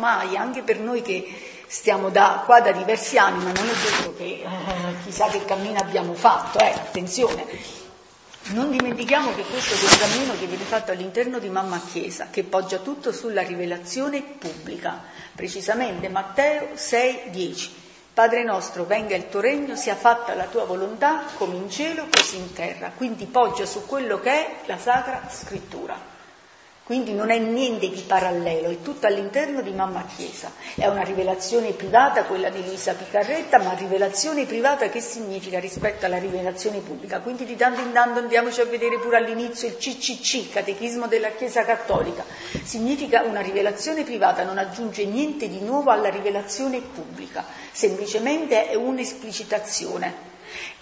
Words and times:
mai, 0.00 0.36
anche 0.36 0.62
per 0.62 0.80
noi 0.80 1.02
che 1.02 1.24
stiamo 1.68 2.10
da, 2.10 2.42
qua 2.44 2.60
da 2.60 2.72
diversi 2.72 3.16
anni, 3.16 3.44
ma 3.44 3.52
non 3.52 3.68
è 3.68 3.72
detto 3.72 4.16
che 4.16 4.42
eh, 4.42 4.46
chissà 5.04 5.28
che 5.28 5.44
cammino 5.44 5.78
abbiamo 5.78 6.14
fatto, 6.14 6.58
eh, 6.58 6.72
attenzione. 6.72 7.46
Non 8.46 8.72
dimentichiamo 8.72 9.32
che 9.36 9.44
questo 9.44 9.74
è 9.74 9.88
un 9.88 9.98
cammino 9.98 10.32
che 10.36 10.46
viene 10.46 10.64
fatto 10.64 10.90
all'interno 10.90 11.38
di 11.38 11.48
Mamma 11.48 11.80
Chiesa, 11.80 12.26
che 12.28 12.42
poggia 12.42 12.78
tutto 12.78 13.12
sulla 13.12 13.42
rivelazione 13.42 14.20
pubblica, 14.20 15.00
precisamente 15.32 16.08
Matteo 16.08 16.70
6, 16.74 17.30
10. 17.30 17.74
Padre 18.12 18.42
nostro, 18.42 18.86
venga 18.86 19.14
il 19.14 19.28
tuo 19.28 19.38
regno, 19.38 19.76
sia 19.76 19.94
fatta 19.94 20.34
la 20.34 20.46
tua 20.46 20.64
volontà 20.64 21.22
come 21.36 21.54
in 21.54 21.70
cielo 21.70 22.08
così 22.10 22.36
in 22.36 22.52
terra. 22.52 22.90
Quindi 22.96 23.26
poggia 23.26 23.64
su 23.64 23.86
quello 23.86 24.18
che 24.18 24.30
è 24.32 24.56
la 24.66 24.76
Sacra 24.76 25.28
Scrittura. 25.30 26.13
Quindi 26.84 27.14
non 27.14 27.30
è 27.30 27.38
niente 27.38 27.88
di 27.88 28.02
parallelo, 28.02 28.68
è 28.68 28.82
tutto 28.82 29.06
all'interno 29.06 29.62
di 29.62 29.70
Mamma 29.70 30.04
Chiesa. 30.04 30.52
È 30.74 30.86
una 30.86 31.00
rivelazione 31.00 31.70
privata, 31.70 32.24
quella 32.24 32.50
di 32.50 32.62
Luisa 32.62 32.92
Picarretta, 32.92 33.58
ma 33.58 33.72
rivelazione 33.72 34.44
privata 34.44 34.90
che 34.90 35.00
significa 35.00 35.58
rispetto 35.58 36.04
alla 36.04 36.18
rivelazione 36.18 36.80
pubblica? 36.80 37.20
Quindi 37.20 37.46
di 37.46 37.56
tanto 37.56 37.80
in 37.80 37.90
tanto 37.92 38.18
andiamoci 38.18 38.60
a 38.60 38.66
vedere 38.66 38.98
pure 38.98 39.16
all'inizio 39.16 39.66
il 39.66 39.78
CCC, 39.78 40.50
Catechismo 40.52 41.06
della 41.06 41.30
Chiesa 41.30 41.64
Cattolica. 41.64 42.22
Significa 42.62 43.22
una 43.22 43.40
rivelazione 43.40 44.04
privata, 44.04 44.44
non 44.44 44.58
aggiunge 44.58 45.06
niente 45.06 45.48
di 45.48 45.60
nuovo 45.60 45.90
alla 45.90 46.10
rivelazione 46.10 46.82
pubblica, 46.82 47.46
semplicemente 47.72 48.68
è 48.68 48.74
un'esplicitazione. 48.74 50.32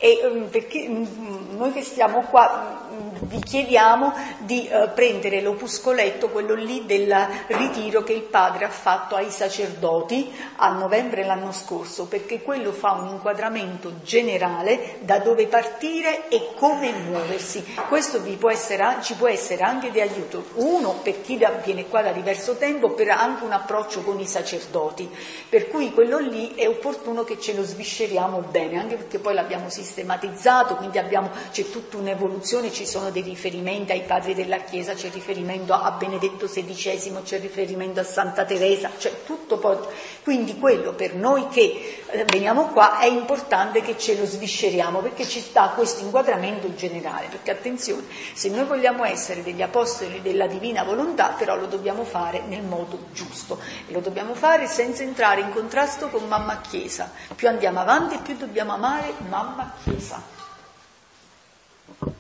E 0.05 0.21
um, 0.25 0.49
perché 0.49 0.85
um, 0.89 1.55
noi 1.57 1.71
che 1.71 1.83
stiamo 1.85 2.23
qua 2.23 2.89
um, 2.91 3.11
vi 3.21 3.39
chiediamo 3.39 4.13
di 4.39 4.69
uh, 4.69 4.93
prendere 4.93 5.41
l'opuscoletto, 5.41 6.31
quello 6.31 6.55
lì 6.55 6.85
del 6.87 7.15
ritiro 7.47 8.03
che 8.03 8.13
il 8.13 8.23
padre 8.23 8.65
ha 8.65 8.69
fatto 8.69 9.15
ai 9.15 9.31
sacerdoti 9.31 10.29
a 10.57 10.73
novembre 10.73 11.25
l'anno 11.25 11.53
scorso, 11.53 12.07
perché 12.07 12.43
quello 12.43 12.73
fa 12.73 12.95
un 12.95 13.11
inquadramento 13.11 14.01
generale 14.03 14.97
da 15.03 15.21
dove 15.21 15.47
partire 15.47 16.29
e 16.29 16.49
come 16.57 16.91
muoversi. 16.91 17.65
Questo 17.87 18.21
può 18.41 18.51
essere, 18.51 18.97
ci 19.03 19.15
può 19.15 19.29
essere 19.29 19.63
anche 19.63 19.93
di 19.93 20.01
aiuto, 20.01 20.47
uno 20.55 20.99
per 21.01 21.21
chi 21.21 21.39
viene 21.63 21.87
qua 21.87 22.03
da 22.03 22.11
diverso 22.11 22.57
tempo, 22.57 22.91
per 22.91 23.11
anche 23.11 23.45
un 23.45 23.53
approccio 23.53 24.01
con 24.01 24.19
i 24.19 24.27
sacerdoti. 24.27 25.09
Per 25.49 25.69
cui 25.69 25.93
quello 25.93 26.19
lì 26.19 26.57
è 26.57 26.67
opportuno 26.67 27.23
che 27.23 27.39
ce 27.39 27.55
lo 27.55 27.63
svisceriamo 27.63 28.41
bene, 28.51 28.81
anche 28.81 28.97
perché 28.97 29.21
poi 29.21 29.35
l'abbiamo 29.35 29.69
sistemato 29.69 29.91
sistematizzato, 29.93 30.77
quindi 30.77 30.99
abbiamo, 30.99 31.31
c'è 31.51 31.69
tutta 31.71 31.99
un'evoluzione, 31.99 32.73
ci 32.73 32.87
sono 32.87 33.11
dei 33.11 33.23
riferimenti 33.23 33.93
ai 33.93 34.03
padri 34.03 34.35
della 34.35 34.59
Chiesa, 34.59 34.95
c'è 34.95 35.11
riferimento 35.11 35.75
a 35.75 35.91
Benedetto 35.93 36.47
XVI, 36.47 37.21
c'è 37.23 37.39
riferimento 37.39 38.01
a 38.01 38.05
Santa 38.05 38.45
Teresa, 38.45 38.91
cioè 38.97 39.23
tutto 39.25 39.59
poi. 39.59 39.77
Quindi 40.23 40.59
quello 40.59 40.93
per 40.95 41.15
noi 41.15 41.49
che 41.49 42.03
eh, 42.07 42.25
veniamo 42.25 42.69
qua 42.69 42.99
è 42.99 43.07
importante 43.07 43.83
che 43.83 43.99
ce 43.99 44.17
lo 44.17 44.25
svisceriamo 44.25 45.01
perché 45.01 45.27
ci 45.27 45.45
dà 45.53 45.73
questo 45.75 46.03
inquadramento 46.03 46.75
generale, 46.75 47.27
perché 47.29 47.51
attenzione, 47.51 48.05
se 48.33 48.49
noi 48.49 48.65
vogliamo 48.65 49.05
essere 49.05 49.43
degli 49.43 49.63
apostoli 49.63 50.23
della 50.23 50.47
divina 50.47 50.83
volontà, 50.83 51.35
però 51.37 51.57
lo 51.57 51.67
dobbiamo 51.67 52.05
fare 52.05 52.43
nel 52.47 52.63
modo 52.63 53.07
giusto 53.13 53.61
e 53.87 53.93
lo 53.93 54.01
dobbiamo 54.01 54.35
fare 54.35 54.67
senza 54.67 55.03
entrare 55.03 55.43
in 55.43 55.51
contrasto 55.51 56.09
con 56.09 56.27
mamma 56.27 56.61
Chiesa. 56.61 57.11
Più 57.35 57.49
andiamo 57.49 57.81
avanti, 57.81 58.17
più 58.19 58.37
dobbiamo 58.37 58.73
amare 58.73 59.13
mamma 59.29 59.73
Chiesa. 59.82 59.82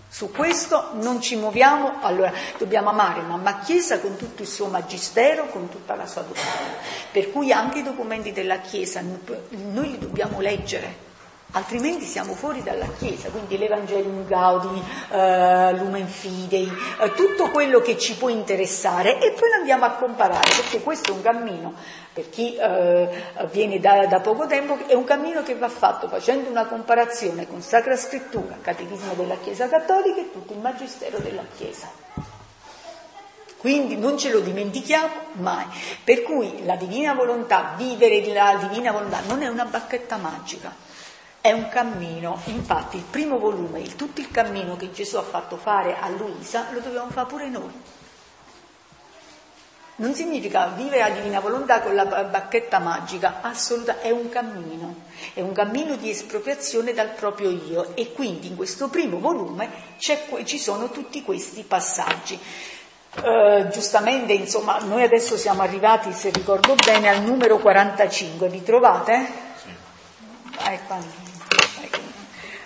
Su 0.08 0.30
questo 0.30 0.90
non 0.94 1.20
ci 1.20 1.36
muoviamo, 1.36 2.00
allora 2.02 2.32
dobbiamo 2.58 2.90
amare 2.90 3.22
Mamma 3.22 3.60
Chiesa 3.60 3.98
con 3.98 4.16
tutto 4.16 4.42
il 4.42 4.48
suo 4.48 4.66
magistero, 4.66 5.48
con 5.48 5.68
tutta 5.68 5.94
la 5.94 6.06
sua 6.06 6.22
dottrina. 6.22 6.76
Per 7.10 7.30
cui 7.32 7.50
anche 7.50 7.78
i 7.78 7.82
documenti 7.82 8.32
della 8.32 8.58
Chiesa 8.60 9.00
noi 9.00 9.90
li 9.90 9.98
dobbiamo 9.98 10.40
leggere, 10.40 11.10
altrimenti 11.52 12.04
siamo 12.04 12.34
fuori 12.34 12.62
dalla 12.62 12.86
Chiesa, 12.98 13.28
quindi 13.28 13.58
l'Evangelium 13.58 14.26
Gaudi, 14.26 14.82
eh, 15.10 15.72
Lumen 15.76 16.06
Fidei, 16.06 16.70
eh, 17.00 17.12
tutto 17.12 17.50
quello 17.50 17.80
che 17.80 17.98
ci 17.98 18.16
può 18.16 18.28
interessare 18.28 19.18
e 19.20 19.32
poi 19.32 19.52
andiamo 19.58 19.84
a 19.84 19.92
comparare, 19.92 20.50
perché 20.56 20.80
questo 20.82 21.12
è 21.12 21.14
un 21.14 21.22
cammino 21.22 21.74
per 22.12 22.28
chi 22.28 22.54
eh, 22.56 23.08
viene 23.50 23.80
da, 23.80 24.06
da, 24.06 24.20
poco 24.20 24.46
tempo, 24.46 24.78
è 24.86 24.94
un 24.94 25.04
cammino 25.04 25.42
che 25.42 25.54
va 25.54 25.68
fatto 25.68 26.08
facendo 26.08 26.50
una 26.50 26.66
comparazione 26.66 27.46
con 27.46 27.62
Sacra 27.62 27.96
Scrittura, 27.96 28.58
Catechismo 28.60 29.14
della 29.14 29.36
Chiesa 29.42 29.68
Cattolica 29.68 30.20
e 30.20 30.30
tutto 30.30 30.52
il 30.52 30.58
Magistero 30.58 31.18
della 31.18 31.44
Chiesa. 31.56 31.90
Quindi 33.56 33.96
non 33.96 34.18
ce 34.18 34.30
lo 34.30 34.40
dimentichiamo 34.40 35.08
mai. 35.34 35.64
Per 36.02 36.22
cui 36.22 36.64
la 36.64 36.74
divina 36.74 37.14
volontà, 37.14 37.74
vivere 37.76 38.20
la 38.32 38.58
divina 38.60 38.90
volontà, 38.90 39.20
non 39.28 39.40
è 39.40 39.46
una 39.46 39.64
bacchetta 39.64 40.16
magica, 40.16 40.74
è 41.42 41.50
un 41.52 41.68
cammino. 41.68 42.40
Infatti 42.44 42.96
il 42.96 43.02
primo 43.02 43.38
volume, 43.38 43.80
il, 43.80 43.96
tutto 43.96 44.20
il 44.20 44.30
cammino 44.30 44.76
che 44.76 44.92
Gesù 44.92 45.16
ha 45.16 45.22
fatto 45.22 45.56
fare 45.56 45.98
a 45.98 46.08
Luisa, 46.08 46.68
lo 46.70 46.78
dobbiamo 46.78 47.10
fare 47.10 47.26
pure 47.26 47.48
noi. 47.48 47.72
Non 49.94 50.14
significa 50.14 50.68
vivere 50.68 51.00
la 51.00 51.10
divina 51.10 51.40
volontà 51.40 51.80
con 51.80 51.94
la 51.94 52.04
bacchetta 52.06 52.78
magica, 52.78 53.40
assolutamente, 53.42 54.08
è 54.08 54.10
un 54.10 54.28
cammino, 54.30 54.94
è 55.34 55.40
un 55.42 55.52
cammino 55.52 55.96
di 55.96 56.10
espropriazione 56.10 56.94
dal 56.94 57.10
proprio 57.10 57.50
io 57.50 57.94
e 57.94 58.12
quindi 58.12 58.48
in 58.48 58.56
questo 58.56 58.88
primo 58.88 59.18
volume 59.18 59.68
ci 59.98 60.58
sono 60.58 60.90
tutti 60.90 61.22
questi 61.22 61.62
passaggi. 61.62 62.38
Uh, 63.14 63.68
giustamente, 63.68 64.32
insomma, 64.32 64.78
noi 64.78 65.02
adesso 65.02 65.36
siamo 65.36 65.60
arrivati, 65.60 66.12
se 66.12 66.30
ricordo 66.30 66.74
bene, 66.74 67.08
al 67.08 67.22
numero 67.22 67.58
45, 67.58 68.48
vi 68.48 68.62
trovate? 68.62 69.26
Sì. 69.62 69.68
Ecco 70.64 71.21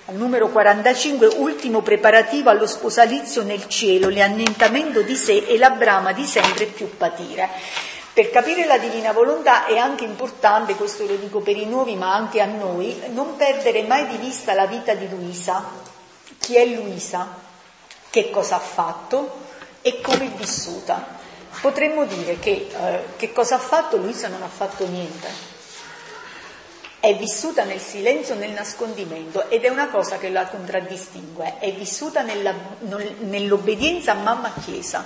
al 0.09 0.15
numero 0.15 0.49
45, 0.49 1.27
ultimo 1.39 1.83
preparativo 1.83 2.49
allo 2.49 2.67
sposalizio 2.67 3.43
nel 3.43 3.67
cielo, 3.67 4.09
l'annientamento 4.09 5.03
di 5.03 5.17
sé 5.17 5.45
e 5.49 5.59
la 5.59 5.71
brama 5.71 6.13
di 6.13 6.25
sempre 6.25 6.67
più 6.67 6.97
patire. 6.97 7.49
Per 8.13 8.31
capire 8.31 8.67
la 8.67 8.79
divina 8.79 9.13
volontà 9.13 9.67
è 9.67 9.77
anche 9.77 10.05
importante, 10.05 10.77
questo 10.77 11.07
lo 11.07 11.17
dico 11.17 11.41
per 11.41 11.57
i 11.57 11.67
nuovi 11.67 11.97
ma 11.97 12.15
anche 12.15 12.41
a 12.41 12.47
noi, 12.47 12.97
non 13.13 13.37
perdere 13.37 13.83
mai 13.83 14.07
di 14.07 14.17
vista 14.17 14.55
la 14.55 14.67
vita 14.67 14.95
di 14.95 15.09
Luisa. 15.09 15.65
Chi 16.39 16.57
è 16.57 16.65
Luisa? 16.65 17.39
Che 18.09 18.31
cosa 18.31 18.57
ha 18.57 18.61
fatto 18.61 19.41
e 19.83 20.01
come 20.01 20.27
è 20.27 20.37
vissuta? 20.37 21.05
Potremmo 21.61 22.05
dire 22.05 22.39
che, 22.39 22.69
eh, 22.71 23.01
che 23.17 23.33
cosa 23.33 23.57
ha 23.57 23.59
fatto? 23.59 23.97
Luisa 23.97 24.29
non 24.29 24.43
ha 24.43 24.49
fatto 24.49 24.87
niente 24.87 25.56
è 27.07 27.17
vissuta 27.17 27.63
nel 27.63 27.79
silenzio, 27.79 28.35
nel 28.35 28.51
nascondimento 28.51 29.49
ed 29.49 29.63
è 29.63 29.69
una 29.69 29.89
cosa 29.91 30.19
che 30.19 30.29
la 30.29 30.49
contraddistingue, 30.49 31.61
è 31.61 31.73
vissuta 31.73 32.23
nella, 32.23 32.53
nell'obbedienza 33.21 34.11
a 34.11 34.15
mamma 34.15 34.53
Chiesa. 34.65 35.05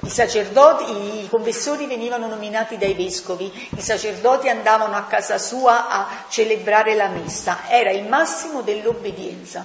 I 0.00 0.08
sacerdoti, 0.08 1.20
i 1.24 1.28
confessori 1.28 1.86
venivano 1.86 2.28
nominati 2.28 2.78
dai 2.78 2.94
vescovi, 2.94 3.52
i 3.76 3.80
sacerdoti 3.82 4.48
andavano 4.48 4.96
a 4.96 5.04
casa 5.04 5.36
sua 5.36 5.88
a 5.88 6.24
celebrare 6.30 6.94
la 6.94 7.08
messa, 7.08 7.68
era 7.68 7.90
il 7.90 8.08
massimo 8.08 8.62
dell'obbedienza. 8.62 9.64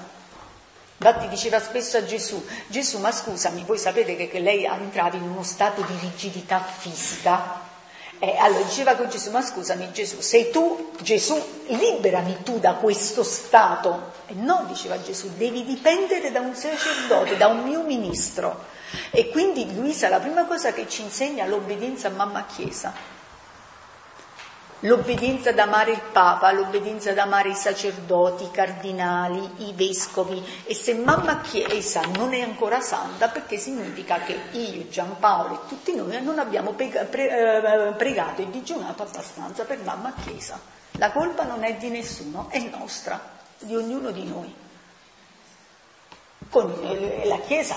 Infatti 0.97 1.29
diceva 1.29 1.61
spesso 1.61 1.95
a 1.95 2.03
Gesù, 2.03 2.45
Gesù 2.67 2.99
ma 2.99 3.11
scusami, 3.11 3.63
voi 3.65 3.77
sapete 3.77 4.17
che, 4.17 4.27
che 4.27 4.39
lei 4.39 4.65
entrava 4.65 5.15
in 5.15 5.23
uno 5.23 5.43
stato 5.43 5.81
di 5.81 5.93
rigidità 6.01 6.61
fisica, 6.61 7.69
eh, 8.23 8.37
allora 8.37 8.61
diceva 8.61 8.93
con 8.93 9.09
Gesù, 9.09 9.31
ma 9.31 9.41
scusami 9.41 9.91
Gesù, 9.91 10.21
sei 10.21 10.51
tu, 10.51 10.91
Gesù, 11.01 11.35
liberami 11.69 12.37
tu 12.43 12.59
da 12.59 12.75
questo 12.75 13.23
stato. 13.23 14.11
E 14.27 14.35
no, 14.35 14.65
diceva 14.67 15.01
Gesù, 15.01 15.31
devi 15.35 15.65
dipendere 15.65 16.31
da 16.31 16.39
un 16.39 16.53
sacerdote, 16.53 17.35
da 17.35 17.47
un 17.47 17.63
mio 17.63 17.81
ministro. 17.81 18.65
E 19.09 19.29
quindi 19.29 19.73
Luisa, 19.73 20.07
la 20.07 20.19
prima 20.19 20.45
cosa 20.45 20.71
che 20.71 20.87
ci 20.87 21.01
insegna 21.01 21.45
è 21.45 21.47
l'obbedienza 21.47 22.09
a 22.09 22.11
mamma 22.11 22.45
Chiesa 22.45 22.93
l'obbedienza 24.81 25.49
ad 25.49 25.59
amare 25.59 25.91
il 25.91 26.01
Papa, 26.11 26.51
l'obbedienza 26.51 27.11
ad 27.11 27.17
amare 27.17 27.49
i 27.49 27.55
sacerdoti, 27.55 28.45
i 28.45 28.51
cardinali, 28.51 29.67
i 29.67 29.73
vescovi 29.73 30.43
e 30.65 30.73
se 30.73 30.93
mamma 30.93 31.41
Chiesa 31.41 32.01
non 32.15 32.33
è 32.33 32.41
ancora 32.41 32.79
santa 32.81 33.27
perché 33.27 33.57
significa 33.57 34.19
che 34.19 34.39
io, 34.51 34.87
Giampaolo 34.89 35.53
e 35.53 35.67
tutti 35.67 35.95
noi 35.95 36.21
non 36.23 36.39
abbiamo 36.39 36.73
eh, 36.77 37.93
pregato 37.97 38.41
e 38.41 38.49
digiunato 38.49 39.03
abbastanza 39.03 39.63
per 39.63 39.79
mamma 39.83 40.13
Chiesa. 40.23 40.59
La 40.93 41.11
colpa 41.11 41.43
non 41.43 41.63
è 41.63 41.75
di 41.75 41.89
nessuno, 41.89 42.47
è 42.49 42.59
nostra, 42.59 43.19
di 43.59 43.75
ognuno 43.75 44.11
di 44.11 44.25
noi. 44.25 44.53
Con 46.49 46.69
eh, 46.83 47.25
la 47.25 47.39
Chiesa, 47.39 47.75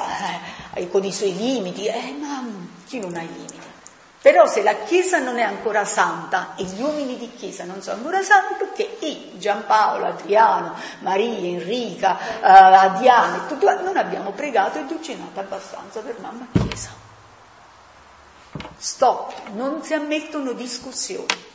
eh, 0.73 0.91
con 0.91 1.05
i 1.05 1.13
suoi 1.13 1.37
limiti, 1.37 1.87
eh, 1.87 2.17
ma 2.19 2.45
chi 2.87 2.99
non 2.99 3.15
ha 3.15 3.23
i 3.23 3.29
limiti? 3.29 3.64
Però 4.25 4.47
se 4.47 4.63
la 4.63 4.77
Chiesa 4.85 5.19
non 5.19 5.39
è 5.39 5.43
ancora 5.43 5.85
santa 5.85 6.55
e 6.57 6.65
gli 6.65 6.81
uomini 6.81 7.19
di 7.19 7.35
Chiesa 7.35 7.65
non 7.65 7.83
sono 7.83 7.99
ancora 7.99 8.23
santi, 8.23 8.55
perché 8.55 8.97
io, 9.05 9.37
Giampaolo, 9.37 10.07
Adriano, 10.07 10.75
Maria, 11.01 11.47
Enrica, 11.47 12.17
uh, 12.41 12.41
Adiana, 12.41 13.45
tutto, 13.47 13.83
non 13.83 13.99
abbiamo 13.99 14.31
pregato 14.31 14.79
e 14.79 14.87
ducinato 14.87 15.41
abbastanza 15.41 16.01
per 16.01 16.19
mamma 16.21 16.47
Chiesa. 16.53 16.89
stop, 18.79 19.49
non 19.57 19.83
si 19.83 19.93
ammettono 19.93 20.53
discussioni. 20.53 21.53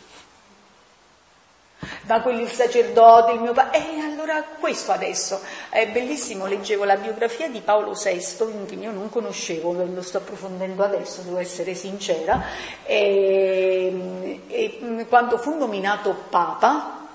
Ma 2.07 2.21
quello 2.21 2.41
il 2.41 2.49
sacerdote, 2.49 3.33
il 3.33 3.39
mio 3.39 3.53
padre. 3.53 3.77
E 3.79 3.99
allora 3.99 4.43
questo 4.59 4.91
adesso 4.91 5.41
è 5.69 5.87
bellissimo. 5.87 6.45
Leggevo 6.45 6.83
la 6.83 6.97
biografia 6.97 7.47
di 7.49 7.61
Paolo 7.61 7.93
VI, 7.93 8.65
che 8.67 8.75
io 8.75 8.91
non 8.91 9.09
conoscevo, 9.09 9.71
lo 9.71 10.01
sto 10.01 10.17
approfondendo 10.17 10.83
adesso, 10.83 11.21
devo 11.21 11.37
essere 11.37 11.75
sincera. 11.75 12.43
E, 12.83 14.41
e 14.47 15.05
quando 15.07 15.37
fu 15.37 15.57
nominato 15.57 16.15
Papa, 16.29 17.07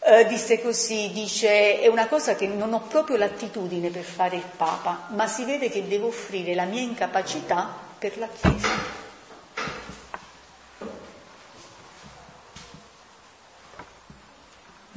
eh, 0.00 0.26
disse 0.26 0.62
così, 0.62 1.10
dice, 1.12 1.80
è 1.80 1.86
una 1.88 2.06
cosa 2.06 2.34
che 2.34 2.46
non 2.46 2.72
ho 2.72 2.82
proprio 2.88 3.16
l'attitudine 3.16 3.90
per 3.90 4.04
fare 4.04 4.36
il 4.36 4.44
Papa, 4.56 5.08
ma 5.08 5.26
si 5.26 5.44
vede 5.44 5.68
che 5.68 5.86
devo 5.86 6.06
offrire 6.06 6.54
la 6.54 6.64
mia 6.64 6.80
incapacità 6.80 7.68
per 7.98 8.16
la 8.16 8.28
Chiesa. 8.28 9.06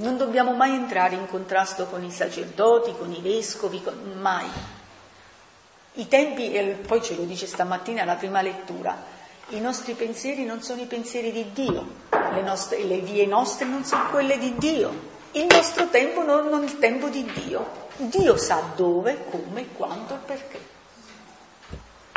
Non 0.01 0.17
dobbiamo 0.17 0.53
mai 0.53 0.73
entrare 0.73 1.15
in 1.15 1.27
contrasto 1.27 1.85
con 1.85 2.03
i 2.03 2.11
sacerdoti, 2.11 2.93
con 2.97 3.11
i 3.11 3.21
vescovi, 3.21 3.81
con... 3.81 4.17
mai. 4.19 4.47
I 5.93 6.07
tempi, 6.07 6.51
e 6.51 6.79
poi 6.85 7.01
ce 7.01 7.15
lo 7.15 7.23
dice 7.23 7.45
stamattina 7.45 8.03
la 8.03 8.15
prima 8.15 8.41
lettura, 8.41 9.03
i 9.49 9.59
nostri 9.59 9.93
pensieri 9.93 10.43
non 10.43 10.61
sono 10.61 10.81
i 10.81 10.85
pensieri 10.85 11.31
di 11.31 11.51
Dio, 11.51 11.85
le, 12.09 12.41
nostre, 12.41 12.83
le 12.83 12.99
vie 12.99 13.25
nostre 13.25 13.65
non 13.65 13.83
sono 13.83 14.09
quelle 14.09 14.37
di 14.37 14.55
Dio, 14.57 15.09
il 15.33 15.45
nostro 15.49 15.87
tempo 15.89 16.23
non 16.23 16.61
è 16.61 16.65
il 16.65 16.79
tempo 16.79 17.07
di 17.07 17.23
Dio. 17.23 17.89
Dio 17.97 18.35
sa 18.37 18.61
dove, 18.75 19.25
come, 19.29 19.67
quando 19.73 20.15
e 20.15 20.17
perché. 20.25 20.70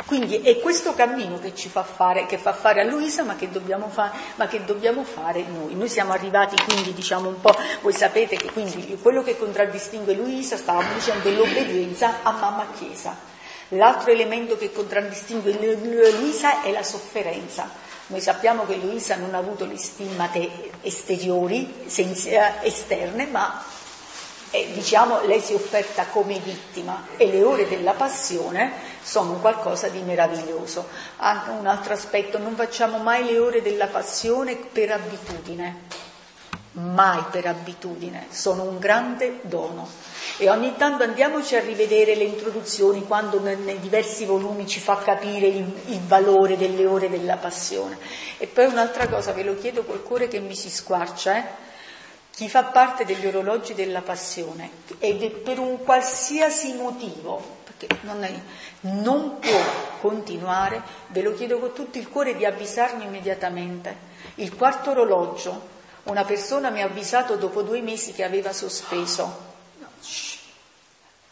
Quindi 0.05 0.41
è 0.41 0.59
questo 0.59 0.93
cammino 0.93 1.39
che 1.39 1.55
ci 1.55 1.67
fa 1.67 1.83
fare, 1.83 2.27
che 2.27 2.37
fa 2.37 2.53
fare 2.53 2.81
a 2.81 2.83
Luisa, 2.83 3.23
ma 3.23 3.35
che, 3.35 3.49
fa, 3.89 4.11
ma 4.35 4.47
che 4.47 4.63
dobbiamo 4.63 5.03
fare 5.03 5.43
noi. 5.43 5.75
Noi 5.75 5.89
siamo 5.89 6.13
arrivati 6.13 6.55
quindi, 6.63 6.93
diciamo 6.93 7.29
un 7.29 7.41
po', 7.41 7.55
voi 7.81 7.93
sapete 7.93 8.35
che 8.35 8.51
quindi 8.51 8.97
quello 9.01 9.23
che 9.23 9.35
contraddistingue 9.35 10.13
Luisa, 10.13 10.57
stavamo 10.57 10.93
dicendo, 10.93 11.27
è 11.27 11.31
l'obbedienza 11.31 12.17
a 12.21 12.31
mamma 12.31 12.67
Chiesa. 12.77 13.17
L'altro 13.69 14.11
elemento 14.11 14.57
che 14.57 14.71
contraddistingue 14.71 15.75
Luisa 16.11 16.61
è 16.61 16.71
la 16.71 16.83
sofferenza. 16.83 17.67
Noi 18.07 18.21
sappiamo 18.21 18.67
che 18.67 18.75
Luisa 18.75 19.15
non 19.15 19.33
ha 19.33 19.39
avuto 19.39 19.65
le 19.65 19.77
stimmate 19.77 20.69
esteriori, 20.81 21.83
eh, 21.87 22.51
esterne, 22.61 23.25
ma 23.25 23.63
eh, 24.55 24.71
diciamo, 24.71 25.21
lei 25.25 25.41
si 25.41 25.51
è 25.51 25.55
offerta 25.55 26.05
come 26.05 26.39
vittima 26.39 27.07
e 27.17 27.27
le 27.27 27.43
ore 27.43 27.67
della 27.67 27.91
passione 27.91 28.71
sono 29.01 29.33
qualcosa 29.33 29.89
di 29.89 29.99
meraviglioso. 29.99 30.87
Anche 31.17 31.49
un 31.49 31.67
altro 31.67 31.93
aspetto, 31.93 32.37
non 32.37 32.55
facciamo 32.55 32.97
mai 32.97 33.25
le 33.25 33.37
ore 33.37 33.61
della 33.61 33.87
passione 33.87 34.55
per 34.55 34.91
abitudine, 34.91 35.81
mai 36.71 37.23
per 37.29 37.47
abitudine, 37.47 38.27
sono 38.29 38.63
un 38.63 38.79
grande 38.79 39.39
dono. 39.41 39.87
E 40.37 40.49
ogni 40.49 40.75
tanto 40.77 41.03
andiamoci 41.03 41.55
a 41.55 41.61
rivedere 41.61 42.15
le 42.15 42.23
introduzioni 42.23 43.05
quando 43.05 43.39
nei 43.39 43.79
diversi 43.79 44.25
volumi 44.25 44.67
ci 44.67 44.79
fa 44.79 44.97
capire 44.97 45.47
il, 45.47 45.73
il 45.87 45.99
valore 45.99 46.57
delle 46.57 46.85
ore 46.85 47.09
della 47.09 47.35
passione. 47.35 47.97
E 48.37 48.47
poi 48.47 48.65
un'altra 48.65 49.07
cosa, 49.09 49.33
ve 49.33 49.43
lo 49.43 49.57
chiedo 49.57 49.83
col 49.83 50.01
cuore 50.01 50.29
che 50.29 50.39
mi 50.39 50.55
si 50.55 50.69
squarcia, 50.69 51.37
eh? 51.37 51.64
Chi 52.35 52.49
fa 52.49 52.63
parte 52.63 53.05
degli 53.05 53.25
orologi 53.25 53.73
della 53.73 54.01
passione 54.01 54.69
ed 54.99 55.25
per 55.37 55.57
un 55.57 55.81
qualsiasi 55.85 56.73
motivo, 56.73 57.59
perché 57.63 57.87
non, 58.01 58.25
è, 58.25 58.33
non 58.81 59.39
può 59.39 59.61
continuare, 60.01 60.81
ve 61.07 61.21
lo 61.21 61.33
chiedo 61.33 61.59
con 61.59 61.71
tutto 61.71 61.97
il 61.97 62.09
cuore 62.09 62.35
di 62.35 62.43
avvisarmi 62.43 63.05
immediatamente. 63.05 63.95
Il 64.35 64.53
quarto 64.53 64.91
orologio, 64.91 65.61
una 66.03 66.25
persona 66.25 66.69
mi 66.71 66.81
ha 66.81 66.87
avvisato 66.87 67.37
dopo 67.37 67.61
due 67.61 67.79
mesi 67.79 68.11
che 68.11 68.25
aveva 68.25 68.51
sospeso. 68.51 69.53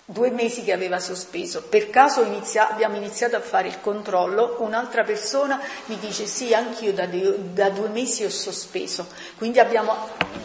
Due 0.05 0.31
mesi 0.31 0.63
che 0.63 0.71
aveva 0.71 0.99
sospeso. 0.99 1.63
Per 1.63 1.89
caso 1.89 2.23
inizia, 2.23 2.69
abbiamo 2.69 2.95
iniziato 2.95 3.35
a 3.35 3.41
fare 3.41 3.67
il 3.67 3.81
controllo, 3.81 4.55
un'altra 4.59 5.03
persona 5.03 5.59
mi 5.87 5.99
dice 5.99 6.25
sì, 6.27 6.53
anch'io 6.53 6.93
da, 6.93 7.05
da 7.07 7.69
due 7.71 7.89
mesi 7.89 8.23
ho 8.23 8.29
sospeso. 8.29 9.07
Quindi 9.35 9.59
abbiamo 9.59 10.41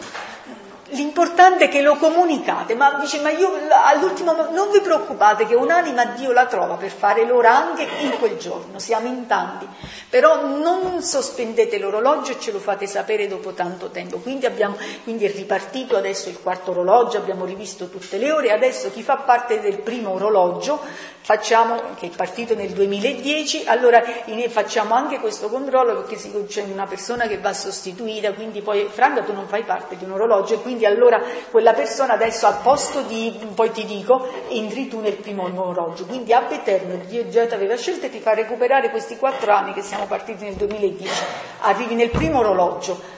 L'importante 0.91 1.65
è 1.65 1.69
che 1.69 1.81
lo 1.81 1.95
comunicate, 1.95 2.75
ma 2.75 2.97
dice, 2.99 3.19
ma 3.19 3.29
io 3.29 3.51
all'ultimo 3.69 4.33
non 4.51 4.69
vi 4.71 4.81
preoccupate 4.81 5.45
che 5.45 5.55
un'anima 5.55 6.05
Dio 6.05 6.31
la 6.31 6.45
trova 6.45 6.75
per 6.75 6.91
fare 6.91 7.25
l'ora 7.25 7.55
anche 7.55 7.87
in 8.01 8.17
quel 8.17 8.37
giorno, 8.37 8.79
siamo 8.79 9.07
in 9.07 9.27
tanti, 9.27 9.67
però 10.09 10.45
non 10.45 11.01
sospendete 11.01 11.77
l'orologio 11.77 12.31
e 12.31 12.39
ce 12.39 12.51
lo 12.51 12.59
fate 12.59 12.87
sapere 12.87 13.27
dopo 13.27 13.53
tanto 13.53 13.89
tempo. 13.89 14.17
Quindi, 14.17 14.45
abbiamo, 14.45 14.77
quindi 15.03 15.25
è 15.25 15.31
ripartito 15.31 15.95
adesso 15.97 16.29
il 16.29 16.39
quarto 16.41 16.71
orologio, 16.71 17.17
abbiamo 17.17 17.45
rivisto 17.45 17.89
tutte 17.89 18.17
le 18.17 18.31
ore, 18.31 18.51
adesso 18.51 18.89
chi 18.91 19.03
fa 19.03 19.17
parte 19.17 19.59
del 19.59 19.79
primo 19.79 20.13
orologio 20.13 20.79
facciamo, 21.21 21.79
che 21.99 22.07
è 22.07 22.09
partito 22.15 22.55
nel 22.55 22.71
2010, 22.71 23.65
allora 23.67 24.01
facciamo 24.47 24.95
anche 24.95 25.19
questo 25.19 25.49
controllo 25.49 26.01
perché 26.01 26.45
c'è 26.47 26.63
una 26.63 26.87
persona 26.87 27.27
che 27.27 27.37
va 27.37 27.53
sostituita, 27.53 28.33
quindi 28.33 28.61
poi 28.61 28.87
Franca 28.89 29.21
tu 29.21 29.33
non 29.33 29.47
fai 29.47 29.63
parte 29.63 29.95
di 29.95 30.05
un 30.05 30.11
orologio 30.13 30.57
quindi 30.59 30.78
allora 30.85 31.21
quella 31.49 31.73
persona 31.73 32.13
adesso 32.13 32.47
al 32.47 32.59
posto 32.61 33.01
di, 33.01 33.37
poi 33.53 33.71
ti 33.71 33.85
dico, 33.85 34.27
entri 34.49 34.87
tu 34.87 34.99
nel 34.99 35.15
primo 35.15 35.43
orologio, 35.43 36.05
quindi 36.05 36.33
ab 36.33 36.51
eterno 36.51 36.95
Dio 37.05 37.29
già 37.29 37.45
ti 37.45 37.53
aveva 37.53 37.75
scelto 37.75 38.05
e 38.05 38.09
ti 38.09 38.19
fa 38.19 38.33
recuperare 38.33 38.89
questi 38.89 39.17
quattro 39.17 39.51
anni 39.51 39.73
che 39.73 39.81
siamo 39.81 40.05
partiti 40.05 40.43
nel 40.43 40.55
2010, 40.55 41.23
arrivi 41.61 41.95
nel 41.95 42.09
primo 42.09 42.39
orologio. 42.39 43.17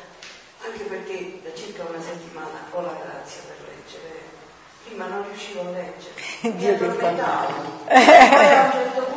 Anche 0.64 0.84
perché 0.84 1.40
da 1.44 1.50
circa 1.56 1.84
una 1.90 2.02
settimana 2.02 2.66
ho 2.72 2.82
la 2.82 2.96
grazia 3.02 3.42
per 3.48 3.56
leggere, 3.68 4.22
prima 4.86 5.08
non 5.08 5.24
riuscivo 5.28 5.62
a 5.62 5.72
leggere 5.72 6.12
Dio 6.58 6.78
che 6.78 6.90
fa. 6.90 7.12
certo. 8.72 9.12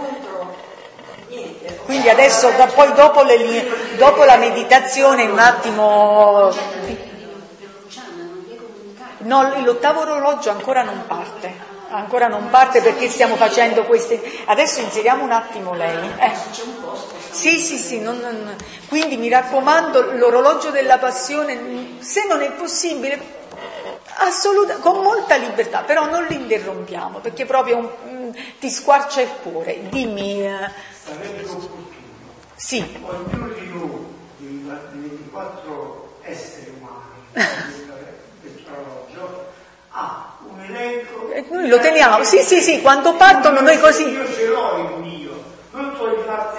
Quindi 1.85 2.09
adesso 2.09 2.51
da, 2.57 2.67
poi 2.67 2.93
dopo, 2.95 3.23
le, 3.23 3.97
dopo 3.97 4.25
la 4.25 4.37
meditazione 4.37 5.25
un 5.25 5.39
attimo 5.39 6.51
No, 9.25 9.61
l'ottavo 9.63 10.01
orologio 10.01 10.51
ancora 10.51 10.83
non 10.83 11.05
parte, 11.07 11.53
ancora 11.91 12.29
non 12.29 12.49
parte 12.51 12.81
perché 12.81 13.09
stiamo 13.09 13.37
facendo 13.37 13.85
queste... 13.85 14.21
Adesso 14.47 14.81
inseriamo 14.81 15.25
un 15.25 15.33
attimo 15.33 15.75
lei. 15.75 16.11
Eh. 16.19 16.33
Sì, 17.31 17.59
sì, 17.59 17.77
sì, 17.77 18.01
non, 18.01 18.19
non... 18.19 18.57
quindi 18.89 19.17
mi 19.17 19.29
raccomando 19.29 20.13
l'orologio 20.13 20.71
della 20.71 20.99
passione, 20.99 21.99
se 21.99 22.27
non 22.27 22.41
è 22.43 22.53
possibile, 22.53 23.43
Assoluta, 24.17 24.77
con 24.77 25.03
molta 25.03 25.35
libertà, 25.37 25.83
però 25.83 26.09
non 26.09 26.25
li 26.29 26.37
interrompiamo 26.37 27.19
perché 27.19 27.47
proprio 27.47 27.79
un, 27.79 27.91
mm, 28.09 28.31
ti 28.61 28.71
squarcia 28.71 29.23
il 29.23 29.31
cuore. 29.43 29.89
Dimmi. 29.89 30.47
Eh... 30.47 30.71
Sì. 32.55 32.79
Ognuno 33.03 33.49
di 33.49 33.69
noi, 33.69 34.07
di 34.37 34.63
24 34.65 36.19
esseri 36.23 36.73
umani, 36.79 37.91
ha 39.91 40.37
un 40.49 40.61
elenco. 40.61 41.31
E 41.31 41.45
noi 41.51 41.69
lo 41.69 41.79
teniamo, 41.79 42.23
sì, 42.25 42.43
sì, 42.43 42.61
sì, 42.61 42.81
quando 42.81 43.15
partono 43.15 43.61
noi 43.61 43.79
così. 43.79 44.09
Io 44.09 44.33
ce 44.33 44.47
l'ho 44.47 44.77
il 44.79 45.03
mio. 45.03 45.43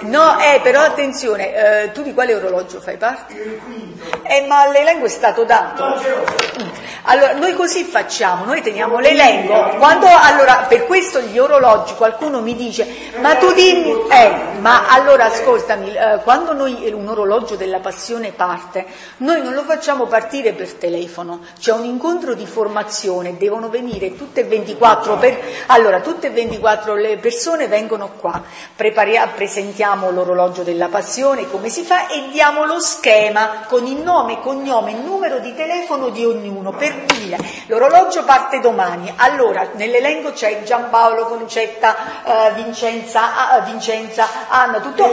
No, 0.00 0.38
eh, 0.38 0.60
però 0.62 0.82
attenzione, 0.82 1.84
eh, 1.84 1.92
tu 1.92 2.02
di 2.02 2.12
quale 2.14 2.34
orologio 2.34 2.80
fai 2.80 2.96
parte? 2.96 3.32
Il 3.32 3.60
quinto. 3.64 4.04
Eh, 4.22 4.46
ma 4.46 4.68
l'elenco 4.68 5.06
è 5.06 5.10
stato 5.10 5.44
dato. 5.44 5.84
No. 5.84 6.84
Allora, 7.08 7.34
noi 7.34 7.54
così 7.54 7.84
facciamo, 7.84 8.44
noi 8.44 8.62
teniamo 8.62 8.98
l'elenco. 8.98 9.76
Quando, 9.76 10.06
allora, 10.08 10.66
per 10.68 10.86
questo 10.86 11.20
gli 11.20 11.38
orologi, 11.38 11.94
qualcuno 11.94 12.40
mi 12.40 12.56
dice, 12.56 12.84
ma 13.20 13.36
tu 13.36 13.52
dimmi, 13.52 13.92
eh, 14.10 14.58
ma 14.58 14.88
allora 14.88 15.26
ascoltami, 15.26 15.94
eh, 15.94 16.18
quando 16.24 16.52
noi 16.52 16.90
un 16.92 17.06
orologio 17.06 17.54
della 17.54 17.78
passione 17.78 18.32
parte, 18.32 18.86
noi 19.18 19.40
non 19.40 19.54
lo 19.54 19.62
facciamo 19.62 20.06
partire 20.06 20.52
per 20.52 20.72
telefono, 20.72 21.42
c'è 21.60 21.72
un 21.72 21.84
incontro 21.84 22.34
di 22.34 22.44
formazione, 22.44 23.36
devono 23.36 23.68
venire 23.68 24.16
tutte 24.16 24.40
e 24.40 24.44
24, 24.44 25.16
per, 25.16 25.38
allora, 25.66 26.00
tutte 26.00 26.26
e 26.26 26.30
24 26.30 26.94
le 26.94 27.18
persone 27.18 27.68
vengono 27.68 28.14
qua, 28.18 28.42
prepariamo, 28.74 29.30
presentiamo 29.36 30.10
l'orologio 30.10 30.62
della 30.62 30.88
passione, 30.88 31.48
come 31.48 31.68
si 31.68 31.82
fa, 31.82 32.08
e 32.08 32.28
diamo 32.32 32.64
lo 32.64 32.80
schema 32.80 33.64
con 33.68 33.86
il 33.86 33.98
nome, 33.98 34.40
cognome 34.40 34.94
numero 34.94 35.38
di 35.38 35.54
telefono 35.54 36.08
di 36.08 36.24
ognuno, 36.24 36.72
per 36.72 37.04
dire, 37.16 37.38
l'orologio 37.66 38.24
parte 38.24 38.58
domani, 38.58 39.12
allora 39.16 39.68
nell'elenco 39.74 40.32
c'è 40.32 40.62
Giampaolo, 40.64 41.26
Concetta, 41.26 41.94
eh, 42.24 42.52
Vincenza, 42.54 43.50
ah, 43.50 43.60
Vincenza 43.60 44.26
hanno 44.48 44.80
tutto 44.80 45.04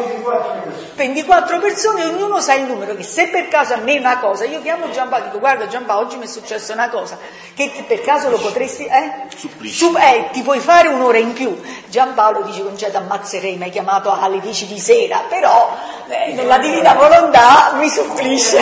24 0.95 1.59
persone, 1.59 2.05
ognuno 2.05 2.39
sa 2.39 2.53
il 2.53 2.63
numero, 2.63 2.95
che 2.95 3.03
se 3.03 3.27
per 3.27 3.49
caso 3.49 3.73
a 3.73 3.77
me 3.77 3.99
una 3.99 4.17
cosa, 4.17 4.45
io 4.45 4.61
chiamo 4.61 4.89
Giampaolo, 4.89 5.25
dico 5.25 5.39
guarda 5.39 5.67
Giampaolo, 5.67 6.05
oggi 6.05 6.15
mi 6.15 6.23
è 6.23 6.27
successa 6.27 6.71
una 6.73 6.89
cosa, 6.89 7.17
che 7.53 7.83
per 7.85 8.01
caso 8.01 8.29
lo 8.29 8.37
potresti, 8.37 8.85
eh? 8.85 9.27
Su, 9.35 9.93
eh, 9.97 10.29
ti 10.31 10.41
puoi 10.41 10.59
fare 10.59 10.87
un'ora 10.87 11.17
in 11.17 11.33
più. 11.33 11.59
Giampaolo 11.87 12.43
dice 12.43 12.63
concedo 12.63 12.97
ammazzerei, 12.99 13.57
mi 13.57 13.65
hai 13.65 13.69
chiamato 13.69 14.02
alle 14.11 14.39
10 14.39 14.67
di 14.67 14.79
sera, 14.79 15.23
però 15.27 15.75
eh, 16.07 16.33
nella 16.33 16.57
divina 16.57 16.93
volontà 16.93 17.73
mi 17.75 17.89
supplisce. 17.89 18.59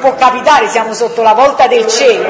Può 0.00 0.14
capitare, 0.14 0.68
siamo 0.68 0.92
sotto 0.94 1.22
la 1.22 1.34
volta 1.34 1.66
del 1.66 1.86
cielo. 1.86 2.28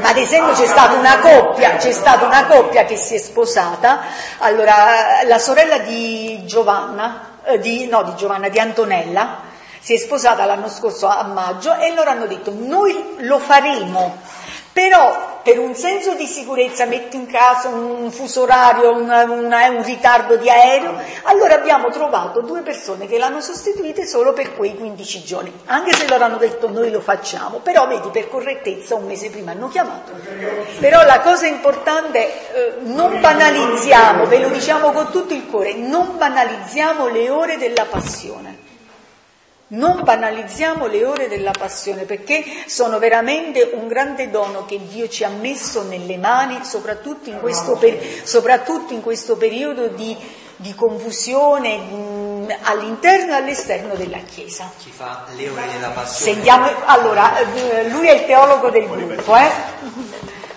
Ma 0.00 0.08
ad 0.08 0.16
esempio 0.16 0.54
c'è 0.54 0.66
stata 0.66 0.94
una 0.94 1.18
coppia, 1.18 1.76
c'è 1.76 1.92
stata 1.92 2.24
una 2.24 2.46
coppia 2.46 2.84
che 2.84 2.96
si 2.96 3.16
è 3.16 3.18
sposata, 3.18 4.00
allora 4.38 5.22
la 5.26 5.38
sorella 5.38 5.78
di 5.78 6.44
Giovanna, 6.46 7.38
eh, 7.44 7.58
di, 7.58 7.86
no 7.86 8.02
di 8.02 8.14
Giovanna, 8.14 8.48
di 8.48 8.58
Antonella, 8.58 9.48
si 9.80 9.94
è 9.94 9.96
sposata 9.96 10.44
l'anno 10.44 10.68
scorso 10.68 11.06
a 11.06 11.22
maggio 11.24 11.74
e 11.76 11.94
loro 11.94 12.10
hanno 12.10 12.26
detto 12.26 12.52
noi 12.54 13.16
lo 13.20 13.38
faremo 13.38 14.18
però 14.72 15.40
per 15.42 15.58
un 15.58 15.74
senso 15.74 16.14
di 16.14 16.26
sicurezza, 16.26 16.84
metti 16.84 17.16
in 17.16 17.26
caso 17.26 17.68
un 17.68 18.10
fuso 18.12 18.42
orario, 18.42 18.92
un, 18.92 19.08
un, 19.10 19.52
un, 19.52 19.82
ritardo 19.82 20.36
di 20.36 20.48
aereo, 20.48 20.94
allora 21.24 21.54
abbiamo 21.54 21.90
trovato 21.90 22.40
due 22.42 22.60
persone 22.60 23.06
che 23.06 23.18
l'hanno 23.18 23.40
sostituite 23.40 24.06
solo 24.06 24.32
per 24.32 24.54
quei 24.54 24.76
15 24.76 25.24
giorni, 25.24 25.52
anche 25.66 25.94
se 25.94 26.06
loro 26.06 26.24
hanno 26.24 26.36
detto 26.36 26.68
noi 26.70 26.90
lo 26.90 27.00
facciamo, 27.00 27.58
però 27.58 27.88
vedi 27.88 28.08
per 28.10 28.28
correttezza 28.28 28.94
un 28.94 29.06
mese 29.06 29.30
prima 29.30 29.52
hanno 29.52 29.68
chiamato. 29.68 30.12
Però 30.78 31.04
la 31.04 31.20
cosa 31.20 31.46
importante 31.46 32.52
eh, 32.52 32.74
non 32.82 33.20
banalizziamo, 33.20 34.26
ve 34.26 34.38
lo 34.38 34.48
diciamo 34.48 34.92
con 34.92 35.10
tutto 35.10 35.34
il 35.34 35.46
cuore, 35.46 35.74
non 35.74 36.16
banalizziamo 36.16 37.08
le 37.08 37.28
ore 37.30 37.56
della 37.56 37.86
passione. 37.86 38.49
Non 39.72 40.02
banalizziamo 40.02 40.86
le 40.86 41.04
ore 41.04 41.28
della 41.28 41.52
passione 41.52 42.02
perché 42.02 42.42
sono 42.66 42.98
veramente 42.98 43.70
un 43.72 43.86
grande 43.86 44.28
dono 44.28 44.64
che 44.64 44.80
Dio 44.88 45.08
ci 45.08 45.22
ha 45.22 45.28
messo 45.28 45.84
nelle 45.84 46.16
mani, 46.16 46.64
soprattutto 46.64 47.30
in 47.30 47.38
questo, 47.38 47.76
per, 47.76 47.96
soprattutto 48.24 48.94
in 48.94 49.00
questo 49.00 49.36
periodo 49.36 49.86
di, 49.86 50.16
di 50.56 50.74
confusione 50.74 51.76
mh, 51.76 52.56
all'interno 52.62 53.30
e 53.30 53.36
all'esterno 53.36 53.94
della 53.94 54.18
Chiesa. 54.18 54.72
Chi 54.76 54.90
fa 54.90 55.26
le 55.36 55.48
ore 55.48 55.62
della 55.70 55.90
passione? 55.90 56.32
Sentiamo, 56.32 56.68
allora, 56.86 57.38
eh, 57.38 57.88
lui 57.90 58.08
è 58.08 58.14
il 58.14 58.26
teologo 58.26 58.70
del 58.70 58.88
gruppo. 58.88 59.36
Eh? 59.36 59.50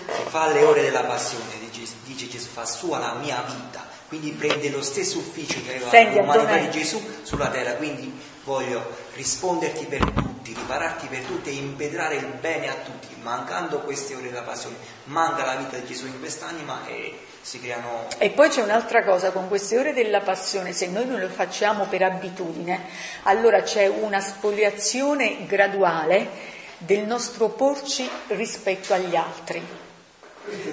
Chi 0.06 0.22
fa 0.28 0.48
le 0.48 0.64
ore 0.64 0.82
della 0.82 1.04
passione, 1.04 1.44
dice, 1.70 1.92
dice 2.02 2.28
Gesù, 2.28 2.48
fa 2.48 2.66
sua 2.66 2.98
la 2.98 3.14
mia 3.20 3.44
vita, 3.46 3.86
quindi 4.08 4.30
prende 4.32 4.70
lo 4.70 4.82
stesso 4.82 5.18
ufficio 5.18 5.60
che 5.64 5.84
aveva 5.84 6.20
l'umanità 6.20 6.56
di 6.56 6.70
Gesù 6.70 7.00
sulla 7.22 7.46
terra, 7.46 7.74
quindi 7.74 8.32
voglio 8.44 8.84
risponderti 9.14 9.86
per 9.86 10.04
tutti, 10.04 10.54
ripararti 10.54 11.06
per 11.06 11.22
tutti 11.22 11.48
e 11.50 11.54
impedrare 11.54 12.16
il 12.16 12.26
bene 12.40 12.68
a 12.68 12.74
tutti. 12.74 13.08
Mancando 13.22 13.80
queste 13.80 14.14
ore 14.14 14.28
della 14.28 14.42
passione, 14.42 14.76
manca 15.04 15.44
la 15.44 15.56
vita 15.56 15.76
di 15.78 15.86
Gesù 15.86 16.06
in 16.06 16.18
quest'anima 16.18 16.86
e 16.86 17.18
si 17.40 17.58
creano... 17.60 18.06
E 18.18 18.30
poi 18.30 18.50
c'è 18.50 18.62
un'altra 18.62 19.02
cosa, 19.02 19.30
con 19.30 19.48
queste 19.48 19.78
ore 19.78 19.94
della 19.94 20.20
passione, 20.20 20.72
se 20.72 20.88
noi 20.88 21.06
non 21.06 21.20
lo 21.20 21.28
facciamo 21.28 21.86
per 21.86 22.02
abitudine, 22.02 22.86
allora 23.22 23.62
c'è 23.62 23.86
una 23.86 24.20
spoliazione 24.20 25.46
graduale 25.46 26.52
del 26.78 27.06
nostro 27.06 27.48
porci 27.48 28.08
rispetto 28.28 28.92
agli 28.92 29.16
altri. 29.16 29.62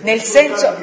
Nel 0.01 0.21
senso... 0.21 0.75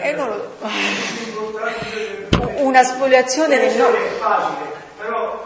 Eh, 0.00 0.12
non 0.12 0.28
lo... 0.28 0.56
Una 2.58 2.82
spoliazione 2.82 3.58
del 3.58 3.76
nostro 3.76 4.77
però 5.08 5.42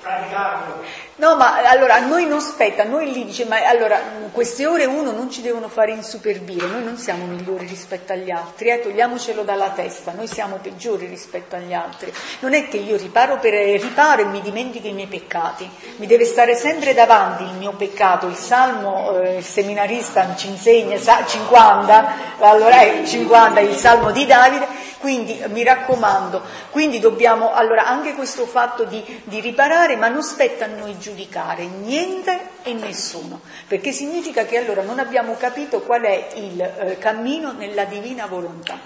praticarlo 0.00 1.06
No, 1.18 1.34
ma 1.34 1.68
allora 1.68 1.96
a 1.96 1.98
noi 1.98 2.26
non 2.26 2.40
spetta, 2.40 2.82
a 2.82 2.86
noi 2.86 3.12
lì 3.12 3.24
dice, 3.24 3.44
ma 3.44 3.56
allora 3.66 4.00
queste 4.30 4.68
ore 4.68 4.84
uno 4.84 5.10
non 5.10 5.28
ci 5.28 5.42
devono 5.42 5.66
fare 5.66 5.90
insuperbire, 5.90 6.68
noi 6.68 6.84
non 6.84 6.96
siamo 6.96 7.24
migliori 7.24 7.66
rispetto 7.66 8.12
agli 8.12 8.30
altri, 8.30 8.68
eh, 8.68 8.78
togliamocelo 8.78 9.42
dalla 9.42 9.70
testa, 9.70 10.12
noi 10.12 10.28
siamo 10.28 10.60
peggiori 10.62 11.06
rispetto 11.06 11.56
agli 11.56 11.74
altri. 11.74 12.12
Non 12.38 12.54
è 12.54 12.68
che 12.68 12.76
io 12.76 12.96
riparo 12.96 13.40
per 13.40 13.52
riparo 13.80 14.22
e 14.22 14.26
mi 14.26 14.40
dimentico 14.42 14.86
i 14.86 14.92
miei 14.92 15.08
peccati, 15.08 15.68
mi 15.96 16.06
deve 16.06 16.24
stare 16.24 16.54
sempre 16.54 16.94
davanti 16.94 17.42
il 17.42 17.54
mio 17.54 17.72
peccato, 17.72 18.28
il 18.28 18.36
salmo, 18.36 19.18
eh, 19.18 19.38
il 19.38 19.44
seminarista 19.44 20.36
ci 20.36 20.46
insegna 20.46 20.96
50, 20.98 22.36
allora 22.38 22.78
è 22.78 23.02
50 23.04 23.58
il 23.58 23.74
salmo 23.74 24.12
di 24.12 24.24
Davide, 24.24 24.68
quindi 24.98 25.42
mi 25.48 25.62
raccomando, 25.62 26.42
quindi 26.70 26.98
dobbiamo, 26.98 27.52
allora 27.52 27.86
anche 27.86 28.14
questo 28.14 28.46
fatto 28.46 28.84
di, 28.84 29.22
di 29.24 29.40
riparare, 29.40 29.96
ma 29.96 30.08
non 30.08 30.22
spetta 30.22 30.64
a 30.64 30.68
noi 30.68 30.98
giudicare 30.98 31.66
niente 31.66 32.50
e 32.62 32.72
nessuno, 32.72 33.40
perché 33.66 33.92
significa 33.92 34.44
che 34.44 34.58
allora 34.58 34.82
non 34.82 34.98
abbiamo 34.98 35.36
capito 35.36 35.80
qual 35.80 36.02
è 36.02 36.28
il 36.34 36.60
eh, 36.60 36.98
cammino 36.98 37.52
nella 37.52 37.84
divina 37.84 38.26
volontà. 38.26 38.78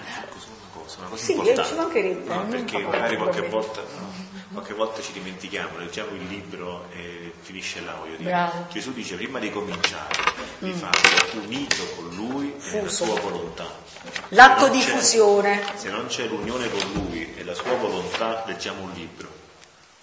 Una 0.97 1.07
cosa 1.09 1.23
sì, 1.23 1.31
eh, 1.31 1.35
importante. 1.35 1.69
ci 1.69 1.75
mancherebbe. 1.75 2.33
No, 2.33 2.45
perché 2.45 2.77
magari 2.79 3.17
qualche 3.17 3.47
volta, 3.47 3.81
no, 3.81 4.13
qualche 4.51 4.73
volta, 4.73 5.01
ci 5.01 5.11
dimentichiamo, 5.13 5.77
leggiamo 5.77 6.11
il 6.11 6.27
libro 6.27 6.85
e 6.91 7.33
finisce 7.41 7.81
là, 7.81 7.93
voglio 7.99 8.17
dire. 8.17 8.29
Bravo. 8.29 8.65
Gesù 8.71 8.93
dice 8.93 9.15
prima 9.15 9.39
di 9.39 9.49
cominciare 9.51 10.15
di 10.59 10.69
mm. 10.69 10.73
fare 10.73 10.99
unito 11.43 11.83
con 11.95 12.09
lui 12.15 12.55
e 12.71 12.81
la 12.81 12.89
sua 12.89 13.19
volontà. 13.19 13.82
L'atto 14.29 14.67
di 14.69 14.81
fusione. 14.81 15.61
Se 15.75 15.89
non 15.89 16.07
c'è 16.07 16.25
l'unione 16.25 16.69
con 16.69 16.81
lui 16.93 17.33
e 17.37 17.43
la 17.43 17.53
sua 17.53 17.75
volontà, 17.75 18.43
leggiamo 18.45 18.83
un 18.83 18.91
libro 18.93 19.41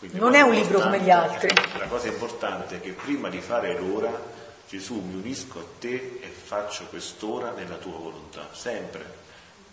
quindi 0.00 0.18
non 0.18 0.34
è 0.34 0.40
un 0.40 0.54
libro 0.54 0.80
come 0.80 1.00
gli 1.00 1.10
altri. 1.10 1.50
La 1.76 1.84
cosa 1.84 2.08
importante 2.08 2.76
è 2.76 2.80
che 2.80 2.92
prima 2.92 3.28
di 3.28 3.38
fare 3.40 3.78
l'ora, 3.78 4.10
Gesù 4.66 4.94
mi 4.94 5.14
unisco 5.14 5.58
a 5.58 5.64
te 5.78 6.20
e 6.22 6.26
faccio 6.26 6.86
quest'ora 6.88 7.50
nella 7.50 7.74
tua 7.74 7.98
volontà, 7.98 8.48
sempre. 8.52 9.18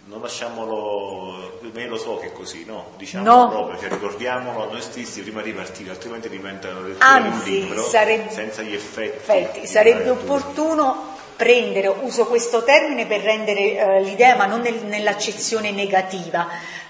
Non 0.07 0.21
lasciamolo, 0.21 1.59
me 1.71 1.87
lo 1.87 1.97
so 1.97 2.17
che 2.17 2.27
è 2.27 2.31
così, 2.33 2.65
no? 2.65 2.91
Diciamo 2.97 3.23
no. 3.23 3.47
proprio, 3.47 3.79
cioè 3.79 3.89
ricordiamolo 3.89 4.67
a 4.67 4.71
noi 4.71 4.81
stessi 4.81 5.21
prima 5.21 5.41
di 5.41 5.53
partire, 5.53 5.91
altrimenti 5.91 6.27
diventa 6.27 6.71
una 6.71 6.87
lettura 6.87 7.19
di 7.21 7.27
un 7.29 7.41
libro 7.43 7.83
sarebbe, 7.83 8.29
senza 8.29 8.61
gli 8.61 8.73
effetti. 8.73 9.15
effetti. 9.15 9.65
Sarebbe 9.65 10.09
opportuno 10.09 11.15
prendere, 11.37 11.87
uso 11.87 12.25
questo 12.25 12.63
termine 12.63 13.05
per 13.05 13.21
rendere 13.21 13.77
eh, 13.77 14.01
l'idea, 14.01 14.35
ma 14.35 14.47
non 14.47 14.61
nel, 14.61 14.83
nell'accezione 14.83 15.71
negativa, 15.71 16.47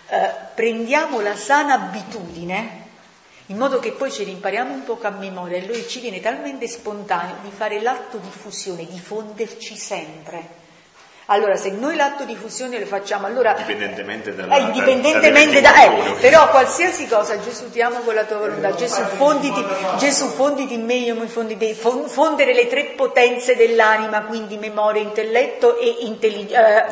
eh, 0.09 0.31
prendiamo 0.55 1.19
la 1.19 1.35
sana 1.35 1.73
abitudine 1.73 2.85
in 3.49 3.57
modo 3.57 3.79
che 3.79 3.91
poi 3.91 4.11
ce 4.11 4.23
li 4.23 4.31
impariamo 4.31 4.73
un 4.73 4.83
po' 4.83 4.97
a 5.01 5.09
memoria 5.09 5.57
e 5.57 5.65
lui 5.65 5.87
ci 5.87 5.99
viene 5.99 6.19
talmente 6.19 6.67
spontaneo 6.67 7.35
di 7.43 7.49
fare 7.49 7.81
l'atto 7.81 8.17
di 8.17 8.29
fusione, 8.29 8.85
di 8.85 8.99
fonderci 8.99 9.77
sempre. 9.77 10.56
Allora, 11.29 11.57
se 11.57 11.71
noi 11.71 11.97
l'atto 11.97 12.23
di 12.23 12.37
fusione 12.37 12.79
lo 12.79 12.85
facciamo, 12.85 13.25
allora... 13.25 13.51
Indipendentemente 13.51 14.33
dalla... 14.33 14.55
Eh, 14.55 14.61
indipendentemente 14.61 15.59
da... 15.59 15.83
Eh, 15.83 16.13
però 16.21 16.49
qualsiasi 16.49 17.05
cosa, 17.05 17.37
Gesù 17.41 17.69
ti 17.69 17.81
amo 17.81 17.99
con 17.99 18.13
la 18.13 18.23
tua 18.23 18.37
volontà, 18.37 18.73
Gesù 18.73 19.01
fonditi, 19.01 19.61
Gesù 19.97 20.27
fonditi 20.27 20.75
in 20.75 20.85
me, 20.85 20.93
io 20.93 21.15
mi 21.15 21.27
fondi 21.27 21.57
te, 21.57 21.73
fondere 21.73 22.53
le 22.53 22.67
tre 22.67 22.93
potenze 22.95 23.57
dell'anima, 23.57 24.21
quindi 24.21 24.57
memoria, 24.57 25.01
intelletto 25.01 25.77
e, 25.77 25.97
intellig- 25.99 26.53
eh, 26.53 26.85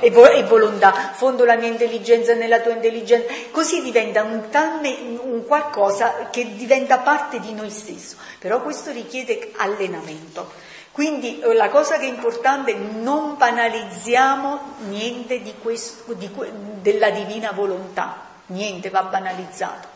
e, 0.00 0.10
vo- 0.10 0.30
e, 0.30 0.42
volontà. 0.42 1.12
Fondo 1.14 1.46
la 1.46 1.56
mia 1.56 1.68
intelligenza 1.68 2.34
nella 2.34 2.60
tua 2.60 2.72
intelligenza. 2.72 3.32
Così 3.50 3.80
diventa 3.80 4.22
un, 4.22 4.50
talme, 4.50 4.94
un 5.22 5.46
qualcosa 5.46 6.28
che 6.30 6.54
diventa 6.56 6.98
parte 6.98 7.40
di 7.40 7.54
noi 7.54 7.70
stesso. 7.70 8.16
Però 8.38 8.60
questo 8.60 8.90
richiede 8.90 9.52
allenamento. 9.56 10.67
Quindi 10.98 11.38
eh, 11.38 11.54
la 11.54 11.68
cosa 11.68 11.96
che 11.96 12.06
è 12.06 12.08
importante 12.08 12.72
è 12.72 12.76
non 12.76 13.36
banalizziamo 13.36 14.78
niente 14.88 15.40
di 15.42 15.54
questo, 15.62 16.12
di, 16.14 16.28
della 16.82 17.10
divina 17.10 17.52
volontà, 17.52 18.20
niente 18.46 18.90
va 18.90 19.04
banalizzato. 19.04 19.86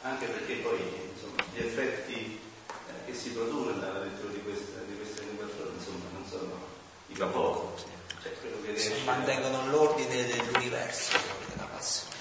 Anche 0.00 0.24
perché 0.24 0.54
poi 0.54 0.78
insomma, 1.12 1.42
gli 1.52 1.58
effetti 1.58 2.40
eh, 2.66 3.04
che 3.04 3.12
si 3.12 3.28
producono 3.32 3.76
nella 3.76 4.04
lettura 4.04 4.32
di 4.32 4.42
queste, 4.42 4.86
di 4.86 4.96
queste 4.96 5.20
24 5.20 5.62
ore 5.64 5.72
insomma, 5.76 6.04
non 6.14 6.24
sono 6.26 6.60
i 7.08 7.12
capoco. 7.12 7.74
Cioè, 8.22 8.32
che 8.72 8.78
si 8.78 8.94
mantengono 9.04 9.66
l'ordine 9.66 10.28
dell'universo, 10.28 11.18
della 11.50 11.68
passione. 11.70 12.14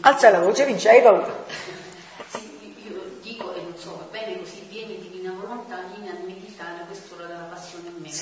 Alza 0.00 0.30
la 0.30 0.40
voce, 0.40 0.64
vince, 0.64 0.88
hai 0.88 1.00
paura. 1.00 1.44
Sì, 2.26 2.74
io 2.88 3.18
dico 3.22 3.54
e 3.54 3.60
non 3.60 3.76
so, 3.76 3.98
va 3.98 4.06
bene 4.10 4.40
così 4.40 4.56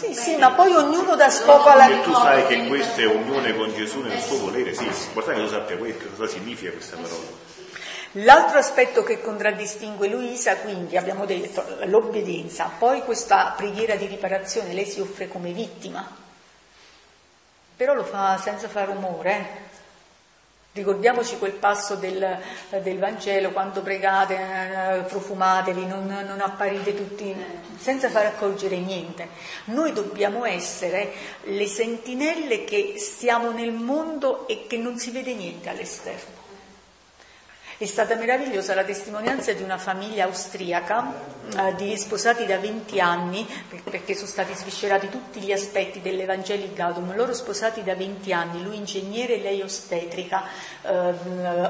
Sì, 0.07 0.15
sì, 0.15 0.37
ma 0.37 0.51
poi 0.53 0.75
ognuno 0.75 1.17
dà 1.17 1.31
scopo 1.31 1.69
alla 1.69 1.87
Se 1.87 2.03
tu 2.03 2.13
sai 2.13 2.47
che 2.47 2.67
questa 2.67 3.01
è 3.01 3.07
unione 3.07 3.55
con 3.57 3.73
Gesù 3.75 4.01
nel 4.01 4.21
suo 4.21 4.39
volere, 4.39 4.75
sì, 4.75 4.85
l'importante 4.85 5.41
che 5.41 5.47
tu 5.47 5.53
sappia 5.53 6.09
cosa 6.11 6.27
significa 6.31 6.71
questa 6.73 6.97
parola. 6.97 7.53
L'altro 8.19 8.59
aspetto 8.59 9.03
che 9.03 9.21
contraddistingue 9.21 10.07
Luisa, 10.09 10.57
quindi 10.59 10.97
abbiamo 10.97 11.25
detto 11.25 11.65
l'obbedienza, 11.87 12.71
poi 12.79 13.03
questa 13.03 13.55
preghiera 13.57 13.97
di 13.97 14.07
riparazione, 14.07 14.73
lei 14.73 14.87
si 14.87 15.01
offre 15.01 15.27
come 15.27 15.51
vittima, 15.51 16.09
però 17.77 17.95
lo 17.95 18.05
fa 18.05 18.39
senza 18.39 18.69
fare 18.69 18.87
rumore. 18.87 19.63
Ricordiamoci 20.75 21.39
quel 21.39 21.53
passo 21.53 21.95
del, 21.95 22.37
del, 22.83 22.99
Vangelo, 22.99 23.53
quando 23.53 23.81
pregate, 23.81 24.35
eh, 24.35 25.03
profumatevi, 25.03 25.87
non, 25.87 26.05
non, 26.05 26.41
apparite 26.41 26.97
tutti 26.97 27.33
senza 27.79 28.11
far 28.11 28.27
accorgere 28.27 28.79
niente. 28.79 29.29
Noi 29.67 29.93
dobbiamo 29.93 30.45
essere 30.45 31.13
le 31.45 31.67
sentinelle 31.69 32.65
che 32.65 32.95
stiamo 32.97 33.53
nel 33.53 33.71
mondo 33.71 34.49
e 34.49 34.67
che 34.67 34.77
non 34.77 34.99
si 34.99 35.13
vede 35.13 35.33
niente 35.35 35.69
all'esterno. 35.69 36.34
È 37.85 37.87
stata 37.87 38.15
meravigliosa 38.15 38.75
la 38.75 38.83
testimonianza 38.83 39.53
di 39.53 39.63
una 39.63 39.77
famiglia 39.77 40.25
austriaca 40.25 41.13
eh, 41.55 41.75
di 41.75 41.95
sposati 41.99 42.47
da 42.47 42.57
20 42.57 42.99
anni, 42.99 43.47
perché 43.91 44.15
sono 44.15 44.27
stati 44.27 44.55
sviscerati 44.55 45.11
tutti 45.11 45.39
gli 45.41 45.53
aspetti 45.53 46.01
dell'Evangeli 46.01 46.73
Gaudum, 46.73 47.15
loro 47.15 47.35
sposati 47.35 47.83
da 47.83 47.95
20 47.95 48.33
anni, 48.33 48.63
lui 48.63 48.77
ingegnere, 48.77 49.37
lei 49.37 49.61
ostetrica, 49.61 50.45
eh, 50.81 51.13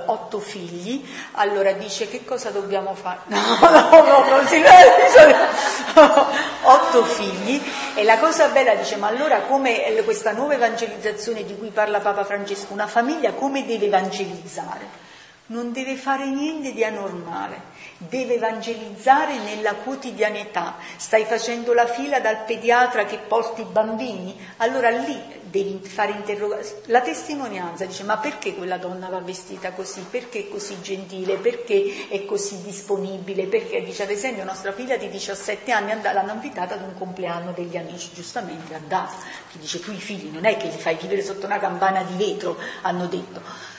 otto 0.06 0.38
figli, 0.38 1.04
allora 1.32 1.72
dice 1.72 2.08
che 2.08 2.24
cosa 2.24 2.50
dobbiamo 2.50 2.94
fare? 2.94 3.22
No, 3.34 3.40
no, 3.60 4.04
no, 4.04 4.28
non 4.28 4.46
si 4.46 4.62
otto 6.62 7.04
figli 7.06 7.60
e 7.96 8.04
la 8.04 8.18
cosa 8.18 8.50
bella 8.50 8.76
dice 8.76 8.94
ma 8.96 9.08
allora 9.08 9.40
come 9.40 9.82
questa 10.04 10.30
nuova 10.30 10.54
evangelizzazione 10.54 11.44
di 11.44 11.56
cui 11.56 11.70
parla 11.70 11.98
Papa 11.98 12.22
Francesco, 12.22 12.72
una 12.72 12.86
famiglia 12.86 13.32
come 13.32 13.66
deve 13.66 13.86
evangelizzare? 13.86 15.03
Non 15.46 15.72
deve 15.72 15.96
fare 15.96 16.26
niente 16.26 16.72
di 16.72 16.82
anormale, 16.84 17.72
deve 17.98 18.36
evangelizzare 18.36 19.38
nella 19.38 19.74
quotidianità. 19.74 20.76
Stai 20.96 21.24
facendo 21.24 21.74
la 21.74 21.86
fila 21.86 22.18
dal 22.20 22.44
pediatra 22.44 23.04
che 23.04 23.18
porti 23.18 23.60
i 23.60 23.66
bambini, 23.70 24.34
allora 24.58 24.88
lì 24.88 25.42
devi 25.42 25.78
fare 25.86 26.12
interrogazione. 26.12 26.80
La 26.86 27.02
testimonianza 27.02 27.84
dice 27.84 28.04
ma 28.04 28.16
perché 28.16 28.54
quella 28.54 28.78
donna 28.78 29.08
va 29.08 29.20
vestita 29.20 29.72
così? 29.72 30.00
Perché 30.10 30.40
è 30.40 30.48
così 30.48 30.80
gentile? 30.80 31.36
Perché 31.36 32.08
è 32.08 32.24
così 32.24 32.62
disponibile? 32.62 33.44
Perché 33.44 33.82
dice 33.82 34.04
ad 34.04 34.10
esempio 34.10 34.44
nostra 34.44 34.72
figlia 34.72 34.96
di 34.96 35.10
17 35.10 35.70
anni 35.72 35.92
l'hanno 36.00 36.32
invitata 36.32 36.74
ad 36.74 36.82
un 36.82 36.94
compleanno 36.96 37.52
degli 37.52 37.76
amici, 37.76 38.10
giustamente 38.14 38.72
è 38.72 38.76
andata. 38.76 39.12
Chi 39.50 39.58
dice 39.58 39.78
tu 39.80 39.92
i 39.92 40.00
figli 40.00 40.32
non 40.32 40.46
è 40.46 40.56
che 40.56 40.68
li 40.68 40.78
fai 40.78 40.96
vivere 40.96 41.22
sotto 41.22 41.44
una 41.44 41.58
campana 41.58 42.02
di 42.02 42.16
vetro, 42.16 42.56
hanno 42.80 43.06
detto 43.06 43.73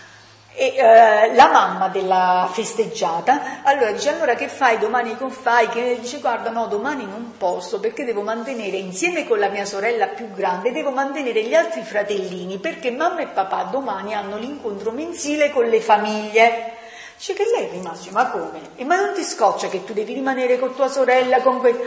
e 0.56 0.74
eh, 0.76 1.36
la 1.36 1.50
mamma 1.52 1.90
della 1.90 2.50
festeggiata. 2.52 3.62
Allora 3.64 3.92
dice 3.92 4.10
allora 4.10 4.36
che 4.36 4.48
fai? 4.48 4.78
Domani 4.78 5.18
con 5.18 5.30
fai? 5.30 5.68
Che 5.68 6.00
dice 6.00 6.20
guarda 6.20 6.50
no 6.50 6.68
domani 6.68 7.06
non 7.06 7.34
posso 7.38 7.80
perché 7.80 8.06
devo 8.06 8.22
mantenere 8.22 8.78
insieme 8.78 9.28
con 9.28 9.38
la 9.38 9.50
mia 9.50 9.66
sorella 9.66 10.08
più 10.08 10.32
grande 10.32 10.72
devo 10.72 10.92
mantenere 10.92 11.44
gli 11.44 11.54
altri 11.54 11.82
fratellini 11.82 12.58
perché 12.58 12.90
mamma 12.90 13.20
e 13.20 13.28
papà 13.28 13.64
domani 13.64 14.14
hanno 14.14 14.38
l'incontro 14.38 14.92
mensile 14.92 15.52
con 15.52 15.66
le 15.66 15.82
famiglie. 15.82 16.74
Dice 17.18 17.34
che 17.34 17.46
lei 17.54 17.68
è 17.68 17.72
rimasto 17.72 18.12
ma 18.12 18.30
come? 18.30 18.60
E 18.76 18.86
ma 18.86 18.96
non 18.96 19.14
ti 19.14 19.24
scoccia 19.24 19.68
che 19.68 19.84
tu 19.84 19.94
devi 19.94 20.14
rimanere 20.14 20.58
con 20.58 20.74
tua 20.74 20.88
sorella 20.88 21.42
con 21.42 21.60
quel 21.60 21.78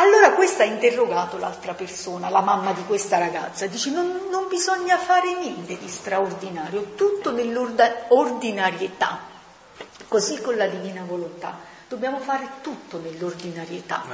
allora 0.00 0.32
questa 0.32 0.62
ha 0.62 0.66
interrogato 0.66 1.38
l'altra 1.38 1.74
persona, 1.74 2.28
la 2.28 2.40
mamma 2.40 2.72
di 2.72 2.84
questa 2.84 3.18
ragazza, 3.18 3.66
dice 3.66 3.90
non, 3.90 4.28
non 4.30 4.48
bisogna 4.48 4.98
fare 4.98 5.36
niente 5.38 5.76
di 5.78 5.88
straordinario, 5.88 6.94
tutto 6.94 7.32
nell'ordinarietà, 7.32 9.20
così 10.08 10.40
con 10.40 10.56
la 10.56 10.66
divina 10.66 11.02
volontà. 11.04 11.76
Dobbiamo 11.88 12.18
fare 12.18 12.46
tutto 12.60 12.98
nell'ordinarietà. 12.98 14.04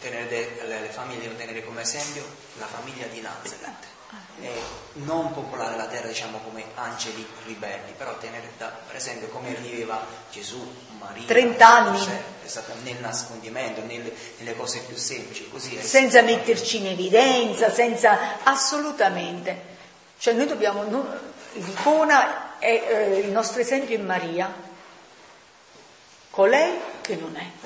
Tenere, 0.00 0.56
le 0.66 0.88
famiglie 0.90 1.20
devono 1.20 1.38
tenere 1.38 1.64
come 1.64 1.82
esempio 1.82 2.24
la 2.58 2.66
famiglia 2.66 3.06
di 3.06 3.20
Nazareth 3.20 3.96
eh, 4.40 4.62
non 4.94 5.32
popolare 5.32 5.76
la 5.76 5.86
terra 5.86 6.08
diciamo 6.08 6.38
come 6.38 6.64
angeli 6.74 7.26
ribelli, 7.44 7.92
però 7.96 8.16
tenere 8.18 8.52
da, 8.56 8.68
per 8.68 8.96
esempio 8.96 9.28
come 9.28 9.52
viveva 9.54 10.04
Gesù, 10.30 10.72
Maria, 10.98 11.26
30 11.26 11.68
anni 11.68 12.08
nel 12.82 12.96
nascondimento, 13.00 13.82
nelle, 13.84 14.12
nelle, 14.38 14.56
cose 14.56 14.80
più 14.80 14.96
semplici, 14.96 15.48
così 15.50 15.78
senza 15.82 16.22
metterci 16.22 16.78
in 16.78 16.86
evidenza, 16.86 17.70
senza 17.70 18.42
assolutamente. 18.42 19.76
Cioè 20.18 20.34
noi 20.34 20.46
dobbiamo, 20.46 20.84
l'icona 21.52 22.58
è 22.58 22.66
eh, 22.88 23.18
il 23.18 23.30
nostro 23.30 23.60
esempio 23.60 23.96
è 23.96 24.00
Maria, 24.00 24.52
colei 26.30 26.78
che 27.02 27.16
non 27.16 27.36
è. 27.36 27.57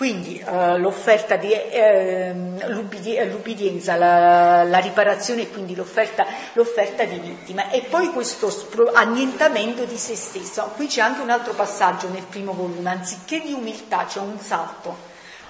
Quindi 0.00 0.38
eh, 0.38 0.78
l'offerta 0.78 1.36
di 1.36 1.52
eh, 1.52 2.32
l'ubbidienza, 2.68 3.96
la, 3.96 4.64
la, 4.64 4.78
riparazione 4.78 5.42
e 5.42 5.50
quindi 5.50 5.74
l'offerta, 5.74 6.24
l'offerta, 6.54 7.04
di 7.04 7.18
vittima 7.18 7.68
e 7.68 7.82
poi 7.82 8.08
questo 8.08 8.50
annientamento 8.94 9.84
di 9.84 9.98
se 9.98 10.16
stesso. 10.16 10.72
Qui 10.74 10.86
c'è 10.86 11.02
anche 11.02 11.20
un 11.20 11.28
altro 11.28 11.52
passaggio 11.52 12.08
nel 12.08 12.22
primo 12.22 12.54
volume, 12.54 12.88
anziché 12.88 13.42
di 13.42 13.52
umiltà 13.52 14.06
c'è 14.06 14.20
un 14.20 14.38
salto. 14.38 14.96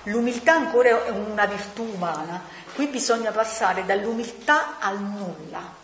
L'umiltà 0.06 0.54
ancora 0.54 0.88
è 0.88 1.10
una 1.10 1.46
virtù 1.46 1.84
umana, 1.84 2.42
qui 2.74 2.88
bisogna 2.88 3.30
passare 3.30 3.86
dall'umiltà 3.86 4.80
al 4.80 5.00
nulla. 5.00 5.79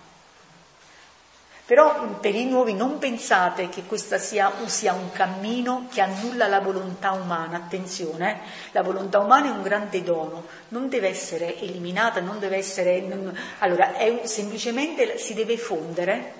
Però 1.66 2.06
per 2.20 2.32
i 2.36 2.44
nuovi 2.44 2.74
non 2.74 2.98
pensate 2.98 3.68
che 3.68 3.82
questo 3.82 4.18
sia, 4.18 4.52
sia, 4.66 4.92
un 4.92 5.10
cammino 5.10 5.88
che 5.90 6.00
annulla 6.00 6.46
la 6.46 6.60
volontà 6.60 7.10
umana, 7.10 7.56
attenzione, 7.56 8.30
eh? 8.30 8.38
la 8.70 8.82
volontà 8.82 9.18
umana 9.18 9.48
è 9.48 9.50
un 9.50 9.62
grande 9.62 10.00
dono, 10.04 10.46
non 10.68 10.88
deve 10.88 11.08
essere 11.08 11.58
eliminata, 11.58 12.20
non 12.20 12.38
deve 12.38 12.58
essere... 12.58 13.00
Non, 13.00 13.36
allora, 13.58 13.96
è, 13.96 14.20
semplicemente 14.26 15.18
si 15.18 15.34
deve 15.34 15.58
fondere, 15.58 16.32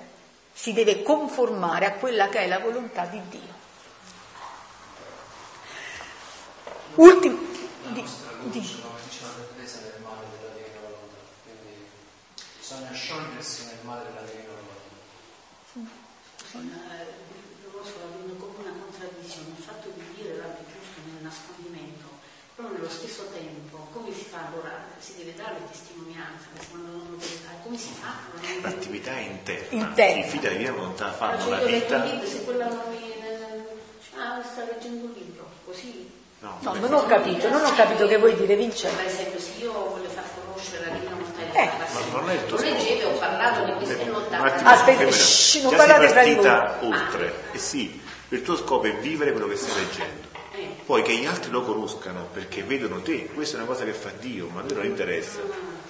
si 0.53 0.73
deve 0.73 1.03
conformare 1.03 1.87
a 1.87 1.93
quella 1.95 2.29
che 2.29 2.39
è 2.39 2.47
la 2.47 2.61
volontà 2.61 3.05
di 3.07 3.21
Dio. 3.29 3.55
Ultimo... 6.95 7.39
Di, 7.89 8.05
di, 8.45 8.85
bisogna 12.59 12.93
sciogliersi 12.93 13.67
nel 13.67 13.79
male 13.83 14.05
della 14.13 14.26
vedo 18.27 18.35
come 18.39 18.69
una 18.69 18.75
contraddizione, 18.81 19.49
il 19.57 19.63
fatto 19.63 19.91
di 19.95 20.03
dire 20.17 20.37
l'altro 20.37 20.65
giusto 20.67 21.01
nel 21.05 21.23
nascondimento, 21.23 22.07
però 22.55 22.69
nello 22.69 22.89
stesso 22.89 23.29
tempo 23.33 23.87
come 23.93 24.13
si 24.13 24.25
fa 24.25 24.49
allora? 24.49 24.85
Si 24.99 25.15
deve 25.17 25.35
dare 25.35 25.57
testimonianza, 25.71 26.47
come 27.63 27.79
si 27.79 27.93
fa? 27.93 28.13
L'attività 28.63 29.13
è 29.13 29.21
interna, 29.21 29.83
interna. 29.83 30.25
i 30.25 30.29
figli 30.29 30.41
della 30.41 30.55
divina 30.55 30.73
volontà 30.73 31.13
fanno 31.13 31.49
la 31.49 31.65
vita. 31.65 32.05
Libro, 32.05 32.27
se 32.27 32.45
quella 32.45 32.69
non 32.69 32.83
mi... 32.91 33.15
Ah, 34.19 34.43
sta 34.43 34.65
leggendo 34.65 35.07
un 35.07 35.13
libro, 35.13 35.49
così. 35.65 36.11
No, 36.41 36.59
no 36.61 36.75
non 36.75 36.93
ho 36.93 37.07
capito, 37.07 37.49
non 37.49 37.65
ho 37.65 37.75
capito 37.75 38.07
che 38.07 38.17
vuoi 38.19 38.35
dire 38.35 38.57
Vincenzo. 38.57 38.97
Per 38.97 39.07
esempio, 39.07 39.41
se 39.41 39.53
io 39.59 39.73
voglio 39.73 40.09
far 40.09 40.25
la 40.73 40.89
divina 40.91 41.11
volontà 41.15 41.37
eh. 41.53 41.71
Ma 41.93 42.21
non 42.21 42.31
è 42.31 42.35
il 42.35 42.47
tuo 42.47 42.59
Leggete, 42.59 43.05
ho 43.05 43.19
parlato 43.19 43.65
di 43.65 43.73
queste 43.73 44.05
notate. 44.05 44.65
Aspetta, 44.65 45.11
shh, 45.11 45.63
non 45.63 45.75
parlate 45.75 46.09
tra 46.09 46.23
di 46.25 46.35
voi. 46.35 46.47
oltre. 46.81 47.35
Eh 47.53 47.59
sì, 47.59 48.01
il 48.29 48.43
tuo 48.43 48.57
scopo 48.57 48.87
è 48.87 48.97
vivere 48.97 49.33
quello 49.33 49.49
che 49.49 49.57
stai 49.57 49.85
leggendo. 49.85 50.29
Eh. 50.53 50.69
Poi 50.85 51.03
che 51.03 51.15
gli 51.17 51.27
altri 51.27 51.51
lo 51.51 51.63
conoscano 51.63 52.29
perché 52.33 52.63
vedono 52.63 53.01
te, 53.01 53.27
questa 53.27 53.57
è 53.57 53.61
una 53.61 53.69
cosa 53.69 53.85
che 53.85 53.93
fa 53.93 54.11
Dio, 54.19 54.49
ma 54.49 54.61
a 54.61 54.65
me 54.65 54.73
non 54.73 54.85
interessa. 54.85 55.41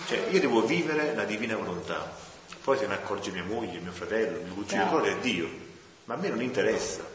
Cioè, 0.06 0.26
io 0.30 0.40
devo 0.40 0.62
vivere 0.62 1.14
la 1.14 1.24
divina 1.24 1.56
volontà. 1.56 2.14
Poi 2.62 2.76
se 2.76 2.86
ne 2.86 2.94
accorge 2.94 3.30
mia 3.30 3.44
moglie, 3.44 3.78
mio 3.78 3.92
fratello, 3.92 4.40
mio 4.42 4.54
cugino, 4.54 4.86
quello 4.88 5.06
è 5.06 5.16
Dio. 5.18 5.48
Ma 6.04 6.14
a 6.14 6.16
me 6.16 6.28
non 6.28 6.42
interessa. 6.42 7.14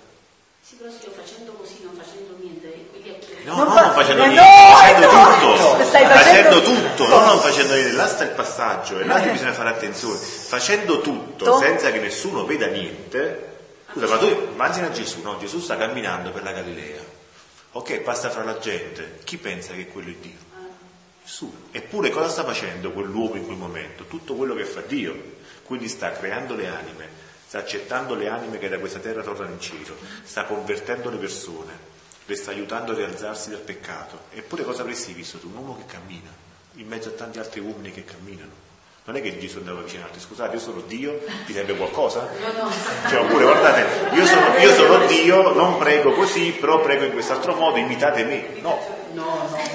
Sì, 0.71 0.77
però 0.77 0.89
se 0.89 1.03
io 1.03 1.11
facendo 1.11 1.51
così, 1.51 1.79
non 1.83 1.93
facendo 1.95 2.33
niente, 2.39 2.87
quindi 2.91 3.13
No, 3.43 3.55
non, 3.57 3.73
non 3.73 3.91
facendo 3.91 4.25
niente, 4.25 4.39
no, 4.39 4.77
facendo 4.77 5.07
tutto, 5.09 5.83
stai 5.83 6.05
facendo, 6.05 6.61
tutto, 6.61 7.07
non, 7.09 7.25
non 7.25 7.39
facendo 7.39 7.73
niente, 7.73 7.91
là 7.91 8.07
sta 8.07 8.23
il 8.23 8.29
passaggio 8.29 8.97
e 8.97 9.05
là 9.05 9.21
eh. 9.21 9.31
bisogna 9.31 9.51
fare 9.51 9.67
attenzione, 9.67 10.15
facendo 10.15 11.01
tutto 11.01 11.43
to. 11.43 11.57
senza 11.57 11.91
che 11.91 11.99
nessuno 11.99 12.45
veda 12.45 12.67
niente, 12.67 13.57
scusa 13.91 14.07
ma 14.07 14.17
tu 14.17 14.27
immagina 14.27 14.91
Gesù, 14.91 15.21
no? 15.21 15.37
Gesù 15.39 15.59
sta 15.59 15.75
camminando 15.75 16.31
per 16.31 16.43
la 16.43 16.53
Galilea, 16.53 17.01
ok, 17.73 17.99
passa 17.99 18.29
fra 18.29 18.45
la 18.45 18.57
gente, 18.57 19.19
chi 19.25 19.35
pensa 19.35 19.73
che 19.73 19.87
quello 19.87 20.11
è 20.11 20.15
Dio? 20.21 20.37
Nessuno. 21.21 21.67
Eppure 21.71 22.11
cosa 22.11 22.29
sta 22.29 22.45
facendo 22.45 22.91
quell'uomo 22.91 23.35
in 23.35 23.43
quel 23.43 23.57
momento? 23.57 24.05
Tutto 24.05 24.35
quello 24.35 24.55
che 24.55 24.63
fa 24.63 24.79
Dio, 24.87 25.21
quindi 25.65 25.89
sta 25.89 26.13
creando 26.13 26.55
le 26.55 26.67
anime, 26.69 27.09
sta 27.51 27.59
accettando 27.59 28.15
le 28.15 28.29
anime 28.29 28.59
che 28.59 28.69
da 28.69 28.79
questa 28.79 28.99
terra 28.99 29.23
tornano 29.23 29.51
in 29.51 29.59
cielo, 29.59 29.97
sta 30.23 30.45
convertendo 30.45 31.09
le 31.09 31.17
persone, 31.17 31.77
le 32.23 32.35
sta 32.37 32.51
aiutando 32.51 32.93
a 32.93 32.95
rialzarsi 32.95 33.49
dal 33.49 33.59
peccato. 33.59 34.19
Eppure 34.31 34.63
cosa 34.63 34.83
avresti 34.83 35.11
visto 35.11 35.37
tu? 35.37 35.49
Un 35.49 35.57
uomo 35.57 35.75
che 35.75 35.83
cammina, 35.85 36.29
in 36.75 36.87
mezzo 36.87 37.09
a 37.09 37.11
tanti 37.11 37.39
altri 37.39 37.59
uomini 37.59 37.91
che 37.91 38.05
camminano. 38.05 38.51
Non 39.03 39.17
è 39.17 39.21
che 39.21 39.37
Gesù 39.37 39.57
andava 39.57 39.81
vicino 39.81 40.03
a 40.03 40.05
altri, 40.05 40.21
scusate, 40.21 40.55
io 40.55 40.61
sono 40.61 40.79
Dio, 40.79 41.19
vi 41.45 41.51
serve 41.51 41.75
qualcosa? 41.75 42.29
Cioè, 43.09 43.19
oppure 43.19 43.43
guardate, 43.43 44.15
io 44.15 44.25
sono, 44.25 44.57
io 44.57 44.73
sono 44.73 45.05
Dio, 45.07 45.53
non 45.53 45.77
prego 45.77 46.13
così, 46.13 46.53
però 46.53 46.79
prego 46.79 47.03
in 47.03 47.11
quest'altro 47.11 47.53
modo, 47.55 47.75
imitate 47.75 48.23
me. 48.23 48.61
No. 48.61 49.00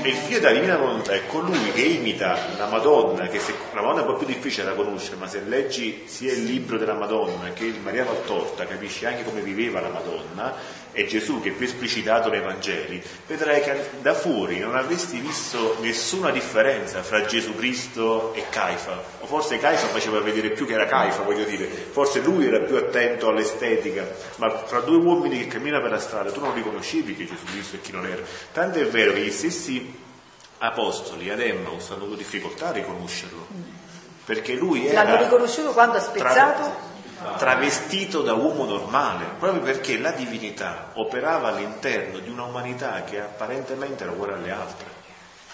E 0.02 0.08
il 0.08 0.14
figlio 0.14 0.38
della 0.38 0.52
divina 0.52 0.76
volontà 0.76 1.12
è 1.12 1.26
colui 1.26 1.72
che 1.72 1.82
imita 1.82 2.38
la 2.56 2.66
Madonna, 2.66 3.26
che 3.28 3.38
se, 3.38 3.52
la 3.72 3.82
Madonna 3.82 4.02
è 4.02 4.06
un 4.06 4.12
po' 4.12 4.18
più 4.18 4.26
difficile 4.26 4.66
da 4.66 4.72
conoscere, 4.72 5.16
ma 5.16 5.26
se 5.26 5.42
leggi 5.42 6.04
sia 6.06 6.32
il 6.32 6.44
libro 6.44 6.78
della 6.78 6.94
Madonna 6.94 7.50
che 7.52 7.64
il 7.64 7.80
Maria 7.80 8.04
Valtorta, 8.04 8.64
capisci 8.66 9.04
anche 9.04 9.24
come 9.24 9.40
viveva 9.40 9.80
la 9.80 9.88
Madonna, 9.88 10.54
e 10.96 11.06
Gesù 11.06 11.42
che 11.42 11.50
è 11.50 11.52
più 11.52 11.66
esplicitato 11.66 12.30
nei 12.30 12.40
Vangeli, 12.40 13.02
vedrai 13.26 13.60
che 13.60 13.90
da 14.00 14.14
fuori 14.14 14.58
non 14.60 14.74
avresti 14.74 15.18
visto 15.18 15.76
nessuna 15.80 16.30
differenza 16.30 17.02
fra 17.02 17.26
Gesù 17.26 17.54
Cristo 17.54 18.32
e 18.32 18.46
Caifa. 18.48 19.02
O 19.20 19.26
forse 19.26 19.58
Caifa 19.58 19.88
faceva 19.88 20.20
vedere 20.20 20.52
più 20.52 20.66
che 20.66 20.72
era 20.72 20.86
Caifa, 20.86 21.22
voglio 21.22 21.44
dire, 21.44 21.66
forse 21.66 22.20
lui 22.20 22.46
era 22.46 22.60
più 22.60 22.76
attento 22.76 23.28
all'estetica, 23.28 24.08
ma 24.36 24.56
fra 24.56 24.80
due 24.80 24.96
uomini 24.96 25.40
che 25.40 25.48
camminano 25.48 25.82
per 25.82 25.90
la 25.90 25.98
strada 25.98 26.32
tu 26.32 26.40
non 26.40 26.54
riconoscevi 26.54 27.14
che 27.14 27.26
Gesù 27.26 27.44
Cristo 27.44 27.76
e 27.76 27.80
chi 27.82 27.92
non 27.92 28.06
era. 28.06 28.22
Tanto 28.52 28.78
è 28.78 28.86
vero 28.86 29.12
che 29.12 29.20
gli 29.20 29.30
stessi 29.30 29.94
apostoli 30.58 31.28
ad 31.28 31.40
Emmaus 31.40 31.90
hanno 31.90 32.04
avuto 32.04 32.16
difficoltà 32.16 32.68
a 32.68 32.72
riconoscerlo. 32.72 33.46
Perché 34.24 34.54
lui 34.54 34.86
era... 34.86 35.02
L'hanno 35.02 35.22
riconosciuto 35.22 35.72
quando 35.72 35.98
ha 35.98 36.00
spezzato? 36.00 36.62
Tra 36.62 36.85
travestito 37.36 38.22
da 38.22 38.34
uomo 38.34 38.64
normale, 38.64 39.24
proprio 39.38 39.62
perché 39.62 39.98
la 39.98 40.12
divinità 40.12 40.90
operava 40.94 41.48
all'interno 41.48 42.18
di 42.18 42.28
una 42.28 42.44
umanità 42.44 43.02
che 43.04 43.20
apparentemente 43.20 44.04
era 44.04 44.12
uguale 44.12 44.34
alle 44.34 44.50
altre. 44.50 44.86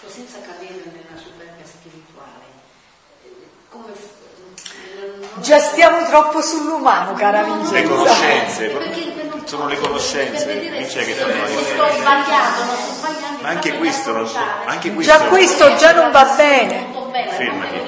Senza 0.07 0.39
cadere 0.41 0.83
nella 0.85 1.17
superbia 1.17 1.65
spirituale, 1.65 2.45
come 3.69 3.93
Già 5.41 5.59
stiamo 5.59 6.05
troppo 6.07 6.41
sull'umano, 6.41 7.15
cara 7.15 7.43
Vincenza. 7.43 7.75
Le 7.75 7.83
conoscenze, 7.85 9.43
sono 9.45 9.67
le 9.67 9.79
conoscenze, 9.79 10.61
dice 10.71 11.05
che 11.05 11.17
sono 11.17 11.33
sto 11.33 11.99
sbagliando, 11.99 12.65
non 12.65 12.77
sto 12.77 12.93
sbagliando. 12.93 13.43
Ma 13.43 13.49
anche 13.49 13.77
questo, 13.79 14.13
non, 14.13 14.29
anche 14.67 14.93
questo, 14.93 15.13
già 15.13 15.25
questo 15.25 15.75
già 15.77 15.93
non 15.93 16.11
va 16.13 16.25
bene. 16.37 16.91
Fermati 17.31 17.82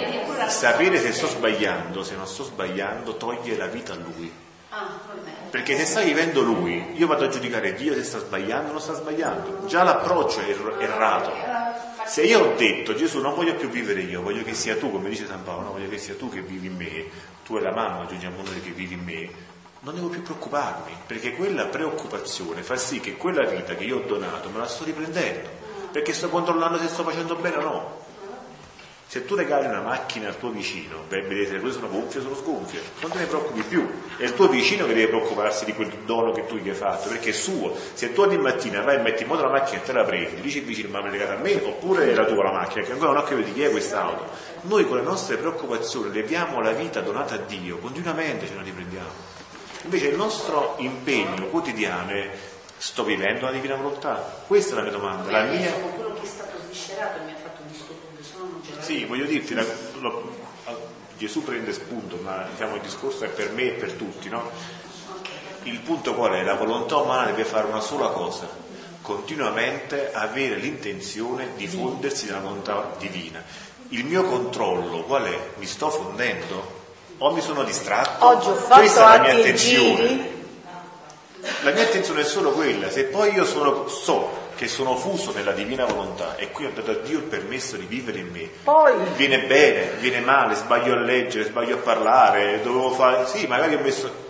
sapere 0.54 0.98
se 1.00 1.12
sto 1.12 1.26
sbagliando, 1.26 2.02
se 2.04 2.14
non 2.14 2.26
sto 2.26 2.44
sbagliando, 2.44 3.16
toglie 3.16 3.56
la 3.56 3.66
vita 3.66 3.92
a 3.92 3.96
lui. 3.96 4.32
Ah, 4.70 5.00
Perché 5.50 5.76
se 5.76 5.84
sta 5.84 6.00
vivendo 6.00 6.40
lui, 6.40 6.92
io 6.94 7.06
vado 7.06 7.24
a 7.24 7.28
giudicare 7.28 7.74
Dio 7.74 7.94
se 7.94 8.02
sta 8.02 8.18
sbagliando 8.18 8.70
o 8.70 8.72
non 8.72 8.80
sta 8.80 8.94
sbagliando. 8.94 9.66
Già 9.66 9.82
l'approccio 9.82 10.40
è 10.40 10.56
errato. 10.82 11.32
Se 12.06 12.22
io 12.22 12.40
ho 12.40 12.54
detto 12.56 12.94
Gesù 12.94 13.20
non 13.20 13.34
voglio 13.34 13.54
più 13.54 13.68
vivere 13.68 14.00
io, 14.00 14.22
voglio 14.22 14.42
che 14.42 14.54
sia 14.54 14.76
tu, 14.76 14.90
come 14.90 15.08
dice 15.08 15.26
San 15.26 15.42
Paolo, 15.42 15.72
voglio 15.72 15.88
che 15.88 15.98
sia 15.98 16.14
tu 16.14 16.28
che 16.28 16.40
vivi 16.40 16.66
in 16.66 16.76
me, 16.76 17.04
tu 17.44 17.56
e 17.56 17.60
la 17.60 17.72
mamma 17.72 18.02
aggiungiamo 18.02 18.42
noi 18.42 18.60
che 18.62 18.70
vivi 18.70 18.94
in 18.94 19.04
me, 19.04 19.30
non 19.80 19.94
devo 19.94 20.08
più 20.08 20.22
preoccuparmi, 20.22 20.92
perché 21.06 21.32
quella 21.32 21.66
preoccupazione 21.66 22.62
fa 22.62 22.76
sì 22.76 23.00
che 23.00 23.16
quella 23.16 23.44
vita 23.44 23.74
che 23.74 23.84
io 23.84 23.98
ho 23.98 24.06
donato 24.06 24.50
me 24.50 24.58
la 24.58 24.66
sto 24.66 24.84
riprendendo, 24.84 25.48
perché 25.92 26.12
sto 26.12 26.28
controllando 26.28 26.78
se 26.78 26.88
sto 26.88 27.04
facendo 27.04 27.36
bene 27.36 27.56
o 27.56 27.62
no. 27.62 28.03
Se 29.14 29.24
tu 29.24 29.36
regali 29.36 29.66
una 29.66 29.80
macchina 29.80 30.26
al 30.26 30.38
tuo 30.40 30.50
vicino, 30.50 31.04
beh, 31.06 31.22
vedete, 31.22 31.52
le 31.52 31.60
tue 31.60 31.70
sono 31.70 31.88
gonfie, 31.88 32.20
sono 32.20 32.34
sgonfie, 32.34 32.80
non 33.00 33.12
te 33.12 33.18
ne 33.18 33.26
preoccupi 33.26 33.62
più. 33.62 33.88
È 34.16 34.24
il 34.24 34.34
tuo 34.34 34.48
vicino 34.48 34.86
che 34.88 34.92
deve 34.92 35.06
preoccuparsi 35.06 35.64
di 35.64 35.72
quel 35.72 35.88
dono 36.04 36.32
che 36.32 36.46
tu 36.46 36.56
gli 36.56 36.68
hai 36.68 36.74
fatto, 36.74 37.08
perché 37.10 37.28
è 37.28 37.32
suo. 37.32 37.76
Se 37.92 38.12
tu 38.12 38.22
ogni 38.22 38.38
mattina 38.38 38.82
vai 38.82 38.96
e 38.96 38.98
metti 38.98 39.22
in 39.22 39.28
moto 39.28 39.44
la 39.44 39.50
macchina 39.50 39.80
e 39.80 39.84
te 39.84 39.92
la 39.92 40.02
prendi, 40.02 40.40
dici 40.40 40.58
il 40.58 40.64
vicino, 40.64 40.88
ma 40.88 41.00
me 41.00 41.10
l'hai 41.10 41.18
legata 41.18 41.34
a 41.34 41.40
me, 41.40 41.54
oppure 41.54 42.10
è 42.10 42.12
la 42.12 42.24
tua 42.24 42.42
la 42.42 42.50
macchina, 42.50 42.84
che 42.84 42.90
ancora 42.90 43.12
non 43.12 43.20
ho 43.20 43.22
capito 43.24 43.46
di 43.46 43.52
chi 43.52 43.62
è 43.62 43.70
quest'auto. 43.70 44.26
Noi 44.62 44.84
con 44.88 44.96
le 44.96 45.04
nostre 45.04 45.36
preoccupazioni 45.36 46.12
leviamo 46.12 46.60
la 46.60 46.72
vita 46.72 47.00
donata 47.00 47.36
a 47.36 47.38
Dio, 47.38 47.78
continuamente 47.78 48.48
ce 48.48 48.54
la 48.56 48.62
riprendiamo. 48.62 49.10
Invece 49.82 50.08
il 50.08 50.16
nostro 50.16 50.74
impegno 50.78 51.46
quotidiano 51.50 52.10
è 52.10 52.30
sto 52.76 53.04
vivendo 53.04 53.44
la 53.44 53.52
divina 53.52 53.76
volontà? 53.76 54.42
Questa 54.44 54.72
è 54.72 54.76
la 54.78 54.82
mia 54.82 54.90
domanda. 54.90 55.30
La 55.30 55.44
mia... 55.44 55.70
Quello 55.70 56.14
che 56.14 56.22
è 56.22 56.26
stato 56.26 56.58
sviscerato 56.66 57.22
mi 57.22 57.30
ha 57.30 57.43
sì, 58.84 59.04
voglio 59.06 59.24
dirti, 59.24 59.54
la, 59.54 59.64
lo, 60.00 60.36
Gesù 61.16 61.42
prende 61.42 61.72
spunto, 61.72 62.18
ma 62.22 62.46
diciamo, 62.50 62.74
il 62.74 62.82
discorso 62.82 63.24
è 63.24 63.28
per 63.28 63.50
me 63.52 63.62
e 63.62 63.70
per 63.70 63.92
tutti, 63.92 64.28
no? 64.28 64.50
Il 65.62 65.80
punto 65.80 66.14
qual 66.14 66.32
è? 66.32 66.42
La 66.42 66.54
volontà 66.54 66.98
umana 66.98 67.30
deve 67.30 67.44
fare 67.44 67.66
una 67.66 67.80
sola 67.80 68.08
cosa, 68.08 68.46
continuamente 69.00 70.12
avere 70.12 70.56
l'intenzione 70.56 71.52
di 71.56 71.66
fondersi 71.66 72.26
nella 72.26 72.40
volontà 72.40 72.94
divina. 72.98 73.42
Il 73.88 74.04
mio 74.04 74.24
controllo 74.24 75.04
qual 75.04 75.24
è? 75.24 75.38
Mi 75.56 75.66
sto 75.66 75.88
fondendo? 75.88 76.82
O 77.18 77.32
mi 77.32 77.40
sono 77.40 77.62
distratto? 77.64 78.26
Oggi 78.26 78.48
ho 78.48 78.54
fatto 78.54 78.80
Questa 78.80 79.14
è 79.14 79.16
la 79.16 79.22
mia 79.22 79.32
attenzione. 79.32 80.06
Giri. 80.08 80.32
La 81.62 81.70
mia 81.70 81.84
attenzione 81.84 82.20
è 82.20 82.24
solo 82.24 82.50
quella, 82.50 82.90
se 82.90 83.04
poi 83.04 83.32
io 83.32 83.46
sono, 83.46 83.88
so 83.88 84.43
che 84.54 84.68
sono 84.68 84.96
fuso 84.96 85.32
nella 85.32 85.52
divina 85.52 85.84
volontà 85.84 86.36
e 86.36 86.50
qui 86.50 86.64
ho 86.66 86.70
dato 86.74 86.90
a 86.90 86.94
Dio 86.94 87.18
il 87.18 87.24
permesso 87.24 87.76
di 87.76 87.86
vivere 87.86 88.18
in 88.18 88.30
me. 88.30 88.48
Poi 88.62 88.92
viene 89.16 89.40
bene, 89.40 89.90
viene 90.00 90.20
male, 90.20 90.54
sbaglio 90.54 90.94
a 90.94 90.98
leggere, 90.98 91.44
sbaglio 91.44 91.76
a 91.76 91.78
parlare, 91.78 92.60
dovevo 92.62 92.90
fare. 92.90 93.26
Sì, 93.26 93.46
magari 93.46 93.74
ho 93.74 93.80
messo 93.80 94.22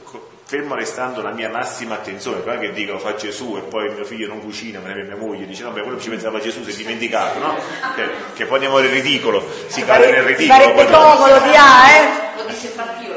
fermo 0.47 0.75
restando 0.75 1.23
la 1.23 1.31
mia 1.31 1.49
massima 1.49 1.95
attenzione, 1.95 2.43
non 2.45 2.57
è 2.57 2.59
che 2.59 2.73
dico 2.73 2.99
fa 2.99 3.15
Gesù 3.15 3.57
e 3.57 3.61
poi 3.63 3.93
mio 3.95 4.05
figlio 4.05 4.29
non 4.29 4.41
cucina, 4.41 4.79
ma 4.79 4.93
mia 4.93 5.17
moglie 5.17 5.47
dice 5.47 5.65
vabbè 5.65 5.81
quello 5.81 5.99
ci 5.99 6.11
pensava 6.11 6.39
Gesù, 6.39 6.63
si 6.63 6.71
è 6.71 6.75
dimenticato, 6.75 7.39
no? 7.39 7.57
Che, 7.95 8.09
che 8.35 8.45
poi 8.45 8.57
andiamo 8.57 8.79
nel 8.79 8.91
ridicolo, 8.91 9.45
si 9.67 9.83
cade 9.85 10.11
nel 10.11 10.23
ridicolo. 10.23 10.61
Sarebbe 10.61 10.85
comodo 10.85 11.39
di 11.41 11.55
A, 11.57 11.91
eh? 11.91 12.37
Lo 12.37 12.45
dice 12.45 12.69
Fabio 12.69 13.14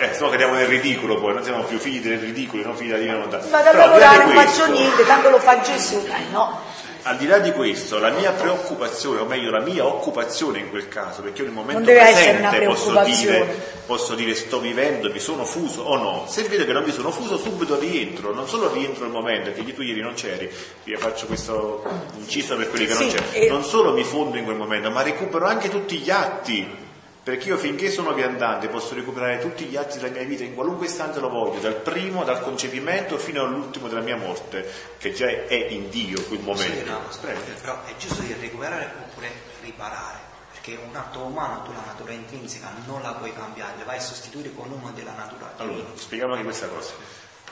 eh, 0.00 0.14
se 0.14 0.20
no 0.20 0.30
cadiamo 0.30 0.54
nel 0.54 0.66
ridicolo 0.66 1.20
poi, 1.20 1.34
non 1.34 1.44
siamo 1.44 1.62
più 1.64 1.78
figli 1.78 2.00
del 2.00 2.18
ridicolo, 2.18 2.62
non 2.62 2.74
figli 2.74 2.86
della 2.86 2.98
divina 2.98 3.16
volontà. 3.16 3.46
Ma 3.50 3.60
da 3.60 3.72
lavorare 3.72 4.24
non 4.24 4.34
faccio 4.34 4.66
niente, 4.70 5.04
tanto 5.04 5.28
lo 5.28 5.38
fa 5.38 5.60
Gesù, 5.60 6.02
eh, 6.06 6.32
no. 6.32 6.58
Al 7.02 7.16
di 7.16 7.26
là 7.26 7.38
di 7.38 7.52
questo, 7.52 7.98
la 7.98 8.10
mia 8.10 8.30
preoccupazione, 8.32 9.20
o 9.20 9.24
meglio 9.24 9.50
la 9.50 9.60
mia 9.60 9.86
occupazione 9.86 10.58
in 10.58 10.70
quel 10.70 10.88
caso, 10.88 11.22
perché 11.22 11.40
io 11.40 11.48
nel 11.48 11.54
momento 11.54 11.90
presente 11.90 12.60
posso 12.60 13.02
dire, 13.04 13.46
posso 13.86 14.14
dire 14.14 14.34
sto 14.34 14.58
vivendo, 14.58 15.10
mi 15.10 15.18
sono 15.18 15.44
fuso 15.44 15.82
o 15.82 15.96
no, 15.96 16.24
se 16.28 16.42
vedo 16.44 16.64
che 16.64 16.72
non 16.72 16.82
mi 16.82 16.92
sono 16.92 17.10
fuso 17.10 17.38
subito 17.38 17.78
rientro, 17.78 18.34
non 18.34 18.48
solo 18.48 18.72
rientro 18.72 19.04
nel 19.04 19.12
momento, 19.12 19.50
che 19.52 19.74
tu 19.74 19.82
ieri 19.82 20.00
non 20.00 20.14
c'eri, 20.14 20.50
vi 20.84 20.96
faccio 20.96 21.26
questo 21.26 21.82
inciso 22.18 22.56
per 22.56 22.68
quelli 22.68 22.86
che 22.86 22.94
sì, 22.94 23.04
non 23.04 23.14
c'erano, 23.32 23.52
non 23.52 23.64
solo 23.64 23.92
mi 23.92 24.04
fondo 24.04 24.36
in 24.36 24.44
quel 24.44 24.56
momento, 24.56 24.90
ma 24.90 25.02
recupero 25.02 25.46
anche 25.46 25.70
tutti 25.70 25.96
gli 25.96 26.10
atti 26.10 26.88
perché 27.22 27.48
io 27.48 27.58
finché 27.58 27.90
sono 27.90 28.12
viandante 28.12 28.68
posso 28.68 28.94
recuperare 28.94 29.38
tutti 29.38 29.64
gli 29.66 29.76
atti 29.76 29.98
della 29.98 30.10
mia 30.10 30.24
vita 30.24 30.42
in 30.42 30.54
qualunque 30.54 30.86
istante 30.86 31.20
lo 31.20 31.28
voglio, 31.28 31.60
dal 31.60 31.74
primo, 31.74 32.24
dal 32.24 32.42
concepimento 32.42 33.18
fino 33.18 33.42
all'ultimo 33.42 33.88
della 33.88 34.00
mia 34.00 34.16
morte, 34.16 34.68
che 34.98 35.12
già 35.12 35.26
è 35.26 35.66
in 35.68 35.90
Dio 35.90 36.22
quel 36.24 36.40
momento. 36.40 36.90
No, 36.90 37.00
aspetta, 37.08 37.52
però 37.60 37.84
è 37.84 37.94
giusto 37.96 38.22
di 38.22 38.34
recuperare 38.40 38.90
oppure 39.06 39.30
riparare, 39.62 40.18
perché 40.52 40.78
un 40.82 40.96
atto 40.96 41.20
umano 41.20 41.62
tu 41.62 41.72
la 41.72 41.84
natura 41.84 42.12
intrinseca 42.12 42.72
non 42.86 43.02
la 43.02 43.12
puoi 43.12 43.32
cambiare, 43.34 43.74
la 43.78 43.84
vai 43.84 43.98
a 43.98 44.00
sostituire 44.00 44.52
con 44.54 44.70
uno 44.70 44.90
della 44.94 45.12
natura. 45.12 45.52
Allora, 45.58 45.84
spieghiamo 45.94 46.32
anche 46.32 46.44
questa 46.44 46.68
cosa. 46.68 46.92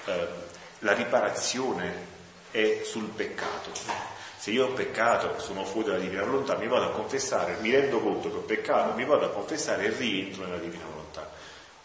Eh, 0.06 0.28
la 0.80 0.92
riparazione 0.92 2.16
è 2.50 2.80
sul 2.84 3.08
peccato 3.08 3.72
se 4.48 4.54
io 4.54 4.68
ho 4.68 4.72
peccato, 4.72 5.38
sono 5.40 5.62
fuori 5.62 5.88
dalla 5.88 5.98
divina 5.98 6.24
volontà, 6.24 6.56
mi 6.56 6.66
vado 6.66 6.86
a 6.86 6.90
confessare, 6.90 7.58
mi 7.60 7.70
rendo 7.70 8.00
conto 8.00 8.30
che 8.30 8.36
ho 8.36 8.40
peccato, 8.40 8.94
mi 8.94 9.04
vado 9.04 9.26
a 9.26 9.28
confessare 9.28 9.84
e 9.84 9.90
rientro 9.90 10.44
nella 10.44 10.56
divina 10.56 10.84
volontà. 10.90 11.28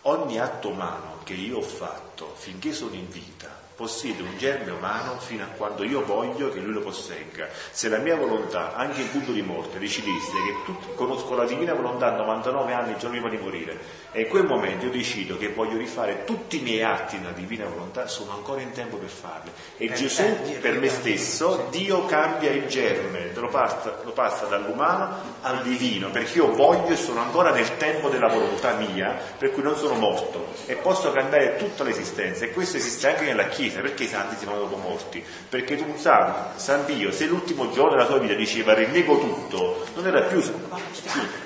Ogni 0.04 0.40
atto 0.40 0.70
umano 0.70 1.20
che 1.26 1.34
io 1.34 1.58
ho 1.58 1.62
fatto 1.62 2.34
finché 2.38 2.72
sono 2.72 2.96
in 2.96 3.10
vita 3.10 3.64
possiede 3.76 4.22
un 4.22 4.38
germe 4.38 4.72
umano 4.72 5.20
fino 5.20 5.44
a 5.44 5.48
quando 5.48 5.84
io 5.84 6.06
voglio 6.06 6.50
che 6.52 6.60
lui 6.60 6.74
lo 6.74 6.82
possegga. 6.82 7.50
Se 7.72 7.90
la 7.90 7.98
mia 7.98 8.16
volontà, 8.16 8.76
anche 8.76 9.02
in 9.02 9.12
punto 9.12 9.32
di 9.32 9.42
morte, 9.42 9.80
decidesse 9.80 10.32
che 10.32 10.64
tutti, 10.66 10.88
conosco 10.96 11.36
la 11.36 11.46
divina 11.46 11.74
volontà 11.74 12.14
a 12.14 12.18
99 12.18 12.74
anni, 12.74 12.92
il 12.92 12.98
giorno 12.98 13.20
prima 13.20 13.30
di 13.30 13.42
morire, 13.42 13.78
e 14.14 14.22
in 14.22 14.28
quel 14.28 14.46
momento 14.46 14.86
io 14.86 14.92
decido 14.92 15.38
che 15.38 15.50
voglio 15.50 15.78
rifare 15.78 16.24
tutti 16.24 16.60
i 16.60 16.62
miei 16.62 16.84
atti 16.84 17.18
nella 17.18 17.32
divina 17.32 17.66
volontà, 17.66 18.08
sono 18.08 18.32
ancora 18.32 18.62
in 18.62 18.72
tempo 18.72 18.98
per 18.98 19.10
farli. 19.10 19.52
E 19.78 19.88
per 19.88 19.98
Gesù, 19.98 20.24
per 20.62 20.80
me 20.80 20.88
stesso, 20.88 21.68
Dio 21.72 22.06
cambia 22.06 22.52
il 22.52 22.68
germe, 22.68 23.32
lo 23.34 23.48
passa, 23.50 24.02
lo 24.04 24.12
passa 24.12 24.46
dall'umano 24.46 25.18
al 25.42 25.64
divino, 25.64 26.12
perché 26.12 26.38
io 26.38 26.54
voglio 26.54 26.94
e 26.94 26.96
sono 26.96 27.22
ancora 27.22 27.52
nel 27.52 27.76
tempo 27.78 28.10
della 28.10 28.28
volontà 28.28 28.76
mia, 28.76 29.18
per 29.38 29.52
cui 29.52 29.64
non 29.64 29.76
sono 29.76 29.96
morto 29.96 30.54
e 30.68 30.76
posso 30.76 31.12
cambiare 31.12 31.58
tutta 31.58 31.84
l'esistenza. 31.84 32.46
E 32.46 32.52
questo 32.52 32.78
esiste 32.78 33.10
anche 33.10 33.24
nella 33.26 33.48
Chiesa. 33.48 33.82
Perché 33.82 34.04
i 34.04 34.08
santi 34.08 34.36
si 34.38 34.46
fanno 34.46 34.60
dopo 34.60 34.78
morti? 34.78 35.24
Perché 35.50 35.76
tu 35.76 35.86
sai, 35.98 36.32
San 36.56 36.86
Pio, 36.86 37.12
se 37.12 37.26
l'ultimo 37.26 37.72
giorno 37.72 37.92
della 37.92 38.06
sua 38.06 38.20
vita 38.20 38.36
diceva 38.36 38.74
rinnego 38.76 39.18
tutto, 39.18 39.86
non 39.96 40.06
era 40.06 40.22
più, 40.22 40.40
sì, 40.40 40.52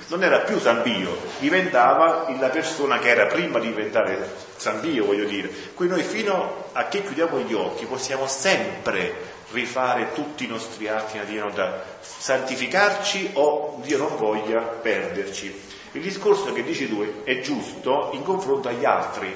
non 0.07 0.23
era 0.23 0.39
più 0.39 0.59
San 0.59 0.81
Pio, 0.83 1.17
diventava 1.39 2.27
la 2.39 2.49
persona 2.49 2.99
che 2.99 3.09
era 3.09 3.25
prima 3.25 3.59
di 3.59 3.67
diventare 3.67 4.33
San 4.55 4.79
Pio, 4.79 5.05
voglio 5.05 5.25
dire. 5.25 5.49
Qui 5.73 5.87
noi 5.87 6.03
fino 6.03 6.69
a 6.71 6.87
che 6.87 7.03
chiudiamo 7.03 7.39
gli 7.39 7.53
occhi 7.53 7.85
possiamo 7.85 8.27
sempre 8.27 9.35
rifare 9.51 10.13
tutti 10.13 10.45
i 10.45 10.47
nostri 10.47 10.87
atti 10.87 11.19
da 11.53 11.83
santificarci 11.99 13.31
o 13.33 13.79
Dio 13.83 13.97
non 13.97 14.15
voglia 14.17 14.59
perderci. 14.59 15.61
Il 15.93 16.01
discorso 16.01 16.53
che 16.53 16.63
dici 16.63 16.87
tu 16.87 17.23
è 17.23 17.39
giusto 17.39 18.09
in 18.13 18.23
confronto 18.23 18.67
agli 18.67 18.85
altri. 18.85 19.33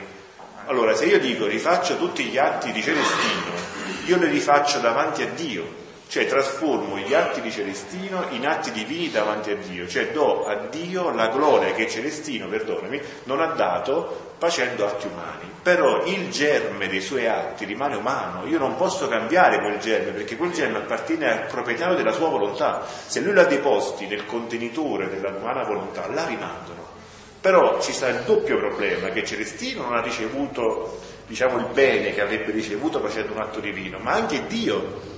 Allora, 0.66 0.96
se 0.96 1.06
io 1.06 1.20
dico 1.20 1.48
rifaccio 1.48 1.98
tutti 1.98 2.24
gli 2.26 2.38
atti 2.38 2.72
di 2.72 2.84
Celestino, 2.84 3.52
io 4.06 4.18
li 4.18 4.30
rifaccio 4.30 4.80
davanti 4.80 5.24
a 5.24 5.28
Dio, 5.28 5.81
cioè 6.12 6.28
trasformo 6.28 6.98
gli 6.98 7.14
atti 7.14 7.40
di 7.40 7.50
Celestino 7.50 8.26
in 8.32 8.46
atti 8.46 8.74
divini 8.74 9.10
davanti 9.10 9.52
a 9.52 9.56
Dio, 9.56 9.88
cioè 9.88 10.12
do 10.12 10.46
a 10.46 10.56
Dio 10.70 11.10
la 11.12 11.30
gloria 11.30 11.72
che 11.72 11.88
Celestino, 11.88 12.50
perdonami, 12.50 13.02
non 13.24 13.40
ha 13.40 13.54
dato 13.54 14.34
facendo 14.38 14.86
atti 14.86 15.08
umani. 15.08 15.50
Però 15.64 16.04
il 16.04 16.30
germe 16.30 16.90
dei 16.90 17.00
suoi 17.00 17.28
atti 17.28 17.64
rimane 17.64 17.96
umano, 17.96 18.46
io 18.46 18.60
non 18.60 18.76
posso 18.76 19.08
cambiare 19.08 19.62
quel 19.62 19.80
germe 19.80 20.12
perché 20.12 20.36
quel 20.36 20.52
germe 20.52 20.80
appartiene 20.80 21.32
al 21.32 21.46
proprietario 21.46 21.96
della 21.96 22.12
sua 22.12 22.28
volontà. 22.28 22.86
Se 22.86 23.22
lui 23.22 23.32
l'ha 23.32 23.46
deposti 23.46 24.06
nel 24.06 24.26
contenitore 24.26 25.08
della 25.08 25.30
umana 25.30 25.64
volontà, 25.64 26.08
la 26.08 26.26
rimandano. 26.26 26.90
Però 27.40 27.80
ci 27.80 27.94
sta 27.94 28.10
il 28.10 28.24
doppio 28.26 28.58
problema 28.58 29.08
che 29.12 29.24
Celestino 29.24 29.84
non 29.84 29.96
ha 29.96 30.02
ricevuto 30.02 31.00
diciamo 31.26 31.58
il 31.60 31.68
bene 31.72 32.12
che 32.12 32.20
avrebbe 32.20 32.52
ricevuto 32.52 33.00
facendo 33.00 33.32
un 33.32 33.40
atto 33.40 33.62
divino, 33.62 33.98
ma 34.00 34.12
anche 34.12 34.46
Dio 34.48 35.11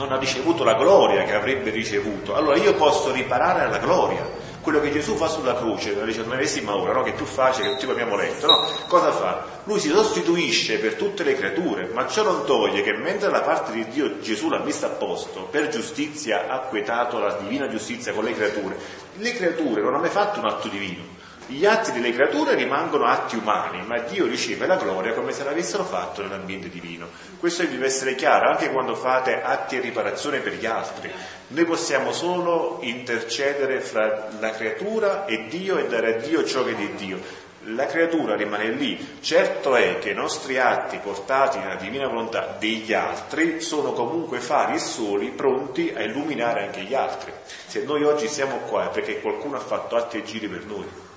non 0.00 0.12
ha 0.12 0.18
ricevuto 0.18 0.64
la 0.64 0.74
gloria 0.74 1.24
che 1.24 1.34
avrebbe 1.34 1.68
ricevuto, 1.68 2.34
allora 2.34 2.56
io 2.56 2.74
posso 2.74 3.12
riparare 3.12 3.64
alla 3.64 3.78
gloria. 3.78 4.48
Quello 4.62 4.80
che 4.80 4.92
Gesù 4.92 5.14
fa 5.16 5.26
sulla 5.26 5.54
croce, 5.54 5.92
nella 5.92 6.04
diciannovesima 6.04 6.74
ora, 6.74 6.92
no? 6.92 7.02
che 7.02 7.14
tu 7.14 7.24
faccio, 7.24 7.62
che 7.62 7.70
tutti 7.70 7.90
abbiamo 7.90 8.16
letto, 8.16 8.46
no? 8.46 8.68
cosa 8.88 9.10
fa? 9.10 9.44
Lui 9.64 9.78
si 9.78 9.88
sostituisce 9.88 10.78
per 10.78 10.94
tutte 10.94 11.22
le 11.22 11.34
creature, 11.34 11.88
ma 11.94 12.06
ciò 12.06 12.22
non 12.22 12.44
toglie 12.44 12.82
che 12.82 12.92
mentre 12.92 13.30
la 13.30 13.40
parte 13.40 13.72
di 13.72 13.88
Dio 13.88 14.20
Gesù 14.20 14.50
l'ha 14.50 14.58
messa 14.58 14.86
a 14.86 14.90
posto, 14.90 15.48
per 15.50 15.68
giustizia 15.68 16.46
ha 16.48 16.54
acquetato 16.56 17.18
la 17.18 17.38
divina 17.40 17.68
giustizia 17.68 18.12
con 18.12 18.24
le 18.24 18.34
creature, 18.34 18.76
le 19.16 19.32
creature 19.32 19.80
non 19.80 19.94
hanno 19.94 20.02
mai 20.02 20.10
fatto 20.10 20.40
un 20.40 20.46
atto 20.46 20.68
divino, 20.68 21.04
gli 21.50 21.66
atti 21.66 21.90
delle 21.90 22.12
creature 22.12 22.54
rimangono 22.54 23.06
atti 23.06 23.34
umani, 23.34 23.82
ma 23.84 23.98
Dio 23.98 24.26
riceve 24.26 24.68
la 24.68 24.76
gloria 24.76 25.14
come 25.14 25.32
se 25.32 25.42
l'avessero 25.42 25.82
fatto 25.82 26.22
nell'ambiente 26.22 26.68
divino. 26.68 27.08
Questo 27.40 27.64
deve 27.64 27.86
essere 27.86 28.14
chiaro 28.14 28.50
anche 28.50 28.70
quando 28.70 28.94
fate 28.94 29.42
atti 29.42 29.76
e 29.76 29.80
riparazione 29.80 30.38
per 30.38 30.54
gli 30.54 30.66
altri. 30.66 31.10
Noi 31.48 31.64
possiamo 31.64 32.12
solo 32.12 32.78
intercedere 32.82 33.80
fra 33.80 34.28
la 34.38 34.50
creatura 34.52 35.24
e 35.24 35.48
Dio 35.48 35.78
e 35.78 35.88
dare 35.88 36.14
a 36.14 36.18
Dio 36.18 36.44
ciò 36.44 36.62
che 36.62 36.70
è 36.70 36.74
di 36.76 36.94
Dio. 36.94 37.18
La 37.64 37.86
creatura 37.86 38.36
rimane 38.36 38.68
lì. 38.68 39.18
Certo 39.20 39.74
è 39.74 39.98
che 39.98 40.10
i 40.10 40.14
nostri 40.14 40.56
atti 40.56 40.98
portati 40.98 41.58
nella 41.58 41.74
divina 41.74 42.06
volontà 42.06 42.56
degli 42.60 42.92
altri 42.92 43.60
sono 43.60 43.92
comunque 43.92 44.38
fari 44.38 44.74
e 44.74 44.78
soli 44.78 45.30
pronti 45.30 45.92
a 45.94 46.02
illuminare 46.02 46.62
anche 46.62 46.82
gli 46.82 46.94
altri. 46.94 47.32
Se 47.66 47.82
noi 47.82 48.04
oggi 48.04 48.28
siamo 48.28 48.58
qua 48.68 48.88
è 48.88 48.92
perché 48.92 49.20
qualcuno 49.20 49.56
ha 49.56 49.60
fatto 49.60 49.96
atti 49.96 50.18
e 50.18 50.22
giri 50.22 50.46
per 50.46 50.64
noi 50.64 51.08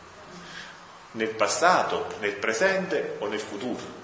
nel 1.13 1.29
passato, 1.29 2.07
nel 2.19 2.33
presente 2.33 3.15
o 3.19 3.27
nel 3.27 3.39
futuro. 3.39 4.01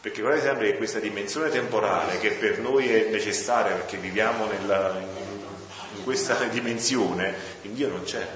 Perché 0.00 0.20
guardate 0.20 0.46
sempre 0.46 0.70
che 0.70 0.76
questa 0.76 1.00
dimensione 1.00 1.50
temporale 1.50 2.18
che 2.18 2.30
per 2.32 2.58
noi 2.58 2.92
è 2.92 3.08
necessaria 3.10 3.74
perché 3.74 3.96
viviamo 3.96 4.46
nella, 4.46 5.00
in 5.94 6.04
questa 6.04 6.34
dimensione, 6.46 7.34
in 7.62 7.74
Dio 7.74 7.88
non 7.88 8.04
c'è. 8.04 8.26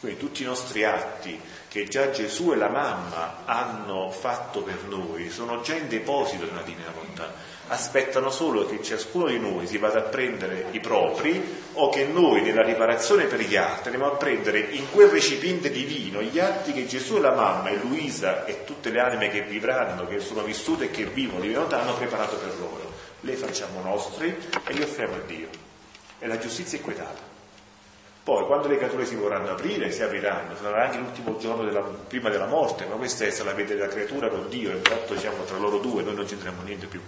Quindi 0.00 0.18
tutti 0.18 0.42
i 0.42 0.46
nostri 0.46 0.84
atti 0.84 1.40
che 1.66 1.88
già 1.88 2.10
Gesù 2.10 2.52
e 2.52 2.56
la 2.56 2.68
mamma 2.68 3.42
hanno 3.44 4.10
fatto 4.10 4.62
per 4.62 4.84
noi 4.84 5.28
sono 5.28 5.60
già 5.60 5.74
in 5.74 5.88
deposito 5.88 6.44
nella 6.44 6.62
divina 6.62 6.90
volontà 6.94 7.32
aspettano 7.68 8.30
solo 8.30 8.66
che 8.66 8.82
ciascuno 8.82 9.26
di 9.26 9.38
noi 9.38 9.66
si 9.66 9.78
vada 9.78 9.98
a 9.98 10.02
prendere 10.02 10.66
i 10.70 10.80
propri 10.80 11.42
o 11.74 11.88
che 11.90 12.04
noi 12.06 12.42
nella 12.42 12.62
riparazione 12.62 13.24
per 13.24 13.40
gli 13.40 13.56
altri 13.56 13.92
andiamo 13.92 14.12
a 14.12 14.16
prendere 14.16 14.58
in 14.58 14.90
quel 14.90 15.08
recipiente 15.08 15.70
divino 15.70 16.22
gli 16.22 16.38
atti 16.38 16.72
che 16.72 16.86
Gesù 16.86 17.16
e 17.16 17.20
la 17.20 17.34
mamma 17.34 17.68
e 17.68 17.76
Luisa 17.76 18.44
e 18.44 18.64
tutte 18.64 18.90
le 18.90 19.00
anime 19.00 19.28
che 19.28 19.42
vivranno, 19.42 20.06
che 20.06 20.20
sono 20.20 20.42
vissute 20.42 20.86
e 20.86 20.90
che 20.90 21.04
vivono 21.04 21.40
di 21.40 21.48
venuta 21.48 21.80
hanno 21.80 21.94
preparato 21.94 22.36
per 22.36 22.54
loro. 22.58 22.92
Le 23.20 23.34
facciamo 23.34 23.80
nostri 23.82 24.34
e 24.66 24.72
li 24.72 24.82
offriamo 24.82 25.14
a 25.14 25.20
Dio. 25.26 25.48
E 26.18 26.26
la 26.26 26.38
giustizia 26.38 26.78
è 26.78 26.80
quietata. 26.80 27.36
Poi 28.22 28.44
quando 28.44 28.68
le 28.68 28.76
creature 28.76 29.06
si 29.06 29.14
vorranno 29.14 29.52
aprire, 29.52 29.90
si 29.90 30.02
apriranno, 30.02 30.54
sarà 30.60 30.84
anche 30.84 30.98
l'ultimo 30.98 31.38
giorno 31.38 31.64
della, 31.64 31.80
prima 31.80 32.28
della 32.28 32.46
morte, 32.46 32.84
ma 32.84 32.96
questa 32.96 33.24
è 33.24 33.42
la 33.42 33.54
vede 33.54 33.74
della 33.74 33.88
creatura 33.88 34.28
con 34.28 34.48
Dio, 34.48 34.70
e 34.70 34.80
fatto 34.82 35.14
diciamo 35.14 35.44
tra 35.44 35.56
loro 35.56 35.78
due, 35.78 36.02
noi 36.02 36.14
non 36.14 36.26
c'entriamo 36.26 36.62
niente 36.62 36.86
più. 36.86 37.00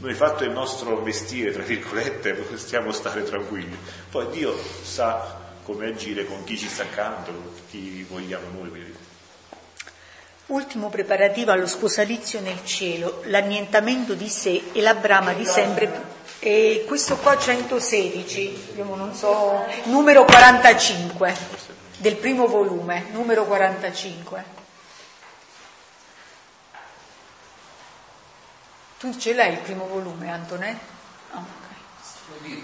Noi 0.00 0.14
fatto 0.14 0.44
il 0.44 0.50
nostro 0.50 1.00
mestiere, 1.00 1.50
tra 1.52 1.62
virgolette, 1.62 2.34
possiamo 2.50 2.92
stare 2.92 3.24
tranquilli. 3.24 3.76
Poi 4.10 4.28
Dio 4.30 4.56
sa 4.82 5.36
come 5.64 5.88
agire 5.88 6.24
con 6.24 6.44
chi 6.44 6.56
ci 6.56 6.68
sta 6.68 6.84
accanto, 6.84 7.32
con 7.32 7.52
chi 7.68 8.04
vogliamo 8.08 8.46
noi. 8.52 8.96
Ultimo 10.46 10.88
preparativo 10.88 11.50
allo 11.50 11.66
sposalizio 11.66 12.40
nel 12.40 12.64
cielo, 12.64 13.22
l'annientamento 13.26 14.14
di 14.14 14.28
sé 14.28 14.70
e 14.72 14.80
la 14.80 14.94
brama 14.94 15.34
di 15.34 15.44
sempre 15.44 15.88
più. 15.88 16.00
E 16.38 16.84
questo 16.86 17.16
qua 17.16 17.36
116, 17.36 18.74
io 18.76 18.94
non 18.94 19.12
so, 19.14 19.66
numero 19.84 20.24
45 20.24 21.36
del 21.98 22.16
primo 22.16 22.46
volume, 22.46 23.06
numero 23.10 23.44
45. 23.44 24.67
Tu 28.98 29.16
ce 29.16 29.32
l'hai 29.32 29.52
il 29.52 29.58
primo 29.60 29.86
volume, 29.86 30.28
Antonè? 30.28 30.76
Oh, 31.34 31.44
okay. 32.40 32.62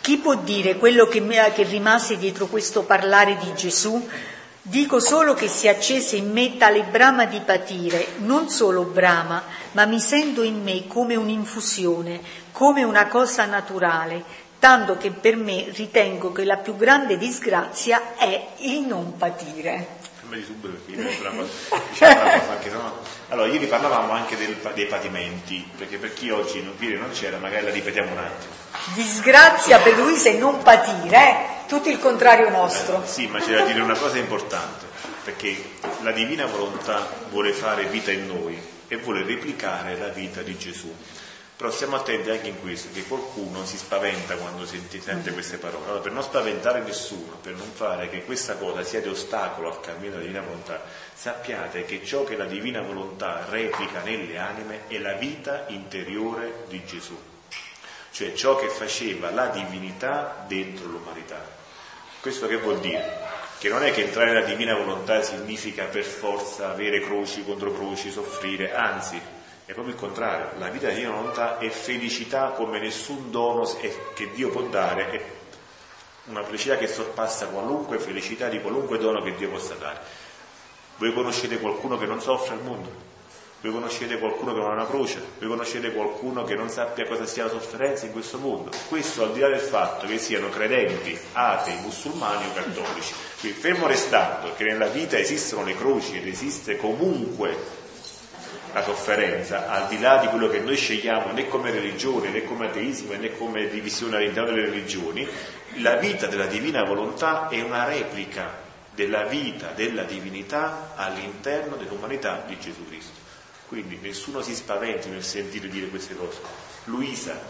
Chi 0.00 0.16
può 0.16 0.34
dire 0.36 0.76
quello 0.76 1.06
che, 1.06 1.22
che 1.54 1.62
rimase 1.64 2.16
dietro 2.16 2.46
questo 2.46 2.84
parlare 2.84 3.36
di 3.36 3.54
Gesù? 3.54 4.08
Dico 4.62 4.98
solo 4.98 5.34
che 5.34 5.46
si 5.46 5.68
accese 5.68 6.16
in 6.16 6.32
me 6.32 6.56
tale 6.56 6.84
brama 6.84 7.26
di 7.26 7.40
patire, 7.40 8.14
non 8.20 8.48
solo 8.48 8.84
brama, 8.84 9.42
ma 9.72 9.84
mi 9.84 10.00
sento 10.00 10.42
in 10.42 10.62
me 10.62 10.86
come 10.86 11.16
un'infusione, 11.16 12.18
come 12.50 12.82
una 12.82 13.08
cosa 13.08 13.44
naturale, 13.44 14.24
tanto 14.58 14.96
che 14.96 15.10
per 15.10 15.36
me 15.36 15.66
ritengo 15.68 16.32
che 16.32 16.44
la 16.44 16.56
più 16.56 16.76
grande 16.76 17.18
disgrazia 17.18 18.16
è 18.16 18.52
il 18.60 18.86
non 18.86 19.18
patire 19.18 20.00
me 20.34 20.44
subito 20.44 20.68
perché 20.68 20.90
io 20.92 21.20
una 21.20 21.30
cosa, 21.30 21.80
diciamo 21.90 22.20
una 22.20 22.38
cosa 22.38 22.50
anche 22.52 22.70
no. 22.70 22.98
Allora, 23.28 23.48
ieri 23.48 23.66
parlavamo 23.66 24.12
anche 24.12 24.36
del, 24.36 24.56
dei 24.74 24.86
patimenti, 24.86 25.68
perché 25.76 25.98
per 25.98 26.12
chi 26.12 26.30
oggi 26.30 26.62
non, 26.62 26.74
ieri 26.78 26.98
non 26.98 27.10
c'era, 27.10 27.38
magari 27.38 27.64
la 27.64 27.70
ripetiamo 27.70 28.10
un 28.10 28.18
attimo. 28.18 28.52
Disgrazia 28.94 29.78
per 29.78 29.96
lui 29.96 30.16
se 30.16 30.36
non 30.36 30.62
patire, 30.62 31.16
eh? 31.16 31.36
tutto 31.66 31.88
il 31.88 31.98
contrario 31.98 32.50
nostro. 32.50 33.02
Eh, 33.02 33.06
sì, 33.06 33.26
ma 33.28 33.40
c'è 33.40 33.54
da 33.54 33.64
dire 33.64 33.80
una 33.80 33.96
cosa 33.96 34.18
importante, 34.18 34.86
perché 35.22 35.72
la 36.02 36.12
divina 36.12 36.46
volontà 36.46 37.08
vuole 37.30 37.52
fare 37.52 37.84
vita 37.84 38.10
in 38.10 38.26
noi 38.26 38.60
e 38.88 38.96
vuole 38.96 39.22
replicare 39.22 39.96
la 39.96 40.08
vita 40.08 40.42
di 40.42 40.56
Gesù. 40.58 40.92
Però 41.56 41.70
stiamo 41.70 41.94
attenti 41.94 42.30
anche 42.30 42.48
in 42.48 42.60
questo, 42.60 42.88
che 42.92 43.04
qualcuno 43.04 43.64
si 43.64 43.76
spaventa 43.76 44.34
quando 44.34 44.66
senti, 44.66 45.00
sente 45.00 45.32
queste 45.32 45.56
parole. 45.56 45.84
Allora, 45.84 46.00
per 46.00 46.10
non 46.10 46.24
spaventare 46.24 46.80
nessuno, 46.80 47.36
per 47.40 47.52
non 47.52 47.70
fare 47.72 48.08
che 48.08 48.24
questa 48.24 48.56
cosa 48.56 48.82
sia 48.82 49.00
di 49.00 49.08
ostacolo 49.08 49.68
al 49.70 49.80
cammino 49.80 50.14
della 50.14 50.22
divina 50.22 50.40
volontà, 50.40 50.82
sappiate 51.14 51.84
che 51.84 52.04
ciò 52.04 52.24
che 52.24 52.36
la 52.36 52.46
divina 52.46 52.82
volontà 52.82 53.46
replica 53.48 54.00
nelle 54.02 54.36
anime 54.36 54.88
è 54.88 54.98
la 54.98 55.12
vita 55.12 55.66
interiore 55.68 56.64
di 56.66 56.84
Gesù, 56.84 57.16
cioè 58.10 58.32
ciò 58.34 58.56
che 58.56 58.68
faceva 58.68 59.30
la 59.30 59.46
divinità 59.46 60.44
dentro 60.48 60.88
l'umanità. 60.88 61.40
Questo 62.20 62.48
che 62.48 62.56
vuol 62.56 62.80
dire? 62.80 63.22
Che 63.58 63.68
non 63.68 63.84
è 63.84 63.92
che 63.92 64.02
entrare 64.02 64.32
nella 64.32 64.44
divina 64.44 64.74
volontà 64.74 65.22
significa 65.22 65.84
per 65.84 66.02
forza 66.02 66.70
avere 66.70 67.00
croci 67.00 67.44
contro 67.44 67.72
croci, 67.72 68.10
soffrire, 68.10 68.74
anzi 68.74 69.33
è 69.66 69.72
proprio 69.72 69.94
il 69.94 70.00
contrario, 70.00 70.50
la 70.58 70.68
vita 70.68 70.88
di 70.90 71.04
volontà 71.04 71.58
è 71.58 71.68
felicità 71.70 72.48
come 72.50 72.78
nessun 72.78 73.30
dono 73.30 73.64
che 74.14 74.30
Dio 74.34 74.50
può 74.50 74.60
dare, 74.62 75.10
è 75.10 75.22
una 76.26 76.44
felicità 76.44 76.76
che 76.76 76.86
sorpassa 76.86 77.46
qualunque 77.46 77.98
felicità 77.98 78.48
di 78.48 78.60
qualunque 78.60 78.98
dono 78.98 79.22
che 79.22 79.34
Dio 79.36 79.48
possa 79.48 79.74
dare. 79.74 80.00
Voi 80.96 81.14
conoscete 81.14 81.58
qualcuno 81.58 81.96
che 81.96 82.04
non 82.04 82.20
soffre 82.20 82.54
al 82.54 82.62
mondo? 82.62 83.12
Voi 83.62 83.72
conoscete 83.72 84.18
qualcuno 84.18 84.52
che 84.52 84.58
non 84.60 84.70
ha 84.70 84.74
una 84.74 84.86
croce? 84.86 85.22
Voi 85.38 85.48
conoscete 85.48 85.92
qualcuno 85.92 86.44
che 86.44 86.54
non 86.54 86.68
sappia 86.68 87.06
cosa 87.06 87.24
sia 87.24 87.44
la 87.44 87.50
sofferenza 87.50 88.04
in 88.04 88.12
questo 88.12 88.36
mondo? 88.36 88.70
Questo 88.88 89.22
al 89.22 89.32
di 89.32 89.40
là 89.40 89.48
del 89.48 89.60
fatto 89.60 90.06
che 90.06 90.18
siano 90.18 90.50
credenti, 90.50 91.18
atei, 91.32 91.80
musulmani 91.80 92.44
o 92.44 92.52
cattolici. 92.52 93.14
Quindi 93.40 93.58
fermo 93.58 93.86
restando 93.86 94.52
che 94.52 94.64
nella 94.64 94.88
vita 94.88 95.18
esistono 95.18 95.64
le 95.64 95.74
croci 95.74 96.18
ed 96.18 96.26
esiste 96.26 96.76
comunque 96.76 97.82
la 98.74 98.82
sofferenza, 98.82 99.68
al 99.68 99.86
di 99.86 100.00
là 100.00 100.18
di 100.18 100.26
quello 100.26 100.48
che 100.48 100.58
noi 100.58 100.76
scegliamo 100.76 101.32
né 101.32 101.46
come 101.46 101.70
religione, 101.70 102.30
né 102.30 102.42
come 102.42 102.66
ateismo, 102.66 103.12
né 103.12 103.36
come 103.36 103.68
divisione 103.68 104.16
all'interno 104.16 104.50
delle 104.50 104.66
religioni, 104.66 105.26
la 105.76 105.94
vita 105.94 106.26
della 106.26 106.46
divina 106.46 106.82
volontà 106.82 107.48
è 107.48 107.62
una 107.62 107.84
replica 107.84 108.62
della 108.92 109.24
vita 109.24 109.70
della 109.70 110.02
divinità 110.02 110.92
all'interno 110.96 111.76
dell'umanità 111.76 112.42
di 112.46 112.58
Gesù 112.58 112.84
Cristo. 112.88 113.22
Quindi 113.68 113.98
nessuno 114.02 114.42
si 114.42 114.54
spaventi 114.54 115.08
nel 115.08 115.22
sentire 115.22 115.68
dire 115.68 115.86
queste 115.86 116.16
cose. 116.16 116.40
Luisa, 116.84 117.40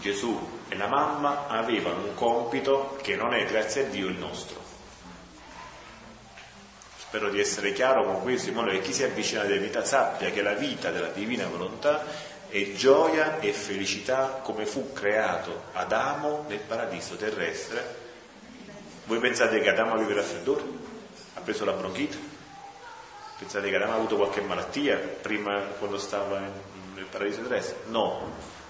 Gesù 0.00 0.60
e 0.68 0.76
la 0.76 0.86
mamma 0.86 1.46
avevano 1.48 2.04
un 2.04 2.14
compito 2.14 2.98
che 3.02 3.16
non 3.16 3.32
è, 3.32 3.44
grazie 3.46 3.86
a 3.86 3.88
Dio, 3.88 4.06
il 4.06 4.18
nostro. 4.18 4.61
Spero 7.12 7.28
di 7.28 7.40
essere 7.40 7.74
chiaro 7.74 8.06
con 8.06 8.22
questo, 8.22 8.48
in 8.48 8.54
modo 8.54 8.70
che 8.70 8.80
chi 8.80 8.94
si 8.94 9.02
avvicina 9.02 9.42
alla 9.42 9.56
vita 9.56 9.84
sappia 9.84 10.30
che 10.30 10.40
la 10.40 10.54
vita 10.54 10.90
della 10.90 11.08
divina 11.08 11.46
volontà 11.46 12.06
è 12.48 12.72
gioia 12.72 13.38
e 13.38 13.52
felicità 13.52 14.40
come 14.42 14.64
fu 14.64 14.94
creato 14.94 15.64
Adamo 15.74 16.46
nel 16.48 16.60
paradiso 16.60 17.16
terrestre. 17.16 17.96
Voi 19.04 19.18
pensate 19.18 19.60
che 19.60 19.68
Adamo 19.68 20.00
il 20.00 20.06
raffreddore? 20.06 20.62
Ha 21.34 21.40
preso 21.40 21.66
la 21.66 21.72
bronchite? 21.72 22.16
Pensate 23.38 23.68
che 23.68 23.76
Adamo 23.76 23.92
ha 23.92 23.96
avuto 23.96 24.16
qualche 24.16 24.40
malattia 24.40 24.96
prima 24.96 25.58
quando 25.78 25.98
stava 25.98 26.40
nel 26.94 27.04
paradiso 27.10 27.42
terrestre? 27.42 27.76
No, 27.88 28.26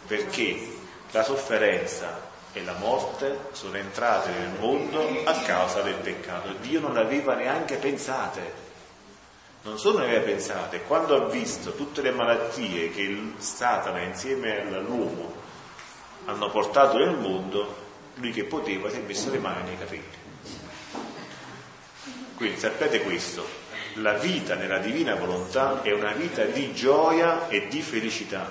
perché 0.09 0.67
la 1.13 1.23
sofferenza 1.23 2.22
e 2.53 2.63
la 2.65 2.75
morte 2.75 3.49
sono 3.53 3.77
entrate 3.77 4.31
nel 4.31 4.59
mondo 4.59 5.23
a 5.25 5.33
causa 5.41 5.81
del 5.81 5.95
peccato. 5.95 6.53
Dio 6.61 6.81
non 6.81 6.97
aveva 6.97 7.35
neanche 7.35 7.77
pensate, 7.77 8.53
non 9.63 9.79
solo 9.79 9.99
ne 9.99 10.05
aveva 10.07 10.25
pensate, 10.25 10.83
quando 10.83 11.17
ha 11.17 11.29
visto 11.29 11.75
tutte 11.75 12.03
le 12.03 12.11
malattie 12.11 12.91
che 12.91 13.33
Satana 13.39 14.01
insieme 14.01 14.61
all'uomo 14.61 15.33
hanno 16.27 16.51
portato 16.51 16.99
nel 16.99 17.17
mondo, 17.17 17.81
lui 18.17 18.33
che 18.33 18.45
poteva 18.45 18.91
si 18.91 18.97
è 18.97 19.01
messo 19.01 19.31
le 19.31 19.39
mani 19.39 19.69
nei 19.69 19.79
capelli. 19.79 20.21
Quindi 22.35 22.59
sapete 22.59 23.03
questo, 23.03 23.47
la 23.95 24.15
vita 24.15 24.55
nella 24.55 24.79
divina 24.79 25.15
volontà 25.15 25.83
è 25.83 25.93
una 25.93 26.13
vita 26.13 26.45
di 26.45 26.73
gioia 26.75 27.49
e 27.49 27.69
di 27.69 27.81
felicità, 27.83 28.51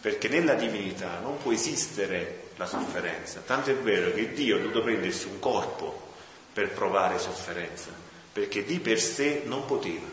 perché 0.00 0.28
nella 0.28 0.54
divinità 0.54 1.18
non 1.20 1.38
può 1.38 1.52
esistere 1.52 2.41
la 2.62 2.66
sofferenza. 2.66 3.40
Tanto 3.44 3.70
è 3.70 3.74
vero 3.74 4.12
che 4.12 4.32
Dio 4.32 4.56
ha 4.56 4.58
dovuto 4.60 4.82
prendersi 4.82 5.26
un 5.26 5.38
corpo 5.40 6.10
per 6.52 6.70
provare 6.70 7.18
sofferenza, 7.18 7.90
perché 8.32 8.64
di 8.64 8.78
per 8.78 9.00
sé 9.00 9.42
non 9.44 9.64
poteva. 9.64 10.06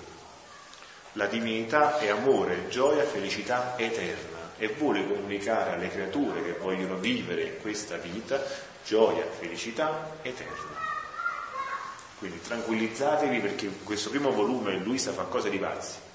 La 1.14 1.28
divinità 1.28 2.00
è 2.00 2.10
amore, 2.10 2.68
gioia, 2.70 3.04
felicità 3.04 3.76
eterna 3.78 4.38
e 4.58 4.68
vuole 4.70 5.08
comunicare 5.08 5.74
alle 5.74 5.90
creature 5.90 6.44
che 6.44 6.54
vogliono 6.60 6.96
vivere 6.96 7.58
questa 7.58 7.98
vita 7.98 8.42
gioia, 8.84 9.26
felicità 9.26 10.18
eterna. 10.22 10.88
Quindi 12.18 12.42
tranquillizzatevi 12.42 13.40
perché 13.40 13.70
questo 13.84 14.10
primo 14.10 14.32
volume 14.32 14.78
Luisa 14.78 15.14
fa 15.14 15.24
cose 15.24 15.50
di 15.50 15.58
pazzi 15.58 16.08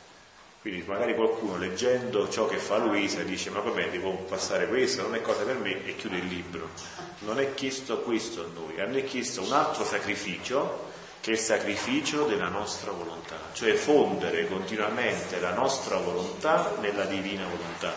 quindi 0.64 0.82
magari 0.86 1.14
qualcuno 1.14 1.58
leggendo 1.58 2.26
ciò 2.30 2.46
che 2.46 2.56
fa 2.56 2.78
Luisa 2.78 3.22
dice 3.22 3.50
ma 3.50 3.60
vabbè 3.60 3.90
devo 3.90 4.12
passare 4.12 4.66
questo, 4.66 5.02
non 5.02 5.14
è 5.14 5.20
cosa 5.20 5.42
per 5.42 5.56
me 5.56 5.84
e 5.84 5.94
chiude 5.94 6.16
il 6.16 6.26
libro. 6.26 6.70
Non 7.18 7.38
è 7.38 7.52
chiesto 7.52 7.98
questo 7.98 8.40
a 8.40 8.46
noi, 8.58 8.80
a 8.80 8.86
noi 8.86 9.00
è 9.00 9.04
chiesto 9.04 9.42
un 9.42 9.52
altro 9.52 9.84
sacrificio 9.84 10.90
che 11.20 11.32
è 11.32 11.34
il 11.34 11.38
sacrificio 11.38 12.24
della 12.24 12.48
nostra 12.48 12.92
volontà, 12.92 13.36
cioè 13.52 13.74
fondere 13.74 14.48
continuamente 14.48 15.38
la 15.38 15.52
nostra 15.52 15.98
volontà 15.98 16.74
nella 16.80 17.04
divina 17.04 17.44
volontà. 17.44 17.94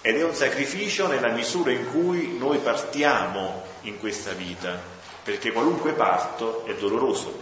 Ed 0.00 0.16
è 0.16 0.24
un 0.24 0.34
sacrificio 0.34 1.06
nella 1.06 1.30
misura 1.30 1.70
in 1.70 1.92
cui 1.92 2.36
noi 2.36 2.58
partiamo 2.58 3.62
in 3.82 4.00
questa 4.00 4.32
vita, 4.32 4.80
perché 5.22 5.52
qualunque 5.52 5.92
parto 5.92 6.66
è 6.66 6.74
doloroso, 6.74 7.40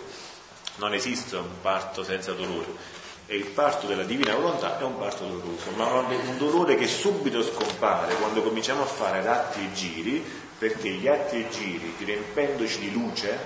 non 0.76 0.92
esiste 0.92 1.36
un 1.36 1.62
parto 1.62 2.04
senza 2.04 2.34
dolore 2.34 2.98
e 3.30 3.36
il 3.36 3.46
parto 3.46 3.86
della 3.86 4.02
divina 4.02 4.34
volontà 4.34 4.76
è 4.80 4.82
un 4.82 4.98
parto 4.98 5.24
doloroso, 5.24 5.70
ma 5.76 5.84
un 5.92 6.36
dolore 6.36 6.74
che 6.74 6.88
subito 6.88 7.44
scompare 7.44 8.16
quando 8.16 8.42
cominciamo 8.42 8.82
a 8.82 8.86
fare 8.86 9.24
atti 9.24 9.60
e 9.60 9.72
giri, 9.72 10.24
perché 10.58 10.88
gli 10.88 11.06
atti 11.06 11.36
e 11.36 11.48
giri, 11.48 11.94
riempendoci 11.98 12.80
di 12.80 12.92
luce, 12.92 13.38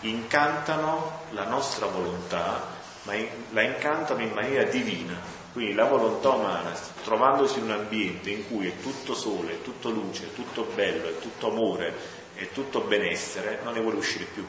incantano 0.00 1.20
la 1.32 1.44
nostra 1.44 1.84
volontà, 1.84 2.66
ma 3.02 3.12
la 3.50 3.60
incantano 3.60 4.22
in 4.22 4.32
maniera 4.32 4.62
divina. 4.70 5.20
Quindi 5.52 5.74
la 5.74 5.84
volontà 5.84 6.30
umana, 6.30 6.72
trovandosi 7.04 7.58
in 7.58 7.64
un 7.64 7.72
ambiente 7.72 8.30
in 8.30 8.48
cui 8.48 8.68
è 8.68 8.80
tutto 8.80 9.14
sole, 9.14 9.52
è 9.52 9.60
tutto 9.60 9.90
luce, 9.90 10.28
è 10.28 10.32
tutto 10.32 10.66
bello, 10.74 11.08
è 11.08 11.18
tutto 11.18 11.50
amore, 11.50 11.94
è 12.36 12.48
tutto 12.52 12.80
benessere, 12.80 13.60
non 13.64 13.74
ne 13.74 13.80
vuole 13.82 13.98
uscire 13.98 14.24
più. 14.32 14.46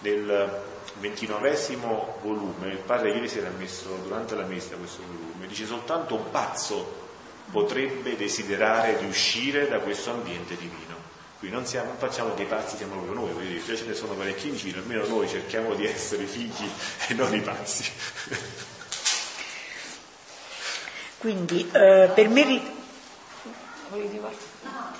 Nel, 0.00 0.62
ventinovesimo 0.98 2.18
volume, 2.22 2.68
il 2.68 2.78
padre 2.78 3.10
ieri 3.10 3.28
si 3.28 3.38
era 3.38 3.50
messo 3.50 3.98
durante 4.02 4.34
la 4.34 4.44
messa 4.44 4.76
questo 4.76 5.02
volume, 5.02 5.46
dice 5.46 5.66
soltanto 5.66 6.14
un 6.14 6.30
pazzo 6.30 7.04
potrebbe 7.50 8.16
desiderare 8.16 8.96
di 8.98 9.06
uscire 9.06 9.68
da 9.68 9.78
questo 9.78 10.10
ambiente 10.10 10.56
divino. 10.56 10.94
Qui 11.38 11.50
non, 11.50 11.66
siamo, 11.66 11.88
non 11.88 11.98
facciamo 11.98 12.32
dei 12.34 12.46
pazzi, 12.46 12.76
siamo 12.76 12.94
proprio 12.94 13.12
noi, 13.14 13.32
quindi 13.34 13.62
già 13.64 13.76
ce 13.76 13.84
ne 13.84 13.94
sono 13.94 14.14
parecchi 14.14 14.48
in 14.48 14.56
giro, 14.56 14.80
almeno 14.80 15.06
noi 15.06 15.28
cerchiamo 15.28 15.74
di 15.74 15.86
essere 15.86 16.24
figli 16.24 16.68
e 17.08 17.14
non 17.14 17.34
i 17.34 17.40
pazzi. 17.40 17.84
Quindi 21.18 21.68
eh, 21.72 22.10
per 22.14 22.28
me... 22.28 22.74
Ah. 24.64 24.94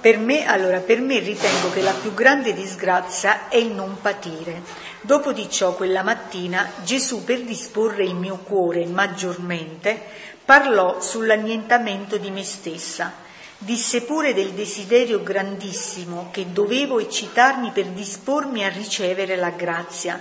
Per 0.00 0.18
me, 0.18 0.46
allora, 0.46 0.78
per 0.78 1.00
me 1.00 1.18
ritengo 1.18 1.70
che 1.70 1.82
la 1.82 1.92
più 1.92 2.14
grande 2.14 2.52
disgrazia 2.54 3.31
è 3.52 3.56
il 3.58 3.72
non 3.72 3.98
patire. 4.00 4.62
Dopo 5.02 5.32
di 5.32 5.50
ciò, 5.50 5.74
quella 5.74 6.02
mattina, 6.02 6.72
Gesù, 6.82 7.22
per 7.22 7.42
disporre 7.42 8.02
il 8.02 8.14
mio 8.14 8.38
cuore 8.38 8.86
maggiormente, 8.86 10.00
parlò 10.42 11.02
sull'annientamento 11.02 12.16
di 12.16 12.30
me 12.30 12.44
stessa. 12.44 13.12
Disse 13.58 14.04
pure 14.04 14.32
del 14.32 14.52
desiderio 14.52 15.22
grandissimo 15.22 16.30
che 16.32 16.50
dovevo 16.50 16.98
eccitarmi 16.98 17.72
per 17.72 17.88
dispormi 17.88 18.64
a 18.64 18.70
ricevere 18.70 19.36
la 19.36 19.50
grazia. 19.50 20.18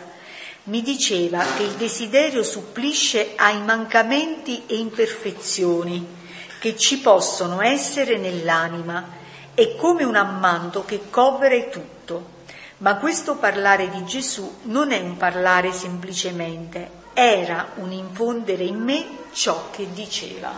Mi 0.64 0.82
diceva 0.82 1.42
che 1.56 1.64
il 1.64 1.76
desiderio 1.76 2.44
supplisce 2.44 3.32
ai 3.38 3.62
mancamenti 3.62 4.64
e 4.68 4.76
imperfezioni 4.76 6.20
che 6.60 6.78
ci 6.78 7.00
possono 7.00 7.62
essere 7.62 8.18
nell'anima, 8.18 9.20
è 9.54 9.76
come 9.78 10.04
un 10.04 10.16
ammanto 10.16 10.84
che 10.84 11.10
copre 11.10 11.70
tutto. 11.70 12.40
Ma 12.82 12.96
questo 12.96 13.36
parlare 13.36 13.92
di 13.92 14.04
Gesù 14.06 14.62
non 14.64 14.92
è 14.92 15.00
un 15.00 15.16
parlare 15.16 15.72
semplicemente, 15.72 16.90
era 17.14 17.74
un 17.76 17.92
infondere 17.92 18.64
in 18.64 18.80
me 18.80 19.06
ciò 19.34 19.70
che 19.70 19.92
diceva. 19.94 20.52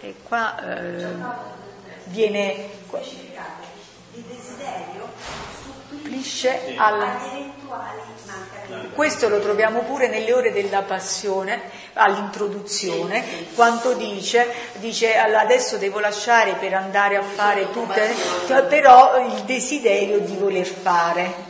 E 0.00 0.14
qua 0.24 0.58
eh, 0.58 1.06
viene... 2.06 2.68
Il 4.12 4.22
desiderio 4.22 5.08
supplisce 6.10 6.74
al 6.76 7.48
questo 8.94 9.28
lo 9.28 9.40
troviamo 9.40 9.80
pure 9.80 10.08
nelle 10.08 10.32
ore 10.32 10.52
della 10.52 10.82
passione, 10.82 11.60
all'introduzione, 11.94 13.24
quando 13.54 13.94
dice, 13.94 14.46
dice 14.74 15.16
adesso 15.16 15.76
devo 15.76 16.00
lasciare 16.00 16.54
per 16.54 16.74
andare 16.74 17.16
a 17.16 17.22
fare 17.22 17.70
tutte, 17.70 18.14
però 18.68 19.24
il 19.26 19.42
desiderio 19.44 20.18
di 20.20 20.36
voler 20.36 20.66
fare. 20.66 21.49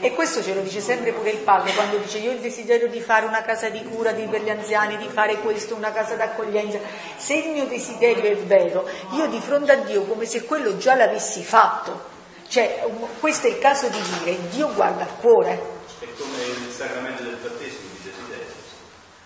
E 0.00 0.12
questo 0.12 0.42
ce 0.42 0.54
lo 0.54 0.60
dice 0.60 0.80
sempre 0.80 1.12
pure 1.12 1.30
il 1.30 1.38
padre 1.38 1.72
quando 1.72 1.96
dice 1.96 2.18
io 2.18 2.30
ho 2.30 2.34
il 2.34 2.40
desiderio 2.40 2.88
di 2.88 3.00
fare 3.00 3.24
una 3.24 3.42
casa 3.42 3.70
di 3.70 3.82
cura 3.82 4.12
di, 4.12 4.26
per 4.26 4.42
gli 4.42 4.50
anziani, 4.50 4.98
di 4.98 5.08
fare 5.08 5.38
questo, 5.38 5.74
una 5.74 5.90
casa 5.90 6.16
d'accoglienza. 6.16 6.78
Se 7.16 7.34
il 7.34 7.50
mio 7.50 7.66
desiderio 7.66 8.30
è 8.30 8.36
vero, 8.36 8.86
io 9.12 9.26
di 9.26 9.40
fronte 9.40 9.72
a 9.72 9.76
Dio 9.76 10.02
come 10.04 10.26
se 10.26 10.44
quello 10.44 10.76
già 10.76 10.94
l'avessi 10.94 11.42
fatto. 11.42 12.14
Cioè, 12.48 12.86
questo 13.18 13.46
è 13.46 13.50
il 13.50 13.58
caso 13.58 13.88
di 13.88 14.00
dire, 14.18 14.36
Dio 14.50 14.72
guarda 14.74 15.02
al 15.02 15.16
cuore. 15.16 15.74
È 15.98 16.06
come 16.16 16.44
il 16.44 16.70
sacramento 16.70 17.22
del 17.22 17.36
battesimo 17.36 17.88
di 17.92 18.10
desiderio. 18.10 18.52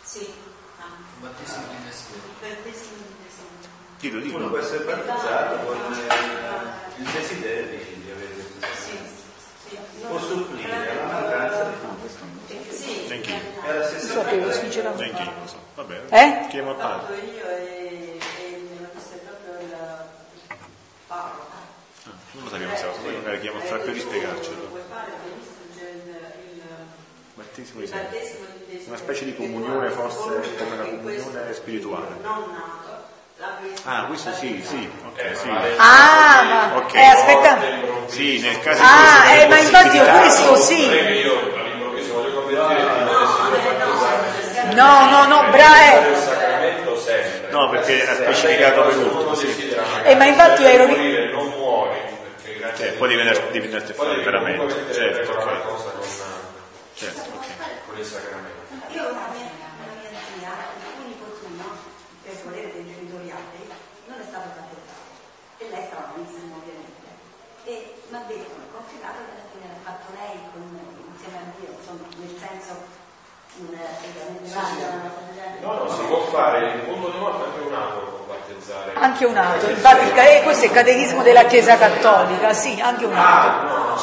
Sì. 0.02 0.32
Ah. 0.78 0.84
Il 1.16 1.28
battesimo 1.28 1.66
di 1.68 1.84
desiderio. 1.84 2.22
Il 2.30 2.54
battesimo 2.54 2.96
di 2.96 3.14
desiderio. 3.26 3.68
Dillo, 3.98 4.20
dillo. 4.20 4.36
Uno 4.36 4.48
può 4.48 4.58
essere 4.58 4.84
battezzato 4.84 5.66
con 5.66 5.76
il 6.96 7.10
desiderio 7.12 7.66
di 7.66 8.10
avere 8.10 8.32
questo 8.32 8.60
sacramento. 8.60 9.20
Può 9.76 10.18
supplire 10.18 10.90
alla 10.90 11.12
mancanza 11.12 11.64
di 11.64 11.74
tutto. 11.80 12.74
Sì. 12.74 13.06
Neanch'io. 13.06 13.34
È 13.64 13.76
la 13.76 13.84
stessa 13.84 14.12
so, 14.12 14.22
cosa. 14.22 14.52
sinceramente. 14.52 15.04
Neanch'io 15.04 15.40
lo 15.40 15.46
so. 15.46 15.58
Va 15.74 15.84
bene. 15.84 16.02
Eh? 16.10 16.46
Chiamo 16.48 16.70
a 16.70 16.74
padre. 16.74 17.16
io 17.18 17.46
e, 17.46 18.18
e 18.18 18.88
questo 18.92 19.14
è 19.14 19.18
proprio 19.18 19.60
il 19.60 19.76
Paolo. 21.06 21.48
Non 22.32 22.44
lo 22.44 22.50
sappiamo 22.50 22.76
se 22.76 22.86
poi 23.02 23.14
magari 23.14 23.40
chiamo 23.40 23.58
a 23.58 23.62
far 23.62 23.80
per 23.80 23.92
rispiegarcelo. 23.92 24.68
Vuoi 24.68 24.80
fare 24.88 25.10
il 25.10 25.40
Battesimo 27.34 27.80
di 27.80 27.86
sangue. 27.86 28.38
Una 28.86 28.96
specie 28.96 29.24
di 29.24 29.34
comunione 29.34 29.90
forse 29.90 30.56
come 30.56 30.76
la 30.76 30.84
comunione 30.84 31.52
spirituale. 31.52 32.16
Non. 32.22 32.79
Ah, 33.84 34.04
questo 34.04 34.32
sì, 34.34 34.62
sì, 34.66 34.90
ok, 35.06 35.36
sì. 35.36 35.48
Ah, 35.78 36.42
ma 36.42 36.76
Ok. 36.76 36.94
eh, 36.94 37.04
aspetta. 37.04 37.58
Sì, 38.06 38.38
nel 38.40 38.60
caso 38.60 38.82
Ah, 38.82 39.32
di 39.32 39.40
eh, 39.40 39.48
ma 39.48 39.58
infatti 39.58 39.96
io 39.96 40.04
questo 40.04 40.56
sì. 40.56 40.84
Io 40.86 41.38
all'improvviso 41.56 42.12
voglio 42.14 42.42
convertire. 42.42 42.82
No, 44.74 45.08
no, 45.10 45.26
no, 45.26 45.50
bravo. 45.50 46.38
No, 47.50 47.70
perché 47.70 48.06
ha 48.06 48.14
specificato 48.14 48.82
per 48.82 48.96
ultimo, 48.98 49.34
sì. 49.34 49.74
Eh, 50.04 50.14
ma 50.14 50.24
infatti 50.26 50.64
ero... 50.64 50.86
Non 50.86 51.48
muori, 51.56 51.98
perché 52.60 52.88
eh, 52.88 52.92
poi 52.92 53.16
fuori 53.94 54.22
veramente, 54.22 54.92
certo, 54.92 55.32
ok. 55.32 55.48
Certo, 56.94 57.20
ok. 57.34 57.46
Con 57.86 57.98
il 57.98 58.04
sacramento. 58.04 58.58
Io 58.92 59.02
ho 59.02 59.10
una 59.10 59.28
mia, 59.32 59.48
una 59.48 59.94
mia 59.98 60.10
zia, 60.36 60.52
un 61.00 61.06
nipotino, 61.08 61.64
per 62.22 62.34
volere 62.44 62.72
dei 62.72 62.84
genitori 62.86 63.30
altri, 63.30 63.66
non 64.06 64.20
è 64.20 64.26
stato 64.28 64.48
battezzato. 64.54 65.10
E 65.58 65.64
lei 65.70 65.84
stava 65.90 66.12
benissimo 66.14 66.54
ovviamente. 66.60 67.08
E 67.64 67.94
mi 68.10 68.16
ha 68.16 68.24
detto, 68.30 68.54
confidato 68.70 69.18
che 69.26 69.32
alla 69.34 69.48
fine 69.50 69.66
l'ha 69.66 69.82
fatto 69.82 70.06
lei 70.14 70.36
con, 70.54 70.62
insieme 71.10 71.38
a 71.40 71.46
Dio, 71.58 71.70
insomma, 71.74 72.06
nel 72.14 72.34
senso 72.50 72.98
un 73.58 73.68
No, 75.60 75.74
no, 75.74 75.90
si 75.90 76.02
può 76.04 76.20
fare 76.30 76.72
in 76.72 76.84
punto 76.84 77.10
di 77.10 77.18
morte 77.18 77.44
anche 77.44 77.60
un 77.66 77.74
altro 77.74 78.00
può 78.00 78.34
battezzare. 78.34 78.92
Anche 78.94 79.24
un 79.26 79.36
altro, 79.36 79.70
infatti 79.70 80.18
eh, 80.18 80.40
questo 80.42 80.64
è 80.64 80.68
il 80.68 80.72
catechismo 80.72 81.22
della 81.22 81.44
Chiesa 81.44 81.76
Cattolica, 81.76 82.52
sì, 82.54 82.80
anche 82.80 83.04
un 83.04 83.14
altro. 83.14 83.98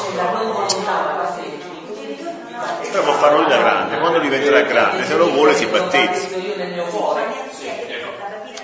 Però 2.90 3.02
può 3.02 3.12
farlo 3.14 3.38
lui 3.38 3.48
da 3.48 3.56
grande, 3.58 3.98
quando 3.98 4.18
diventerà 4.20 4.60
grande, 4.62 5.04
se 5.04 5.16
lo 5.16 5.30
vuole 5.30 5.54
si 5.54 5.66
battezza. 5.66 6.28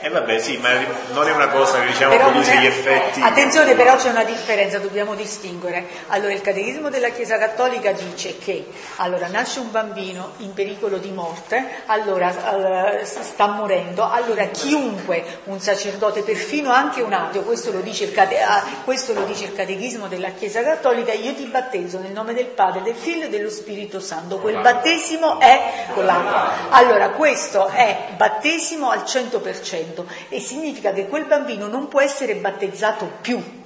E 0.04 0.08
eh 0.08 0.10
vabbè, 0.10 0.38
sì, 0.38 0.58
ma 0.58 0.68
non 1.14 1.26
è 1.26 1.32
una 1.32 1.48
cosa 1.48 1.80
che 1.80 1.86
diciamo 1.86 2.14
però 2.14 2.28
produce 2.28 2.58
gli 2.58 2.66
effetti. 2.66 3.22
Attenzione, 3.22 3.74
però 3.74 3.96
c'è 3.96 4.10
una 4.10 4.24
differenza, 4.24 4.78
dobbiamo 4.78 5.14
distinguere. 5.14 5.86
Allora, 6.08 6.30
il 6.34 6.42
Catechismo 6.42 6.90
della 6.90 7.08
Chiesa 7.08 7.38
Cattolica 7.38 7.90
dice 7.92 8.36
che 8.36 8.66
allora 8.96 9.28
nasce 9.28 9.60
un 9.60 9.70
bambino 9.70 10.32
in 10.40 10.52
pericolo 10.52 10.98
di 10.98 11.10
morte, 11.10 11.84
allora 11.86 12.28
uh, 12.28 13.02
sta 13.02 13.46
morendo, 13.46 14.06
allora 14.06 14.44
chiunque, 14.48 15.40
un 15.44 15.58
sacerdote, 15.58 16.20
perfino 16.20 16.70
anche 16.70 17.00
un 17.00 17.14
ateo, 17.14 17.40
questo 17.40 17.72
lo, 17.72 17.80
dice 17.80 18.04
il, 18.04 18.12
cate, 18.12 18.34
uh, 18.34 18.84
questo 18.84 19.14
lo 19.14 19.22
dice 19.24 19.44
il 19.44 19.54
Catechismo 19.54 20.06
della 20.06 20.32
Chiesa 20.32 20.62
Cattolica, 20.62 21.14
io 21.14 21.32
ti 21.32 21.46
battezzo 21.46 21.98
nel 21.98 22.12
nome 22.12 22.34
del 22.34 22.48
Padre, 22.48 22.82
del 22.82 22.94
Figlio 22.94 23.24
e 23.24 23.28
dello 23.30 23.48
Spirito 23.48 24.00
Santo. 24.00 24.36
Quel 24.36 24.60
battesimo 24.60 25.40
è 25.40 25.86
con 25.94 26.04
l'acqua. 26.04 26.68
Allora, 26.68 27.08
questo 27.08 27.68
è 27.68 28.08
battesimo 28.18 28.90
al 28.90 29.04
100% 29.06 29.92
e 30.28 30.40
significa 30.40 30.92
che 30.92 31.06
quel 31.06 31.26
bambino 31.26 31.66
non 31.68 31.88
può 31.88 32.00
essere 32.00 32.34
battezzato 32.36 33.10
più. 33.20 33.62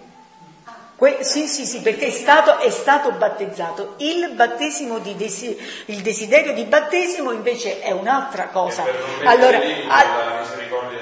Que- 0.97 1.19
sì, 1.21 1.47
sì, 1.47 1.65
sì, 1.65 1.81
perché 1.81 2.07
è 2.07 2.11
stato, 2.11 2.59
è 2.59 2.71
stato 2.71 3.13
battezzato. 3.13 3.95
Il 3.99 4.31
battesimo 4.35 4.99
di 4.99 5.15
desi- 5.15 5.57
il 5.87 6.01
desiderio 6.03 6.53
di 6.53 6.65
battesimo 6.65 7.31
invece 7.31 7.79
è 7.79 7.93
un'altra 7.93 8.49
cosa. 8.49 8.83
Allora, 9.23 9.61
a- 9.87 10.43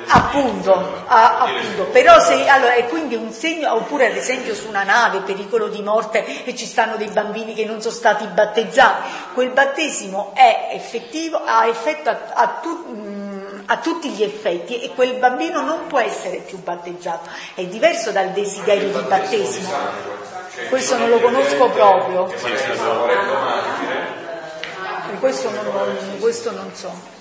appunto, 0.08 1.02
a- 1.06 1.38
appunto, 1.38 1.84
però 1.92 2.20
se 2.20 2.46
allora 2.46 2.74
è 2.74 2.86
quindi 2.88 3.14
un 3.14 3.32
segno, 3.32 3.72
oppure 3.74 4.10
ad 4.10 4.16
esempio 4.16 4.54
su 4.54 4.68
una 4.68 4.82
nave, 4.82 5.20
pericolo 5.20 5.68
di 5.68 5.80
morte 5.80 6.44
e 6.44 6.54
ci 6.54 6.66
stanno 6.66 6.96
dei 6.96 7.08
bambini 7.08 7.54
che 7.54 7.64
non 7.64 7.80
sono 7.80 7.94
stati 7.94 8.26
battezzati, 8.26 9.08
quel 9.32 9.48
battesimo 9.48 10.32
è 10.34 10.72
effettivo, 10.72 11.40
ha 11.42 11.66
effetto 11.68 12.10
a, 12.10 12.18
a 12.34 12.58
tutti 12.60 12.90
a 13.66 13.78
tutti 13.78 14.10
gli 14.10 14.22
effetti 14.22 14.80
e 14.82 14.90
quel 14.94 15.18
bambino 15.18 15.60
non 15.62 15.86
può 15.86 15.98
essere 15.98 16.38
più 16.38 16.58
battezzato, 16.58 17.30
è 17.54 17.64
diverso 17.64 18.10
dal 18.12 18.30
desiderio 18.30 18.88
di 18.88 19.06
battesimo. 19.06 19.68
Questo 20.68 20.96
non 20.96 21.10
lo 21.10 21.20
conosco 21.20 21.68
proprio. 21.70 22.32
Questo 25.18 25.50
non, 25.50 25.64
non, 25.64 26.18
questo 26.20 26.52
non 26.52 26.74
so. 26.74 27.14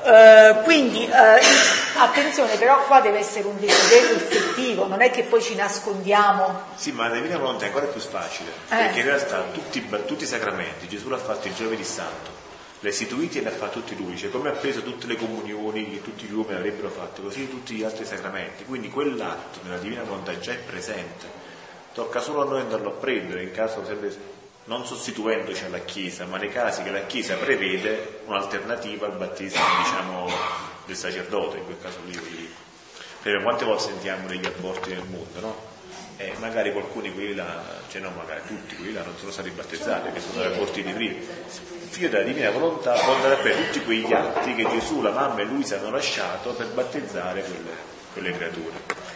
Uh, 0.00 0.62
quindi 0.62 1.08
uh, 1.10 2.00
attenzione, 2.00 2.56
però 2.56 2.84
qua 2.84 3.00
deve 3.00 3.18
essere 3.18 3.46
un 3.48 3.58
desiderio 3.58 4.16
effettivo, 4.16 4.86
non 4.86 5.02
è 5.02 5.10
che 5.10 5.24
poi 5.24 5.42
ci 5.42 5.54
nascondiamo. 5.54 6.62
Sì, 6.76 6.92
ma 6.92 7.08
la 7.08 7.14
Divina 7.14 7.36
Volontà 7.36 7.64
è 7.64 7.66
ancora 7.68 7.86
più 7.86 8.00
facile, 8.00 8.50
eh. 8.50 8.76
perché 8.76 9.00
in 9.00 9.06
realtà 9.06 9.44
tutti, 9.52 9.86
tutti 10.06 10.22
i 10.22 10.26
sacramenti 10.26 10.86
Gesù 10.88 11.08
l'ha 11.08 11.18
fatto 11.18 11.48
il 11.48 11.54
giovedì 11.54 11.84
santo 11.84 12.38
le 12.80 12.90
istituiti 12.90 13.38
e 13.38 13.42
le 13.42 13.48
ha 13.48 13.52
fatte 13.52 13.80
tutti 13.80 13.96
lui, 13.96 14.16
cioè 14.16 14.30
come 14.30 14.50
ha 14.50 14.52
preso 14.52 14.82
tutte 14.82 15.06
le 15.06 15.16
comunioni 15.16 15.90
che 15.90 16.02
tutti 16.02 16.26
gli 16.26 16.32
uomini 16.32 16.56
avrebbero 16.56 16.90
fatto, 16.90 17.22
così 17.22 17.48
tutti 17.48 17.74
gli 17.74 17.82
altri 17.82 18.04
sacramenti. 18.04 18.64
Quindi 18.64 18.88
quell'atto 18.88 19.60
nella 19.64 19.78
Divina 19.78 20.04
Volontà 20.04 20.38
già 20.38 20.52
è 20.52 20.58
presente, 20.58 21.26
tocca 21.92 22.20
solo 22.20 22.42
a 22.42 22.44
noi 22.44 22.60
andarlo 22.60 22.90
a 22.90 22.92
prendere, 22.92 23.42
in 23.42 23.50
caso 23.50 23.84
sempre 23.84 24.36
non 24.64 24.86
sostituendoci 24.86 25.64
alla 25.64 25.80
Chiesa, 25.80 26.26
ma 26.26 26.36
nei 26.36 26.50
casi 26.50 26.82
che 26.82 26.90
la 26.90 27.06
Chiesa 27.06 27.34
prevede 27.34 28.20
un'alternativa 28.26 29.06
al 29.06 29.16
battesimo 29.16 29.64
diciamo, 29.82 30.30
del 30.84 30.96
sacerdote, 30.96 31.58
in 31.58 31.64
quel 31.64 31.80
caso 31.80 31.98
lì. 32.04 32.54
Perché 33.20 33.42
quante 33.42 33.64
volte 33.64 33.84
sentiamo 33.84 34.28
degli 34.28 34.46
aborti 34.46 34.90
nel 34.90 35.04
mondo, 35.08 35.40
no? 35.40 35.76
E 36.18 36.34
magari 36.38 36.72
qualcuno 36.72 37.10
quelli 37.12 37.34
là, 37.34 37.62
cioè 37.90 38.00
no, 38.00 38.10
magari 38.16 38.42
tutti 38.46 38.76
quelli 38.76 38.92
là 38.92 39.02
non 39.02 39.16
sono 39.16 39.30
stati 39.30 39.50
battezzati, 39.50 40.12
che 40.12 40.20
sono 40.20 40.44
aborti 40.44 40.82
di 40.82 40.92
prima 40.92 41.16
figlio 41.88 42.08
della 42.08 42.24
divina 42.24 42.50
volontà 42.50 42.92
può 42.92 43.14
andare 43.14 43.34
a 43.34 43.38
prendere 43.38 43.70
tutti 43.70 43.84
quegli 43.84 44.12
atti 44.12 44.54
che 44.54 44.68
Gesù, 44.68 45.00
la 45.00 45.10
mamma 45.10 45.40
e 45.40 45.44
lui 45.44 45.64
si 45.64 45.74
hanno 45.74 45.90
lasciato 45.90 46.52
per 46.52 46.68
battezzare 46.68 47.42
quelle, 47.42 47.76
quelle 48.12 48.32
creature. 48.32 49.06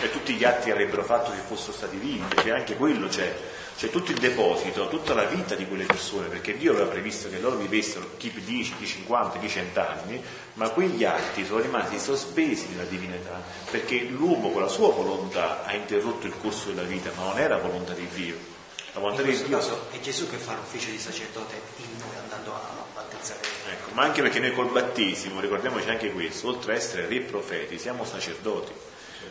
E 0.00 0.10
tutti 0.10 0.34
gli 0.34 0.44
atti 0.44 0.70
avrebbero 0.70 1.04
fatto 1.04 1.30
se 1.32 1.38
fossero 1.46 1.72
stati 1.72 1.96
vivi, 1.96 2.24
perché 2.34 2.52
anche 2.52 2.76
quello 2.76 3.08
c'è, 3.08 3.34
c'è 3.76 3.90
tutto 3.90 4.10
il 4.10 4.18
deposito, 4.18 4.88
tutta 4.88 5.14
la 5.14 5.24
vita 5.24 5.54
di 5.54 5.66
quelle 5.66 5.84
persone, 5.84 6.28
perché 6.28 6.56
Dio 6.56 6.72
aveva 6.72 6.88
previsto 6.88 7.28
che 7.28 7.38
loro 7.38 7.56
vivessero 7.56 8.10
chi 8.16 8.32
10, 8.32 8.76
chi 8.76 8.86
50, 8.86 9.38
chi 9.38 9.48
100 9.48 9.80
anni, 9.80 10.22
ma 10.54 10.70
quegli 10.70 11.04
atti 11.04 11.44
sono 11.44 11.60
rimasti 11.60 11.98
sospesi 11.98 12.68
nella 12.70 12.88
divinità, 12.88 13.42
perché 13.70 14.00
l'uomo 14.00 14.50
con 14.50 14.62
la 14.62 14.68
sua 14.68 14.92
volontà 14.92 15.64
ha 15.64 15.74
interrotto 15.74 16.26
il 16.26 16.34
corso 16.40 16.68
della 16.68 16.82
vita, 16.82 17.10
ma 17.16 17.24
non 17.24 17.38
era 17.38 17.58
volontà 17.58 17.92
di 17.92 18.08
Dio 18.12 18.51
la 18.92 19.00
volontà 19.00 19.22
di 19.22 19.34
Dio. 19.34 19.56
caso 19.56 19.86
è 19.90 20.00
Gesù 20.00 20.28
che 20.28 20.36
fa 20.36 20.54
l'ufficio 20.54 20.90
di 20.90 20.98
sacerdote 20.98 21.54
in 21.76 21.98
noi 21.98 22.16
andando 22.20 22.52
a 22.52 22.84
battezzare. 22.94 23.40
Ecco, 23.70 23.90
ma 23.94 24.02
anche 24.02 24.20
perché 24.20 24.38
noi 24.38 24.52
col 24.52 24.70
battesimo, 24.70 25.40
ricordiamoci 25.40 25.88
anche 25.88 26.12
questo, 26.12 26.48
oltre 26.48 26.74
a 26.74 26.76
essere 26.76 27.06
re 27.06 27.20
profeti, 27.20 27.78
siamo 27.78 28.04
sacerdoti. 28.04 28.72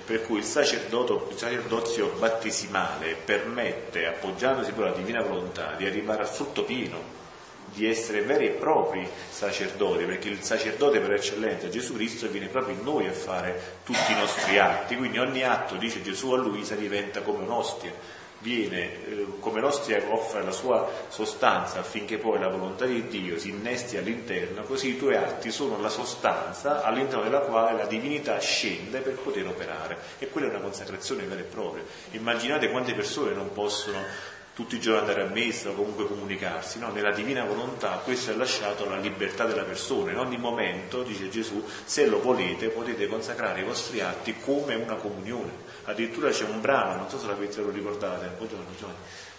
Per 0.04 0.24
cui 0.24 0.40
il, 0.40 0.46
il 0.46 1.38
sacerdozio 1.38 2.08
battesimale 2.18 3.16
permette, 3.24 4.08
appoggiandosi 4.08 4.72
poi 4.72 4.86
alla 4.86 4.96
divina 4.96 5.22
volontà, 5.22 5.76
di 5.78 5.86
arrivare 5.86 6.22
al 6.24 6.28
frutto 6.28 6.64
pieno, 6.64 7.20
di 7.66 7.88
essere 7.88 8.22
veri 8.22 8.48
e 8.48 8.52
propri 8.52 9.08
sacerdoti, 9.30 10.06
perché 10.06 10.28
il 10.28 10.42
sacerdote 10.42 11.00
per 11.00 11.14
eccellenza, 11.14 11.70
Gesù 11.70 11.94
Cristo, 11.94 12.28
viene 12.30 12.48
proprio 12.48 12.76
in 12.76 12.84
noi 12.84 13.08
a 13.08 13.14
fare 13.14 13.78
tutti 13.86 14.12
i 14.12 14.16
nostri 14.16 14.58
atti, 14.58 14.98
quindi 14.98 15.20
ogni 15.20 15.44
atto, 15.44 15.76
dice 15.76 16.02
Gesù 16.02 16.32
a 16.32 16.38
Luisa, 16.38 16.74
diventa 16.74 17.22
come 17.22 17.44
un'ostia 17.44 18.20
viene 18.42 19.06
eh, 19.06 19.26
come 19.40 19.62
l'ostia 19.62 20.02
offre 20.10 20.44
la 20.44 20.52
sua 20.52 20.90
sostanza 21.10 21.80
affinché 21.80 22.18
poi 22.18 22.40
la 22.40 22.50
volontà 22.50 22.86
di 22.86 23.08
Dio 23.08 23.38
si 23.38 23.50
innesti 23.50 23.98
all'interno, 23.98 24.64
così 24.64 24.90
i 24.90 24.98
tuoi 24.98 25.16
atti 25.16 25.52
sono 25.52 25.80
la 25.80 25.90
sostanza 25.90 26.84
all'interno 26.84 27.24
della 27.24 27.40
quale 27.40 27.78
la 27.78 27.86
divinità 27.86 28.38
scende 28.40 29.00
per 29.00 29.14
poter 29.14 29.48
operare. 29.48 29.98
E 30.20 30.30
quella 30.30 30.48
è 30.48 30.50
una 30.50 30.60
consacrazione 30.60 31.24
vera 31.24 31.42
e 31.42 31.46
propria. 31.46 31.84
Immaginate 32.12 32.70
quante 32.70 32.94
persone 32.94 33.34
non 33.34 33.52
possono 33.54 34.00
tutti 34.54 34.76
i 34.76 34.80
giorni 34.82 35.00
andare 35.00 35.22
a 35.22 35.32
messa 35.32 35.70
o 35.70 35.74
comunque 35.74 36.08
comunicarsi, 36.08 36.80
no? 36.80 36.92
nella 36.92 37.12
divina 37.12 37.46
volontà 37.46 38.02
questo 38.04 38.32
è 38.32 38.36
lasciato 38.36 38.86
alla 38.86 38.98
libertà 38.98 39.46
della 39.46 39.64
persona, 39.64 40.12
in 40.12 40.18
ogni 40.18 40.38
momento, 40.38 41.04
dice 41.04 41.30
Gesù, 41.30 41.66
se 41.86 42.06
lo 42.06 42.22
volete 42.22 42.68
potete 42.68 43.08
consacrare 43.08 43.62
i 43.62 43.64
vostri 43.64 44.02
atti 44.02 44.36
come 44.40 44.76
una 44.76 44.96
comunione 44.96 45.71
addirittura 45.92 46.30
c'è 46.30 46.46
un 46.46 46.62
brano, 46.62 46.96
non 46.96 47.10
so 47.10 47.20
se 47.20 47.28
lo 47.62 47.70
ricordate, 47.70 48.32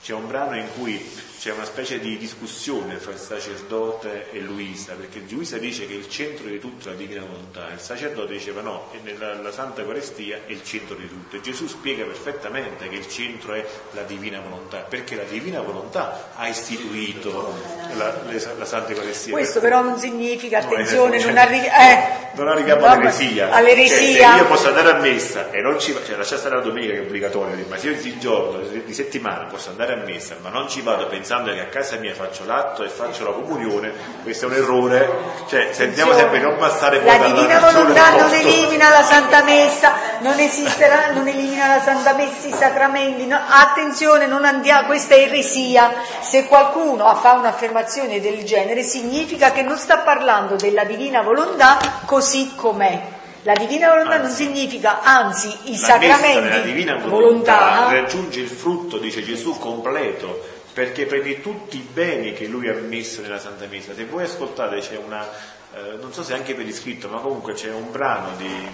c'è 0.03 0.15
un 0.15 0.27
brano 0.27 0.57
in 0.57 0.67
cui 0.77 1.01
c'è 1.43 1.51
una 1.51 1.65
specie 1.65 1.99
di 1.99 2.17
discussione 2.19 2.99
fra 2.99 3.13
il 3.13 3.19
sacerdote 3.19 4.31
e 4.31 4.39
Luisa, 4.39 4.95
perché 4.95 5.23
Luisa 5.29 5.59
dice 5.59 5.89
che 5.89 5.95
il 5.95 6.09
centro 6.09 6.47
di 6.47 6.61
tutto 6.61 6.89
è 6.89 6.93
la 6.93 6.97
divina 6.97 7.23
volontà, 7.23 7.69
il 7.73 7.81
sacerdote 7.81 8.33
diceva 8.33 8.61
no, 8.61 8.91
e 8.93 9.01
nella 9.03 9.51
Santa 9.51 9.81
Eucaristia 9.81 10.39
è 10.47 10.53
il 10.53 10.63
centro 10.63 10.95
di 10.95 11.09
tutto. 11.09 11.35
E 11.35 11.41
Gesù 11.41 11.67
spiega 11.67 12.05
perfettamente 12.05 12.89
che 12.89 12.95
il 12.95 13.09
centro 13.09 13.55
è 13.55 13.67
la 13.93 14.03
divina 14.03 14.41
volontà, 14.41 14.79
perché 14.89 15.17
la 15.17 15.25
divina 15.25 15.61
volontà 15.63 16.31
ha 16.37 16.47
istituito 16.47 17.53
la, 17.97 18.23
la 18.57 18.65
Santa 18.65 18.93
Eucaristia. 18.93 19.33
Questo 19.33 19.59
però 19.59 19.83
non 19.83 19.99
significa, 19.99 20.59
attenzione, 20.59 21.19
no, 21.19 21.25
non, 21.27 21.39
arri- 21.39 21.67
eh, 21.67 22.31
non 22.35 22.47
arriviamo 22.47 22.87
all'eresia. 22.87 23.51
all'eresia. 23.51 24.27
Cioè, 24.27 24.33
se 24.33 24.43
io 24.43 24.47
posso 24.47 24.69
andare 24.69 24.91
a 24.91 25.01
messa 25.01 25.51
e 25.51 25.61
non 25.61 25.81
ci 25.81 25.93
cioè 26.07 26.17
lascia 26.17 26.37
stare 26.37 26.55
la 26.55 26.63
domenica 26.63 26.93
che 26.93 26.99
è 27.01 27.03
obbligatoria, 27.03 27.65
ma 27.69 27.77
se 27.77 27.91
io 27.91 28.01
di 28.01 28.19
giorno, 28.21 28.65
di 28.65 28.95
settimana 28.95 29.47
posso 29.47 29.71
andare 29.71 29.92
a 29.93 29.97
messa, 29.97 30.37
ma 30.41 30.49
non 30.49 30.69
ci 30.69 30.81
vado 30.81 31.07
pensando 31.07 31.53
che 31.53 31.61
a 31.61 31.67
casa 31.67 31.97
mia 31.97 32.15
faccio 32.15 32.45
l'atto 32.45 32.85
e 32.85 32.89
faccio 32.89 33.25
la 33.25 33.33
comunione, 33.33 33.93
questo 34.23 34.47
è 34.47 34.49
un 34.49 34.55
errore. 34.55 35.11
Cioè, 35.49 35.69
sentiamo 35.73 36.13
sempre 36.15 36.41
non 36.41 36.57
passare 36.57 37.03
La 37.03 37.19
divina 37.19 37.61
volontà 37.61 38.17
non 38.17 38.33
elimina 38.33 38.89
la 38.89 39.03
Santa 39.03 39.43
Messa, 39.43 39.93
non 40.21 40.39
esisterà, 40.39 41.11
non 41.13 41.27
elimina 41.27 41.67
la 41.69 41.81
Santa 41.81 42.13
Messa, 42.15 42.49
i 42.49 42.53
sacramenti, 42.53 43.27
no, 43.27 43.39
attenzione, 43.49 44.27
non 44.27 44.45
andiamo, 44.45 44.87
questa 44.87 45.15
è 45.15 45.21
eresia. 45.21 45.93
Se 46.21 46.47
qualcuno 46.47 47.15
fa 47.15 47.33
un'affermazione 47.33 48.21
del 48.21 48.45
genere 48.45 48.83
significa 48.83 49.53
che 49.53 49.63
non 49.63 49.79
sta 49.79 49.99
parlando 49.99 50.57
della 50.57 50.85
divina 50.85 51.23
volontà 51.23 51.79
così 52.05 52.55
com'è. 52.55 53.21
La 53.45 53.55
divina 53.55 53.89
volontà 53.89 54.15
anzi, 54.15 54.45
non 54.45 54.55
significa, 54.55 55.03
anzi, 55.03 55.73
i 55.73 55.77
sacramenti. 55.77 56.49
La 56.49 56.61
divina 56.61 56.97
volontà, 56.97 57.59
volontà 57.59 57.93
raggiunge 57.93 58.41
il 58.41 58.49
frutto, 58.49 58.99
dice 58.99 59.25
Gesù, 59.25 59.59
completo, 59.59 60.41
perché 60.73 61.07
prendi 61.07 61.41
tutti 61.41 61.77
i 61.77 61.89
beni 61.93 62.35
che 62.35 62.47
lui 62.47 62.69
ha 62.69 62.75
messo 62.75 63.21
nella 63.21 63.41
Santa 63.41 63.67
Messa. 63.67 63.95
Se 63.95 64.05
voi 64.05 64.23
ascoltate 64.23 64.79
c'è 64.79 64.97
una, 64.97 65.29
eh, 65.75 65.97
non 66.01 66.13
so 66.13 66.23
se 66.23 66.35
anche 66.35 66.55
per 66.55 66.67
iscritto, 66.67 67.09
ma 67.09 67.19
comunque 67.19 67.55
c'è 67.55 67.73
un 67.73 67.91
brano 67.91 68.37
di, 68.37 68.69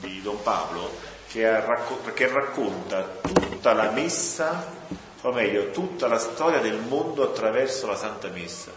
di 0.00 0.22
Don 0.22 0.42
Paolo 0.42 0.96
che, 1.28 1.44
racco- 1.60 2.00
che 2.14 2.28
racconta 2.28 3.18
tutta 3.20 3.74
la 3.74 3.90
messa, 3.90 4.72
o 5.20 5.32
meglio, 5.32 5.70
tutta 5.70 6.08
la 6.08 6.18
storia 6.18 6.60
del 6.60 6.78
mondo 6.78 7.22
attraverso 7.24 7.86
la 7.86 7.96
Santa 7.96 8.28
Messa. 8.28 8.70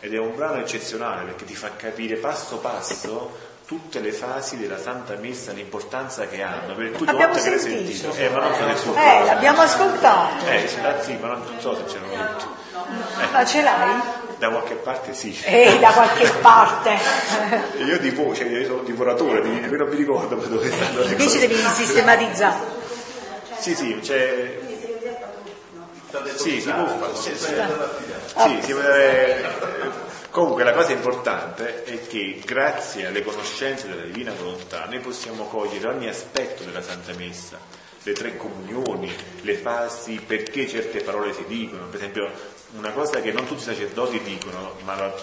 Ed 0.00 0.12
è 0.12 0.18
un 0.18 0.36
brano 0.36 0.60
eccezionale 0.60 1.24
perché 1.24 1.46
ti 1.46 1.54
fa 1.54 1.74
capire 1.76 2.16
passo 2.16 2.58
passo 2.58 3.52
tutte 3.66 4.00
le 4.00 4.12
fasi 4.12 4.56
della 4.58 4.78
Santa 4.78 5.16
Messa, 5.16 5.52
l'importanza 5.52 6.26
che 6.26 6.42
hanno. 6.42 6.74
Perché 6.74 6.98
tu 6.98 7.04
abbiamo 7.06 7.34
sentito. 7.34 7.60
sentito. 7.60 8.14
Eh, 8.14 8.28
ma 8.28 8.40
non 8.40 8.54
so 8.54 8.66
nessuno. 8.66 8.96
Eh, 8.96 9.24
l'abbiamo 9.24 9.60
ascoltato. 9.62 10.46
Eh, 10.46 10.68
sì, 11.00 11.16
ma 11.16 11.28
non, 11.28 11.42
so 11.58 11.74
se 11.76 11.84
c'erano 11.84 12.36
tutti. 12.36 12.44
Eh. 13.20 13.26
Ma 13.32 13.44
ce 13.44 13.62
l'hai? 13.62 14.00
Da 14.38 14.48
qualche 14.50 14.74
parte 14.74 15.14
sì. 15.14 15.38
Eh, 15.44 15.78
da 15.78 15.90
qualche 15.90 16.30
parte. 16.40 16.98
io 17.78 17.98
di 17.98 18.10
voce, 18.10 18.44
io 18.44 18.66
sono 18.66 18.82
divoratore, 18.82 19.40
di, 19.40 19.60
non 19.60 19.88
mi 19.88 19.96
ricordo 19.96 20.34
dove 20.34 20.70
stanno 20.70 21.00
le 21.00 21.10
Invece 21.12 21.38
devi 21.38 21.54
sistematizzare. 21.54 22.82
Sì, 23.58 23.74
sì, 23.74 23.98
c'è... 24.02 24.58
Sì, 26.36 26.60
si 26.60 26.70
può 26.70 26.86
fare. 26.86 27.14
Sì, 27.14 28.60
si 28.60 28.72
può... 28.72 30.02
Comunque 30.34 30.64
la 30.64 30.72
cosa 30.72 30.90
importante 30.90 31.84
è 31.84 32.08
che 32.08 32.42
grazie 32.44 33.06
alle 33.06 33.22
conoscenze 33.22 33.86
della 33.86 34.02
divina 34.02 34.32
volontà 34.32 34.84
noi 34.86 34.98
possiamo 34.98 35.44
cogliere 35.44 35.86
ogni 35.86 36.08
aspetto 36.08 36.64
della 36.64 36.82
Santa 36.82 37.12
Messa, 37.12 37.56
le 38.02 38.12
tre 38.14 38.36
comunioni, 38.36 39.14
le 39.42 39.54
fasi, 39.54 40.20
perché 40.26 40.66
certe 40.66 41.02
parole 41.02 41.32
si 41.32 41.44
dicono, 41.46 41.86
per 41.86 42.00
esempio 42.00 42.28
una 42.72 42.90
cosa 42.90 43.20
che 43.20 43.30
non 43.30 43.46
tutti 43.46 43.60
i 43.60 43.64
sacerdoti 43.64 44.20
dicono, 44.24 44.74
ma 44.82 44.96
la, 44.96 45.14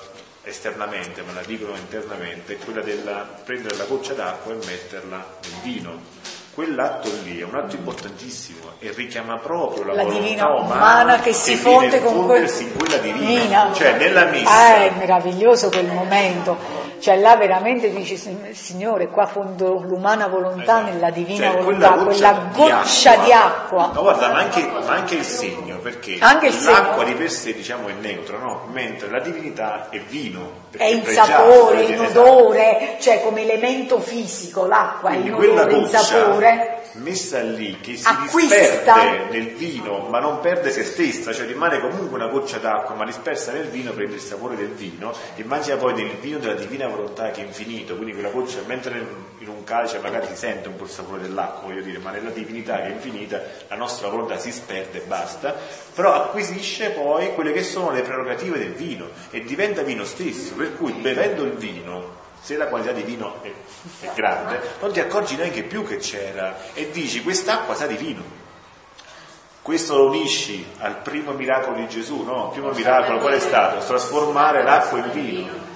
esternamente, 0.43 1.23
ma 1.23 1.33
la 1.33 1.43
dicono 1.43 1.75
internamente, 1.75 2.53
è 2.53 2.57
quella 2.63 2.81
di 2.81 2.97
prendere 3.43 3.75
la 3.75 3.83
goccia 3.83 4.13
d'acqua 4.13 4.53
e 4.53 4.65
metterla 4.65 5.39
nel 5.41 5.61
vino 5.61 6.20
quell'atto 6.53 7.09
lì 7.23 7.39
è 7.39 7.43
un 7.43 7.55
atto 7.55 7.75
importantissimo 7.75 8.71
e 8.79 8.91
richiama 8.91 9.37
proprio 9.37 9.85
la, 9.85 9.93
la 9.93 10.03
divina 10.03 10.49
umana, 10.49 10.73
umana 10.73 11.19
che, 11.19 11.33
si 11.33 11.55
fonde 11.55 12.01
con 12.01 12.25
quel... 12.25 12.49
in 12.59 12.75
quella 12.75 12.97
divina, 12.97 13.25
divina. 13.27 13.73
cioè 13.73 13.97
nella 13.97 14.25
messa. 14.25 14.49
Ah, 14.49 14.75
è 14.83 14.91
meraviglioso 14.97 15.69
quel 15.69 15.87
momento. 15.87 16.89
Cioè 17.01 17.17
là 17.17 17.35
veramente 17.35 17.89
dici, 17.89 18.15
Signore, 18.51 19.07
qua 19.07 19.25
fondo 19.25 19.81
l'umana 19.81 20.27
volontà 20.27 20.81
esatto. 20.81 20.91
nella 20.91 21.09
divina 21.09 21.51
cioè, 21.51 21.61
volontà, 21.61 21.93
quella 21.93 22.03
goccia, 22.03 22.51
quella 22.53 22.77
goccia 22.77 23.15
di 23.17 23.31
acqua. 23.31 23.91
Ma 23.91 23.99
guarda, 24.01 24.27
ma 24.27 24.37
anche, 24.37 24.67
ma 24.67 24.93
anche 24.93 25.15
il 25.15 25.23
segno, 25.23 25.79
perché 25.79 26.11
il 26.11 26.19
l'acqua 26.19 26.51
segno. 26.51 27.03
di 27.03 27.13
per 27.13 27.31
sé 27.31 27.53
diciamo 27.53 27.87
è 27.87 27.93
neutro, 27.93 28.37
no? 28.37 28.67
mentre 28.71 29.09
la 29.09 29.19
divinità 29.19 29.89
è 29.89 29.99
vino. 29.99 30.59
È 30.69 30.85
in 30.85 31.03
sapore, 31.03 31.81
in 31.81 31.99
odore, 31.99 32.97
cioè 32.99 33.23
come 33.23 33.41
elemento 33.41 33.99
fisico, 33.99 34.67
l'acqua 34.67 35.09
è 35.09 35.15
in 35.15 35.33
odore, 35.33 35.73
in 35.73 35.87
sapore 35.87 36.81
messa 36.93 37.41
lì 37.41 37.77
che 37.79 37.95
si 37.95 38.05
Acquista. 38.05 38.55
disperde 38.55 39.37
nel 39.37 39.53
vino 39.53 40.07
ma 40.09 40.19
non 40.19 40.39
perde 40.39 40.71
se 40.71 40.83
stessa, 40.83 41.33
cioè 41.33 41.45
rimane 41.45 41.79
comunque 41.79 42.17
una 42.17 42.27
goccia 42.27 42.57
d'acqua 42.57 42.95
ma 42.95 43.05
dispersa 43.05 43.51
nel 43.51 43.67
vino 43.67 43.91
prende 43.91 44.15
il 44.15 44.21
sapore 44.21 44.55
del 44.55 44.71
vino, 44.71 45.13
immagina 45.35 45.77
poi 45.77 45.93
del 45.93 46.11
vino 46.19 46.37
della 46.39 46.53
divina 46.53 46.87
volontà 46.91 47.31
che 47.31 47.41
è 47.41 47.45
infinito, 47.45 47.95
quindi 47.95 48.13
quella 48.13 48.29
goccia 48.29 48.59
mentre 48.67 49.29
in 49.39 49.47
un 49.47 49.63
calice 49.63 49.99
magari 49.99 50.27
si 50.27 50.35
sente 50.35 50.67
un 50.67 50.75
po' 50.75 50.83
il 50.83 50.89
sapore 50.89 51.21
dell'acqua, 51.21 51.69
voglio 51.69 51.81
dire, 51.81 51.97
ma 51.97 52.11
nella 52.11 52.29
divinità 52.29 52.75
che 52.77 52.87
è 52.87 52.89
infinita 52.89 53.41
la 53.67 53.75
nostra 53.75 54.09
volontà 54.09 54.37
si 54.37 54.51
sperde 54.51 55.03
e 55.03 55.05
basta, 55.05 55.55
però 55.95 56.13
acquisisce 56.13 56.91
poi 56.91 57.33
quelle 57.33 57.51
che 57.51 57.63
sono 57.63 57.91
le 57.91 58.01
prerogative 58.01 58.59
del 58.59 58.73
vino 58.73 59.07
e 59.31 59.41
diventa 59.41 59.81
vino 59.81 60.03
stesso, 60.05 60.53
per 60.53 60.75
cui 60.75 60.91
bevendo 60.91 61.43
il 61.43 61.53
vino 61.53 62.19
se 62.41 62.57
la 62.57 62.67
qualità 62.67 62.91
di 62.91 63.03
vino 63.03 63.41
è, 63.41 63.51
è, 64.01 64.09
grande, 64.13 64.59
non 64.79 64.91
ti 64.91 64.99
accorgi 64.99 65.35
neanche 65.35 65.63
più 65.63 65.85
che 65.85 65.97
c'era 65.97 66.57
e 66.73 66.89
dici 66.91 67.21
quest'acqua 67.21 67.75
sa 67.75 67.85
di 67.85 67.95
vino. 67.95 68.39
Questo 69.61 69.95
lo 69.95 70.07
unisci 70.07 70.65
al 70.79 70.97
primo 70.97 71.33
miracolo 71.33 71.77
di 71.77 71.87
Gesù, 71.87 72.23
no? 72.23 72.45
Il 72.45 72.59
primo 72.59 72.71
miracolo 72.71 73.19
qual 73.19 73.33
è 73.33 73.39
stato? 73.39 73.85
Trasformare 73.85 74.63
l'acqua 74.63 74.97
in 74.97 75.11
vino. 75.11 75.70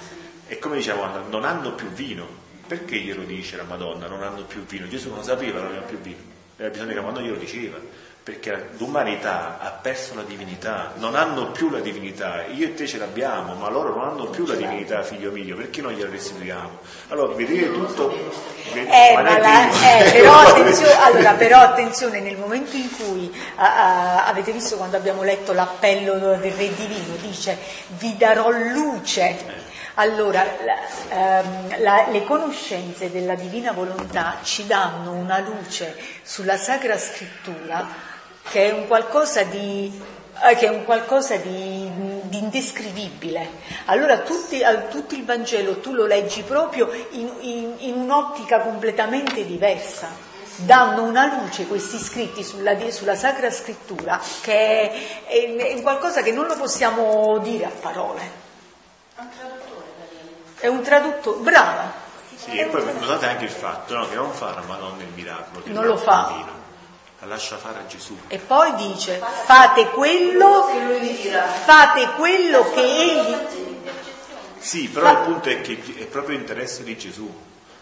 E 0.47 0.59
come 0.59 0.77
diciamo, 0.77 1.05
non 1.29 1.43
hanno 1.43 1.73
più 1.73 1.87
vino. 1.89 2.43
Perché 2.67 2.97
glielo 2.97 3.23
dice 3.23 3.57
la 3.57 3.63
Madonna? 3.63 4.07
Non 4.07 4.23
hanno 4.23 4.43
più 4.43 4.65
vino. 4.65 4.87
Gesù 4.87 5.09
non 5.09 5.23
sapeva 5.23 5.59
non 5.59 5.67
avevano 5.67 5.87
più 5.87 5.99
vino. 5.99 6.17
Era 6.57 6.69
bisogno 6.69 6.89
che 6.89 6.95
la 6.95 7.01
Madonna 7.01 7.25
glielo 7.25 7.37
diceva 7.37 7.77
perché 8.25 8.69
l'umanità 8.77 9.59
ha 9.59 9.69
perso 9.69 10.15
la 10.15 10.23
divinità, 10.23 10.93
non 10.95 11.13
hanno 11.13 11.51
più 11.51 11.69
la 11.69 11.79
divinità, 11.79 12.43
io 12.45 12.65
e 12.65 12.73
te 12.73 12.87
ce 12.87 12.97
l'abbiamo, 12.97 13.53
ma 13.53 13.69
loro 13.69 13.93
non 13.93 14.03
hanno 14.03 14.25
più 14.25 14.47
la 14.47 14.55
divinità, 14.55 15.03
figlio 15.03 15.29
mio, 15.29 15.55
perché 15.55 15.83
non 15.83 15.93
gliela 15.93 16.09
restituiamo? 16.09 16.79
Allora, 17.09 17.35
vedere 17.35 17.71
tutto... 17.71 18.11
Eh, 18.73 19.13
ma 19.13 19.21
la, 19.21 19.69
eh, 19.69 20.09
però, 20.09 20.39
attenzione, 20.41 20.93
allora, 21.03 21.33
però 21.33 21.59
attenzione, 21.59 22.19
nel 22.19 22.37
momento 22.37 22.75
in 22.75 22.89
cui 22.97 23.31
a, 23.57 24.23
a, 24.23 24.25
avete 24.25 24.51
visto 24.51 24.75
quando 24.77 24.97
abbiamo 24.97 25.21
letto 25.21 25.53
l'appello 25.53 26.17
del 26.17 26.51
Re 26.51 26.73
Divino, 26.73 27.15
dice 27.21 27.55
vi 27.99 28.17
darò 28.17 28.49
luce. 28.49 29.64
Allora, 29.97 30.43
la, 30.65 31.39
ehm, 31.39 31.81
la, 31.81 32.07
le 32.09 32.23
conoscenze 32.25 33.11
della 33.11 33.35
divina 33.35 33.71
volontà 33.71 34.39
ci 34.43 34.67
danno 34.67 35.13
una 35.13 35.39
luce 35.39 35.95
sulla 36.21 36.57
Sacra 36.57 36.97
Scrittura 36.97 37.87
che 38.49 38.69
è 38.69 38.73
un 38.73 38.87
qualcosa 38.87 39.43
di, 39.43 39.89
eh, 40.43 40.55
che 40.55 40.65
è 40.65 40.69
un 40.69 40.83
qualcosa 40.83 41.37
di, 41.37 41.89
di 42.23 42.37
indescrivibile. 42.37 43.47
Allora 43.85 44.19
tutti, 44.19 44.61
tutto 44.89 45.15
il 45.15 45.23
Vangelo 45.23 45.79
tu 45.79 45.93
lo 45.93 46.05
leggi 46.05 46.41
proprio 46.41 46.91
in, 47.11 47.31
in, 47.39 47.73
in 47.77 47.93
un'ottica 47.93 48.59
completamente 48.59 49.45
diversa 49.45 50.33
danno 50.57 51.03
una 51.03 51.37
luce 51.37 51.67
questi 51.67 51.97
scritti 51.97 52.43
sulla, 52.43 52.77
sulla, 52.89 53.15
Sacra 53.15 53.51
Scrittura 53.51 54.21
che 54.41 54.53
è, 54.53 55.25
è, 55.25 55.55
è, 55.55 55.81
qualcosa 55.81 56.21
che 56.21 56.31
non 56.31 56.47
lo 56.47 56.55
possiamo 56.55 57.37
dire 57.39 57.65
a 57.65 57.71
parole. 57.77 58.43
È 60.65 60.67
un 60.67 60.81
traduttore, 60.81 61.41
brava. 61.41 61.93
Sì, 62.35 62.57
e 62.57 62.65
poi 62.65 62.83
notate 62.83 63.27
anche 63.27 63.43
il 63.43 63.51
fatto 63.51 63.95
no, 63.95 64.09
che 64.09 64.15
non 64.15 64.31
fa 64.31 64.55
la 64.55 64.63
Madonna 64.65 65.03
il 65.03 65.09
miracolo. 65.13 65.61
non 65.65 65.85
lo 65.85 65.95
fa 65.95 66.43
la 67.19 67.27
lascia 67.27 67.57
fare 67.57 67.77
a 67.77 67.85
Gesù. 67.85 68.17
E 68.27 68.39
poi 68.39 68.73
dice, 68.73 69.21
fate 69.43 69.89
quello, 69.89 70.67
fate 71.65 72.09
quello 72.15 72.67
che 72.71 72.81
egli... 72.81 73.35
Sì, 74.57 74.89
però 74.89 75.11
il 75.11 75.17
punto 75.19 75.49
è 75.49 75.61
che 75.61 75.79
è 75.99 76.05
proprio 76.07 76.35
interesse 76.35 76.83
di 76.83 76.97
Gesù. 76.97 77.31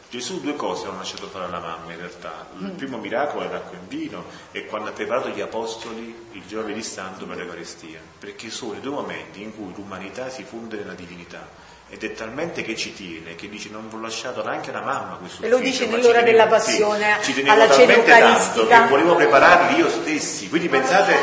Gesù 0.10 0.42
due 0.42 0.58
cose 0.58 0.86
ha 0.86 0.92
lasciato 0.92 1.28
fare 1.28 1.46
alla 1.46 1.60
mamma 1.60 1.90
in 1.94 2.00
realtà. 2.00 2.48
Il 2.58 2.66
mm. 2.66 2.76
primo 2.76 2.98
miracolo 2.98 3.46
è 3.46 3.50
l'acqua 3.50 3.78
in 3.78 3.88
vino 3.88 4.26
e 4.52 4.66
quando 4.66 4.90
ha 4.90 4.92
preparato 4.92 5.30
gli 5.30 5.40
apostoli 5.40 6.28
il 6.34 6.46
giovedì 6.46 6.84
santo 6.84 7.26
per 7.26 7.38
l'Eucaristia, 7.38 8.02
perché 8.20 8.50
sono 8.50 8.74
i 8.74 8.82
due 8.82 8.92
momenti 8.92 9.42
in 9.42 9.56
cui 9.56 9.74
l'umanità 9.74 10.30
si 10.30 10.44
fonde 10.44 10.76
nella 10.76 10.96
divinità 10.96 11.63
ed 11.94 12.04
è 12.04 12.14
talmente 12.14 12.64
che 12.64 12.76
ci 12.76 12.92
tiene 12.92 13.36
che 13.36 13.48
dice 13.48 13.70
non 13.70 13.88
vi 13.88 13.96
ho 13.96 14.00
lasciato 14.00 14.44
neanche 14.44 14.72
la 14.72 14.82
mamma 14.82 15.18
questo 15.20 15.44
e 15.44 15.48
lo 15.48 15.60
dice 15.60 15.86
nell'ora 15.86 16.24
della 16.24 16.48
passione 16.48 17.18
sì, 17.22 17.34
ci 17.36 17.48
alla 17.48 17.70
cena 17.70 17.94
eucaristica 17.94 18.84
che 18.84 18.90
volevo 18.90 19.16
prepararli 19.16 19.78
io 19.78 19.90
stessi. 19.90 20.50
Quindi 20.50 20.70
pensate 20.70 21.16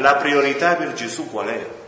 la 0.00 0.14
priorità 0.16 0.74
per 0.74 0.92
Gesù 0.92 1.28
qual 1.28 1.48
è? 1.48 1.81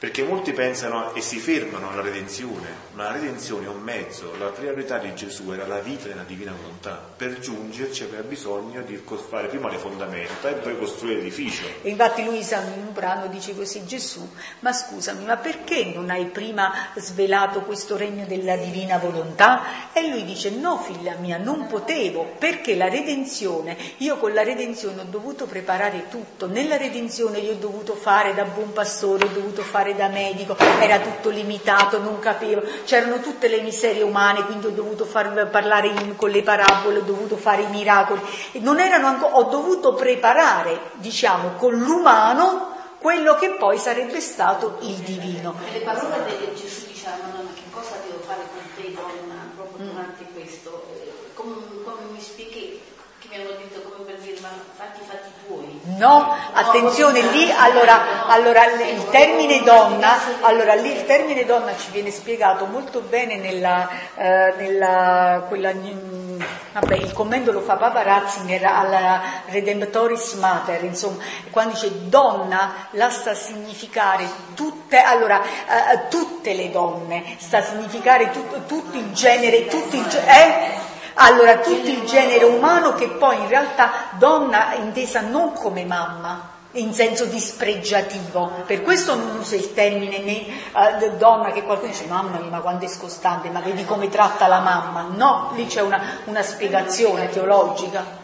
Perché 0.00 0.22
molti 0.22 0.54
pensano 0.54 1.12
e 1.14 1.20
si 1.20 1.38
fermano 1.38 1.90
alla 1.90 2.00
redenzione, 2.00 2.68
ma 2.94 3.02
la 3.02 3.12
redenzione 3.12 3.66
è 3.66 3.68
un 3.68 3.82
mezzo, 3.82 4.34
la 4.38 4.46
priorità 4.46 4.96
di 4.96 5.14
Gesù 5.14 5.50
era 5.52 5.66
la 5.66 5.80
vita 5.80 6.08
nella 6.08 6.22
divina 6.22 6.54
volontà. 6.58 6.98
Per 7.14 7.38
giungerci 7.38 8.04
aveva 8.04 8.22
bisogno 8.22 8.80
di 8.80 8.98
fare 9.28 9.48
prima 9.48 9.68
le 9.68 9.76
fondamenta 9.76 10.48
e 10.48 10.54
poi 10.54 10.78
costruire 10.78 11.16
l'edificio. 11.16 11.66
E 11.82 11.90
infatti 11.90 12.24
Luisa 12.24 12.62
in 12.62 12.86
un 12.86 12.94
brano 12.94 13.26
dice 13.26 13.54
così, 13.54 13.84
Gesù, 13.84 14.26
ma 14.60 14.72
scusami, 14.72 15.26
ma 15.26 15.36
perché 15.36 15.92
non 15.94 16.08
hai 16.08 16.24
prima 16.24 16.72
svelato 16.94 17.60
questo 17.60 17.98
regno 17.98 18.24
della 18.24 18.56
divina 18.56 18.96
volontà? 18.96 19.92
E 19.92 20.08
lui 20.08 20.24
dice, 20.24 20.48
no 20.48 20.78
figlia 20.78 21.16
mia, 21.16 21.36
non 21.36 21.66
potevo, 21.66 22.36
perché 22.38 22.74
la 22.74 22.88
redenzione, 22.88 23.76
io 23.98 24.16
con 24.16 24.32
la 24.32 24.44
redenzione 24.44 25.02
ho 25.02 25.06
dovuto 25.10 25.44
preparare 25.44 26.08
tutto, 26.08 26.46
nella 26.46 26.78
redenzione 26.78 27.40
io 27.40 27.52
ho 27.52 27.56
dovuto 27.56 27.94
fare 27.96 28.32
da 28.32 28.44
buon 28.44 28.72
pastore, 28.72 29.26
ho 29.26 29.30
dovuto 29.34 29.60
fare 29.60 29.88
fare 29.90 29.94
da 29.96 30.08
medico, 30.08 30.56
era 30.80 30.98
tutto 30.98 31.30
limitato, 31.30 31.98
non 31.98 32.18
capivo, 32.18 32.62
c'erano 32.84 33.20
tutte 33.20 33.48
le 33.48 33.60
miserie 33.60 34.02
umane, 34.02 34.44
quindi 34.44 34.66
ho 34.66 34.70
dovuto 34.70 35.04
far 35.04 35.48
parlare 35.50 35.88
in, 35.88 36.16
con 36.16 36.30
le 36.30 36.42
parabole, 36.42 36.98
ho 36.98 37.02
dovuto 37.02 37.36
fare 37.36 37.62
i 37.62 37.68
miracoli, 37.68 38.20
non 38.60 38.78
erano 38.78 39.06
ancora, 39.06 39.36
ho 39.36 39.44
dovuto 39.44 39.94
preparare, 39.94 40.92
diciamo, 40.94 41.54
con 41.56 41.74
l'umano 41.78 42.78
quello 42.98 43.34
che 43.34 43.50
poi 43.50 43.78
sarebbe 43.78 44.20
stato 44.20 44.78
il 44.82 44.96
divino. 44.96 45.54
Le 45.72 45.80
parole 45.80 46.24
di 46.38 46.54
Gesù 46.54 46.86
dicevano, 46.86 47.42
che 47.54 47.62
cosa 47.70 47.96
devo 48.06 48.20
fare 48.20 48.42
con 48.52 48.62
te 48.76 48.92
donna, 48.92 49.50
proprio 49.56 49.86
durante 49.86 50.24
questo? 50.32 50.86
Eh, 50.92 51.32
come, 51.34 51.54
come 51.82 52.00
mi 52.10 52.20
spieghi, 52.20 52.80
che 53.18 53.28
mi 53.28 53.36
hanno 53.36 53.56
detto 53.56 53.80
come 53.88 54.04
per 54.04 54.18
dire, 54.20 54.38
ma 54.40 54.50
fatti 54.76 55.00
fatti 55.06 55.30
tuoi. 55.46 55.80
No, 56.00 56.34
attenzione, 56.54 57.20
lì 57.20 57.52
allora, 57.52 58.26
allora 58.26 58.64
il 58.64 59.06
termine 59.10 59.62
donna, 59.62 60.16
allora 60.40 60.72
lì 60.72 60.92
il 60.92 61.04
termine 61.04 61.44
donna 61.44 61.76
ci 61.76 61.90
viene 61.90 62.10
spiegato 62.10 62.64
molto 62.64 63.02
bene 63.02 63.36
nella, 63.36 63.86
eh, 64.14 64.54
nella 64.56 65.44
quella, 65.46 65.74
vabbè, 66.72 66.94
il 66.94 67.12
commento 67.12 67.52
lo 67.52 67.60
fa 67.60 67.76
Papa 67.76 68.02
Ratzinger 68.02 68.64
alla 68.64 69.20
Redemptoris 69.44 70.32
Mater, 70.36 70.84
insomma, 70.84 71.22
quando 71.50 71.74
dice 71.74 72.08
donna, 72.08 72.88
la 72.92 73.10
sta 73.10 73.32
a 73.32 73.34
significare 73.34 74.26
tutte, 74.54 75.02
allora, 75.02 75.42
eh, 75.42 76.08
tutte 76.08 76.54
le 76.54 76.70
donne, 76.70 77.36
sta 77.36 77.58
a 77.58 77.62
significare 77.62 78.30
tutto, 78.30 78.62
tutto 78.64 78.96
il 78.96 79.12
genere, 79.12 79.66
tutto 79.66 79.96
il 79.96 80.06
genere, 80.06 80.32
eh? 80.32 80.98
Allora, 81.22 81.58
tutto 81.58 81.88
il 81.90 82.04
genere 82.06 82.44
umano 82.44 82.94
che 82.94 83.08
poi 83.08 83.36
in 83.36 83.48
realtà 83.48 83.90
donna 84.12 84.74
intesa 84.76 85.20
non 85.20 85.52
come 85.52 85.84
mamma, 85.84 86.48
in 86.72 86.94
senso 86.94 87.26
dispregiativo. 87.26 88.50
Per 88.64 88.80
questo 88.80 89.14
non 89.14 89.36
uso 89.38 89.54
il 89.54 89.74
termine 89.74 90.20
né, 90.20 90.46
uh, 90.72 91.16
donna 91.18 91.50
che 91.50 91.62
qualcuno 91.62 91.90
dice 91.90 92.06
mamma 92.06 92.38
mia 92.38 92.48
ma 92.48 92.60
quanto 92.60 92.86
è 92.86 92.88
scostante, 92.88 93.50
ma 93.50 93.60
vedi 93.60 93.84
come 93.84 94.08
tratta 94.08 94.46
la 94.46 94.60
mamma. 94.60 95.08
No, 95.14 95.50
lì 95.56 95.66
c'è 95.66 95.82
una, 95.82 96.00
una 96.24 96.42
spiegazione 96.42 97.28
teologica. 97.28 98.19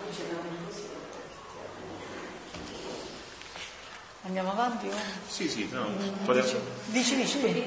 Andiamo 4.26 4.50
avanti? 4.50 4.90
Sì, 5.28 5.48
sì, 5.48 5.68
no, 5.70 5.86
dici, 6.86 7.14
dici, 7.14 7.14
dici. 7.14 7.64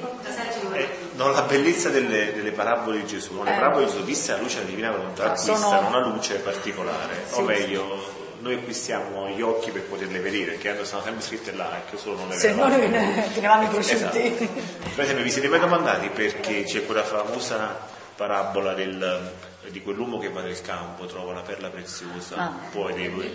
Eh, 0.74 0.88
no, 1.14 1.30
la 1.30 1.42
bellezza 1.42 1.88
delle, 1.88 2.34
delle, 2.34 2.52
parabole 2.52 2.98
di 2.98 3.06
Gesù, 3.06 3.32
no? 3.32 3.44
le 3.44 3.52
eh. 3.52 3.54
parabole 3.54 3.86
di 3.86 3.90
Gesù 3.90 4.04
viste 4.04 4.32
alla 4.32 4.42
luce 4.42 4.56
della 4.56 4.68
divina 4.68 4.90
volontà 4.90 5.24
acquistano 5.32 5.58
sono... 5.58 5.88
una 5.88 6.06
luce 6.06 6.34
particolare, 6.36 7.24
sì, 7.26 7.38
o 7.38 7.42
meglio, 7.42 8.12
noi 8.40 8.54
acquistiamo 8.56 9.28
gli 9.28 9.40
occhi 9.40 9.70
per 9.70 9.84
poterle 9.84 10.18
vedere, 10.18 10.58
che 10.58 10.84
sono 10.84 11.02
sempre 11.02 11.22
scritte 11.22 11.52
là, 11.52 11.78
ecco, 11.78 11.96
solo 11.96 12.16
non 12.16 12.28
le 12.28 12.36
Se 12.36 12.52
no 12.52 12.68
ne 12.68 13.32
tenevamo 13.32 13.70
i. 13.70 13.78
Esatto. 13.78 14.18
Per 14.18 15.04
esempio, 15.04 15.24
vi 15.24 15.30
siete 15.30 15.48
mai 15.48 15.60
domandati 15.60 16.10
perché 16.10 16.64
c'è 16.64 16.84
quella 16.84 17.04
famosa 17.04 17.88
parabola 18.14 18.74
del, 18.74 19.32
di 19.68 19.82
quell'uomo 19.82 20.18
che 20.18 20.30
va 20.30 20.40
nel 20.40 20.60
campo, 20.62 21.06
trova 21.06 21.32
la 21.32 21.42
perla 21.42 21.68
preziosa, 21.68 22.36
ah. 22.36 22.52
poi, 22.70 22.94
deve, 22.94 23.34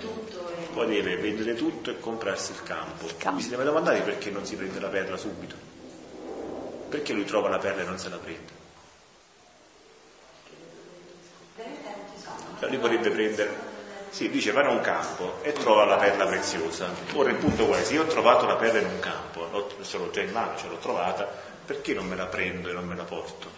poi, 0.73 0.87
deve, 0.87 1.17
vendere 1.17 1.53
tutto 1.53 1.91
e 1.91 1.99
comprarsi 1.99 2.51
il 2.51 2.63
campo. 2.63 3.05
il 3.05 3.17
campo. 3.17 3.37
Vi 3.37 3.43
siete 3.43 3.57
mai 3.57 3.65
domandati 3.65 4.01
perché 4.01 4.31
non 4.31 4.45
si 4.45 4.55
prende 4.55 4.79
la 4.79 4.89
perla 4.89 5.17
subito? 5.17 5.55
Perché 6.89 7.13
lui 7.13 7.25
trova 7.25 7.49
la 7.49 7.59
perla 7.59 7.83
e 7.83 7.85
non 7.85 7.99
se 7.99 8.09
la 8.09 8.17
prende? 8.17 8.53
Cioè 12.59 12.69
lui 12.69 12.77
potrebbe 12.77 13.09
prendere 13.09 13.73
sì, 14.15 14.29
dice 14.29 14.53
va 14.53 14.61
in 14.61 14.69
un 14.69 14.79
campo 14.79 15.39
e 15.41 15.51
trova 15.51 15.83
la 15.83 15.97
perla 15.97 16.25
preziosa. 16.25 16.87
Ora 17.15 17.31
il 17.31 17.35
punto 17.35 17.73
è, 17.73 17.83
se 17.83 17.95
io 17.95 18.03
ho 18.03 18.07
trovato 18.07 18.45
la 18.45 18.55
perla 18.55 18.79
in 18.79 18.85
un 18.85 18.99
campo, 18.99 19.45
ce 19.81 19.97
l'ho 19.97 20.09
già 20.09 20.21
in 20.21 20.31
mano, 20.31 20.55
ce 20.55 20.69
l'ho 20.69 20.77
trovata, 20.77 21.27
perché 21.65 21.93
non 21.93 22.07
me 22.07 22.15
la 22.15 22.27
prendo 22.27 22.69
e 22.69 22.71
non 22.71 22.85
me 22.85 22.95
la 22.95 23.03
porto? 23.03 23.49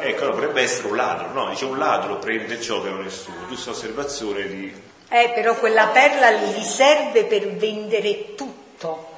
Ecco, 0.00 0.24
dovrebbe 0.26 0.62
essere 0.62 0.88
un 0.88 0.96
ladro, 0.96 1.32
no? 1.32 1.48
Dice 1.48 1.64
un 1.64 1.78
ladro 1.78 2.18
prende 2.18 2.60
ciò 2.60 2.82
che 2.82 2.90
non 2.90 3.04
è 3.04 3.10
suo, 3.10 3.32
giusta 3.48 3.70
osservazione 3.70 4.46
di... 4.46 4.82
Eh, 5.08 5.32
però 5.34 5.54
quella 5.56 5.88
perla 5.88 6.30
gli 6.30 6.62
serve 6.62 7.24
per 7.24 7.48
vendere 7.54 8.34
tutto. 8.34 9.12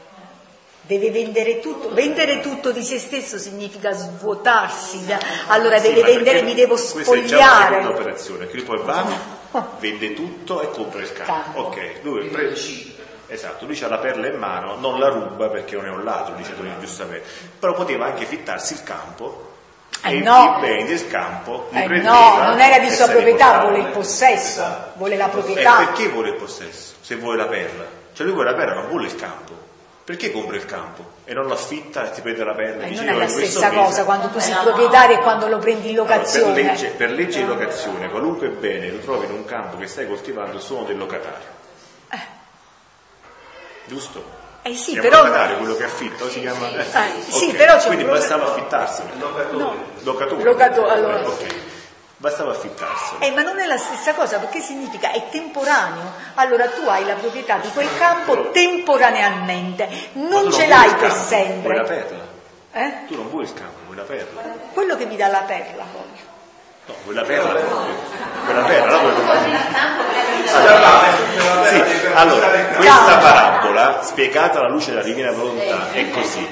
Deve 0.82 1.10
vendere 1.10 1.58
tutto, 1.58 1.92
vendere 1.92 2.40
tutto 2.40 2.70
di 2.70 2.84
se 2.84 3.00
stesso 3.00 3.38
significa 3.38 3.92
svuotarsi, 3.92 5.00
allora 5.48 5.78
sì, 5.78 5.92
deve 5.92 6.02
vendere, 6.02 6.42
mi 6.42 6.54
devo 6.54 6.76
spogliare. 6.76 7.18
Questa 7.18 7.34
è 7.34 7.70
già 7.70 7.78
una 7.78 7.88
operazione, 7.88 8.46
che 8.46 8.54
lui 8.54 8.64
poi 8.64 8.78
va, 8.84 9.04
vende 9.80 10.14
tutto 10.14 10.62
e 10.62 10.70
compra 10.70 11.00
il 11.00 11.12
campo. 11.12 11.60
Ok, 11.62 12.00
lui 12.02 12.28
prende 12.28 12.54
Esatto, 13.28 13.66
lui 13.66 13.80
ha 13.82 13.88
la 13.88 13.98
perla 13.98 14.28
in 14.28 14.36
mano, 14.36 14.76
non 14.76 15.00
la 15.00 15.08
ruba 15.08 15.48
perché 15.48 15.74
non 15.74 15.86
è 15.86 15.90
un 15.90 16.04
ladro, 16.04 16.34
dice 16.36 16.54
Tonino 16.54 16.78
giustamente, 16.78 17.26
però 17.58 17.72
poteva 17.72 18.06
anche 18.06 18.24
fittarsi 18.24 18.74
il 18.74 18.82
campo 18.84 19.54
eh 20.02 20.18
e 20.18 20.20
no. 20.20 20.56
i 20.58 20.60
beni 20.60 20.84
del 20.84 21.08
campo 21.08 21.68
li 21.70 21.82
eh 21.82 22.02
no, 22.02 22.42
non 22.44 22.60
era 22.60 22.78
di 22.78 22.90
sua 22.90 23.08
proprietà, 23.08 23.60
vuole 23.60 23.78
il 23.78 23.86
possesso, 23.86 24.60
esatto. 24.60 24.92
vuole 24.94 25.16
la 25.16 25.28
proprietà. 25.28 25.82
E 25.82 25.84
perché 25.86 26.08
vuole 26.08 26.28
il 26.30 26.34
possesso? 26.36 26.94
Se 27.00 27.16
vuole 27.16 27.36
la 27.36 27.46
perla. 27.46 27.84
Cioè 28.12 28.24
lui 28.24 28.34
vuole 28.34 28.50
la 28.50 28.56
perla, 28.56 28.74
non 28.74 28.88
vuole 28.88 29.06
il 29.06 29.16
campo. 29.16 29.64
Perché 30.04 30.30
compra 30.30 30.54
il 30.54 30.64
campo 30.64 31.14
e 31.24 31.34
non 31.34 31.46
lo 31.46 31.54
affitta 31.54 32.08
e 32.08 32.14
ti 32.14 32.20
prende 32.20 32.44
la 32.44 32.54
perla? 32.54 32.84
Eh, 32.84 32.94
non 32.94 33.08
è 33.08 33.12
la 33.12 33.26
stessa 33.26 33.70
cosa 33.70 33.88
mese. 33.88 34.04
quando 34.04 34.28
tu 34.28 34.38
sei 34.38 34.54
proprietario 34.62 35.16
e 35.16 35.18
quando 35.18 35.48
lo 35.48 35.58
prendi 35.58 35.90
in 35.90 35.96
locazione. 35.96 36.44
Allora, 36.44 36.62
per, 36.62 36.70
legge, 36.70 36.88
per 36.90 37.10
legge 37.10 37.38
di 37.40 37.46
locazione, 37.46 38.08
qualunque 38.08 38.48
bene 38.50 38.88
lo 38.90 38.98
trovi 38.98 39.26
in 39.26 39.32
un 39.32 39.44
campo 39.44 39.76
che 39.76 39.88
stai 39.88 40.06
coltivando 40.06 40.60
sono 40.60 40.84
del 40.84 40.96
locatario 40.96 41.64
giusto? 43.86 44.44
Eh 44.62 44.74
sì, 44.74 44.92
si 44.92 44.98
però... 44.98 45.22
quello 45.58 45.76
che 45.76 45.84
affitta 45.84 46.28
si 46.28 46.40
chiama... 46.40 46.68
Eh, 46.70 46.80
okay. 46.80 47.22
sì, 47.28 47.52
però 47.52 47.76
c'è 47.76 47.86
Quindi 47.86 48.04
bastava 48.04 48.46
affittarsi. 48.46 49.02
Locatore. 49.16 49.56
No. 49.56 49.74
Locatore. 50.02 50.42
Locatore, 50.42 50.90
allora. 50.90 51.20
Ok. 51.20 51.46
Bastava 52.16 52.50
affittarsi. 52.50 53.14
Eh, 53.20 53.30
ma 53.30 53.42
non 53.42 53.60
è 53.60 53.66
la 53.66 53.76
stessa 53.76 54.14
cosa, 54.14 54.38
perché 54.38 54.60
significa 54.60 55.12
è 55.12 55.28
temporaneo. 55.28 56.12
Allora 56.34 56.66
tu 56.68 56.82
hai 56.88 57.04
la 57.04 57.14
proprietà 57.14 57.58
di 57.58 57.70
quel 57.70 57.88
campo 57.96 58.32
però... 58.32 58.50
temporaneamente, 58.50 59.88
non 60.14 60.50
ce 60.50 60.66
l'hai 60.66 60.90
per 60.94 61.10
campo, 61.10 61.24
sempre. 61.24 61.60
Vuoi 61.60 61.76
la 61.76 61.82
perla? 61.84 62.24
Eh? 62.72 62.92
Tu 63.06 63.14
non 63.14 63.30
vuoi 63.30 63.44
il 63.44 63.54
campo, 63.54 63.78
vuoi 63.84 63.96
la 63.96 64.02
perla. 64.02 64.42
Quello 64.72 64.96
che 64.96 65.06
mi 65.06 65.16
dà 65.16 65.28
la 65.28 65.42
perla 65.42 65.84
voglio. 65.92 66.34
No, 66.86 66.94
quella 67.04 67.22
perla, 67.22 67.60
quella 68.44 68.62
perla, 68.62 68.90
la 68.90 68.98
vuoi 68.98 69.14
allora, 70.52 71.66
sì, 71.68 71.82
allora, 72.16 72.48
questa 72.48 73.18
parabola, 73.18 74.02
spiegata 74.02 74.58
alla 74.58 74.68
luce 74.68 74.90
della 74.90 75.02
divina 75.02 75.32
volontà, 75.32 75.92
è 75.92 76.10
così. 76.10 76.46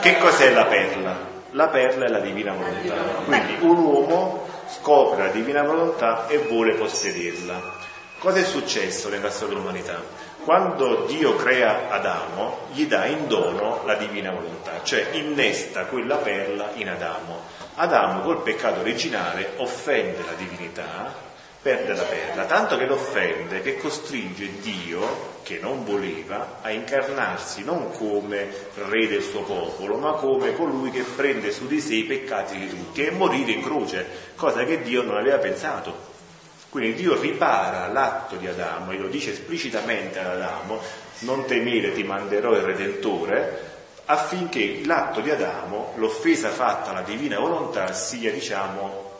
Che 0.00 0.18
cos'è 0.18 0.52
la 0.52 0.64
perla? 0.64 1.16
La 1.50 1.68
perla 1.68 2.06
è 2.06 2.08
la 2.08 2.20
divina 2.20 2.52
volontà. 2.52 2.94
Quindi 3.24 3.56
un 3.60 3.78
uomo 3.78 4.46
scopre 4.68 5.24
la 5.24 5.30
divina 5.30 5.62
volontà 5.62 6.26
e 6.28 6.38
vuole 6.38 6.74
possederla. 6.74 7.80
Cosa 8.18 8.38
è 8.38 8.44
successo 8.44 9.08
nella 9.08 9.30
storia 9.30 9.54
dell'umanità? 9.54 10.00
Quando 10.44 11.04
Dio 11.06 11.34
crea 11.36 11.90
Adamo, 11.90 12.66
gli 12.72 12.86
dà 12.86 13.06
in 13.06 13.26
dono 13.26 13.82
la 13.84 13.94
divina 13.94 14.30
volontà, 14.30 14.80
cioè 14.82 15.08
innesta 15.12 15.84
quella 15.86 16.16
perla 16.16 16.70
in 16.74 16.88
Adamo. 16.88 17.40
Adamo 17.74 18.20
col 18.20 18.42
peccato 18.42 18.80
originale 18.80 19.54
offende 19.56 20.18
la 20.24 20.34
divinità, 20.36 21.12
perde 21.62 21.94
la 21.94 22.02
perla, 22.02 22.44
tanto 22.44 22.76
che 22.76 22.86
l'offende 22.86 23.60
che 23.60 23.78
costringe 23.78 24.58
Dio, 24.60 25.40
che 25.44 25.60
non 25.60 25.84
voleva, 25.84 26.58
a 26.60 26.70
incarnarsi 26.70 27.62
non 27.62 27.92
come 27.92 28.48
re 28.74 29.06
del 29.06 29.22
suo 29.22 29.42
popolo, 29.42 29.96
ma 29.96 30.12
come 30.14 30.54
colui 30.54 30.90
che 30.90 31.02
prende 31.02 31.52
su 31.52 31.68
di 31.68 31.80
sé 31.80 31.94
i 31.94 32.04
peccati 32.04 32.58
di 32.58 32.68
tutti 32.68 33.04
e 33.04 33.12
morire 33.12 33.52
in 33.52 33.62
croce, 33.62 34.04
cosa 34.34 34.64
che 34.64 34.82
Dio 34.82 35.02
non 35.02 35.16
aveva 35.16 35.38
pensato. 35.38 36.10
Quindi 36.68 36.94
Dio 36.94 37.20
ripara 37.20 37.86
l'atto 37.86 38.36
di 38.36 38.48
Adamo 38.48 38.90
e 38.90 38.96
lo 38.96 39.06
dice 39.06 39.30
esplicitamente 39.30 40.18
ad 40.18 40.26
Adamo, 40.26 40.80
non 41.20 41.44
temere 41.44 41.92
ti 41.92 42.02
manderò 42.02 42.54
il 42.54 42.62
Redentore, 42.62 43.70
affinché 44.06 44.80
l'atto 44.84 45.20
di 45.20 45.30
Adamo, 45.30 45.92
l'offesa 45.96 46.48
fatta 46.48 46.90
alla 46.90 47.02
divina 47.02 47.38
volontà, 47.38 47.92
sia, 47.92 48.32
diciamo, 48.32 49.10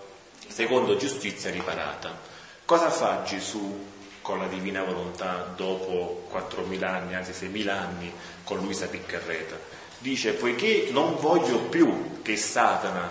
secondo 0.49 0.97
giustizia 0.97 1.51
riparata. 1.51 2.32
Cosa 2.73 2.89
fa 2.89 3.23
Gesù 3.23 3.87
con 4.23 4.39
la 4.39 4.47
divina 4.47 4.83
volontà 4.83 5.53
dopo 5.55 6.27
4.000 6.33 6.85
anni, 6.85 7.15
anzi 7.15 7.33
6.000 7.33 7.69
anni, 7.69 8.11
con 8.45 8.61
Luisa 8.61 8.87
Piccarreta? 8.87 9.59
Dice, 9.99 10.33
poiché 10.33 10.89
non 10.91 11.17
voglio 11.21 11.59
più 11.59 12.23
che 12.23 12.35
Satana 12.39 13.11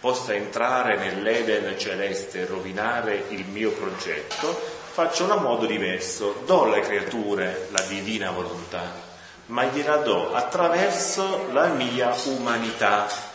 possa 0.00 0.32
entrare 0.32 0.96
nell'Eden 0.96 1.78
celeste 1.78 2.40
e 2.40 2.46
rovinare 2.46 3.24
il 3.28 3.44
mio 3.44 3.72
progetto, 3.72 4.58
faccio 4.92 5.24
una 5.24 5.36
modo 5.36 5.66
diverso, 5.66 6.42
do 6.46 6.62
alle 6.62 6.80
creature 6.80 7.68
la 7.70 7.82
divina 7.82 8.30
volontà 8.30 9.10
ma 9.46 9.64
gliela 9.64 9.96
do 9.96 10.32
attraverso 10.32 11.48
la 11.52 11.66
mia 11.66 12.16
umanità. 12.24 13.31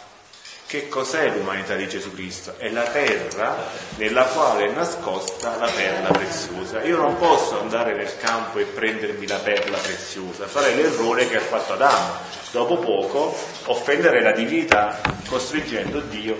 Che 0.67 0.89
cos'è 0.89 1.29
l'umanità 1.29 1.75
di 1.75 1.87
Gesù 1.87 2.13
Cristo? 2.13 2.55
È 2.57 2.67
la 2.67 2.83
terra 2.83 3.55
nella 3.95 4.25
quale 4.25 4.65
è 4.65 4.73
nascosta 4.73 5.55
la 5.55 5.69
perla 5.73 6.09
preziosa. 6.09 6.83
Io 6.83 6.97
non 6.97 7.17
posso 7.17 7.57
andare 7.57 7.95
nel 7.95 8.17
campo 8.17 8.59
e 8.59 8.65
prendermi 8.65 9.25
la 9.27 9.37
perla 9.37 9.77
preziosa, 9.77 10.45
farei 10.45 10.75
l'errore 10.75 11.29
che 11.29 11.37
ha 11.37 11.39
fatto 11.39 11.71
Adamo. 11.71 12.15
Dopo 12.51 12.79
poco 12.79 13.33
offendere 13.67 14.21
la 14.21 14.33
divinità 14.33 14.99
costringendo 15.29 16.01
Dio 16.01 16.35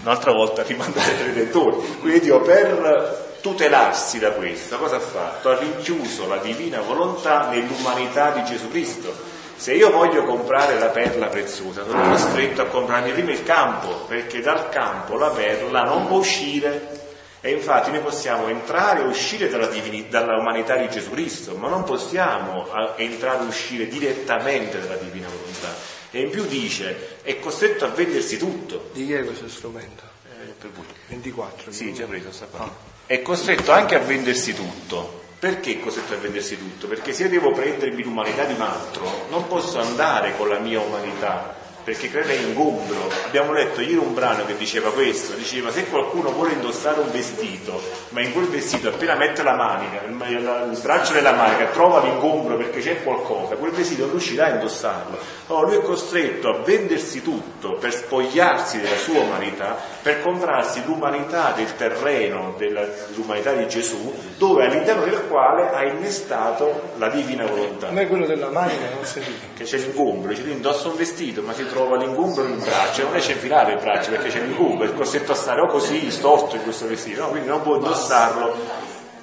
un'altra 0.00 0.32
volta 0.32 0.62
a 0.62 0.64
rimandare 0.64 1.12
il 1.12 1.24
Redentore. 1.24 1.76
Quindi 2.00 2.20
Dio 2.20 2.40
per 2.40 3.34
tutelarsi 3.42 4.18
da 4.18 4.30
questo 4.30 4.78
cosa 4.78 4.96
ha 4.96 5.00
fatto? 5.00 5.50
Ha 5.50 5.58
rinchiuso 5.58 6.26
la 6.26 6.38
divina 6.38 6.80
volontà 6.80 7.50
nell'umanità 7.50 8.30
di 8.30 8.42
Gesù 8.44 8.70
Cristo 8.70 9.35
se 9.56 9.72
io 9.72 9.90
voglio 9.90 10.24
comprare 10.24 10.78
la 10.78 10.88
perla 10.88 11.26
preziosa, 11.28 11.84
sono 11.84 12.10
costretto 12.10 12.62
a 12.62 12.66
comprarmi 12.66 13.12
prima 13.12 13.30
il 13.32 13.42
campo, 13.42 14.04
perché 14.06 14.40
dal 14.40 14.68
campo 14.68 15.16
la 15.16 15.30
perla 15.30 15.82
non 15.82 16.06
può 16.06 16.18
uscire. 16.18 17.04
E 17.40 17.52
infatti 17.52 17.90
noi 17.90 18.00
possiamo 18.00 18.48
entrare 18.48 19.00
e 19.00 19.04
uscire 19.04 19.48
dalla, 19.48 19.68
divinità, 19.68 20.20
dalla 20.20 20.38
umanità 20.38 20.76
di 20.76 20.88
Gesù 20.90 21.10
Cristo, 21.10 21.54
ma 21.54 21.68
non 21.68 21.84
possiamo 21.84 22.66
entrare 22.96 23.44
e 23.44 23.46
uscire 23.46 23.86
direttamente 23.86 24.80
dalla 24.80 24.96
divina 24.96 25.28
volontà. 25.28 25.72
E 26.10 26.20
in 26.20 26.30
più 26.30 26.44
dice, 26.44 27.18
è 27.22 27.38
costretto 27.38 27.84
a 27.84 27.88
vendersi 27.88 28.36
tutto. 28.36 28.90
Di 28.92 29.06
chi 29.06 29.12
è 29.12 29.24
questo 29.24 29.48
strumento? 29.48 30.02
Eh, 30.24 30.52
per 30.58 30.70
voi. 30.70 30.86
24. 31.06 31.70
Sì, 31.70 31.94
già 31.94 32.06
preso, 32.06 32.32
sta 32.32 32.46
qua. 32.46 32.68
È 33.06 33.22
costretto 33.22 33.70
anche 33.70 33.94
a 33.94 34.00
vendersi 34.00 34.52
tutto 34.52 35.24
perché 35.38 35.72
è 35.72 35.80
costretto 35.80 36.14
a 36.14 36.16
vendersi 36.16 36.56
tutto? 36.56 36.86
Perché 36.86 37.12
se 37.12 37.24
io 37.24 37.28
devo 37.28 37.52
prendermi 37.52 38.02
l'umanità 38.02 38.44
di 38.44 38.54
un 38.54 38.62
altro, 38.62 39.26
non 39.28 39.46
posso 39.46 39.78
andare 39.78 40.36
con 40.36 40.48
la 40.48 40.58
mia 40.58 40.80
umanità, 40.80 41.54
perché 41.86 42.10
crea 42.10 42.32
ingombro. 42.32 43.08
Abbiamo 43.26 43.52
letto 43.52 43.80
ieri 43.80 43.94
un 43.94 44.12
brano 44.12 44.44
che 44.44 44.56
diceva 44.56 44.90
questo, 44.90 45.34
diceva 45.34 45.70
se 45.70 45.86
qualcuno 45.86 46.32
vuole 46.32 46.54
indossare 46.54 46.98
un 46.98 47.12
vestito, 47.12 47.80
ma 48.08 48.22
in 48.22 48.32
quel 48.32 48.46
vestito 48.46 48.88
appena 48.88 49.14
mette 49.14 49.44
la 49.44 49.54
manica, 49.54 50.02
il, 50.02 50.78
braccio 50.82 51.12
della 51.12 51.30
manica, 51.30 51.66
trova 51.66 52.02
l'ingombro 52.02 52.56
perché 52.56 52.80
c'è 52.80 53.04
qualcosa, 53.04 53.54
quel 53.54 53.70
vestito 53.70 54.02
non 54.02 54.10
riuscirà 54.10 54.46
a 54.46 54.54
indossarlo. 54.54 55.16
Allora 55.46 55.66
lui 55.68 55.76
è 55.76 55.82
costretto 55.82 56.48
a 56.48 56.58
vendersi 56.64 57.22
tutto 57.22 57.74
per 57.74 57.92
spogliarsi 57.92 58.80
della 58.80 58.96
sua 58.96 59.20
umanità, 59.20 59.76
per 60.02 60.22
comprarsi 60.22 60.82
l'umanità 60.84 61.52
del 61.54 61.76
terreno, 61.76 62.56
dell'umanità 62.58 63.52
di 63.52 63.68
Gesù, 63.68 64.12
dove 64.36 64.64
all'interno 64.64 65.04
del 65.04 65.22
quale 65.28 65.70
ha 65.70 65.84
innestato 65.84 66.94
la 66.96 67.10
divina 67.10 67.46
volontà. 67.46 67.88
A 67.88 67.92
me 67.92 68.08
quello 68.08 68.26
della 68.26 68.50
manica 68.50 68.88
non 68.92 69.04
sentito. 69.04 69.54
Che 69.56 69.62
c'è 69.62 69.78
l'ingombro, 69.78 70.30
dice 70.30 70.42
lui 70.42 70.52
indossa 70.52 70.88
un 70.88 70.96
vestito, 70.96 71.42
ma 71.42 71.52
si 71.52 71.64
trova 71.64 71.75
trova 71.76 71.96
l'ingombro 71.96 72.42
nel 72.42 72.56
braccio, 72.56 73.02
non 73.02 73.12
riesce 73.12 73.32
a 73.32 73.34
infilare 73.34 73.72
il 73.74 73.78
braccio 73.78 74.10
perché 74.10 74.30
c'è 74.30 74.40
l'ingombro, 74.40 74.88
è 74.88 74.94
costretto 74.94 75.32
a 75.32 75.34
stare 75.34 75.60
o 75.60 75.66
così 75.66 76.10
storto 76.10 76.56
in 76.56 76.62
questo 76.62 76.86
vestito, 76.86 77.20
no? 77.20 77.28
quindi 77.28 77.48
non 77.48 77.60
può 77.60 77.76
indossarlo. 77.76 78.56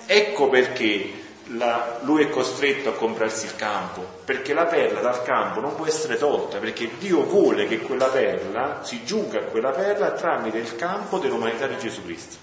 Ecco 0.05 0.49
perché 0.49 1.21
la, 1.47 1.97
lui 2.01 2.23
è 2.23 2.29
costretto 2.29 2.89
a 2.89 2.93
comprarsi 2.93 3.45
il 3.45 3.55
campo, 3.55 4.05
perché 4.23 4.53
la 4.53 4.65
perla 4.65 4.99
dal 4.99 5.23
campo 5.23 5.61
non 5.61 5.75
può 5.75 5.87
essere 5.87 6.15
tolta, 6.15 6.59
perché 6.59 6.91
Dio 6.99 7.23
vuole 7.23 7.65
che 7.65 7.79
quella 7.79 8.05
perla 8.05 8.81
si 8.83 9.03
giunga 9.03 9.39
a 9.39 9.43
quella 9.43 9.71
perla 9.71 10.11
tramite 10.11 10.59
il 10.59 10.75
campo 10.75 11.17
dell'umanità 11.17 11.65
di 11.65 11.77
Gesù 11.79 12.03
Cristo. 12.03 12.35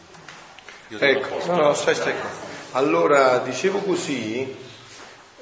ecco, 0.89 1.39
no, 1.47 1.55
no, 1.55 1.75
stai, 1.75 1.95
stai. 1.95 2.15
Allora, 2.73 3.39
dicevo 3.39 3.79
così, 3.79 4.57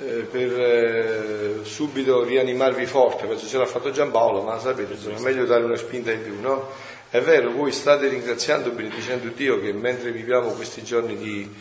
eh, 0.01 0.27
per 0.31 0.61
eh, 0.61 1.55
subito 1.65 2.23
rianimarvi 2.23 2.87
forte, 2.87 3.27
penso 3.27 3.47
ce 3.47 3.59
l'ha 3.59 3.67
fatto 3.67 3.91
Giampaolo, 3.91 4.43
ma 4.43 4.59
sapete, 4.59 4.95
è 4.95 5.21
meglio 5.21 5.45
dare 5.45 5.65
una 5.65 5.77
spinta 5.77 6.13
in 6.13 6.23
più, 6.23 6.41
no? 6.41 6.71
È 7.11 7.21
vero, 7.21 7.51
voi 7.51 7.73
state 7.73 8.07
ringraziando, 8.09 8.71
benedicendo 8.71 9.29
Dio 9.29 9.61
che 9.61 9.73
mentre 9.73 10.13
viviamo 10.13 10.51
questi 10.51 10.85
giorni 10.85 11.17
di 11.17 11.53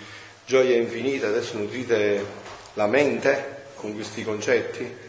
gioia 0.46 0.76
infinita, 0.76 1.28
adesso 1.28 1.58
nutrite 1.58 2.24
la 2.74 2.86
mente 2.86 3.56
con 3.76 3.96
questi 3.96 4.24
concetti, 4.24 5.06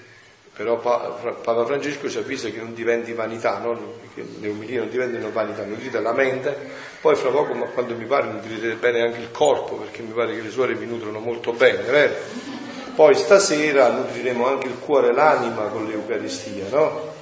però 0.55 0.79
Papa 0.79 1.67
Francesco 1.67 2.09
ci 2.09 2.19
avvisa 2.19 2.49
che 2.49 2.59
non 2.59 2.73
diventi 2.73 3.13
vanità, 3.13 3.59
no? 3.59 3.95
che 4.15 4.25
le 4.41 4.49
umilie 4.49 4.79
non 4.79 4.89
diventino 4.89 5.31
vanità, 5.31 5.65
nutrite 5.65 6.01
la 6.01 6.13
mente, 6.13 6.57
poi 7.01 7.15
fra 7.15 7.31
poco, 7.31 7.53
quando 7.75 7.95
mi 7.95 8.07
pare, 8.07 8.29
nutrite 8.31 8.75
bene 8.75 9.03
anche 9.03 9.21
il 9.21 9.31
corpo, 9.31 9.77
perché 9.77 10.03
mi 10.03 10.13
pare 10.13 10.35
che 10.35 10.41
le 10.41 10.51
suore 10.51 10.75
vi 10.75 10.87
nutrono 10.87 11.19
molto 11.19 11.53
bene, 11.53 11.83
vero? 11.83 12.68
Poi 12.99 13.15
stasera 13.15 13.91
nutriremo 13.91 14.45
anche 14.45 14.67
il 14.67 14.77
cuore 14.77 15.11
e 15.11 15.13
l'anima 15.13 15.67
con 15.67 15.87
l'Eucaristia, 15.87 16.65
no? 16.69 17.13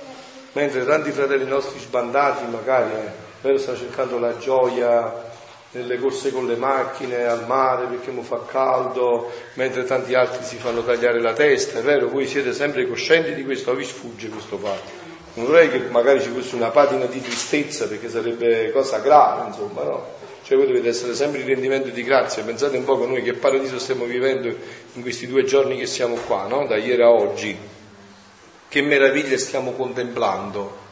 Mentre 0.53 0.87
tanti 0.87 1.11
fratelli 1.11 1.45
nostri 1.45 1.79
sbandati 1.79 2.47
magari 2.51 2.93
eh, 3.43 3.59
stanno 3.59 3.77
cercando 3.77 4.19
la 4.19 4.39
gioia 4.39 5.13
nelle 5.73 5.99
corse 5.99 6.33
con 6.33 6.47
le 6.47 6.57
macchine, 6.57 7.27
al 7.27 7.45
mare 7.47 7.85
perché 7.89 8.11
mi 8.11 8.23
fa 8.23 8.41
caldo, 8.51 9.31
mentre 9.57 9.85
tanti 9.85 10.15
altri 10.15 10.43
si 10.45 10.57
fanno 10.57 10.83
tagliare 10.83 11.21
la 11.21 11.35
testa, 11.35 11.81
è 11.81 11.83
vero? 11.83 12.09
Voi 12.09 12.27
siete 12.27 12.55
sempre 12.55 12.89
coscienti 12.89 13.35
di 13.35 13.45
questo 13.45 13.75
vi 13.75 13.85
sfugge 13.85 14.31
questo 14.31 14.57
fatto? 14.57 14.91
Non 15.35 15.45
vorrei 15.45 15.69
che 15.69 15.81
magari 15.91 16.23
ci 16.23 16.31
fosse 16.31 16.55
una 16.55 16.71
patina 16.71 17.05
di 17.05 17.21
tristezza 17.21 17.87
perché 17.87 18.09
sarebbe 18.09 18.73
cosa 18.73 19.01
grave, 19.01 19.49
insomma, 19.49 19.83
no? 19.83 20.16
Cioè 20.47 20.57
voi 20.57 20.69
dovete 20.69 20.91
essere 20.91 21.13
sempre 21.17 21.41
in 21.41 21.47
rendimento 21.49 21.89
di 21.89 22.05
grazia, 22.05 22.45
pensate 22.45 22.77
un 22.77 22.85
po' 22.85 23.01
che 23.01 23.07
noi 23.07 23.21
che 23.21 23.33
paradiso 23.33 23.81
stiamo 23.81 24.05
vivendo 24.05 24.47
in 24.47 25.03
questi 25.03 25.27
due 25.27 25.43
giorni 25.43 25.77
che 25.77 25.87
siamo 25.87 26.15
qua, 26.15 26.47
no? 26.47 26.69
da 26.69 26.77
ieri 26.77 27.03
a 27.03 27.11
oggi, 27.11 27.59
che 28.69 28.81
meraviglie 28.81 29.39
stiamo 29.39 29.73
contemplando. 29.73 30.85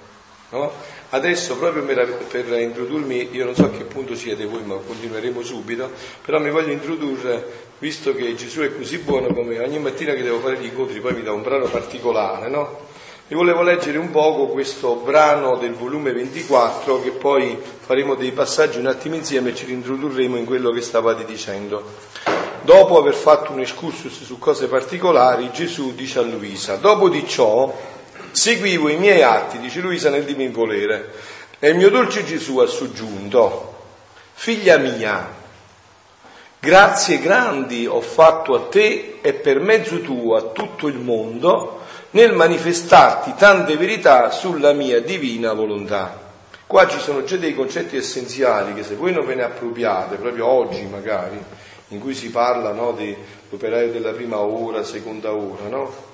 No? 0.49 0.73
Adesso 1.11 1.57
proprio 1.57 1.85
per 1.85 2.59
introdurmi, 2.59 3.29
io 3.31 3.45
non 3.45 3.55
so 3.55 3.67
a 3.67 3.71
che 3.71 3.85
punto 3.85 4.17
siete 4.17 4.45
voi, 4.45 4.65
ma 4.65 4.75
continueremo 4.75 5.41
subito, 5.41 5.89
però 6.25 6.41
mi 6.41 6.51
voglio 6.51 6.73
introdurre, 6.73 7.47
visto 7.79 8.13
che 8.13 8.35
Gesù 8.35 8.63
è 8.63 8.77
così 8.77 8.99
buono 8.99 9.33
come 9.33 9.61
ogni 9.61 9.79
mattina 9.79 10.15
che 10.15 10.25
devo 10.25 10.41
fare 10.41 10.59
gli 10.59 10.65
incontri, 10.65 10.99
poi 10.99 11.15
mi 11.15 11.23
dà 11.23 11.31
un 11.31 11.43
brano 11.43 11.67
particolare, 11.67 12.49
no? 12.49 12.89
Vi 13.27 13.35
volevo 13.35 13.63
leggere 13.63 13.97
un 13.97 14.11
poco 14.11 14.49
questo 14.49 14.97
brano 14.97 15.57
del 15.57 15.73
volume 15.73 16.13
24 16.13 17.01
che 17.01 17.11
poi 17.13 17.59
faremo 17.81 18.17
dei 18.17 18.33
passaggi 18.33 18.79
un 18.79 18.87
attimo 18.87 19.15
insieme 19.15 19.49
e 19.49 19.55
ci 19.55 19.65
rintrodurremo 19.65 20.37
in 20.37 20.45
quello 20.45 20.71
che 20.73 20.83
stavate 20.83 21.25
dicendo. 21.25 21.83
Dopo 22.61 22.99
aver 22.99 23.15
fatto 23.15 23.53
un 23.53 23.61
excursus 23.61 24.25
su 24.25 24.39
cose 24.39 24.67
particolari, 24.67 25.51
Gesù 25.53 25.95
dice 25.95 26.19
a 26.19 26.23
Luisa, 26.23 26.77
dopo 26.77 27.09
di 27.09 27.27
ciò 27.27 27.75
seguivo 28.31 28.91
i 28.91 28.99
miei 28.99 29.23
atti, 29.23 29.59
dice 29.59 29.81
Luisa 29.81 30.11
nel 30.11 30.25
di 30.25 30.47
volere, 30.49 31.15
e 31.59 31.71
il 31.71 31.77
mio 31.77 31.89
dolce 31.89 32.27
Gesù 32.27 32.59
ha 32.59 32.67
soggiunto, 32.67 33.75
figlia 34.35 34.77
mia, 34.77 35.33
grazie 36.59 37.21
grandi 37.21 37.87
ho 37.87 38.03
fatto 38.03 38.55
a 38.55 38.61
te 38.69 39.21
e 39.23 39.33
per 39.33 39.61
mezzo 39.61 40.03
tuo 40.03 40.37
a 40.37 40.43
tutto 40.43 40.89
il 40.89 40.99
mondo, 40.99 41.84
nel 42.15 42.33
manifestarti 42.33 43.35
tante 43.37 43.77
verità 43.77 44.31
sulla 44.31 44.73
mia 44.73 45.01
divina 45.01 45.53
volontà. 45.53 46.23
Qua 46.65 46.87
ci 46.87 47.01
sono 47.01 47.25
già 47.25 47.37
dei 47.37 47.55
concetti 47.55 47.97
essenziali 47.97 48.73
che 48.73 48.85
se 48.85 48.95
voi 48.95 49.13
non 49.13 49.27
ve 49.27 49.35
ne 49.35 49.43
appropriate, 49.43 50.17
proprio 50.17 50.47
oggi 50.47 50.83
magari, 50.83 51.43
in 51.89 51.99
cui 51.99 52.15
si 52.15 52.31
parla 52.31 52.73
no, 52.73 52.93
dell'operaio 52.93 53.91
della 53.91 54.13
prima 54.13 54.39
ora, 54.39 54.85
seconda 54.85 55.33
ora, 55.33 55.69
no? 55.69 56.13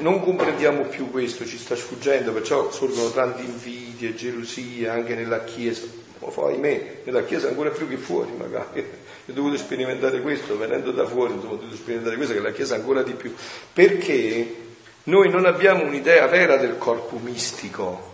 non 0.00 0.22
comprendiamo 0.22 0.84
più 0.84 1.10
questo, 1.10 1.44
ci 1.44 1.58
sta 1.58 1.74
sfuggendo, 1.74 2.32
perciò 2.32 2.70
sorgono 2.70 3.10
tante 3.10 3.42
invidie, 3.42 4.14
gelosie 4.14 4.88
anche 4.88 5.16
nella 5.16 5.42
Chiesa, 5.42 5.82
o 6.20 6.46
ahimè, 6.46 7.00
nella 7.04 7.24
Chiesa 7.24 7.48
ancora 7.48 7.70
più 7.70 7.88
che 7.88 7.96
fuori 7.96 8.30
magari. 8.38 9.00
Ho 9.28 9.32
dovuto 9.32 9.56
sperimentare 9.56 10.20
questo, 10.20 10.56
venendo 10.56 10.92
da 10.92 11.04
fuori, 11.04 11.32
ho 11.32 11.36
dovuto 11.36 11.74
sperimentare 11.74 12.16
questo, 12.16 12.32
che 12.32 12.40
la 12.40 12.52
Chiesa 12.52 12.76
ancora 12.76 13.02
di 13.02 13.12
più. 13.12 13.34
Perché 13.72 14.70
noi 15.04 15.28
non 15.30 15.46
abbiamo 15.46 15.84
un'idea 15.84 16.26
vera 16.26 16.56
del 16.56 16.78
corpo 16.78 17.18
mistico. 17.18 18.10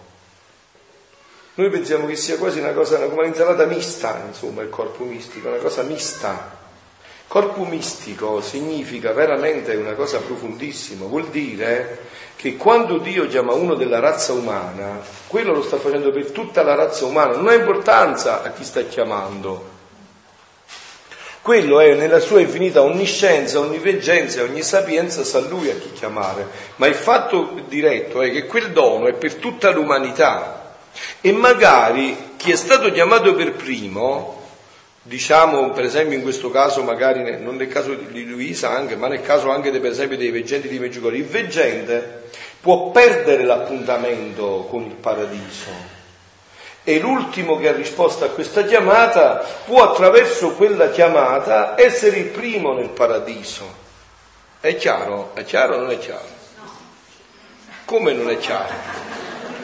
Noi 1.54 1.70
pensiamo 1.70 2.06
che 2.06 2.16
sia 2.16 2.38
quasi 2.38 2.60
una 2.60 2.72
cosa 2.72 2.98
come 3.08 3.22
un'insalata 3.22 3.66
mista, 3.66 4.22
insomma, 4.26 4.62
il 4.62 4.70
corpo 4.70 5.04
mistico, 5.04 5.48
una 5.48 5.58
cosa 5.58 5.82
mista. 5.82 6.56
Corpo 7.26 7.64
mistico 7.64 8.40
significa 8.40 9.12
veramente 9.12 9.74
una 9.74 9.92
cosa 9.92 10.18
profondissima, 10.18 11.04
vuol 11.04 11.28
dire 11.28 12.06
che 12.36 12.56
quando 12.56 12.98
Dio 12.98 13.26
chiama 13.26 13.52
uno 13.52 13.74
della 13.74 13.98
razza 13.98 14.32
umana, 14.32 15.00
quello 15.26 15.52
lo 15.52 15.62
sta 15.62 15.76
facendo 15.76 16.10
per 16.10 16.30
tutta 16.30 16.62
la 16.62 16.74
razza 16.74 17.04
umana, 17.04 17.34
non 17.36 17.48
ha 17.48 17.54
importanza 17.54 18.42
a 18.42 18.52
chi 18.52 18.64
sta 18.64 18.80
chiamando, 18.82 19.76
quello 21.42 21.80
è 21.80 21.94
nella 21.94 22.20
sua 22.20 22.40
infinita 22.40 22.82
onniscienza, 22.82 23.60
onniveggenza 23.60 24.40
e 24.40 24.42
ogni 24.42 24.62
sapienza 24.62 25.24
sa 25.24 25.40
lui 25.40 25.70
a 25.70 25.74
chi 25.74 25.92
chiamare. 25.92 26.46
Ma 26.76 26.86
il 26.86 26.94
fatto 26.94 27.60
diretto 27.68 28.20
è 28.22 28.30
che 28.30 28.46
quel 28.46 28.72
dono 28.72 29.06
è 29.06 29.14
per 29.14 29.34
tutta 29.34 29.70
l'umanità 29.70 30.76
e 31.20 31.32
magari 31.32 32.34
chi 32.36 32.50
è 32.50 32.56
stato 32.56 32.90
chiamato 32.90 33.34
per 33.34 33.52
primo, 33.52 34.46
diciamo 35.02 35.70
per 35.70 35.84
esempio 35.84 36.16
in 36.16 36.22
questo 36.22 36.50
caso, 36.50 36.82
magari 36.82 37.40
non 37.40 37.56
nel 37.56 37.68
caso 37.68 37.94
di 37.94 38.26
Luisa 38.26 38.70
anche, 38.70 38.96
ma 38.96 39.08
nel 39.08 39.22
caso 39.22 39.50
anche 39.50 39.70
per 39.70 39.90
esempio 39.90 40.16
dei 40.16 40.30
veggenti 40.30 40.68
di 40.68 40.78
Meggiugorje, 40.78 41.18
il 41.18 41.24
veggente 41.24 42.22
può 42.60 42.90
perdere 42.90 43.44
l'appuntamento 43.44 44.66
con 44.68 44.82
il 44.82 44.94
paradiso 44.94 45.97
e 46.88 47.00
l'ultimo 47.00 47.58
che 47.58 47.68
ha 47.68 47.72
risposto 47.72 48.24
a 48.24 48.28
questa 48.28 48.62
chiamata 48.62 49.44
può 49.66 49.90
attraverso 49.90 50.52
quella 50.52 50.88
chiamata 50.88 51.74
essere 51.76 52.16
il 52.16 52.28
primo 52.28 52.72
nel 52.72 52.88
paradiso. 52.88 53.70
È 54.58 54.74
chiaro? 54.74 55.32
È 55.34 55.44
chiaro 55.44 55.74
o 55.74 55.80
non 55.80 55.90
è 55.90 55.98
chiaro? 55.98 56.24
Come 57.84 58.14
non 58.14 58.30
è 58.30 58.38
chiaro? 58.38 58.72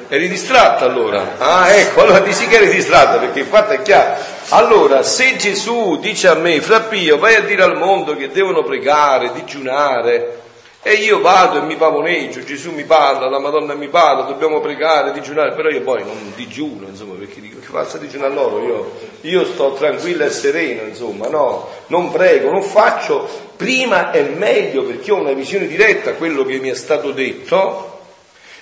Eri 0.08 0.28
distratta 0.28 0.84
allora? 0.84 1.36
Ah, 1.38 1.70
ecco, 1.70 2.02
allora 2.02 2.20
dici 2.20 2.46
che 2.46 2.56
eri 2.56 2.68
distratta 2.68 3.16
perché 3.16 3.40
il 3.40 3.46
fatto 3.46 3.72
è 3.72 3.80
chiaro. 3.80 4.20
Allora, 4.50 5.02
se 5.02 5.36
Gesù 5.36 5.96
dice 5.96 6.28
a 6.28 6.34
me, 6.34 6.60
Frappio, 6.60 7.16
vai 7.16 7.36
a 7.36 7.40
dire 7.40 7.62
al 7.62 7.78
mondo 7.78 8.14
che 8.16 8.32
devono 8.32 8.62
pregare, 8.62 9.32
digiunare, 9.32 10.42
e 10.86 10.96
io 10.96 11.22
vado 11.22 11.56
e 11.56 11.62
mi 11.62 11.76
pavoneggio, 11.76 12.44
Gesù 12.44 12.70
mi 12.70 12.84
parla, 12.84 13.26
la 13.30 13.38
Madonna 13.38 13.72
mi 13.72 13.88
parla, 13.88 14.24
dobbiamo 14.24 14.60
pregare, 14.60 15.12
digiunare, 15.12 15.54
però 15.54 15.70
io 15.70 15.80
poi 15.80 16.04
non 16.04 16.34
digiuno, 16.36 16.88
insomma, 16.88 17.14
perché 17.14 17.40
dico 17.40 17.58
che 17.58 17.64
faccia 17.64 17.96
digiunare 17.96 18.34
loro, 18.34 18.62
io, 18.62 18.92
io 19.22 19.46
sto 19.46 19.72
tranquillo 19.72 20.24
e 20.24 20.28
sereno, 20.28 20.82
insomma, 20.82 21.28
no, 21.28 21.70
non 21.86 22.12
prego, 22.12 22.50
non 22.50 22.62
faccio, 22.62 23.26
prima 23.56 24.10
è 24.10 24.24
meglio 24.24 24.82
perché 24.82 25.10
ho 25.10 25.16
una 25.16 25.32
visione 25.32 25.66
diretta 25.66 26.10
a 26.10 26.14
quello 26.14 26.44
che 26.44 26.58
mi 26.58 26.68
è 26.68 26.74
stato 26.74 27.12
detto, 27.12 28.00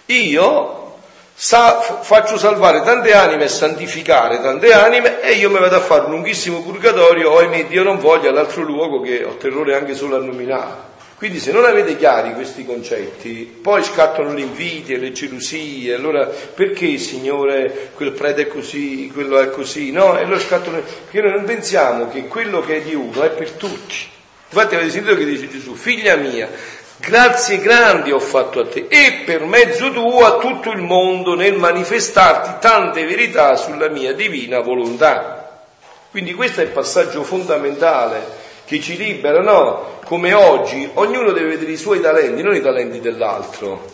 io 0.07 0.95
sa, 1.35 1.81
faccio 1.81 2.39
salvare 2.39 2.83
tante 2.83 3.15
anime 3.15 3.47
e 3.47 3.49
santificare 3.49 4.41
tante 4.41 4.73
anime 4.73 5.21
e 5.23 5.33
io 5.33 5.51
mi 5.51 5.59
vado 5.59 5.75
a 5.75 5.81
fare 5.81 6.05
un 6.05 6.13
lunghissimo 6.13 6.63
purgatorio, 6.63 7.37
ahimè 7.37 7.67
Dio 7.67 7.83
non 7.83 7.99
voglia, 7.99 8.31
all'altro 8.31 8.63
luogo 8.63 9.01
che 9.01 9.25
ho 9.25 9.35
terrore 9.35 9.75
anche 9.75 9.97
solo 9.97 10.15
a 10.15 10.21
nominare. 10.21 10.92
Quindi 11.23 11.39
se 11.39 11.53
non 11.53 11.65
avete 11.65 11.97
chiari 11.97 12.35
questi 12.35 12.67
concetti, 12.67 13.61
poi 13.63 13.85
scattano 13.85 14.33
le 14.33 14.41
invidie, 14.41 14.97
le 14.97 15.13
gelosie, 15.13 15.95
allora 15.95 16.27
perché 16.27 16.99
Signore 16.99 17.93
quel 17.95 18.11
prete 18.11 18.43
è 18.43 18.47
così, 18.49 19.09
quello 19.15 19.39
è 19.39 19.49
così? 19.51 19.93
No, 19.93 20.19
e 20.19 20.25
allora 20.25 20.41
scattano, 20.41 20.81
perché 20.81 21.21
noi 21.21 21.37
non 21.37 21.45
pensiamo 21.45 22.09
che 22.09 22.27
quello 22.27 22.61
che 22.61 22.79
è 22.79 22.81
di 22.81 22.97
uno 22.97 23.23
è 23.23 23.31
per 23.31 23.53
tutti. 23.53 23.99
Infatti 24.49 24.75
avete 24.75 24.91
sentito 24.91 25.15
che 25.15 25.25
dice 25.25 25.49
Gesù, 25.49 25.77
figlia 25.77 26.17
mia, 26.17 26.51
grazie 26.97 27.61
grandi 27.61 28.11
ho 28.11 28.19
fatto 28.19 28.59
a 28.59 28.67
te 28.67 28.87
e 28.89 29.23
per 29.25 29.45
mezzo 29.45 29.93
tuo 29.93 30.27
a 30.27 30.39
tutto 30.39 30.73
il 30.73 30.83
mondo 30.83 31.37
nel 31.37 31.55
manifestarti 31.55 32.55
tante 32.59 33.05
verità 33.05 33.55
sulla 33.55 33.87
mia 33.87 34.13
divina 34.13 34.59
volontà. 34.59 35.61
Quindi 36.11 36.35
questo 36.35 36.63
è 36.63 36.65
il 36.65 36.71
passaggio 36.71 37.23
fondamentale 37.23 38.51
che 38.73 38.81
ci 38.81 38.97
libera, 38.97 39.43
no? 39.43 40.01
Come 40.07 40.33
oggi, 40.33 40.89
ognuno 40.95 41.33
deve 41.33 41.51
vedere 41.51 41.73
i 41.73 41.77
suoi 41.77 42.01
talenti, 42.01 42.43
non 42.43 42.55
i 42.55 42.63
talenti 42.63 43.01
dell'altro. 43.01 43.85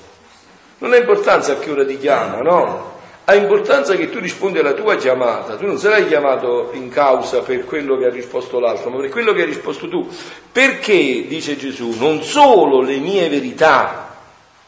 Non 0.78 0.92
ha 0.92 0.96
importanza 0.96 1.52
a 1.52 1.58
che 1.58 1.70
ora 1.70 1.84
ti 1.84 1.98
chiama, 1.98 2.40
no? 2.40 2.96
Ha 3.24 3.34
importanza 3.34 3.96
che 3.96 4.08
tu 4.08 4.20
rispondi 4.20 4.58
alla 4.58 4.74
tua 4.74 4.94
chiamata. 4.96 5.56
Tu 5.56 5.66
non 5.66 5.78
sarai 5.78 6.06
chiamato 6.06 6.70
in 6.72 6.88
causa 6.90 7.40
per 7.40 7.64
quello 7.64 7.98
che 7.98 8.06
ha 8.06 8.10
risposto 8.10 8.60
l'altro, 8.60 8.90
ma 8.90 9.00
per 9.00 9.10
quello 9.10 9.32
che 9.32 9.40
hai 9.40 9.46
risposto 9.46 9.88
tu. 9.88 10.08
Perché, 10.52 11.26
dice 11.26 11.56
Gesù, 11.56 11.96
non 11.98 12.22
solo 12.22 12.80
le 12.80 12.98
mie 12.98 13.28
verità, 13.28 14.16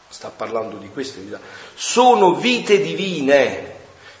sta 0.09 0.31
parlando 0.35 0.75
di 0.75 0.89
queste 0.91 1.19
verità, 1.19 1.39
sono 1.73 2.33
vite 2.33 2.81
divine 2.81 3.69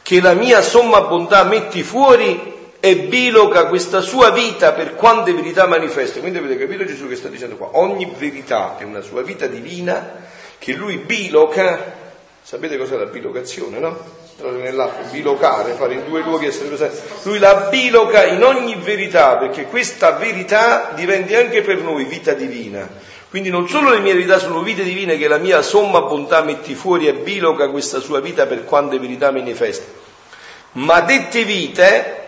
che 0.01 0.21
la 0.21 0.33
mia 0.33 0.61
somma 0.61 1.01
bontà 1.01 1.43
metti 1.43 1.83
fuori 1.83 2.50
e 2.83 2.95
biloca 2.95 3.67
questa 3.67 4.01
sua 4.01 4.31
vita 4.31 4.73
per 4.73 4.95
quante 4.95 5.33
verità 5.33 5.67
manifesta. 5.67 6.19
Quindi 6.19 6.39
avete 6.39 6.57
capito 6.57 6.83
Gesù 6.83 7.07
che 7.07 7.15
sta 7.15 7.27
dicendo 7.29 7.55
qua? 7.55 7.69
Ogni 7.73 8.11
verità 8.17 8.75
è 8.79 8.83
una 8.83 9.01
sua 9.01 9.21
vita 9.21 9.45
divina 9.45 10.15
che 10.57 10.73
lui 10.73 10.97
biloca. 10.97 11.99
Sapete 12.41 12.79
cos'è 12.79 12.97
la 12.97 13.05
bilocazione, 13.05 13.77
no? 13.77 14.19
Nell'acqua, 14.41 15.05
bilocare, 15.11 15.73
fare 15.73 15.93
in 15.93 16.05
due 16.07 16.23
luoghi 16.23 16.47
essere 16.47 16.69
presenti. 16.69 16.97
Lui 17.21 17.37
la 17.37 17.67
biloca 17.69 18.25
in 18.25 18.43
ogni 18.43 18.73
verità 18.73 19.37
perché 19.37 19.65
questa 19.65 20.13
verità 20.13 20.91
diventi 20.95 21.35
anche 21.35 21.61
per 21.61 21.83
noi 21.83 22.05
vita 22.05 22.33
divina. 22.33 22.89
Quindi 23.29 23.51
non 23.51 23.69
solo 23.69 23.91
le 23.91 23.99
mie 23.99 24.13
verità 24.13 24.39
sono 24.39 24.63
vite 24.63 24.83
divine 24.83 25.17
che 25.17 25.27
la 25.27 25.37
mia 25.37 25.61
somma 25.61 26.01
bontà 26.01 26.41
metti 26.41 26.73
fuori 26.73 27.07
e 27.07 27.13
biloca 27.13 27.69
questa 27.69 27.99
sua 27.99 28.19
vita 28.19 28.47
per 28.47 28.65
quante 28.65 28.97
verità 28.97 29.31
manifesta, 29.31 29.85
ma 30.73 30.99
dette 31.01 31.45
vite 31.45 32.20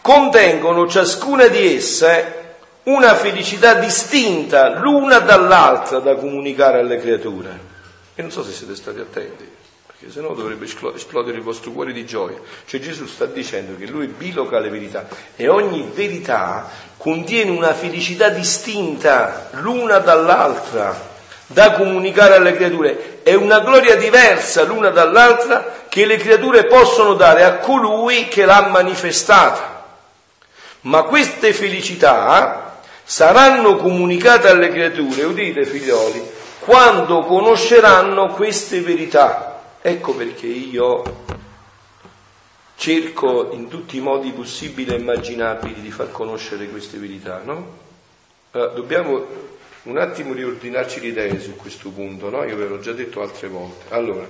contengono 0.00 0.88
ciascuna 0.88 1.46
di 1.48 1.74
esse 1.76 2.38
una 2.84 3.14
felicità 3.14 3.74
distinta 3.74 4.78
l'una 4.78 5.18
dall'altra 5.18 5.98
da 5.98 6.14
comunicare 6.14 6.80
alle 6.80 6.98
creature. 6.98 7.68
E 8.14 8.22
non 8.22 8.30
so 8.30 8.42
se 8.42 8.52
siete 8.52 8.74
stati 8.74 8.98
attenti, 8.98 9.48
perché 9.86 10.10
se 10.10 10.20
no 10.20 10.34
dovrebbe 10.34 10.66
esplodere 10.94 11.36
il 11.36 11.42
vostro 11.42 11.70
cuore 11.70 11.92
di 11.92 12.04
gioia. 12.06 12.38
Cioè 12.66 12.80
Gesù 12.80 13.06
sta 13.06 13.26
dicendo 13.26 13.76
che 13.76 13.86
lui 13.86 14.06
biloca 14.06 14.58
le 14.58 14.70
verità 14.70 15.06
e 15.36 15.48
ogni 15.48 15.90
verità 15.94 16.68
contiene 16.96 17.50
una 17.50 17.74
felicità 17.74 18.28
distinta 18.30 19.50
l'una 19.52 19.98
dall'altra 19.98 21.08
da 21.46 21.72
comunicare 21.72 22.36
alle 22.36 22.54
creature. 22.54 23.20
È 23.22 23.34
una 23.34 23.60
gloria 23.60 23.96
diversa 23.96 24.62
l'una 24.62 24.90
dall'altra 24.90 25.84
che 25.88 26.06
le 26.06 26.16
creature 26.16 26.64
possono 26.64 27.14
dare 27.14 27.44
a 27.44 27.58
colui 27.58 28.28
che 28.28 28.44
l'ha 28.44 28.68
manifestata. 28.68 29.69
Ma 30.82 31.02
queste 31.02 31.52
felicità 31.52 32.82
saranno 33.04 33.76
comunicate 33.76 34.48
alle 34.48 34.70
creature, 34.70 35.24
udite 35.24 35.66
figlioli, 35.66 36.22
quando 36.60 37.24
conosceranno 37.24 38.28
queste 38.28 38.80
verità. 38.80 39.76
Ecco 39.82 40.14
perché 40.14 40.46
io 40.46 41.02
cerco 42.76 43.50
in 43.52 43.68
tutti 43.68 43.98
i 43.98 44.00
modi 44.00 44.30
possibili 44.32 44.94
e 44.94 44.98
immaginabili 44.98 45.82
di 45.82 45.90
far 45.90 46.10
conoscere 46.10 46.68
queste 46.68 46.96
verità, 46.96 47.42
no? 47.44 47.78
Allora, 48.52 48.72
dobbiamo 48.72 49.26
un 49.82 49.98
attimo 49.98 50.32
riordinarci 50.32 51.00
le 51.00 51.06
idee 51.08 51.40
su 51.40 51.56
questo 51.56 51.90
punto, 51.90 52.30
no? 52.30 52.42
Io 52.44 52.56
ve 52.56 52.66
l'ho 52.66 52.78
già 52.78 52.92
detto 52.92 53.20
altre 53.20 53.48
volte. 53.48 53.92
Allora, 53.94 54.26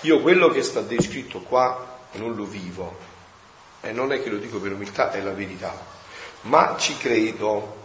io 0.00 0.20
quello 0.20 0.48
che 0.48 0.62
sta 0.62 0.80
descritto 0.80 1.40
qua 1.40 1.98
non 2.12 2.34
lo 2.34 2.44
vivo, 2.44 2.96
e 3.80 3.92
non 3.92 4.12
è 4.12 4.22
che 4.22 4.30
lo 4.30 4.38
dico 4.38 4.58
per 4.58 4.72
umiltà, 4.72 5.10
è 5.12 5.20
la 5.20 5.32
verità, 5.32 5.72
ma 6.42 6.76
ci 6.78 6.96
credo 6.96 7.76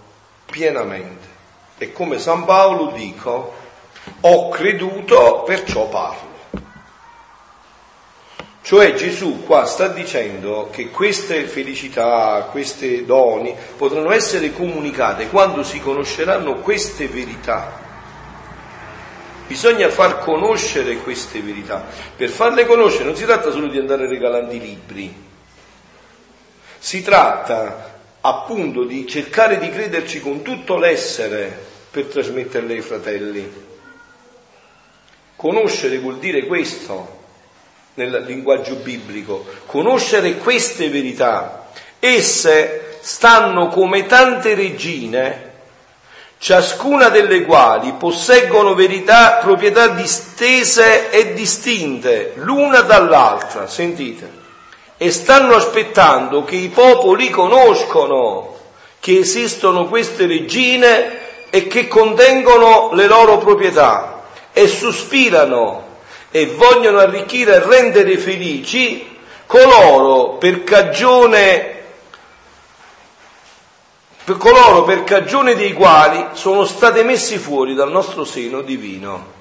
pienamente. 0.46 1.32
E 1.78 1.92
come 1.92 2.20
San 2.20 2.46
Paolo 2.46 2.92
dico, 2.92 3.54
ho 4.22 4.50
creduto, 4.50 5.44
perciò 5.46 5.88
parlo. 5.88 6.32
Cioè 8.62 8.94
Gesù 8.94 9.44
qua 9.44 9.66
sta 9.66 9.90
dicendo 9.90 10.70
che 10.72 10.90
queste 10.90 11.48
felicità, 11.48 12.48
queste 12.50 13.04
doni 13.04 13.54
potranno 13.76 14.12
essere 14.12 14.54
comunicate 14.54 15.28
quando 15.28 15.64
si 15.64 15.82
conosceranno 15.82 16.56
queste 16.60 17.10
verità. 17.10 17.82
Bisogna 19.48 19.90
far 19.90 20.20
conoscere 20.20 20.96
queste 20.96 21.42
verità. 21.42 21.86
Per 22.16 22.30
farle 22.30 22.66
conoscere 22.66 23.04
non 23.04 23.18
si 23.18 23.26
tratta 23.26 23.52
solo 23.52 23.68
di 23.68 23.78
andare 23.78 24.08
regalando 24.08 24.54
i 24.54 24.60
libri, 24.60 25.14
si 26.84 27.02
tratta 27.02 27.92
appunto 28.20 28.84
di 28.84 29.08
cercare 29.08 29.58
di 29.58 29.70
crederci 29.70 30.20
con 30.20 30.42
tutto 30.42 30.76
l'essere 30.76 31.58
per 31.90 32.08
trasmetterle 32.08 32.74
ai 32.74 32.82
fratelli. 32.82 33.54
Conoscere 35.38 35.98
vuol 36.00 36.20
dire 36.20 36.46
questo 36.46 37.22
nel 37.94 38.26
linguaggio 38.28 38.76
biblico, 38.76 39.46
conoscere 39.66 40.36
queste 40.36 40.90
verità. 40.90 41.70
Esse 42.00 42.98
stanno 43.00 43.70
come 43.70 44.06
tante 44.06 44.54
regine, 44.54 45.52
ciascuna 46.38 47.08
delle 47.08 47.44
quali 47.46 47.94
posseggono 47.94 48.74
verità, 48.74 49.38
proprietà 49.42 49.88
distese 49.88 51.12
e 51.12 51.34
distinte 51.34 52.34
l'una 52.36 52.82
dall'altra. 52.82 53.68
Sentite 53.68 54.43
e 55.04 55.12
stanno 55.12 55.56
aspettando 55.56 56.46
che 56.46 56.56
i 56.56 56.70
popoli 56.70 57.30
conoscono 57.30 58.58
che 59.02 59.18
esistono 59.18 59.88
queste 59.88 60.28
regine 60.28 61.50
e 61.50 61.68
che 61.68 61.90
contengono 61.90 62.92
le 62.94 63.06
loro 63.08 63.38
proprietà 63.38 64.24
e 64.54 64.70
sospirano 64.70 65.98
e 66.32 66.46
vogliono 66.46 67.00
arricchire 67.00 67.56
e 67.56 67.66
rendere 67.66 68.18
felici 68.18 69.20
coloro 69.46 70.38
per 70.38 70.64
cagione 70.64 71.82
per 74.24 74.38
coloro 74.38 74.84
per 74.84 75.04
cagione 75.04 75.54
dei 75.54 75.74
quali 75.74 76.28
sono 76.32 76.64
state 76.64 77.04
messi 77.04 77.38
fuori 77.38 77.74
dal 77.74 77.92
nostro 77.92 78.24
seno 78.24 78.62
divino. 78.62 79.32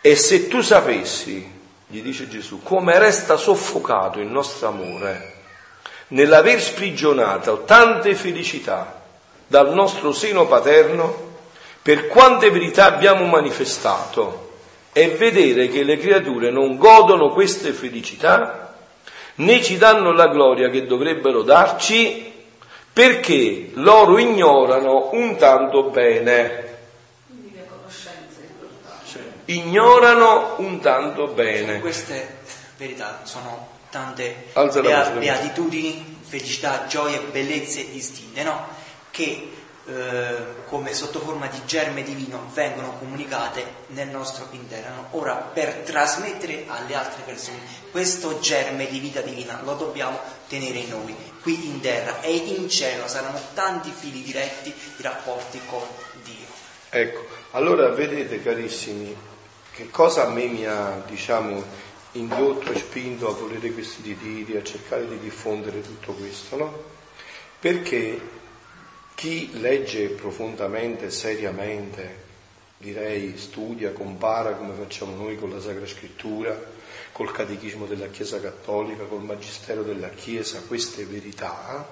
E 0.00 0.16
se 0.16 0.48
tu 0.48 0.60
sapessi 0.60 1.57
gli 1.88 2.00
dice 2.00 2.28
Gesù, 2.28 2.62
come 2.62 2.98
resta 2.98 3.36
soffocato 3.36 4.20
il 4.20 4.28
nostro 4.28 4.68
amore 4.68 5.34
nell'aver 6.08 6.60
sprigionato 6.60 7.64
tante 7.64 8.14
felicità 8.14 9.02
dal 9.46 9.74
nostro 9.74 10.12
seno 10.12 10.46
paterno 10.46 11.26
per 11.82 12.06
quante 12.06 12.50
verità 12.50 12.86
abbiamo 12.86 13.26
manifestato 13.26 14.46
è 14.92 15.10
vedere 15.12 15.68
che 15.68 15.84
le 15.84 15.96
creature 15.96 16.50
non 16.50 16.76
godono 16.76 17.30
queste 17.30 17.72
felicità, 17.72 18.74
né 19.36 19.62
ci 19.62 19.76
danno 19.76 20.12
la 20.12 20.28
gloria 20.28 20.70
che 20.70 20.86
dovrebbero 20.86 21.42
darci, 21.42 22.32
perché 22.92 23.70
loro 23.74 24.18
ignorano 24.18 25.10
un 25.12 25.36
tanto 25.36 25.84
bene. 25.84 26.67
Ignorano 29.48 30.56
un 30.58 30.78
tanto 30.80 31.28
bene. 31.28 31.80
Queste 31.80 32.40
verità 32.76 33.20
sono 33.24 33.76
tante 33.90 34.50
bea- 34.52 35.10
beatitudini, 35.10 36.18
felicità, 36.22 36.86
gioie, 36.86 37.18
bellezze 37.30 37.90
distinte, 37.90 38.42
no? 38.42 38.66
Che 39.10 39.52
eh, 39.86 40.36
come 40.66 40.92
sotto 40.92 41.18
forma 41.18 41.46
di 41.46 41.62
germe 41.64 42.02
divino 42.02 42.50
vengono 42.52 42.98
comunicate 42.98 43.64
nel 43.86 44.08
nostro 44.08 44.48
interno. 44.50 45.06
Ora, 45.12 45.36
per 45.36 45.76
trasmettere 45.76 46.64
alle 46.66 46.94
altre 46.94 47.22
persone 47.24 47.56
questo 47.90 48.38
germe 48.40 48.86
di 48.86 48.98
vita 48.98 49.22
divina 49.22 49.60
lo 49.64 49.76
dobbiamo 49.76 50.20
tenere 50.46 50.80
in 50.80 50.90
noi, 50.90 51.16
qui 51.40 51.68
in 51.68 51.80
terra 51.80 52.20
e 52.20 52.34
in 52.36 52.68
cielo 52.68 53.08
saranno 53.08 53.40
tanti 53.54 53.90
fili 53.90 54.22
diretti 54.22 54.74
di 54.96 55.02
rapporti 55.02 55.58
con 55.64 55.86
Dio. 56.22 56.44
Ecco, 56.90 57.26
allora 57.52 57.88
vedete 57.88 58.42
carissimi, 58.42 59.16
che 59.78 59.90
cosa 59.90 60.26
a 60.26 60.30
me 60.30 60.46
mi 60.46 60.66
ha, 60.66 61.04
diciamo, 61.06 61.62
indotto 62.12 62.72
e 62.72 62.78
spinto 62.80 63.28
a 63.28 63.32
volere 63.32 63.70
questi 63.70 64.02
ritiri, 64.02 64.56
a 64.56 64.64
cercare 64.64 65.06
di 65.06 65.20
diffondere 65.20 65.82
tutto 65.82 66.14
questo, 66.14 66.56
no? 66.56 66.82
Perché 67.60 68.20
chi 69.14 69.60
legge 69.60 70.08
profondamente, 70.08 71.12
seriamente, 71.12 72.26
direi 72.76 73.38
studia, 73.38 73.92
compara 73.92 74.54
come 74.54 74.74
facciamo 74.74 75.14
noi 75.14 75.38
con 75.38 75.50
la 75.50 75.60
Sacra 75.60 75.86
Scrittura, 75.86 76.60
col 77.12 77.30
Catechismo 77.30 77.86
della 77.86 78.08
Chiesa 78.08 78.40
Cattolica, 78.40 79.04
col 79.04 79.22
Magistero 79.22 79.84
della 79.84 80.10
Chiesa, 80.10 80.60
queste 80.66 81.04
verità, 81.04 81.88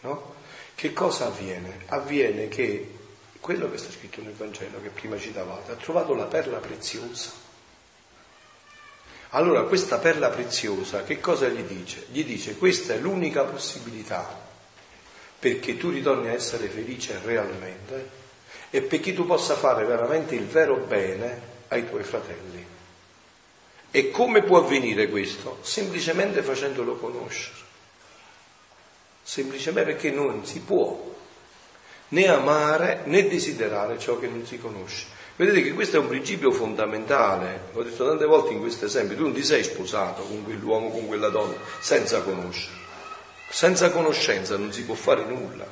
no? 0.00 0.34
Che 0.74 0.92
cosa 0.92 1.26
avviene? 1.26 1.82
Avviene 1.86 2.48
che 2.48 3.02
quello 3.44 3.70
che 3.70 3.76
sta 3.76 3.90
scritto 3.90 4.22
nel 4.22 4.32
Vangelo, 4.32 4.80
che 4.80 4.88
prima 4.88 5.18
citavate, 5.18 5.72
ha 5.72 5.74
trovato 5.74 6.14
la 6.14 6.24
perla 6.24 6.56
preziosa. 6.60 7.30
Allora 9.32 9.64
questa 9.64 9.98
perla 9.98 10.30
preziosa 10.30 11.02
che 11.02 11.20
cosa 11.20 11.46
gli 11.48 11.60
dice? 11.60 12.06
Gli 12.10 12.24
dice 12.24 12.56
questa 12.56 12.94
è 12.94 12.96
l'unica 12.96 13.42
possibilità 13.42 14.40
perché 15.38 15.76
tu 15.76 15.90
ritorni 15.90 16.28
a 16.28 16.32
essere 16.32 16.68
felice 16.68 17.20
realmente 17.22 18.08
e 18.70 18.80
perché 18.80 19.12
tu 19.12 19.26
possa 19.26 19.56
fare 19.56 19.84
veramente 19.84 20.34
il 20.34 20.46
vero 20.46 20.76
bene 20.76 21.40
ai 21.68 21.86
tuoi 21.86 22.02
fratelli. 22.02 22.66
E 23.90 24.10
come 24.10 24.42
può 24.42 24.60
avvenire 24.60 25.10
questo? 25.10 25.58
Semplicemente 25.60 26.42
facendolo 26.42 26.96
conoscere. 26.96 27.58
Semplicemente 29.22 29.92
perché 29.92 30.10
non 30.10 30.46
si 30.46 30.60
può 30.60 31.12
né 32.08 32.28
amare 32.28 33.02
né 33.04 33.26
desiderare 33.26 33.98
ciò 33.98 34.18
che 34.18 34.26
non 34.26 34.46
si 34.46 34.58
conosce. 34.58 35.06
Vedete 35.36 35.62
che 35.62 35.72
questo 35.72 35.96
è 35.96 35.98
un 35.98 36.06
principio 36.06 36.52
fondamentale, 36.52 37.68
ho 37.72 37.82
detto 37.82 38.06
tante 38.06 38.24
volte 38.24 38.52
in 38.52 38.60
questo 38.60 38.84
esempio, 38.84 39.16
tu 39.16 39.22
non 39.22 39.32
ti 39.32 39.42
sei 39.42 39.64
sposato 39.64 40.22
con 40.22 40.44
quell'uomo, 40.44 40.90
con 40.90 41.06
quella 41.06 41.28
donna, 41.28 41.56
senza 41.80 42.22
conoscere. 42.22 42.82
Senza 43.48 43.90
conoscenza 43.90 44.56
non 44.56 44.72
si 44.72 44.84
può 44.84 44.94
fare 44.94 45.24
nulla. 45.24 45.66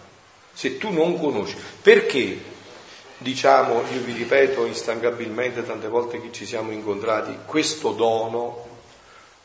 Se 0.53 0.79
tu 0.79 0.91
non 0.91 1.19
conosci, 1.19 1.57
perché 1.81 2.41
diciamo, 3.19 3.83
io 3.93 4.01
vi 4.01 4.13
ripeto 4.13 4.67
instancabilmente 4.67 5.65
tante 5.65 5.87
volte 5.87 6.21
che 6.21 6.33
ci 6.33 6.45
siamo 6.45 6.73
incontrati, 6.73 7.39
questo 7.47 7.93
dono 7.93 8.67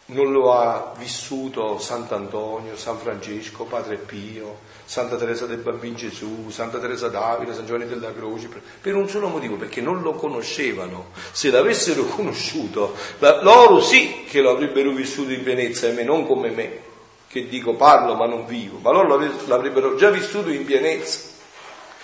non 0.07 0.31
lo 0.31 0.53
ha 0.53 0.93
vissuto 0.97 1.77
Sant'Antonio, 1.79 2.75
San 2.75 2.97
Francesco, 2.97 3.65
Padre 3.65 3.97
Pio, 3.97 4.59
Santa 4.87 5.17
Teresa 5.17 5.45
del 5.45 5.57
Bambino 5.57 5.97
Gesù, 5.97 6.49
Santa 6.49 6.79
Teresa 6.79 7.09
d'Avila, 7.09 7.53
San 7.53 7.65
Giovanni 7.65 7.89
della 7.89 8.13
Croce, 8.13 8.47
per 8.79 8.95
un 8.95 9.09
solo 9.09 9.27
motivo, 9.27 9.57
perché 9.57 9.81
non 9.81 10.01
lo 10.01 10.13
conoscevano. 10.13 11.07
Se 11.33 11.49
l'avessero 11.49 12.05
conosciuto, 12.15 12.95
loro 13.41 13.81
sì 13.81 14.23
che 14.29 14.39
lo 14.39 14.51
avrebbero 14.51 14.91
vissuto 14.91 15.33
in 15.33 15.43
pienezza, 15.43 15.87
e 15.87 15.91
me 15.91 16.03
non 16.03 16.25
come 16.25 16.51
me 16.51 16.79
che 17.27 17.49
dico 17.49 17.73
parlo 17.73 18.15
ma 18.15 18.27
non 18.27 18.45
vivo, 18.45 18.77
ma 18.81 18.91
loro 18.91 19.19
l'avrebbero 19.47 19.95
già 19.95 20.09
vissuto 20.09 20.49
in 20.49 20.63
pienezza. 20.63 21.35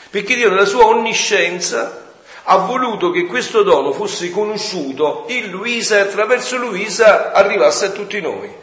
Perché 0.09 0.35
Dio 0.35 0.49
nella 0.49 0.65
sua 0.65 0.83
onniscienza 0.83 2.11
ha 2.43 2.57
voluto 2.57 3.11
che 3.11 3.25
questo 3.27 3.63
dono 3.63 3.93
fosse 3.93 4.29
conosciuto 4.29 5.23
in 5.29 5.49
Luisa 5.49 5.95
e 5.95 6.01
attraverso 6.01 6.57
Luisa 6.57 7.31
arrivasse 7.31 7.85
a 7.85 7.91
tutti 7.91 8.19
noi. 8.19 8.53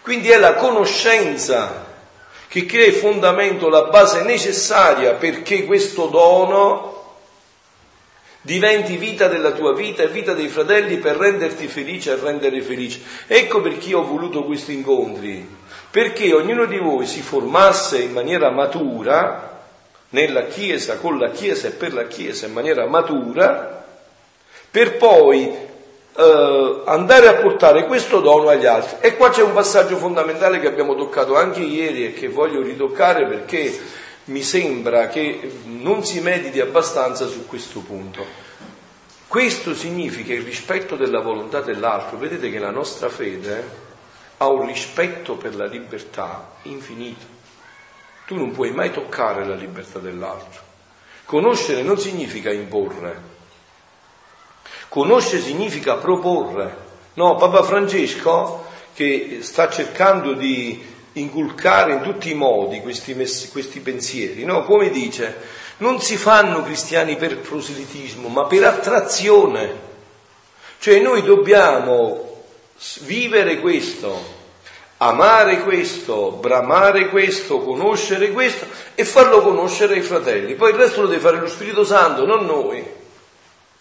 Quindi 0.00 0.30
è 0.30 0.38
la 0.38 0.54
conoscenza 0.54 1.88
che 2.50 2.66
crea 2.66 2.86
il 2.86 2.94
fondamento, 2.94 3.68
la 3.68 3.84
base 3.84 4.24
necessaria 4.24 5.12
perché 5.12 5.64
questo 5.66 6.06
dono 6.06 7.18
diventi 8.40 8.96
vita 8.96 9.28
della 9.28 9.52
tua 9.52 9.72
vita 9.72 10.02
e 10.02 10.08
vita 10.08 10.34
dei 10.34 10.48
fratelli 10.48 10.96
per 10.96 11.14
renderti 11.14 11.68
felice 11.68 12.10
e 12.10 12.16
rendere 12.16 12.60
felice. 12.60 13.02
Ecco 13.28 13.60
perché 13.60 13.94
ho 13.94 14.02
voluto 14.02 14.42
questi 14.42 14.72
incontri, 14.72 15.48
perché 15.92 16.34
ognuno 16.34 16.64
di 16.64 16.78
voi 16.78 17.06
si 17.06 17.22
formasse 17.22 18.00
in 18.00 18.10
maniera 18.10 18.50
matura 18.50 19.60
nella 20.08 20.46
Chiesa, 20.46 20.96
con 20.96 21.20
la 21.20 21.30
Chiesa 21.30 21.68
e 21.68 21.70
per 21.70 21.94
la 21.94 22.08
Chiesa 22.08 22.46
in 22.46 22.52
maniera 22.52 22.84
matura, 22.86 23.86
per 24.68 24.96
poi 24.96 25.68
eh, 26.16 26.82
andare 26.86 27.28
a 27.28 27.34
portare 27.34 27.86
questo 27.86 28.20
dono 28.20 28.48
agli 28.48 28.66
altri. 28.66 28.96
E 29.00 29.16
qua 29.16 29.30
c'è 29.30 29.42
un 29.42 29.52
passaggio 29.52 29.96
fondamentale 29.96 30.60
che 30.60 30.66
abbiamo 30.66 30.94
toccato 30.94 31.36
anche 31.36 31.60
ieri 31.60 32.06
e 32.06 32.12
che 32.12 32.28
voglio 32.28 32.62
ritoccare 32.62 33.26
perché 33.26 33.78
mi 34.24 34.42
sembra 34.42 35.08
che 35.08 35.60
non 35.64 36.04
si 36.04 36.20
mediti 36.20 36.60
abbastanza 36.60 37.26
su 37.26 37.46
questo 37.46 37.80
punto. 37.80 38.48
Questo 39.26 39.74
significa 39.74 40.32
il 40.32 40.42
rispetto 40.42 40.96
della 40.96 41.20
volontà 41.20 41.60
dell'altro. 41.60 42.18
Vedete 42.18 42.50
che 42.50 42.58
la 42.58 42.70
nostra 42.70 43.08
fede 43.08 43.88
ha 44.38 44.48
un 44.48 44.66
rispetto 44.66 45.36
per 45.36 45.54
la 45.54 45.66
libertà 45.66 46.52
infinito. 46.62 47.38
Tu 48.26 48.36
non 48.36 48.50
puoi 48.50 48.72
mai 48.72 48.90
toccare 48.90 49.44
la 49.44 49.54
libertà 49.54 49.98
dell'altro. 49.98 50.60
Conoscere 51.24 51.82
non 51.82 51.98
significa 51.98 52.50
imporre. 52.50 53.29
Conoscere 54.90 55.40
significa 55.40 55.94
proporre. 55.94 56.88
No, 57.14 57.36
Papa 57.36 57.62
Francesco, 57.62 58.66
che 58.92 59.38
sta 59.42 59.70
cercando 59.70 60.32
di 60.32 60.84
inculcare 61.12 61.92
in 61.92 62.00
tutti 62.00 62.28
i 62.30 62.34
modi 62.34 62.80
questi, 62.80 63.14
questi 63.14 63.78
pensieri, 63.78 64.44
no? 64.44 64.64
Come 64.64 64.90
dice, 64.90 65.36
non 65.76 66.00
si 66.00 66.16
fanno 66.16 66.64
cristiani 66.64 67.14
per 67.14 67.38
proselitismo, 67.38 68.26
ma 68.26 68.46
per 68.46 68.64
attrazione. 68.64 69.88
Cioè 70.80 70.98
noi 70.98 71.22
dobbiamo 71.22 72.42
vivere 73.02 73.60
questo, 73.60 74.20
amare 74.96 75.60
questo, 75.60 76.32
bramare 76.32 77.10
questo, 77.10 77.60
conoscere 77.60 78.32
questo 78.32 78.66
e 78.96 79.04
farlo 79.04 79.40
conoscere 79.40 79.94
ai 79.94 80.02
fratelli. 80.02 80.56
Poi 80.56 80.70
il 80.70 80.78
resto 80.78 81.02
lo 81.02 81.06
deve 81.06 81.20
fare 81.20 81.38
lo 81.38 81.46
Spirito 81.46 81.84
Santo, 81.84 82.26
non 82.26 82.44
noi. 82.44 82.98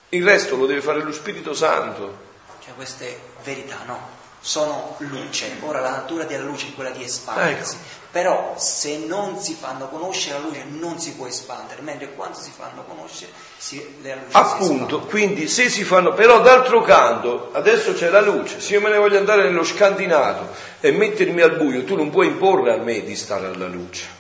Il 0.09 0.23
resto 0.23 0.55
lo 0.55 0.65
deve 0.65 0.81
fare 0.81 1.01
lo 1.01 1.11
Spirito 1.11 1.53
Santo. 1.53 2.27
Cioè 2.63 2.73
queste 2.73 3.19
verità, 3.43 3.77
no? 3.85 4.17
sono 4.41 4.95
luce. 4.99 5.57
Ora 5.61 5.79
la 5.79 5.91
natura 5.91 6.23
della 6.23 6.43
luce 6.43 6.67
è 6.67 6.73
quella 6.73 6.91
di 6.91 7.03
espandersi, 7.03 7.75
ecco. 7.75 7.83
però 8.11 8.53
se 8.57 8.97
non 9.05 9.39
si 9.39 9.55
fanno 9.59 9.89
conoscere 9.89 10.39
la 10.39 10.45
luce 10.45 10.63
non 10.67 10.99
si 10.99 11.13
può 11.13 11.27
espandere, 11.27 11.81
mentre 11.81 12.13
quando 12.13 12.37
si 12.37 12.51
fanno 12.55 12.83
conoscere 12.87 13.31
si, 13.57 13.97
la 14.01 14.15
luce 14.15 14.27
Appunto, 14.31 15.01
quindi 15.01 15.47
se 15.47 15.69
si 15.69 15.83
fanno, 15.83 16.13
però 16.13 16.41
d'altro 16.41 16.81
canto, 16.81 17.49
adesso 17.53 17.93
c'è 17.93 18.09
la 18.09 18.21
luce, 18.21 18.59
se 18.61 18.73
io 18.73 18.81
me 18.81 18.89
ne 18.89 18.97
voglio 18.97 19.17
andare 19.17 19.43
nello 19.43 19.63
scantinato 19.63 20.49
e 20.79 20.91
mettermi 20.91 21.41
al 21.41 21.57
buio, 21.57 21.83
tu 21.83 21.95
non 21.95 22.09
puoi 22.09 22.27
imporre 22.27 22.73
a 22.73 22.77
me 22.77 23.03
di 23.03 23.15
stare 23.15 23.47
alla 23.47 23.67
luce. 23.67 24.18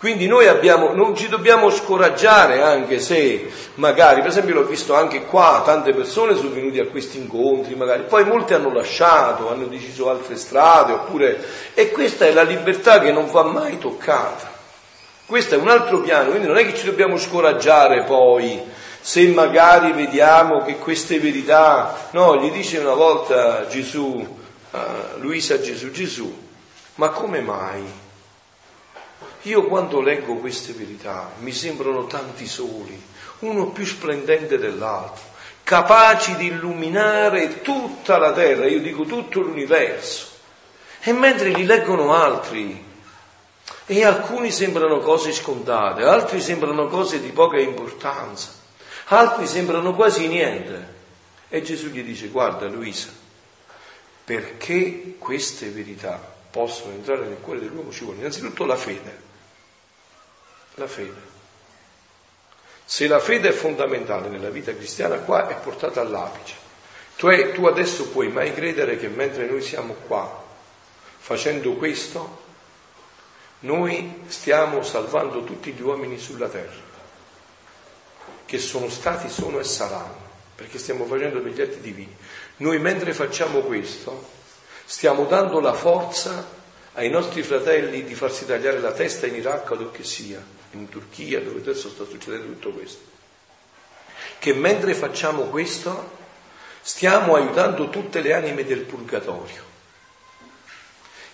Quindi 0.00 0.26
noi 0.26 0.46
abbiamo, 0.46 0.94
non 0.94 1.14
ci 1.14 1.28
dobbiamo 1.28 1.68
scoraggiare 1.68 2.62
anche 2.62 3.00
se 3.00 3.50
magari, 3.74 4.22
per 4.22 4.30
esempio 4.30 4.54
l'ho 4.54 4.64
visto 4.64 4.94
anche 4.94 5.26
qua, 5.26 5.60
tante 5.62 5.92
persone 5.92 6.34
sono 6.34 6.48
venute 6.48 6.80
a 6.80 6.86
questi 6.86 7.18
incontri, 7.18 7.74
magari, 7.74 8.04
poi 8.04 8.24
molti 8.24 8.54
hanno 8.54 8.72
lasciato, 8.72 9.50
hanno 9.50 9.66
deciso 9.66 10.08
altre 10.08 10.36
strade, 10.36 10.94
oppure... 10.94 11.44
E 11.74 11.90
questa 11.90 12.24
è 12.24 12.32
la 12.32 12.44
libertà 12.44 12.98
che 12.98 13.12
non 13.12 13.30
va 13.30 13.42
mai 13.42 13.76
toccata. 13.76 14.50
Questo 15.26 15.56
è 15.56 15.58
un 15.58 15.68
altro 15.68 16.00
piano, 16.00 16.30
quindi 16.30 16.46
non 16.46 16.56
è 16.56 16.64
che 16.64 16.74
ci 16.74 16.86
dobbiamo 16.86 17.18
scoraggiare 17.18 18.04
poi 18.04 18.58
se 19.02 19.26
magari 19.28 19.92
vediamo 19.92 20.62
che 20.62 20.78
queste 20.78 21.20
verità, 21.20 22.08
no, 22.12 22.38
gli 22.38 22.50
dice 22.50 22.78
una 22.78 22.94
volta 22.94 23.66
Gesù, 23.66 24.38
uh, 24.70 24.78
Luisa 25.18 25.60
Gesù, 25.60 25.90
Gesù, 25.90 26.34
ma 26.94 27.10
come 27.10 27.42
mai? 27.42 28.08
Io 29.42 29.64
quando 29.64 30.00
leggo 30.00 30.34
queste 30.34 30.72
verità 30.72 31.30
mi 31.38 31.52
sembrano 31.52 32.06
tanti 32.06 32.46
soli, 32.46 33.00
uno 33.40 33.68
più 33.68 33.86
splendente 33.86 34.58
dell'altro, 34.58 35.22
capaci 35.62 36.36
di 36.36 36.46
illuminare 36.48 37.62
tutta 37.62 38.18
la 38.18 38.32
terra, 38.32 38.66
io 38.66 38.80
dico 38.80 39.04
tutto 39.04 39.40
l'universo. 39.40 40.28
E 41.00 41.12
mentre 41.12 41.48
li 41.50 41.64
leggono 41.64 42.12
altri, 42.12 42.84
e 43.86 44.04
alcuni 44.04 44.52
sembrano 44.52 44.98
cose 44.98 45.32
scontate, 45.32 46.02
altri 46.02 46.40
sembrano 46.40 46.86
cose 46.88 47.20
di 47.20 47.30
poca 47.30 47.58
importanza, 47.58 48.52
altri 49.06 49.46
sembrano 49.46 49.94
quasi 49.94 50.28
niente. 50.28 50.98
E 51.48 51.62
Gesù 51.62 51.88
gli 51.88 52.02
dice, 52.02 52.28
guarda 52.28 52.66
Luisa, 52.66 53.08
perché 54.22 55.14
queste 55.18 55.70
verità 55.70 56.20
possono 56.50 56.92
entrare 56.92 57.26
nel 57.26 57.40
cuore 57.40 57.60
dell'uomo 57.60 57.90
ci 57.90 58.04
vuole 58.04 58.18
innanzitutto 58.18 58.66
la 58.66 58.76
fede. 58.76 59.28
La 60.80 60.86
fede. 60.86 61.28
Se 62.86 63.06
la 63.06 63.20
fede 63.20 63.50
è 63.50 63.52
fondamentale 63.52 64.30
nella 64.30 64.48
vita 64.48 64.74
cristiana, 64.74 65.18
qua 65.18 65.46
è 65.46 65.56
portata 65.56 66.00
all'apice. 66.00 66.54
Tu, 67.16 67.26
è, 67.26 67.52
tu 67.52 67.66
adesso 67.66 68.08
puoi 68.08 68.28
mai 68.28 68.54
credere 68.54 68.96
che 68.96 69.08
mentre 69.08 69.44
noi 69.44 69.60
siamo 69.60 69.92
qua 70.06 70.42
facendo 71.18 71.74
questo, 71.74 72.44
noi 73.60 74.22
stiamo 74.28 74.82
salvando 74.82 75.44
tutti 75.44 75.72
gli 75.72 75.82
uomini 75.82 76.18
sulla 76.18 76.48
terra, 76.48 76.82
che 78.46 78.56
sono 78.56 78.88
stati, 78.88 79.28
sono 79.28 79.58
e 79.58 79.64
saranno, 79.64 80.28
perché 80.54 80.78
stiamo 80.78 81.04
facendo 81.04 81.40
degli 81.40 81.60
atti 81.60 81.80
divini. 81.80 82.16
Noi 82.56 82.78
mentre 82.78 83.12
facciamo 83.12 83.60
questo, 83.60 84.28
stiamo 84.86 85.26
dando 85.26 85.60
la 85.60 85.74
forza 85.74 86.42
ai 86.94 87.10
nostri 87.10 87.42
fratelli 87.42 88.02
di 88.02 88.14
farsi 88.14 88.46
tagliare 88.46 88.80
la 88.80 88.92
testa 88.92 89.26
in 89.26 89.34
Iraq 89.34 89.70
o 89.72 89.76
dove 89.76 89.90
che 89.98 90.04
sia, 90.04 90.58
in 90.72 90.88
Turchia, 90.88 91.40
dove 91.40 91.60
adesso 91.60 91.88
sta 91.88 92.04
succedendo 92.04 92.46
tutto 92.46 92.70
questo. 92.70 93.02
Che 94.38 94.54
mentre 94.54 94.94
facciamo 94.94 95.44
questo, 95.44 96.18
stiamo 96.80 97.34
aiutando 97.34 97.88
tutte 97.90 98.20
le 98.20 98.32
anime 98.32 98.64
del 98.64 98.80
purgatorio 98.80 99.68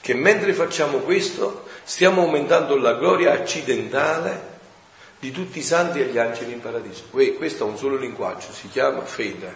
che 0.06 0.14
mentre 0.14 0.54
facciamo 0.54 0.98
questo 0.98 1.64
stiamo 1.82 2.22
aumentando 2.22 2.76
la 2.76 2.92
gloria 2.92 3.32
accidentale 3.32 4.54
di 5.18 5.32
tutti 5.32 5.58
i 5.58 5.64
santi 5.64 6.00
e 6.00 6.04
gli 6.04 6.16
angeli 6.16 6.52
in 6.52 6.60
paradiso. 6.60 7.06
Questo 7.10 7.66
è 7.66 7.68
un 7.68 7.76
solo 7.76 7.96
linguaggio, 7.96 8.52
si 8.52 8.68
chiama 8.68 9.04
fede. 9.04 9.52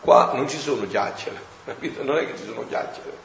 Qua 0.00 0.32
non 0.34 0.48
ci 0.48 0.58
sono 0.58 0.84
chiacchiere, 0.84 1.40
capito? 1.64 2.02
Non 2.02 2.16
è 2.16 2.26
che 2.26 2.36
ci 2.36 2.44
sono 2.44 2.66
chiacchiere. 2.66 3.16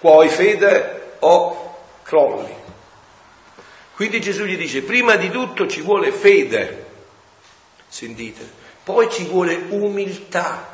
Qua 0.00 0.22
hai 0.22 0.28
fede 0.30 1.12
o 1.20 1.76
crolli. 2.02 2.54
Quindi 3.94 4.20
Gesù 4.20 4.44
gli 4.44 4.56
dice, 4.56 4.82
prima 4.82 5.16
di 5.16 5.30
tutto 5.30 5.66
ci 5.66 5.80
vuole 5.80 6.12
fede, 6.12 6.86
sentite, 7.88 8.48
poi 8.82 9.10
ci 9.10 9.24
vuole 9.24 9.66
umiltà, 9.68 10.70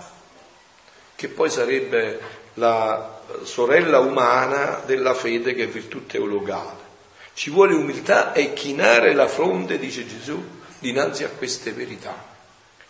che 1.15 1.29
poi 1.29 1.51
sarebbe 1.51 2.21
la 2.55 3.21
sorella 3.43 3.99
umana 3.99 4.83
della 4.87 5.15
fede 5.15 5.55
che 5.55 5.65
è 5.65 5.69
virtù 5.69 6.07
teologale. 6.07 6.87
Ci 7.35 7.51
vuole 7.51 7.75
umiltà 7.75 8.33
e 8.33 8.53
chinare 8.53 9.15
la 9.15 9.29
fronte, 9.29 9.79
dice 9.79 10.07
Gesù, 10.07 10.43
dinanzi 10.79 11.25
a 11.25 11.29
queste 11.29 11.73
verità. 11.73 12.15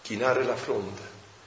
Chinare 0.03 0.45
la 0.45 0.57
fronte. 0.57 1.03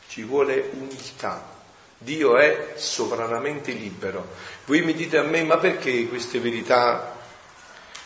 Ci 0.08 0.24
vuole 0.24 0.70
umiltà. 0.74 1.50
Dio 1.98 2.38
è 2.38 2.74
sovranamente 2.76 3.72
libero. 3.72 4.28
Voi 4.66 4.82
mi 4.82 4.94
dite 4.94 5.18
a 5.18 5.24
me, 5.24 5.44
ma 5.44 5.58
perché 5.58 6.08
queste 6.08 6.40
verità 6.40 7.21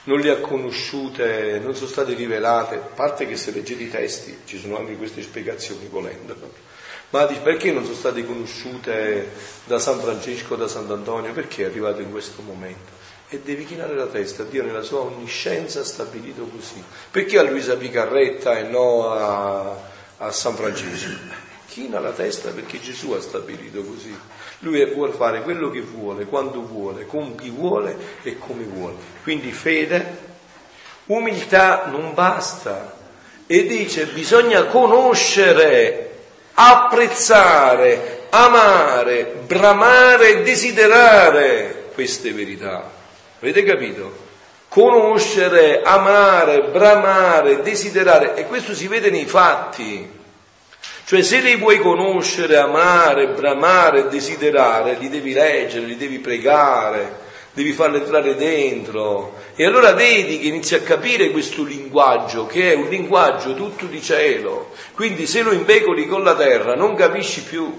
non 0.06 0.20
le 0.20 0.32
ha 0.32 0.38
conosciute, 0.38 1.60
non 1.64 1.76
sono 1.76 1.90
state 1.90 2.14
rivelate? 2.14 2.76
A 2.76 2.80
parte 2.80 3.28
che 3.28 3.38
se 3.38 3.52
leggete 3.52 3.84
i 3.84 3.90
testi 3.90 4.40
ci 4.46 4.60
sono 4.60 4.78
anche 4.78 4.96
queste 4.96 5.22
spiegazioni 5.22 5.88
volendo 5.88 6.36
ma 7.16 7.26
perché 7.28 7.72
non 7.72 7.84
sono 7.84 7.96
state 7.96 8.26
conosciute 8.26 9.30
da 9.66 9.80
San 9.80 10.00
Francesco, 10.00 10.56
da 10.56 10.68
Sant'Antonio? 10.68 11.32
Perché 11.32 11.64
è 11.64 11.66
arrivato 11.68 12.02
in 12.02 12.12
questo 12.12 12.42
momento? 12.42 12.92
E 13.30 13.40
devi 13.40 13.66
chinare 13.66 13.96
la 13.96 14.08
testa, 14.08 14.44
Dio 14.44 14.64
nella 14.64 14.82
sua 14.82 15.00
onniscienza 15.00 15.80
ha 15.80 15.86
stabilito 15.86 16.44
così. 16.44 16.84
Perché 17.10 17.38
a 17.38 17.44
Luisa 17.44 17.78
Picarretta 17.78 18.58
e 18.58 18.64
no 18.64 19.10
a, 19.12 19.78
a 20.18 20.32
San 20.32 20.56
Francesco? 20.56 21.44
China 21.68 22.00
la 22.00 22.12
testa 22.12 22.50
perché 22.52 22.82
Gesù 22.82 23.12
ha 23.12 23.22
stabilito 23.22 23.82
così. 23.84 24.16
Lui 24.66 24.84
vuole 24.86 25.14
fare 25.14 25.42
quello 25.44 25.70
che 25.70 25.82
vuole, 25.82 26.26
quando 26.26 26.66
vuole, 26.66 27.06
con 27.06 27.36
chi 27.36 27.52
vuole 27.52 27.96
e 28.24 28.40
come 28.40 28.64
vuole. 28.64 28.96
Quindi 29.22 29.52
fede, 29.52 30.18
umiltà 31.06 31.86
non 31.86 32.16
basta. 32.16 32.98
E 33.46 33.68
dice 33.68 34.08
bisogna 34.08 34.64
conoscere 34.64 36.18
apprezzare, 36.56 38.26
amare, 38.32 39.36
bramare 39.46 40.42
desiderare 40.42 41.90
queste 41.94 42.34
verità. 42.34 42.90
Avete 43.40 43.64
capito? 43.64 44.24
Conoscere, 44.68 45.84
amare, 45.84 46.64
bramare, 46.64 47.62
desiderare, 47.62 48.34
e 48.34 48.48
questo 48.48 48.74
si 48.74 48.88
vede 48.88 49.12
nei 49.12 49.26
fatti. 49.26 50.24
Cioè 51.06 51.22
se 51.22 51.40
li 51.40 51.56
vuoi 51.56 51.78
conoscere, 51.78 52.58
amare, 52.58 53.28
bramare, 53.28 54.08
desiderare, 54.08 54.98
li 55.00 55.08
devi 55.08 55.34
leggere, 55.34 55.86
li 55.86 55.98
devi 55.98 56.18
pregare, 56.18 57.20
devi 57.54 57.74
farlo 57.74 57.98
entrare 57.98 58.36
dentro. 58.36 59.36
E 59.56 59.66
allora 59.66 59.94
vedi 59.94 60.40
che 60.40 60.48
inizi 60.48 60.74
a 60.74 60.82
capire 60.82 61.30
questo 61.30 61.64
linguaggio, 61.64 62.48
che 62.48 62.74
è 62.74 62.76
un 62.76 62.90
linguaggio 62.90 63.54
tutto 63.54 63.86
di 63.86 64.02
cielo. 64.02 64.72
Quindi 64.96 65.28
se 65.28 65.44
lo 65.44 65.52
impecoli 65.52 66.08
con 66.08 66.24
la 66.24 66.34
terra 66.34 66.74
non 66.74 66.96
capisci 66.96 67.44
più. 67.44 67.72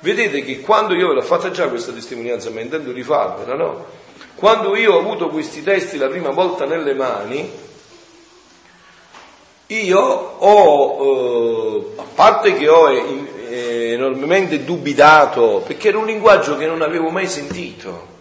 Vedete 0.00 0.44
che 0.44 0.60
quando 0.60 0.92
io 0.92 1.14
l'ho 1.14 1.22
fatta 1.22 1.50
già 1.50 1.68
questa 1.68 1.92
testimonianza, 1.92 2.50
ma 2.50 2.60
intendo 2.60 2.92
rifarvela, 2.92 3.54
no? 3.54 3.86
Quando 4.34 4.76
io 4.76 4.92
ho 4.92 4.98
avuto 4.98 5.30
questi 5.30 5.62
testi 5.62 5.96
la 5.96 6.08
prima 6.08 6.28
volta 6.28 6.66
nelle 6.66 6.92
mani, 6.92 7.50
io 9.68 10.00
ho, 10.00 11.94
eh, 11.96 12.00
a 12.00 12.04
parte 12.14 12.54
che 12.54 12.68
ho 12.68 12.90
eh, 12.90 13.92
enormemente 13.92 14.62
dubitato, 14.64 15.62
perché 15.66 15.88
era 15.88 15.98
un 15.98 16.06
linguaggio 16.06 16.56
che 16.56 16.66
non 16.66 16.82
avevo 16.82 17.08
mai 17.08 17.26
sentito. 17.26 18.12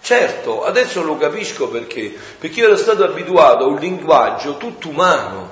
Certo, 0.00 0.62
adesso 0.62 1.02
lo 1.02 1.16
capisco 1.16 1.68
perché, 1.68 2.14
perché 2.38 2.60
io 2.60 2.66
ero 2.66 2.76
stato 2.76 3.02
abituato 3.02 3.64
a 3.64 3.68
un 3.68 3.78
linguaggio 3.78 4.56
tutto 4.56 4.88
umano. 4.88 5.50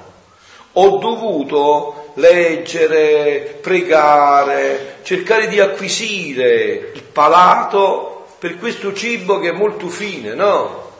Ho 0.74 0.99
dovuto 0.99 2.11
leggere, 2.14 3.59
pregare, 3.61 4.99
cercare 5.03 5.49
di 5.49 5.61
acquisire 5.61 6.91
il 6.95 7.03
palato 7.03 8.26
per 8.39 8.59
questo 8.59 8.93
cibo 8.93 9.41
che 9.41 9.49
è 9.49 9.53
molto 9.53 9.89
fine, 9.89 10.35
no? 10.35 10.91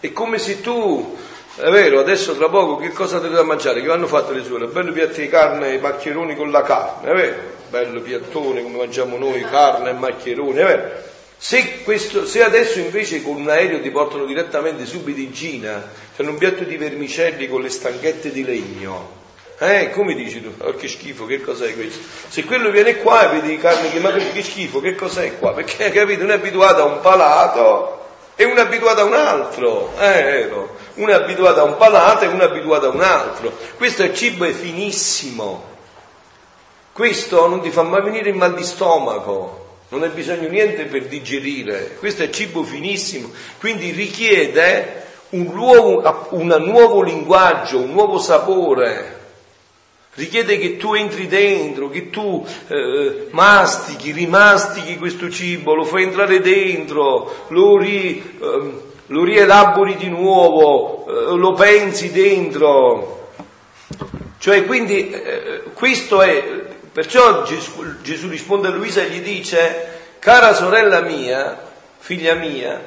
È 0.00 0.12
come 0.12 0.38
se 0.38 0.60
tu 0.60 1.16
è 1.56 1.70
vero, 1.70 2.00
adesso 2.00 2.34
tra 2.34 2.48
poco 2.48 2.76
che 2.76 2.90
cosa 2.90 3.16
dovete 3.16 3.34
da 3.34 3.44
mangiare? 3.44 3.80
Che 3.80 3.90
hanno 3.90 4.08
fatto 4.08 4.32
le 4.32 4.42
suore? 4.42 4.66
Bello 4.66 4.90
piatto 4.92 5.20
di 5.20 5.28
carne 5.28 5.74
e 5.74 5.78
maccheroni 5.78 6.34
con 6.34 6.50
la 6.50 6.62
carne, 6.62 7.10
è 7.10 7.14
vero? 7.14 7.36
Bello 7.70 8.00
piattone 8.00 8.62
come 8.62 8.78
mangiamo 8.78 9.16
noi, 9.16 9.40
carne 9.42 9.90
e 9.90 9.92
maccheroni, 9.92 10.58
è 10.58 10.64
vero? 10.64 10.90
Se, 11.36 11.82
questo, 11.82 12.26
se, 12.26 12.42
adesso 12.42 12.78
invece 12.78 13.22
con 13.22 13.36
un 13.36 13.48
aereo 13.48 13.80
ti 13.80 13.90
portano 13.90 14.24
direttamente 14.24 14.86
subito 14.86 15.20
in 15.20 15.32
Cina, 15.34 15.90
c'è 16.16 16.22
un 16.22 16.38
piatto 16.38 16.64
di 16.64 16.76
vermicelli 16.76 17.48
con 17.48 17.60
le 17.60 17.68
stanchette 17.68 18.32
di 18.32 18.44
legno, 18.44 19.22
eh, 19.58 19.90
come 19.90 20.14
dici 20.14 20.42
tu? 20.42 20.52
Oh, 20.58 20.74
che 20.74 20.88
schifo, 20.88 21.26
che 21.26 21.40
cos'è 21.40 21.74
questo? 21.74 22.00
Se 22.28 22.44
quello 22.44 22.70
viene 22.70 22.96
qua 22.96 23.30
e 23.30 23.40
vedi 23.40 23.56
carne 23.58 23.90
che 23.90 24.00
ma 24.00 24.10
che 24.10 24.42
schifo, 24.42 24.80
che 24.80 24.96
cos'è 24.96 25.38
qua? 25.38 25.52
Perché 25.52 25.90
capito, 25.90 26.22
non 26.22 26.32
è 26.32 26.34
abituato 26.34 26.82
a 26.82 26.86
un 26.86 27.00
palato 27.00 28.02
e 28.34 28.44
uno 28.44 28.56
è 28.56 28.60
abituato 28.60 29.02
a 29.02 29.04
un 29.04 29.14
altro, 29.14 29.92
eh, 30.00 30.22
vero? 30.22 30.76
Uno 30.94 31.10
è 31.10 31.14
abituato 31.14 31.60
a 31.60 31.64
un 31.64 31.76
palato 31.76 32.24
e 32.24 32.28
uno 32.28 32.42
è 32.42 32.46
abituato 32.46 32.86
a 32.86 32.90
un 32.90 33.02
altro. 33.02 33.56
Questo 33.76 34.02
è 34.02 34.12
cibo 34.12 34.44
è 34.44 34.52
finissimo. 34.52 35.72
Questo 36.92 37.48
non 37.48 37.60
ti 37.60 37.70
fa 37.70 37.82
mai 37.82 38.02
venire 38.02 38.30
il 38.30 38.36
mal 38.36 38.54
di 38.54 38.62
stomaco, 38.62 39.78
non 39.88 40.04
hai 40.04 40.10
bisogno 40.10 40.48
niente 40.48 40.84
per 40.84 41.06
digerire. 41.06 41.96
Questo 41.98 42.22
è 42.22 42.30
cibo 42.30 42.62
finissimo, 42.62 43.32
quindi 43.58 43.90
richiede 43.90 45.02
un 45.30 45.50
nuovo, 45.52 46.28
un 46.30 46.56
nuovo 46.64 47.02
linguaggio, 47.02 47.78
un 47.78 47.90
nuovo 47.90 48.18
sapore 48.18 49.22
richiede 50.14 50.58
che 50.58 50.76
tu 50.76 50.94
entri 50.94 51.26
dentro, 51.26 51.88
che 51.88 52.10
tu 52.10 52.46
eh, 52.68 53.26
mastichi, 53.30 54.12
rimastichi 54.12 54.96
questo 54.96 55.30
cibo, 55.30 55.74
lo 55.74 55.84
fai 55.84 56.04
entrare 56.04 56.40
dentro, 56.40 57.46
lo, 57.48 57.76
ri, 57.78 58.38
eh, 58.40 58.72
lo 59.06 59.24
rielabori 59.24 59.96
di 59.96 60.08
nuovo, 60.08 61.06
eh, 61.06 61.36
lo 61.36 61.52
pensi 61.52 62.10
dentro. 62.10 63.30
Cioè, 64.38 64.64
quindi, 64.64 65.10
eh, 65.10 65.62
questo 65.74 66.22
è, 66.22 66.42
perciò 66.92 67.42
Gesù, 67.42 68.00
Gesù 68.02 68.28
risponde 68.28 68.68
a 68.68 68.70
Luisa 68.70 69.02
e 69.02 69.10
gli 69.10 69.20
dice, 69.20 70.16
cara 70.18 70.54
sorella 70.54 71.00
mia, 71.00 71.72
figlia 71.98 72.34
mia, 72.34 72.82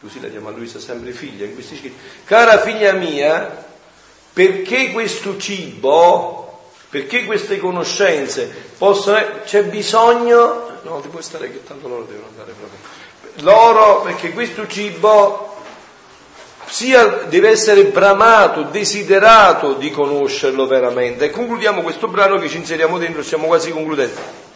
così 0.00 0.20
la 0.20 0.28
chiama 0.28 0.50
Luisa 0.50 0.78
sempre 0.78 1.12
figlia 1.12 1.44
in 1.44 1.54
questi 1.54 1.76
scritti, 1.76 1.98
cara 2.24 2.58
figlia 2.58 2.92
mia, 2.92 3.66
perché 4.32 4.92
questo 4.92 5.36
cibo 5.36 6.46
Perché 6.90 7.26
queste 7.26 7.58
conoscenze 7.58 8.50
possono... 8.78 9.18
c'è 9.44 9.64
bisogno... 9.64 10.80
No, 10.82 11.00
ti 11.00 11.08
puoi 11.08 11.22
stare 11.22 11.50
che 11.50 11.62
tanto 11.62 11.86
loro 11.86 12.04
devono 12.04 12.28
andare 12.28 12.52
proprio. 12.52 12.78
Loro, 13.40 14.02
perché 14.02 14.32
questo 14.32 14.66
cibo 14.66 15.56
sia, 16.66 17.24
deve 17.28 17.50
essere 17.50 17.84
bramato, 17.84 18.62
desiderato 18.62 19.74
di 19.74 19.90
conoscerlo 19.90 20.66
veramente. 20.66 21.26
E 21.26 21.30
concludiamo 21.30 21.82
questo 21.82 22.08
brano 22.08 22.38
che 22.38 22.48
ci 22.48 22.56
inseriamo 22.56 22.98
dentro, 22.98 23.22
stiamo 23.22 23.46
quasi 23.46 23.70
concludendo. 23.70 24.46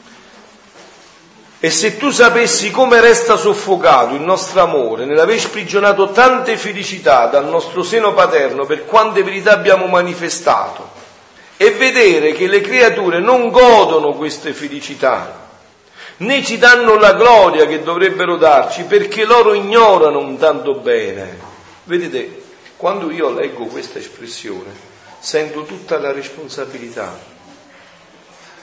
E 1.65 1.71
se 1.71 1.97
tu 1.97 2.11
sapessi 2.11 2.73
come 2.73 3.01
resta 3.01 3.37
soffocato 3.37 4.17
il 4.17 4.21
nostro 4.21 4.63
amore 4.63 5.05
nell'aver 5.05 5.39
sprigionato 5.39 6.11
tante 6.11 6.57
felicità 6.57 7.27
dal 7.27 7.47
nostro 7.47 7.85
seno 7.85 8.13
paterno 8.15 8.67
per 8.67 8.85
quante 8.85 9.23
verità 9.23 9.53
abbiamo 9.53 9.87
manifestato, 9.87 10.91
e 11.57 11.71
vedere 11.71 12.33
che 12.33 12.49
le 12.49 12.61
creature 12.61 13.21
non 13.21 13.51
godono 13.51 14.15
queste 14.15 14.53
felicità, 14.53 15.51
né 16.19 16.45
ci 16.45 16.59
danno 16.59 16.97
la 16.97 17.15
gloria 17.15 17.67
che 17.67 17.83
dovrebbero 17.83 18.37
darci 18.37 18.85
perché 18.85 19.25
loro 19.25 19.55
ignorano 19.55 20.19
un 20.19 20.37
tanto 20.39 20.75
bene. 20.75 21.39
Vedete, 21.85 22.43
quando 22.77 23.11
io 23.11 23.31
leggo 23.31 23.67
questa 23.67 23.99
espressione, 23.99 24.71
sento 25.19 25.63
tutta 25.63 25.99
la 25.99 26.13
responsabilità 26.13 27.31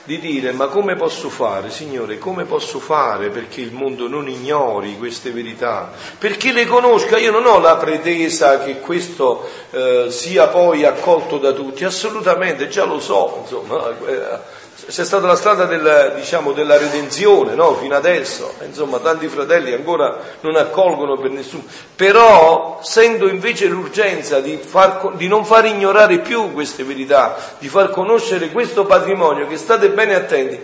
di 0.04 0.18
dire 0.18 0.52
ma 0.52 0.66
come 0.66 0.96
posso 0.96 1.28
fare, 1.28 1.70
Signore, 1.70 2.18
come 2.18 2.44
posso 2.44 2.80
fare 2.80 3.28
perché 3.28 3.60
il 3.60 3.72
mondo 3.72 4.08
non 4.08 4.28
ignori 4.28 4.96
queste 4.96 5.30
verità, 5.30 5.92
perché 6.18 6.52
le 6.52 6.66
conosca, 6.66 7.18
io 7.18 7.30
non 7.30 7.46
ho 7.46 7.60
la 7.60 7.76
pretesa 7.76 8.58
che 8.58 8.80
questo 8.80 9.48
eh, 9.70 10.06
sia 10.10 10.48
poi 10.48 10.84
accolto 10.84 11.38
da 11.38 11.52
tutti, 11.52 11.84
assolutamente, 11.84 12.68
già 12.68 12.84
lo 12.84 12.98
so, 12.98 13.38
insomma, 13.42 13.88
eh, 14.06 14.38
c'è 14.90 15.04
stata 15.04 15.26
la 15.26 15.36
strada 15.36 15.66
del, 15.66 16.14
diciamo, 16.16 16.52
della 16.52 16.76
redenzione 16.76 17.54
no? 17.54 17.74
fino 17.74 17.94
adesso, 17.94 18.54
insomma 18.66 18.98
tanti 18.98 19.28
fratelli 19.28 19.72
ancora 19.72 20.18
non 20.40 20.56
accolgono 20.56 21.16
per 21.16 21.30
nessuno, 21.30 21.62
però 21.94 22.80
sento 22.82 23.28
invece 23.28 23.66
l'urgenza 23.66 24.40
di, 24.40 24.56
far, 24.56 25.12
di 25.14 25.28
non 25.28 25.44
far 25.44 25.66
ignorare 25.66 26.18
più 26.18 26.52
queste 26.52 26.82
verità, 26.82 27.36
di 27.58 27.68
far 27.68 27.90
conoscere 27.90 28.50
questo 28.50 28.84
patrimonio 28.84 29.46
che 29.46 29.56
state 29.56 29.90
bene 29.90 30.14
attenti, 30.14 30.58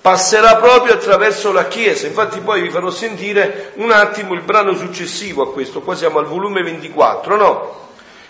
passerà 0.00 0.56
proprio 0.56 0.94
attraverso 0.94 1.52
la 1.52 1.66
Chiesa. 1.66 2.06
Infatti 2.06 2.40
poi 2.40 2.62
vi 2.62 2.70
farò 2.70 2.90
sentire 2.90 3.72
un 3.74 3.90
attimo 3.90 4.32
il 4.32 4.42
brano 4.42 4.74
successivo 4.74 5.42
a 5.42 5.52
questo, 5.52 5.82
qua 5.82 5.94
siamo 5.94 6.18
al 6.18 6.26
volume 6.26 6.62
24, 6.62 7.36
no? 7.36 7.84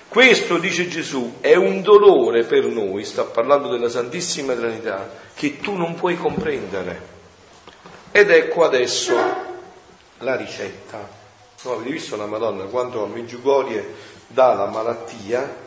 Questo, 0.08 0.56
dice 0.56 0.88
Gesù, 0.88 1.36
è 1.40 1.54
un 1.54 1.82
dolore 1.82 2.44
per 2.44 2.64
noi, 2.64 3.04
sta 3.04 3.24
parlando 3.24 3.68
della 3.68 3.90
Santissima 3.90 4.54
Trinità, 4.54 5.25
che 5.36 5.58
tu 5.58 5.74
non 5.74 5.94
puoi 5.94 6.16
comprendere. 6.16 7.14
Ed 8.10 8.30
ecco 8.30 8.64
adesso 8.64 9.14
la 10.18 10.34
ricetta. 10.34 11.06
No, 11.62 11.72
avete 11.72 11.90
visto 11.90 12.16
la 12.16 12.24
Madonna 12.24 12.64
quando 12.64 13.04
a 13.04 13.06
Meggiugorie 13.06 13.94
dà 14.28 14.54
la 14.54 14.66
malattia, 14.66 15.64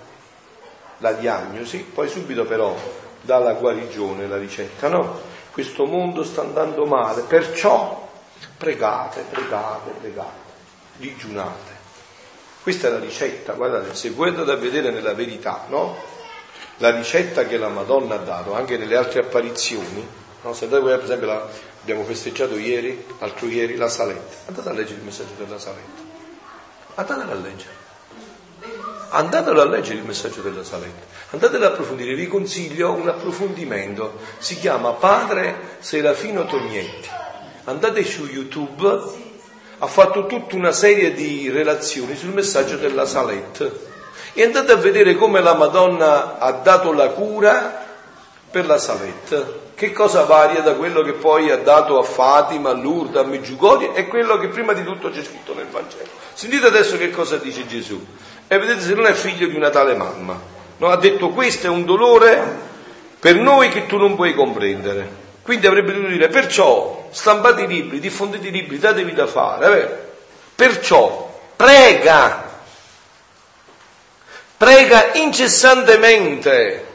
la 0.98 1.12
diagnosi, 1.14 1.78
poi 1.80 2.10
subito 2.10 2.46
però 2.46 2.76
dà 3.22 3.38
la 3.38 3.54
guarigione, 3.54 4.28
la 4.28 4.38
ricetta, 4.38 4.88
no? 4.88 5.22
Questo 5.52 5.86
mondo 5.86 6.24
sta 6.24 6.42
andando 6.42 6.86
male, 6.86 7.22
perciò 7.22 8.10
pregate, 8.58 9.26
pregate, 9.30 9.92
pregate, 10.00 10.52
digiunate. 10.96 11.78
Questa 12.64 12.88
è 12.88 12.92
la 12.92 13.00
ricetta, 13.00 13.54
guardate, 13.54 13.94
se 13.94 14.10
voi 14.10 14.30
andate 14.30 14.52
a 14.52 14.56
vedere 14.56 14.90
nella 14.90 15.14
verità, 15.14 15.66
no? 15.68 16.09
La 16.80 16.92
ricetta 16.92 17.46
che 17.46 17.58
la 17.58 17.68
Madonna 17.68 18.16
ha 18.16 18.20
dato 18.20 18.56
anche 18.56 18.78
nelle 18.78 18.96
altre 18.96 19.20
apparizioni, 19.20 20.08
no? 20.42 20.54
Se 20.54 20.64
andate, 20.66 20.84
per 20.84 21.04
esempio, 21.04 21.28
la, 21.28 21.48
abbiamo 21.82 22.04
festeggiato 22.04 22.58
ieri, 22.58 23.06
l'altro 23.20 23.48
ieri, 23.48 23.76
la 23.76 23.90
Saletta. 23.90 24.36
Andate 24.48 24.70
a 24.70 24.74
leggere 24.74 25.00
il 25.00 25.04
messaggio 25.04 25.34
della 25.38 25.60
Saletta. 25.60 26.02
Andatelo 26.96 27.32
a 27.32 27.36
leggere. 27.36 27.88
Andatelo 29.10 29.62
a 29.62 29.66
leggere 29.66 29.98
il 29.98 30.06
messaggio 30.06 30.42
della 30.42 30.64
Saletta. 30.64 31.06
Andatelo 31.32 31.66
ad 31.66 31.72
approfondire. 31.74 32.16
Vi 32.16 32.28
consiglio 32.28 32.94
un 32.94 33.10
approfondimento. 33.10 34.20
Si 34.38 34.58
chiama 34.58 34.92
Padre 34.92 35.78
Serafino 35.80 36.46
Tognetti. 36.46 37.10
Andate 37.66 38.06
su 38.06 38.26
YouTube 38.26 39.28
ha 39.82 39.88
fatto 39.88 40.26
tutta 40.28 40.56
una 40.56 40.72
serie 40.72 41.14
di 41.14 41.50
relazioni 41.50 42.16
sul 42.16 42.34
messaggio 42.34 42.78
della 42.78 43.06
Salette 43.06 43.88
e 44.34 44.44
andate 44.44 44.72
a 44.72 44.76
vedere 44.76 45.16
come 45.16 45.42
la 45.42 45.54
Madonna 45.54 46.38
ha 46.38 46.52
dato 46.52 46.92
la 46.92 47.10
cura 47.10 47.86
per 48.50 48.66
la 48.66 48.78
Salette. 48.78 49.68
Che 49.76 49.92
cosa 49.94 50.24
varia 50.24 50.62
da 50.62 50.74
quello 50.74 51.02
che 51.04 51.14
poi 51.14 51.52
ha 51.52 51.58
dato 51.58 51.98
a 51.98 52.04
Fatima, 52.04 52.72
a 52.72 52.74
Lourdes, 52.74 53.22
a 53.22 53.26
Meggiugorie 53.26 53.94
e 53.94 54.08
quello 54.08 54.38
che 54.38 54.50
prima 54.50 54.74
di 54.74 54.84
tutto 54.84 55.10
c'è 55.10 55.24
scritto 55.24 55.54
nel 55.54 55.68
Vangelo. 55.68 56.10
Sentite 56.34 56.66
adesso 56.66 56.98
che 56.98 57.12
cosa 57.12 57.38
dice 57.38 57.66
Gesù. 57.66 58.06
E 58.48 58.58
vedete 58.58 58.82
se 58.82 58.94
non 58.94 59.06
è 59.06 59.14
figlio 59.14 59.48
di 59.48 59.56
una 59.56 59.70
tale 59.70 59.96
mamma. 59.96 60.38
No, 60.78 60.90
ha 60.90 60.98
detto 60.98 61.30
questo 61.30 61.68
è 61.68 61.70
un 61.70 61.86
dolore 61.86 62.68
per 63.20 63.36
noi 63.36 63.70
che 63.70 63.86
tu 63.86 63.98
non 63.98 64.16
puoi 64.16 64.34
comprendere. 64.34 65.28
Quindi 65.42 65.68
avrebbe 65.68 65.94
dovuto 65.94 66.12
dire, 66.12 66.28
perciò 66.28 67.08
stampate 67.12 67.64
i 67.64 67.68
libri, 67.68 68.00
diffondete 68.00 68.48
i 68.48 68.52
libri, 68.52 68.80
datevi 68.80 69.14
da 69.14 69.28
fare. 69.28 69.82
Eh? 69.82 70.08
Perciò 70.56 71.40
prega, 71.56 72.49
prega 74.60 75.14
incessantemente 75.14 76.86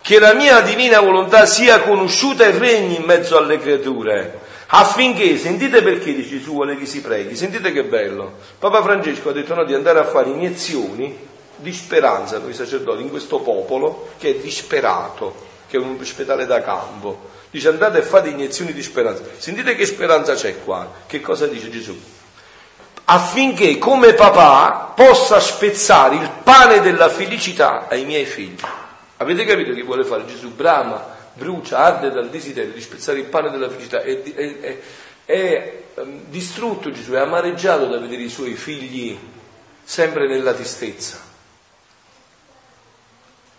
che 0.00 0.20
la 0.20 0.32
mia 0.32 0.60
divina 0.60 1.00
volontà 1.00 1.44
sia 1.44 1.80
conosciuta 1.80 2.46
e 2.46 2.56
regni 2.56 2.94
in 2.94 3.02
mezzo 3.02 3.36
alle 3.36 3.58
creature, 3.58 4.38
affinché, 4.68 5.36
sentite 5.38 5.82
perché 5.82 6.14
dice 6.14 6.38
Gesù 6.38 6.52
vuole 6.52 6.76
che 6.76 6.86
si 6.86 7.00
preghi, 7.00 7.34
sentite 7.34 7.72
che 7.72 7.82
bello, 7.82 8.34
Papa 8.60 8.80
Francesco 8.80 9.30
ha 9.30 9.32
detto 9.32 9.56
no, 9.56 9.64
di 9.64 9.74
andare 9.74 9.98
a 9.98 10.04
fare 10.04 10.30
iniezioni 10.30 11.26
di 11.56 11.72
speranza 11.72 12.38
noi 12.38 12.54
sacerdoti 12.54 13.02
in 13.02 13.10
questo 13.10 13.40
popolo 13.40 14.10
che 14.16 14.30
è 14.30 14.34
disperato, 14.36 15.34
che 15.66 15.78
è 15.78 15.80
un 15.80 15.96
ospedale 16.00 16.46
da 16.46 16.62
campo, 16.62 17.36
Dice 17.50 17.68
andate 17.68 17.98
e 17.98 18.02
fate 18.02 18.28
iniezioni 18.28 18.74
di 18.74 18.82
speranza. 18.82 19.22
Sentite 19.38 19.74
che 19.74 19.86
speranza 19.86 20.34
c'è 20.34 20.62
qua. 20.62 20.92
Che 21.06 21.20
cosa 21.22 21.46
dice 21.46 21.70
Gesù? 21.70 21.98
Affinché 23.10 23.78
come 23.78 24.12
papà 24.12 24.92
possa 24.94 25.40
spezzare 25.40 26.16
il 26.16 26.30
pane 26.42 26.80
della 26.80 27.08
felicità 27.08 27.86
ai 27.88 28.04
miei 28.04 28.26
figli. 28.26 28.60
Avete 29.16 29.44
capito 29.44 29.72
che 29.72 29.82
vuole 29.82 30.04
fare 30.04 30.26
Gesù? 30.26 30.54
Brama, 30.54 31.04
brucia, 31.32 31.78
arde 31.78 32.10
dal 32.10 32.28
desiderio 32.28 32.72
di 32.72 32.80
spezzare 32.80 33.18
il 33.18 33.24
pane 33.24 33.50
della 33.50 33.70
felicità. 33.70 34.02
È, 34.02 34.22
è, 34.22 34.60
è, 34.60 34.78
è 35.24 35.82
distrutto 36.26 36.90
Gesù, 36.90 37.12
è 37.12 37.18
amareggiato 37.18 37.86
da 37.86 37.98
vedere 37.98 38.22
i 38.22 38.28
suoi 38.28 38.54
figli 38.54 39.18
sempre 39.82 40.28
nella 40.28 40.52
tristezza 40.52 41.26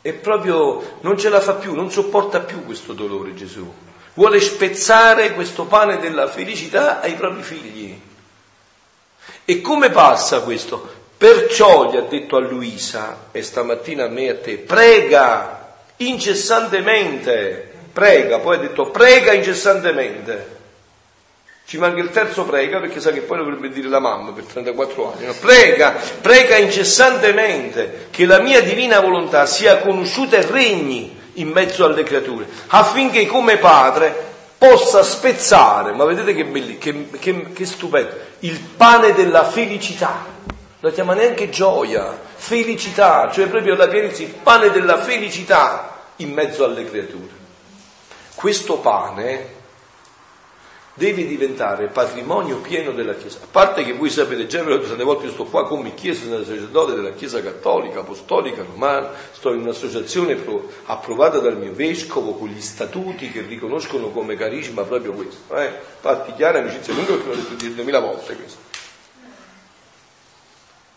e 0.02 0.14
proprio 0.14 0.98
non 1.02 1.18
ce 1.18 1.30
la 1.30 1.42
fa 1.42 1.54
più, 1.54 1.74
non 1.74 1.92
sopporta 1.92 2.40
più 2.40 2.64
questo 2.64 2.94
dolore 2.94 3.34
Gesù. 3.34 3.72
Vuole 4.14 4.40
spezzare 4.40 5.34
questo 5.34 5.66
pane 5.66 6.00
della 6.00 6.28
felicità 6.28 7.02
ai 7.02 7.16
propri 7.16 7.44
figli. 7.44 8.00
E 9.50 9.62
come 9.62 9.90
passa 9.90 10.42
questo? 10.42 10.88
Perciò 11.18 11.90
gli 11.90 11.98
ha 11.98 12.02
detto 12.02 12.36
a 12.36 12.40
Luisa 12.40 13.30
e 13.32 13.42
stamattina 13.42 14.04
a 14.04 14.08
me 14.08 14.26
e 14.26 14.30
a 14.30 14.36
te, 14.36 14.58
prega 14.58 15.76
incessantemente, 15.98 17.72
prega, 17.92 18.38
poi 18.38 18.58
ha 18.58 18.60
detto 18.60 18.92
prega 18.92 19.34
incessantemente. 19.34 20.58
Ci 21.66 21.80
manca 21.80 22.00
il 22.00 22.12
terzo 22.12 22.44
prega 22.44 22.80
perché 22.80 23.00
sa 23.00 23.10
che 23.10 23.22
poi 23.22 23.40
dovrebbe 23.40 23.70
dire 23.70 23.88
la 23.88 24.00
mamma 24.00 24.34
per 24.34 24.44
34 24.44 25.14
anni. 25.14 25.26
No? 25.26 25.34
Prega, 25.34 25.96
prega 26.22 26.56
incessantemente 26.58 28.10
che 28.12 28.28
la 28.28 28.42
mia 28.42 28.62
divina 28.62 29.00
volontà 29.00 29.48
sia 29.48 29.80
conosciuta 29.80 30.38
e 30.38 30.46
regni 30.46 31.20
in 31.34 31.50
mezzo 31.50 31.86
alle 31.86 32.04
creature, 32.04 32.46
affinché 32.68 33.26
come 33.26 33.58
padre 33.58 34.28
possa 34.60 35.02
spezzare, 35.02 35.94
ma 35.94 36.04
vedete 36.04 36.36
che, 36.36 36.46
belli, 36.46 36.78
che, 36.78 37.08
che, 37.18 37.52
che 37.52 37.66
stupendo, 37.66 38.29
il 38.40 38.60
pane 38.60 39.14
della 39.14 39.46
felicità. 39.46 40.26
La 40.82 40.92
chiama 40.92 41.14
neanche 41.14 41.50
gioia, 41.50 42.18
felicità, 42.36 43.30
cioè 43.32 43.48
proprio 43.48 43.76
la 43.76 43.88
pienezza, 43.88 44.24
il 44.24 44.30
pane 44.30 44.72
della 44.72 44.98
felicità 44.98 45.98
in 46.18 46.32
mezzo 46.32 46.64
alle 46.64 46.86
creature. 46.86 47.38
Questo 48.36 48.78
pane 48.78 49.58
deve 51.00 51.26
diventare 51.26 51.88
patrimonio 51.88 52.58
pieno 52.58 52.92
della 52.92 53.16
Chiesa. 53.16 53.40
A 53.42 53.48
parte 53.50 53.86
che 53.86 53.94
voi 53.94 54.10
sapete, 54.10 54.48
già 54.48 54.62
l'ho 54.62 54.82
tante 54.82 55.06
volte, 55.06 55.28
io 55.28 55.32
sto 55.32 55.46
qua 55.46 55.66
come 55.66 55.94
Chiesa 55.94 56.44
sacerdote 56.44 56.94
della 56.94 57.14
Chiesa 57.14 57.42
Cattolica, 57.42 58.02
Apostolica, 58.02 58.64
Romana, 58.64 59.10
sto 59.32 59.54
in 59.54 59.62
un'associazione 59.62 60.38
approvata 60.86 61.40
dal 61.40 61.58
mio 61.58 61.72
vescovo 61.72 62.34
con 62.34 62.50
gli 62.50 62.60
statuti 62.60 63.32
che 63.32 63.42
riconoscono 63.42 64.10
come 64.10 64.36
carisma 64.36 64.84
proprio 64.84 65.14
questo. 65.14 65.56
Eh? 65.56 65.72
Infatti 65.96 66.34
chiara 66.34 66.60
amicizia 66.60 66.94
lunga 66.94 67.14
perché 67.14 67.28
l'ho 67.30 67.36
detto 67.36 67.82
10.000 67.82 68.02
volte 68.02 68.36
questo. 68.36 68.58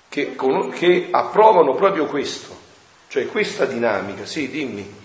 Che, 0.09 0.37
che 0.75 1.09
approvano 1.13 1.75
proprio 1.75 2.07
questo, 2.07 2.55
cioè 3.07 3.27
questa 3.29 3.67
dinamica. 3.67 4.27
Sì, 4.27 4.51
dimmi. 4.51 5.01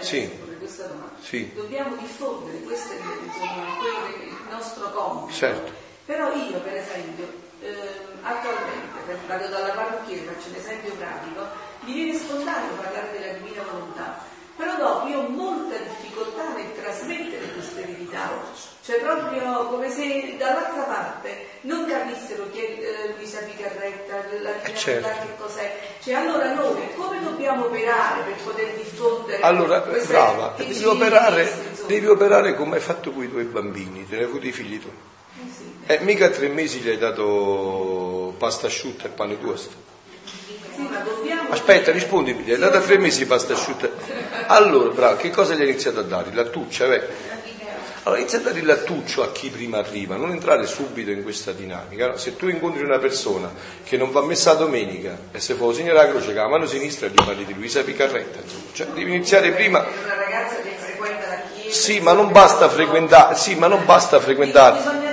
sì. 0.00 0.46
Questa 0.78 0.86
domanda. 0.86 1.16
Sì. 1.20 1.52
Dobbiamo 1.54 1.96
diffondere, 1.96 2.60
questo 2.60 2.92
è 2.92 2.96
il 2.96 4.36
nostro 4.50 4.90
compito. 4.92 5.36
Certo. 5.36 5.72
Però 6.04 6.32
io, 6.32 6.58
per 6.60 6.76
esempio, 6.76 7.26
eh, 7.60 8.06
attualmente, 8.22 9.18
vado 9.26 9.48
dalla 9.48 9.70
parrucchiera, 9.70 10.32
faccio 10.32 10.48
un 10.48 10.54
esempio 10.54 10.92
pratico, 10.94 11.46
mi 11.80 11.92
viene 11.92 12.18
spontaneo 12.18 12.74
parlare 12.74 13.18
della 13.18 13.32
divina 13.34 13.62
volontà, 13.70 14.24
però 14.58 14.76
dopo 14.76 15.06
io 15.06 15.20
ho 15.20 15.28
molta 15.28 15.76
difficoltà 15.76 16.52
nel 16.54 16.74
trasmettere 16.74 17.52
questa 17.52 17.80
verità, 17.80 18.28
cioè 18.84 18.98
proprio 18.98 19.68
come 19.68 19.88
se 19.88 20.34
dall'altra 20.36 20.82
parte 20.82 21.46
non 21.60 21.86
capissero 21.86 22.50
che 22.50 22.76
eh, 22.80 23.14
Luisa 23.14 23.38
Picarretta, 23.38 24.16
la 24.42 24.60
eh 24.60 24.74
certo. 24.74 25.08
che 25.08 25.36
cos'è, 25.38 25.78
cioè 26.02 26.14
allora 26.14 26.52
noi 26.54 26.92
come 26.96 27.20
dobbiamo 27.22 27.66
operare 27.66 28.22
per 28.22 28.34
poter 28.42 28.74
diffondere 28.74 29.42
allora 29.42 29.78
brava 29.78 30.54
devi 30.56 30.84
operare, 30.84 31.52
devi 31.86 32.06
operare, 32.06 32.56
come 32.56 32.76
hai 32.76 32.82
fatto 32.82 33.12
con 33.12 33.22
i 33.22 33.30
tuoi 33.30 33.44
bambini 33.44 34.08
te 34.08 34.16
ne 34.16 34.22
hai 34.22 34.28
avuti 34.28 34.48
i 34.48 34.52
figli 34.52 34.80
tu. 34.80 34.88
Eh 34.88 35.52
sì. 35.56 35.72
eh, 35.86 36.00
mica 36.00 36.26
a 36.26 36.30
tre 36.30 36.48
mesi 36.48 36.80
gli 36.80 36.88
hai 36.88 36.98
dato 36.98 38.34
pasta 38.36 38.66
asciutta 38.66 39.06
e 39.06 39.10
pane 39.10 39.38
toast 39.40 39.70
Aspetta, 41.50 41.90
rispondi, 41.92 42.34
gli 42.34 42.52
hai 42.52 42.58
dato 42.58 42.80
tre 42.80 42.98
mesi 42.98 43.26
pasta 43.26 43.54
asciutta. 43.54 43.88
Allora, 44.46 44.90
bravo, 44.90 45.16
che 45.16 45.30
cosa 45.30 45.54
gli 45.54 45.60
hai 45.60 45.68
iniziato 45.68 46.00
a 46.00 46.02
dare? 46.02 46.30
Lattuccia, 46.32 46.86
beh. 46.86 47.36
Allora 48.04 48.20
inizia 48.20 48.38
a 48.38 48.42
dare 48.42 48.58
il 48.58 48.64
lattuccio 48.64 49.22
a 49.22 49.32
chi 49.32 49.50
prima 49.50 49.78
arriva, 49.78 50.16
non 50.16 50.30
entrare 50.30 50.66
subito 50.66 51.10
in 51.10 51.22
questa 51.22 51.52
dinamica. 51.52 52.16
Se 52.16 52.36
tu 52.36 52.48
incontri 52.48 52.82
una 52.82 52.98
persona 52.98 53.52
che 53.84 53.98
non 53.98 54.10
va 54.10 54.22
messa 54.22 54.52
a 54.52 54.54
domenica 54.54 55.14
e 55.30 55.40
se 55.40 55.54
fa 55.54 55.70
signora 55.74 56.04
la 56.04 56.08
croce 56.08 56.26
con 56.26 56.36
la 56.36 56.48
mano 56.48 56.64
sinistra 56.64 57.08
gli 57.08 57.14
parli 57.14 57.44
di 57.44 57.52
Luisa 57.52 57.82
Picarretta. 57.82 58.38
Cioè, 58.72 58.86
devi 58.94 59.14
iniziare 59.14 59.50
prima. 59.52 59.84
Sì, 61.68 62.00
ma 62.00 62.12
non 62.12 62.32
basta 62.32 62.70
frequentare, 62.70 63.34
sì, 63.34 63.56
ma 63.56 63.66
non 63.66 63.84
basta 63.84 64.18
frequentare 64.20 65.07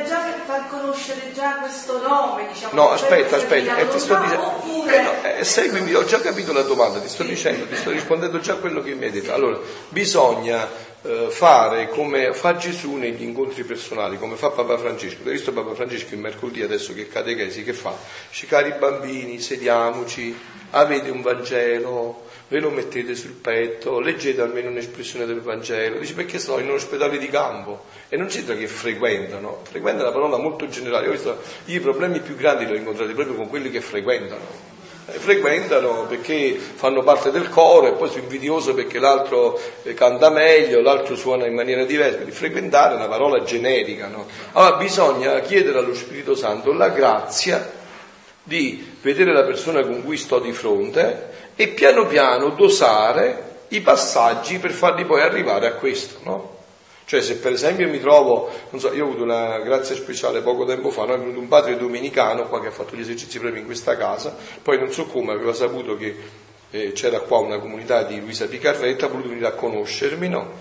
questo 1.66 2.00
nome, 2.00 2.48
diciamo. 2.48 2.74
No, 2.74 2.92
aspetta, 2.92 3.38
aspetta, 3.38 3.78
eh, 3.78 3.88
ti 3.88 4.00
sto 4.00 4.16
dicendo. 4.18 4.46
Oppure... 4.46 4.96
Eh, 4.96 5.02
no, 5.02 5.24
eh, 5.24 5.44
seguimi, 5.44 5.94
ho 5.96 6.06
già 6.06 6.22
capito 6.22 6.54
la 6.54 6.62
domanda, 6.62 7.00
ti 7.00 7.10
sto 7.10 7.24
dicendo, 7.24 7.66
ti 7.66 7.76
sto 7.76 7.90
rispondendo 7.90 8.40
già 8.40 8.54
a 8.54 8.58
quello 8.58 8.82
che 8.82 8.94
mi 8.94 9.06
hai 9.06 9.12
detto. 9.12 9.34
Allora, 9.34 9.60
bisogna 9.90 10.68
eh, 11.02 11.28
fare 11.30 11.90
come 11.90 12.34
fa 12.34 12.56
Gesù 12.56 12.96
negli 12.96 13.24
incontri 13.24 13.64
personali, 13.64 14.20
come 14.20 14.36
fa 14.36 14.52
Papa 14.52 14.78
Francesco. 14.78 15.24
Hai 15.26 15.32
visto 15.32 15.52
Papa 15.54 15.74
Francesco 15.74 16.14
il 16.14 16.20
mercoledì 16.20 16.62
adesso 16.62 16.94
che 16.94 17.08
catechesi, 17.08 17.64
che 17.64 17.74
fa? 17.74 17.96
Dice, 18.30 18.46
cari 18.46 18.74
bambini, 18.78 19.40
sediamoci, 19.40 20.38
avete 20.72 21.10
un 21.10 21.22
Vangelo, 21.22 22.25
ve 22.48 22.60
lo 22.60 22.70
mettete 22.70 23.16
sul 23.16 23.32
petto, 23.32 24.00
leggete 24.00 24.42
almeno 24.42 24.70
un'espressione 24.70 25.26
del 25.26 25.42
Vangelo, 25.42 26.00
dice 26.00 26.14
perché 26.14 26.38
sono 26.38 26.60
in 26.60 26.70
un 26.70 26.76
ospedale 26.76 27.18
di 27.18 27.28
campo 27.28 27.86
e 28.08 28.18
non 28.18 28.28
c'entra 28.28 28.56
che 28.56 28.68
frequentano, 28.68 29.62
frequenta 29.64 30.02
è 30.02 30.04
una 30.04 30.14
parola 30.14 30.38
molto 30.38 30.68
generale, 30.68 31.08
io, 31.08 31.40
i 31.66 31.80
problemi 31.80 32.20
più 32.20 32.36
grandi 32.36 32.66
li 32.66 32.74
ho 32.74 32.76
incontrati 32.76 33.14
proprio 33.14 33.36
con 33.36 33.50
quelli 33.50 33.72
che 33.72 33.82
frequentano. 33.82 34.74
Eh, 35.08 35.20
frequentano 35.20 36.06
perché 36.08 36.58
fanno 36.58 37.04
parte 37.04 37.30
del 37.30 37.48
coro 37.50 37.88
e 37.88 37.92
poi 37.92 38.10
sono 38.10 38.24
invidioso 38.24 38.74
perché 38.74 38.98
l'altro 38.98 39.60
eh, 39.84 39.94
canta 39.94 40.32
meglio, 40.32 40.82
l'altro 40.82 41.16
suona 41.16 41.46
in 41.46 41.54
maniera 41.54 41.84
diversa. 41.84 42.16
Quindi 42.16 42.34
frequentare 42.34 42.94
è 42.94 42.98
una 42.98 43.08
parola 43.08 43.44
generica. 43.44 44.08
No? 44.08 44.26
Allora 44.54 44.78
bisogna 44.78 45.40
chiedere 45.42 45.78
allo 45.78 45.94
Spirito 45.94 46.34
Santo 46.34 46.74
la 46.74 46.90
grazia 46.90 47.72
di 48.42 48.98
vedere 49.02 49.32
la 49.32 49.44
persona 49.44 49.84
con 49.84 50.04
cui 50.04 50.18
sto 50.18 50.40
di 50.40 50.54
fronte 50.54 51.34
e 51.56 51.68
piano 51.70 52.06
piano 52.06 52.50
dosare 52.50 53.54
i 53.70 53.82
passaggi 53.82 54.60
per 54.60 54.72
farli 54.72 55.06
poi 55.06 55.22
arrivare 55.22 55.68
a 55.68 55.74
questo, 55.74 56.20
no? 56.24 56.54
Cioè 57.06 57.22
se 57.22 57.38
per 57.38 57.52
esempio 57.52 57.88
mi 57.88 58.00
trovo, 58.00 58.50
non 58.72 58.82
so, 58.82 58.92
io 58.92 59.04
ho 59.04 59.08
avuto 59.08 59.24
una 59.24 59.60
grazia 59.60 59.94
speciale 59.96 60.42
poco 60.42 60.66
tempo 60.66 60.90
fa, 60.90 61.06
no? 61.06 61.14
è 61.14 61.20
venuto 61.20 61.40
un 61.40 61.48
padre 61.48 61.78
domenicano 61.78 62.48
qua 62.48 62.60
che 62.60 62.68
ha 62.68 62.72
fatto 62.72 62.96
gli 62.96 63.02
esercizi 63.02 63.38
proprio 63.38 63.60
in 63.60 63.66
questa 63.68 63.96
casa, 63.96 64.36
poi 64.62 64.80
non 64.80 64.92
so 64.92 65.06
come 65.06 65.32
aveva 65.32 65.54
saputo 65.54 65.96
che 65.96 66.16
eh, 66.72 66.92
c'era 66.94 67.20
qua 67.20 67.38
una 67.38 67.60
comunità 67.60 68.02
di 68.04 68.20
Luisa 68.20 68.48
Picarretta, 68.48 69.06
ha 69.06 69.10
voluto 69.10 69.30
venire 69.30 69.48
a 69.48 69.52
conoscermi, 69.52 70.28
no? 70.28 70.52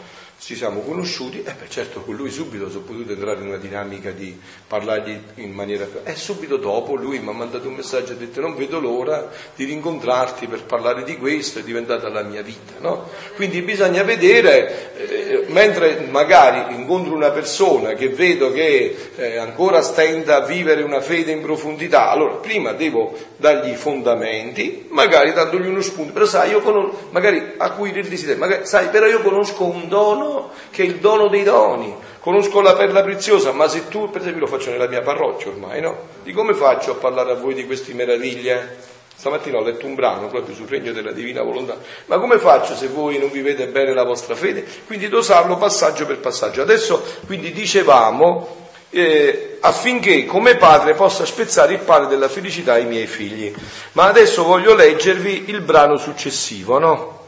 Ci 0.44 0.56
siamo 0.56 0.80
conosciuti, 0.80 1.42
e 1.42 1.54
beh, 1.58 1.70
certo 1.70 2.02
con 2.02 2.14
lui 2.16 2.30
subito 2.30 2.68
sono 2.68 2.84
potuto 2.84 3.12
entrare 3.12 3.40
in 3.40 3.46
una 3.46 3.56
dinamica 3.56 4.10
di 4.10 4.38
parlargli 4.66 5.18
in 5.36 5.52
maniera... 5.52 5.86
E 6.04 6.16
subito 6.16 6.58
dopo 6.58 6.96
lui 6.96 7.18
mi 7.18 7.30
ha 7.30 7.32
mandato 7.32 7.66
un 7.66 7.76
messaggio 7.76 8.12
e 8.12 8.16
ha 8.16 8.18
detto 8.18 8.42
non 8.42 8.54
vedo 8.54 8.78
l'ora 8.78 9.30
di 9.56 9.64
rincontrarti 9.64 10.46
per 10.46 10.64
parlare 10.64 11.02
di 11.02 11.16
questo, 11.16 11.60
è 11.60 11.62
diventata 11.62 12.10
la 12.10 12.22
mia 12.22 12.42
vita, 12.42 12.74
no? 12.80 13.08
Quindi 13.36 13.62
bisogna 13.62 14.02
vedere, 14.02 14.92
eh, 14.96 15.44
mentre 15.48 16.06
magari 16.10 16.74
incontro 16.74 17.14
una 17.14 17.30
persona 17.30 17.94
che 17.94 18.10
vedo 18.10 18.52
che 18.52 19.12
eh, 19.16 19.38
ancora 19.38 19.80
stenta 19.80 20.36
a 20.36 20.40
vivere 20.44 20.82
una 20.82 21.00
fede 21.00 21.32
in 21.32 21.40
profondità, 21.40 22.10
allora 22.10 22.34
prima 22.34 22.72
devo 22.72 23.16
dargli 23.38 23.70
i 23.70 23.76
fondamenti, 23.76 24.88
magari 24.90 25.32
dandogli 25.32 25.68
uno 25.68 25.80
spunto, 25.80 26.12
però 26.12 26.26
sai, 26.26 26.50
io 26.50 26.60
conosco, 26.60 27.08
magari 27.12 27.54
acuire 27.56 28.00
il 28.00 28.08
desiderio, 28.08 28.40
magari 28.40 28.66
sai, 28.66 28.88
però 28.88 29.06
io 29.06 29.22
conosco 29.22 29.64
un 29.64 29.88
dono 29.88 30.33
che 30.70 30.82
è 30.82 30.86
il 30.86 30.96
dono 30.96 31.28
dei 31.28 31.42
doni. 31.42 31.94
Conosco 32.20 32.60
la 32.60 32.74
perla 32.74 33.02
preziosa, 33.02 33.52
ma 33.52 33.68
se 33.68 33.88
tu, 33.88 34.10
per 34.10 34.22
esempio, 34.22 34.40
lo 34.40 34.46
faccio 34.46 34.70
nella 34.70 34.88
mia 34.88 35.02
parrocchia 35.02 35.50
ormai, 35.50 35.80
no? 35.80 35.96
Di 36.22 36.32
come 36.32 36.54
faccio 36.54 36.92
a 36.92 36.94
parlare 36.94 37.32
a 37.32 37.34
voi 37.34 37.54
di 37.54 37.66
queste 37.66 37.92
meraviglie? 37.92 38.92
Stamattina 39.16 39.58
ho 39.58 39.62
letto 39.62 39.86
un 39.86 39.94
brano 39.94 40.26
proprio 40.28 40.54
sul 40.54 40.66
regno 40.66 40.92
della 40.92 41.12
divina 41.12 41.42
volontà. 41.42 41.76
Ma 42.06 42.18
come 42.18 42.38
faccio 42.38 42.74
se 42.74 42.88
voi 42.88 43.18
non 43.18 43.30
vivete 43.30 43.66
bene 43.68 43.94
la 43.94 44.04
vostra 44.04 44.34
fede? 44.34 44.64
Quindi 44.86 45.08
dosarlo 45.08 45.56
passaggio 45.56 46.04
per 46.04 46.18
passaggio. 46.18 46.62
Adesso 46.62 47.02
quindi 47.26 47.52
dicevamo 47.52 48.68
eh, 48.90 49.58
affinché 49.60 50.24
come 50.24 50.56
padre 50.56 50.94
possa 50.94 51.24
spezzare 51.24 51.74
il 51.74 51.80
pane 51.80 52.06
della 52.06 52.28
felicità 52.28 52.74
ai 52.74 52.86
miei 52.86 53.06
figli. 53.06 53.54
Ma 53.92 54.04
adesso 54.04 54.44
voglio 54.44 54.74
leggervi 54.74 55.44
il 55.48 55.60
brano 55.60 55.96
successivo, 55.96 56.78
no? 56.78 57.22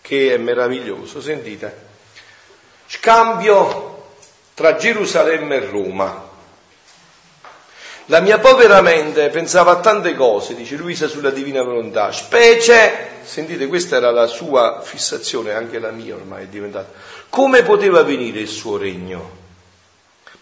Che 0.00 0.34
è 0.34 0.36
meraviglioso, 0.38 1.20
sentite. 1.20 1.88
Scambio 2.92 4.02
tra 4.52 4.74
Gerusalemme 4.74 5.54
e 5.54 5.70
Roma. 5.70 6.28
La 8.06 8.18
mia 8.18 8.40
povera 8.40 8.80
mente 8.80 9.28
pensava 9.28 9.70
a 9.70 9.76
tante 9.76 10.16
cose, 10.16 10.56
dice 10.56 10.74
Luisa 10.74 11.06
sulla 11.06 11.30
divina 11.30 11.62
volontà, 11.62 12.10
specie, 12.10 13.20
sentite 13.22 13.68
questa 13.68 13.94
era 13.94 14.10
la 14.10 14.26
sua 14.26 14.80
fissazione, 14.82 15.52
anche 15.52 15.78
la 15.78 15.92
mia 15.92 16.16
ormai 16.16 16.42
è 16.42 16.46
diventata, 16.48 16.90
come 17.28 17.62
poteva 17.62 18.02
venire 18.02 18.40
il 18.40 18.48
suo 18.48 18.76
regno, 18.76 19.36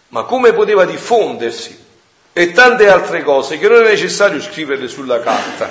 ma 0.08 0.22
come 0.22 0.54
poteva 0.54 0.86
diffondersi 0.86 1.84
e 2.32 2.52
tante 2.52 2.88
altre 2.88 3.22
cose 3.24 3.58
che 3.58 3.68
non 3.68 3.84
è 3.84 3.90
necessario 3.90 4.40
scriverle 4.40 4.88
sulla 4.88 5.20
carta. 5.20 5.68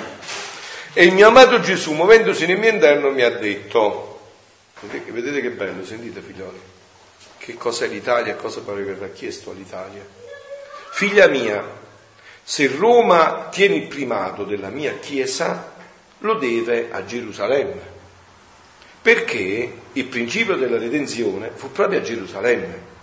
E 0.92 1.04
il 1.04 1.12
mio 1.12 1.26
amato 1.26 1.58
Gesù, 1.58 1.92
muovendosi 1.94 2.46
nel 2.46 2.60
mio 2.60 2.70
interno, 2.70 3.10
mi 3.10 3.22
ha 3.22 3.30
detto, 3.30 4.08
Vedete 4.80 5.40
che 5.40 5.50
bello, 5.50 5.84
sentite 5.84 6.20
figlioli, 6.20 6.60
che 7.48 7.54
cos'è 7.54 7.86
l'Italia 7.86 8.34
e 8.34 8.36
cosa 8.36 8.60
poi 8.60 8.82
verrà 8.82 9.08
chiesto 9.08 9.52
all'Italia. 9.52 10.04
Figlia 10.90 11.28
mia, 11.28 11.64
se 12.42 12.66
Roma 12.66 13.48
tiene 13.50 13.76
il 13.76 13.86
primato 13.86 14.44
della 14.44 14.68
mia 14.68 14.98
Chiesa, 14.98 15.72
lo 16.18 16.34
deve 16.34 16.88
a 16.90 17.06
Gerusalemme, 17.06 17.80
perché 19.00 19.72
il 19.90 20.04
principio 20.04 20.56
della 20.56 20.76
redenzione 20.76 21.50
fu 21.54 21.72
proprio 21.72 22.00
a 22.00 22.02
Gerusalemme. 22.02 22.96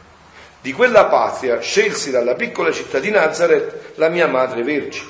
Di 0.61 0.73
quella 0.73 1.05
patria 1.05 1.59
scelsi 1.59 2.11
dalla 2.11 2.35
piccola 2.35 2.72
città 2.72 2.99
di 2.99 3.09
Nazareth 3.09 3.93
la 3.95 4.09
mia 4.09 4.27
madre 4.27 4.61
vergine. 4.61 5.09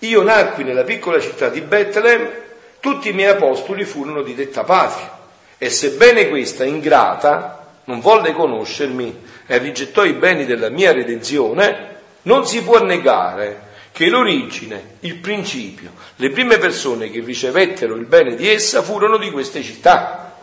Io 0.00 0.22
nacqui 0.22 0.64
nella 0.64 0.82
piccola 0.82 1.20
città 1.20 1.48
di 1.48 1.60
Betlemme 1.60 2.42
tutti 2.80 3.10
i 3.10 3.12
miei 3.12 3.30
apostoli 3.30 3.84
furono 3.84 4.22
di 4.22 4.34
detta 4.34 4.64
patria 4.64 5.16
e 5.58 5.70
sebbene 5.70 6.28
questa 6.28 6.64
ingrata 6.64 7.57
non 7.88 8.00
volle 8.00 8.32
conoscermi 8.32 9.22
e 9.46 9.58
rigettò 9.58 10.04
i 10.04 10.12
beni 10.12 10.44
della 10.44 10.68
mia 10.68 10.92
redenzione, 10.92 11.96
non 12.22 12.46
si 12.46 12.62
può 12.62 12.82
negare 12.82 13.66
che 13.92 14.08
l'origine, 14.08 14.96
il 15.00 15.16
principio, 15.16 15.92
le 16.16 16.30
prime 16.30 16.58
persone 16.58 17.10
che 17.10 17.20
ricevettero 17.20 17.94
il 17.94 18.04
bene 18.04 18.36
di 18.36 18.46
essa 18.46 18.82
furono 18.82 19.16
di 19.16 19.30
queste 19.30 19.62
città. 19.62 20.36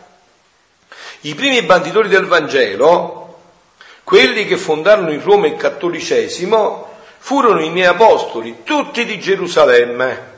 I 1.20 1.34
primi 1.36 1.62
banditori 1.62 2.08
del 2.08 2.26
Vangelo, 2.26 3.38
quelli 4.02 4.44
che 4.44 4.56
fondarono 4.56 5.12
in 5.12 5.22
Roma 5.22 5.46
il 5.46 5.54
cattolicesimo, 5.54 6.94
furono 7.18 7.60
i 7.60 7.70
miei 7.70 7.86
apostoli, 7.86 8.58
tutti 8.64 9.04
di 9.04 9.20
Gerusalemme, 9.20 10.34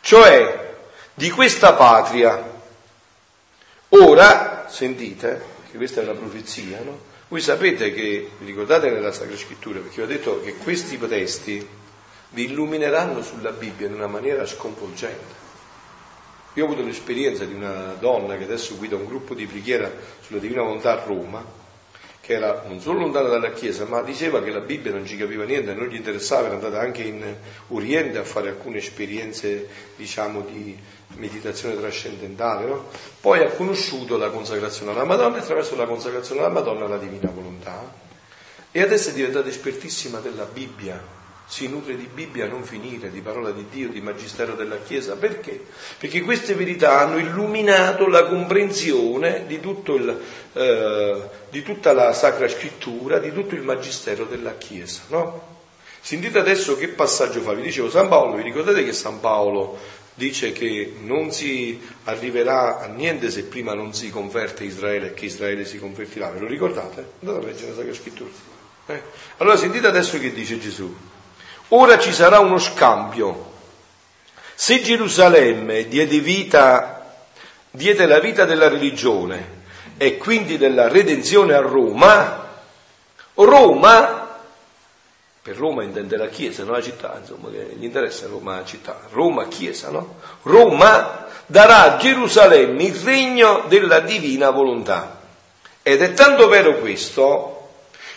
cioè 0.00 0.74
di 1.14 1.30
questa 1.30 1.74
patria. 1.74 2.54
Ora, 3.90 4.66
sentite, 4.68 5.54
perché 5.76 5.92
questa 5.92 6.00
è 6.00 6.04
una 6.04 6.18
profezia, 6.18 6.80
no? 6.82 7.14
Voi 7.28 7.40
sapete 7.40 7.92
che, 7.92 8.30
vi 8.38 8.46
ricordate 8.46 8.90
nella 8.90 9.12
Sacra 9.12 9.36
Scrittura, 9.36 9.80
perché 9.80 9.96
vi 9.96 10.02
ho 10.02 10.06
detto 10.06 10.40
che 10.40 10.54
questi 10.54 10.98
testi 10.98 11.66
vi 12.30 12.44
illumineranno 12.44 13.22
sulla 13.22 13.50
Bibbia 13.50 13.86
in 13.86 13.94
una 13.94 14.06
maniera 14.06 14.46
sconvolgente. 14.46 15.44
Io 16.54 16.64
ho 16.64 16.66
avuto 16.66 16.82
l'esperienza 16.82 17.44
di 17.44 17.52
una 17.52 17.94
donna 17.98 18.36
che 18.36 18.44
adesso 18.44 18.76
guida 18.76 18.96
un 18.96 19.06
gruppo 19.06 19.34
di 19.34 19.46
preghiera 19.46 19.90
sulla 20.20 20.38
Divina 20.38 20.62
Volontà 20.62 20.92
a 20.92 21.04
Roma, 21.04 21.44
che 22.20 22.32
era 22.32 22.64
non 22.66 22.80
solo 22.80 23.00
lontana 23.00 23.28
dalla 23.28 23.52
Chiesa, 23.52 23.84
ma 23.84 24.02
diceva 24.02 24.42
che 24.42 24.50
la 24.50 24.60
Bibbia 24.60 24.92
non 24.92 25.04
ci 25.04 25.16
capiva 25.16 25.44
niente, 25.44 25.74
non 25.74 25.88
gli 25.88 25.96
interessava, 25.96 26.46
era 26.46 26.54
andata 26.54 26.80
anche 26.80 27.02
in 27.02 27.22
Oriente 27.68 28.18
a 28.18 28.24
fare 28.24 28.48
alcune 28.48 28.78
esperienze, 28.78 29.68
diciamo, 29.96 30.40
di 30.40 30.76
meditazione 31.16 31.76
trascendentale, 31.76 32.66
no? 32.66 32.88
Poi 33.20 33.42
ha 33.42 33.50
conosciuto 33.50 34.16
la 34.16 34.30
consacrazione 34.30 34.92
alla 34.92 35.04
Madonna 35.04 35.36
e 35.36 35.40
attraverso 35.40 35.76
la 35.76 35.86
consacrazione 35.86 36.40
alla 36.40 36.50
Madonna 36.50 36.86
la 36.86 36.98
Divina 36.98 37.30
Volontà. 37.30 38.04
E 38.70 38.82
adesso 38.82 39.10
è 39.10 39.12
diventata 39.12 39.48
espertissima 39.48 40.18
della 40.18 40.44
Bibbia, 40.44 41.02
si 41.48 41.68
nutre 41.68 41.96
di 41.96 42.08
Bibbia 42.12 42.46
a 42.46 42.48
non 42.48 42.64
finire, 42.64 43.10
di 43.10 43.20
parola 43.20 43.52
di 43.52 43.66
Dio, 43.70 43.88
di 43.88 44.00
magistero 44.00 44.54
della 44.54 44.78
Chiesa. 44.78 45.14
Perché? 45.14 45.64
Perché 45.96 46.20
queste 46.22 46.54
verità 46.54 46.98
hanno 46.98 47.18
illuminato 47.18 48.08
la 48.08 48.26
comprensione 48.26 49.44
di, 49.46 49.60
il, 49.62 50.20
eh, 50.52 51.28
di 51.48 51.62
tutta 51.62 51.92
la 51.92 52.12
Sacra 52.12 52.48
Scrittura, 52.48 53.18
di 53.18 53.32
tutto 53.32 53.54
il 53.54 53.62
magistero 53.62 54.24
della 54.24 54.56
Chiesa. 54.56 55.02
No? 55.08 55.54
Sentite 56.00 56.38
adesso 56.38 56.76
che 56.76 56.88
passaggio 56.88 57.40
fa. 57.40 57.52
Vi 57.52 57.62
dicevo 57.62 57.90
San 57.90 58.08
Paolo, 58.08 58.36
vi 58.36 58.42
ricordate 58.42 58.84
che 58.84 58.92
San 58.92 59.20
Paolo 59.20 59.78
dice 60.16 60.52
che 60.52 60.96
non 61.02 61.30
si 61.30 61.78
arriverà 62.04 62.80
a 62.80 62.86
niente 62.86 63.30
se 63.30 63.44
prima 63.44 63.74
non 63.74 63.92
si 63.92 64.10
converte 64.10 64.64
Israele 64.64 65.08
e 65.08 65.14
che 65.14 65.26
Israele 65.26 65.66
si 65.66 65.78
convertirà. 65.78 66.30
Ve 66.30 66.40
lo 66.40 66.46
ricordate? 66.46 67.12
Andate 67.20 67.44
a 67.44 67.48
leggere 67.48 67.70
la 67.70 67.76
Sacra 67.76 67.94
Scrittura. 67.94 68.30
Eh? 68.86 69.02
Allora 69.36 69.56
sentite 69.56 69.86
adesso 69.86 70.18
che 70.18 70.32
dice 70.32 70.58
Gesù. 70.58 70.94
Ora 71.68 71.98
ci 71.98 72.12
sarà 72.12 72.38
uno 72.38 72.58
scambio. 72.58 73.52
Se 74.54 74.80
Gerusalemme 74.80 75.86
diede, 75.86 76.18
vita, 76.20 77.14
diede 77.70 78.06
la 78.06 78.18
vita 78.18 78.46
della 78.46 78.68
religione 78.68 79.64
e 79.98 80.16
quindi 80.16 80.56
della 80.56 80.88
redenzione 80.88 81.52
a 81.52 81.60
Roma, 81.60 82.62
Roma, 83.34 84.25
per 85.46 85.56
Roma 85.56 85.84
intende 85.84 86.16
la 86.16 86.26
Chiesa, 86.26 86.64
non 86.64 86.72
la 86.72 86.82
città, 86.82 87.16
insomma, 87.20 87.50
che 87.50 87.76
gli 87.78 87.84
interessa 87.84 88.26
Roma 88.26 88.64
città, 88.64 88.98
Roma 89.12 89.46
Chiesa, 89.46 89.90
no? 89.90 90.16
Roma 90.42 91.24
darà 91.46 91.82
a 91.82 91.96
Gerusalemme 91.98 92.82
il 92.82 92.94
regno 92.96 93.62
della 93.68 94.00
divina 94.00 94.50
volontà. 94.50 95.20
Ed 95.84 96.02
è 96.02 96.14
tanto 96.14 96.48
vero 96.48 96.78
questo 96.78 97.68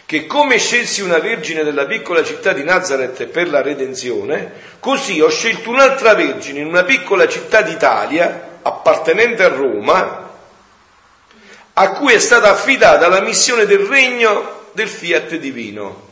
che 0.07 0.25
come 0.25 0.57
scelsi 0.57 1.03
una 1.03 1.19
vergine 1.19 1.63
della 1.63 1.85
piccola 1.85 2.23
città 2.23 2.51
di 2.51 2.63
Nazareth 2.63 3.27
per 3.27 3.47
la 3.47 3.61
redenzione, 3.61 4.51
così 4.79 5.21
ho 5.21 5.29
scelto 5.29 5.69
un'altra 5.69 6.15
vergine 6.15 6.61
in 6.61 6.65
una 6.65 6.83
piccola 6.83 7.27
città 7.27 7.61
d'Italia, 7.61 8.57
appartenente 8.63 9.43
a 9.43 9.49
Roma, 9.49 10.31
a 11.73 11.91
cui 11.91 12.11
è 12.11 12.19
stata 12.19 12.49
affidata 12.49 13.07
la 13.07 13.21
missione 13.21 13.67
del 13.67 13.85
regno 13.85 14.71
del 14.71 14.87
fiat 14.87 15.35
divino, 15.35 16.07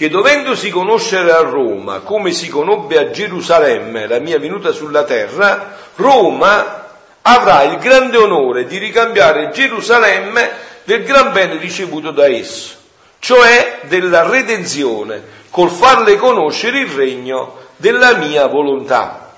che 0.00 0.08
dovendosi 0.08 0.70
conoscere 0.70 1.30
a 1.30 1.42
Roma 1.42 1.98
come 1.98 2.32
si 2.32 2.48
conobbe 2.48 2.96
a 2.96 3.10
Gerusalemme 3.10 4.06
la 4.06 4.18
mia 4.18 4.38
venuta 4.38 4.72
sulla 4.72 5.04
terra, 5.04 5.76
Roma 5.96 6.86
avrà 7.20 7.64
il 7.64 7.76
grande 7.76 8.16
onore 8.16 8.64
di 8.64 8.78
ricambiare 8.78 9.50
Gerusalemme 9.52 10.52
del 10.84 11.04
gran 11.04 11.32
bene 11.32 11.58
ricevuto 11.58 12.12
da 12.12 12.26
esso 12.26 12.78
cioè 13.18 13.80
della 13.88 14.26
redenzione, 14.26 15.22
col 15.50 15.68
farle 15.68 16.16
conoscere 16.16 16.78
il 16.78 16.88
regno 16.88 17.56
della 17.76 18.16
mia 18.16 18.46
volontà. 18.46 19.34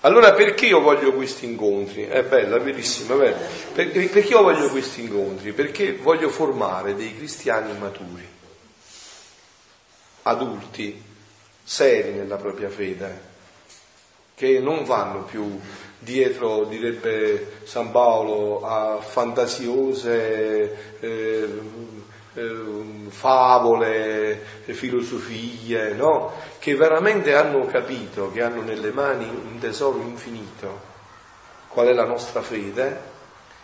Allora 0.00 0.32
perché 0.32 0.64
io 0.64 0.80
voglio 0.80 1.12
questi 1.12 1.44
incontri? 1.44 2.06
È 2.06 2.22
bella, 2.22 2.56
è 2.56 2.60
bella. 2.60 3.36
Perché 3.74 4.20
io 4.20 4.42
voglio 4.42 4.70
questi 4.70 5.02
incontri? 5.02 5.52
Perché 5.52 5.98
voglio 6.00 6.30
formare 6.30 6.94
dei 6.94 7.14
cristiani 7.14 7.76
maturi, 7.78 8.26
adulti, 10.28 11.02
seri 11.62 12.12
nella 12.12 12.36
propria 12.36 12.70
fede, 12.70 13.26
che 14.34 14.60
non 14.60 14.84
vanno 14.84 15.22
più 15.24 15.58
dietro, 15.98 16.64
direbbe 16.64 17.60
San 17.64 17.90
Paolo, 17.90 18.64
a 18.64 18.98
fantasiose 19.00 20.98
eh, 21.00 21.60
eh, 22.34 22.56
favole, 23.08 24.40
filosofie, 24.64 25.92
no? 25.94 26.32
che 26.58 26.76
veramente 26.76 27.34
hanno 27.34 27.66
capito 27.66 28.30
che 28.30 28.42
hanno 28.42 28.62
nelle 28.62 28.92
mani 28.92 29.24
un 29.24 29.58
tesoro 29.58 30.00
infinito, 30.00 30.80
qual 31.68 31.88
è 31.88 31.92
la 31.92 32.06
nostra 32.06 32.42
fede, 32.42 33.16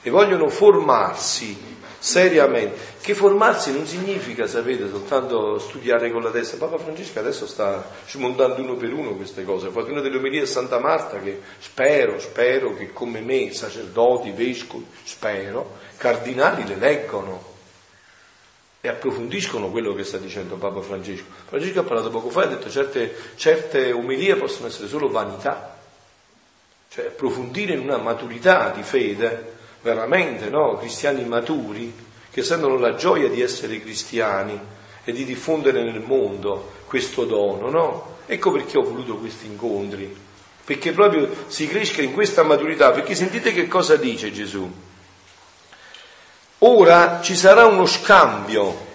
e 0.02 0.10
vogliono 0.10 0.48
formarsi 0.48 1.82
seriamente. 2.04 2.92
Che 3.00 3.14
formarsi 3.14 3.72
non 3.72 3.86
significa, 3.86 4.46
sapete, 4.46 4.90
soltanto 4.90 5.58
studiare 5.58 6.10
con 6.10 6.22
la 6.22 6.30
testa. 6.30 6.58
Papa 6.58 6.76
Francesco 6.76 7.18
adesso 7.18 7.46
sta 7.46 7.82
smontando 8.06 8.60
uno 8.60 8.74
per 8.74 8.92
uno 8.92 9.14
queste 9.14 9.42
cose. 9.42 9.68
Ha 9.68 9.70
fatto 9.70 9.90
una 9.90 10.02
delle 10.02 10.18
omelie 10.18 10.42
a 10.42 10.46
Santa 10.46 10.78
Marta 10.78 11.18
che 11.18 11.40
spero, 11.58 12.20
spero 12.20 12.74
che 12.74 12.92
come 12.92 13.20
me, 13.20 13.54
sacerdoti, 13.54 14.32
vescovi, 14.32 14.86
spero, 15.02 15.78
cardinali 15.96 16.66
le 16.66 16.76
leggono 16.76 17.52
e 18.82 18.88
approfondiscono 18.88 19.70
quello 19.70 19.94
che 19.94 20.04
sta 20.04 20.18
dicendo 20.18 20.56
Papa 20.56 20.82
Francesco. 20.82 21.24
Francesco 21.46 21.80
ha 21.80 21.84
parlato 21.84 22.10
poco 22.10 22.28
fa 22.28 22.42
e 22.42 22.44
ha 22.44 22.48
detto 22.48 22.68
certe, 22.68 23.16
certe 23.36 23.92
omelie 23.92 24.36
possono 24.36 24.66
essere 24.66 24.88
solo 24.88 25.08
vanità, 25.08 25.78
cioè 26.90 27.06
approfondire 27.06 27.72
in 27.72 27.80
una 27.80 27.96
maturità 27.96 28.68
di 28.76 28.82
fede, 28.82 29.53
veramente, 29.84 30.48
no? 30.48 30.78
Cristiani 30.78 31.24
maturi 31.24 31.94
che 32.30 32.42
sentono 32.42 32.78
la 32.78 32.94
gioia 32.94 33.28
di 33.28 33.42
essere 33.42 33.80
cristiani 33.80 34.58
e 35.04 35.12
di 35.12 35.24
diffondere 35.26 35.84
nel 35.84 36.00
mondo 36.00 36.72
questo 36.86 37.24
dono, 37.24 37.68
no? 37.70 38.16
Ecco 38.26 38.50
perché 38.50 38.78
ho 38.78 38.82
voluto 38.82 39.16
questi 39.16 39.46
incontri, 39.46 40.12
perché 40.64 40.92
proprio 40.92 41.28
si 41.48 41.68
cresca 41.68 42.00
in 42.00 42.14
questa 42.14 42.42
maturità, 42.42 42.90
perché 42.90 43.14
sentite 43.14 43.52
che 43.52 43.68
cosa 43.68 43.96
dice 43.96 44.32
Gesù. 44.32 44.68
Ora 46.58 47.20
ci 47.22 47.36
sarà 47.36 47.66
uno 47.66 47.84
scambio. 47.84 48.92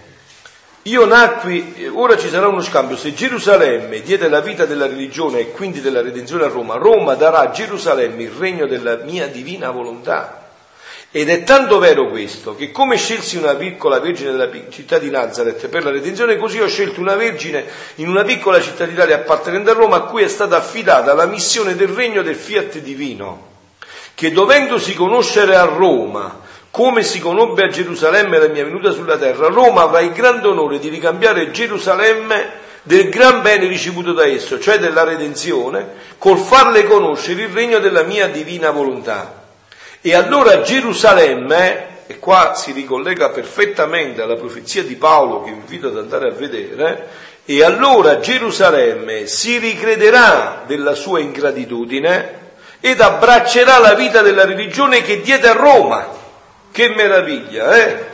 Io 0.84 1.06
nacqui, 1.06 1.88
ora 1.94 2.18
ci 2.18 2.30
sarà 2.30 2.48
uno 2.48 2.62
scambio. 2.62 2.98
Se 2.98 3.14
Gerusalemme 3.14 4.02
diede 4.02 4.28
la 4.28 4.40
vita 4.40 4.66
della 4.66 4.88
religione 4.88 5.42
e 5.42 5.52
quindi 5.52 5.82
della 5.82 6.02
redenzione 6.02 6.46
a 6.46 6.48
Roma, 6.48 6.78
Roma 6.78 7.14
darà 7.14 7.42
a 7.42 7.52
Gerusalemme 7.52 8.24
il 8.24 8.32
regno 8.32 8.66
della 8.66 8.96
mia 9.04 9.28
divina 9.28 9.70
volontà. 9.70 10.39
Ed 11.12 11.28
è 11.28 11.44
tanto 11.44 11.80
vero 11.80 12.08
questo 12.08 12.56
che 12.56 12.70
come 12.70 12.96
scelsi 12.96 13.36
una 13.36 13.56
piccola 13.56 14.00
vergine 14.00 14.30
della 14.30 14.48
città 14.70 15.00
di 15.00 15.10
Nazareth 15.10 15.68
per 15.68 15.84
la 15.84 15.90
redenzione, 15.90 16.38
così 16.38 16.60
ho 16.60 16.68
scelto 16.68 17.00
una 17.00 17.16
vergine 17.16 17.66
in 17.96 18.08
una 18.08 18.24
piccola 18.24 18.62
città 18.62 18.86
d'Italia 18.86 19.16
appartenente 19.16 19.72
a 19.72 19.74
Roma 19.74 19.96
a 19.96 20.02
cui 20.02 20.22
è 20.22 20.28
stata 20.28 20.58
affidata 20.58 21.16
la 21.16 21.26
missione 21.26 21.76
del 21.76 21.88
regno 21.88 22.22
del 22.22 22.36
fiat 22.36 22.78
divino, 22.78 23.48
che 24.14 24.32
dovendosi 24.32 24.94
conoscere 24.94 25.56
a 25.56 25.64
Roma 25.64 26.42
come 26.70 27.02
si 27.02 27.20
conobbe 27.20 27.64
a 27.64 27.70
Gerusalemme 27.70 28.38
la 28.38 28.48
mia 28.48 28.64
venuta 28.64 28.92
sulla 28.92 29.18
terra, 29.18 29.48
Roma 29.48 29.82
avrà 29.82 30.02
il 30.02 30.12
grande 30.12 30.48
onore 30.48 30.78
di 30.78 30.90
ricambiare 30.90 31.50
Gerusalemme 31.50 32.68
del 32.84 33.10
gran 33.10 33.42
bene 33.42 33.66
ricevuto 33.66 34.14
da 34.14 34.28
esso, 34.28 34.60
cioè 34.60 34.78
della 34.78 35.04
redenzione, 35.04 35.88
col 36.20 36.38
farle 36.38 36.86
conoscere 36.86 37.42
il 37.42 37.50
regno 37.50 37.80
della 37.80 38.04
mia 38.04 38.28
divina 38.28 38.70
volontà. 38.70 39.39
E 40.02 40.14
allora 40.14 40.62
Gerusalemme, 40.62 41.88
e 42.08 42.20
qua 42.20 42.54
si 42.56 42.72
ricollega 42.72 43.30
perfettamente 43.30 44.22
alla 44.22 44.36
profezia 44.36 44.82
di 44.82 44.96
Paolo 44.96 45.44
che 45.44 45.52
vi 45.52 45.58
invito 45.58 45.88
ad 45.88 45.98
andare 45.98 46.30
a 46.30 46.32
vedere, 46.32 47.08
e 47.44 47.64
allora 47.64 48.20
Gerusalemme 48.20 49.28
si 49.28 49.58
ricrederà 49.58 50.64
della 50.66 50.94
sua 50.94 51.20
ingratitudine 51.20 52.38
ed 52.80 53.02
abbraccerà 53.02 53.78
la 53.80 53.94
vita 53.94 54.22
della 54.22 54.46
religione 54.46 55.02
che 55.02 55.20
diede 55.20 55.50
a 55.50 55.54
Roma 55.54 56.08
che 56.72 56.90
meraviglia, 56.90 57.76
eh? 57.76 58.06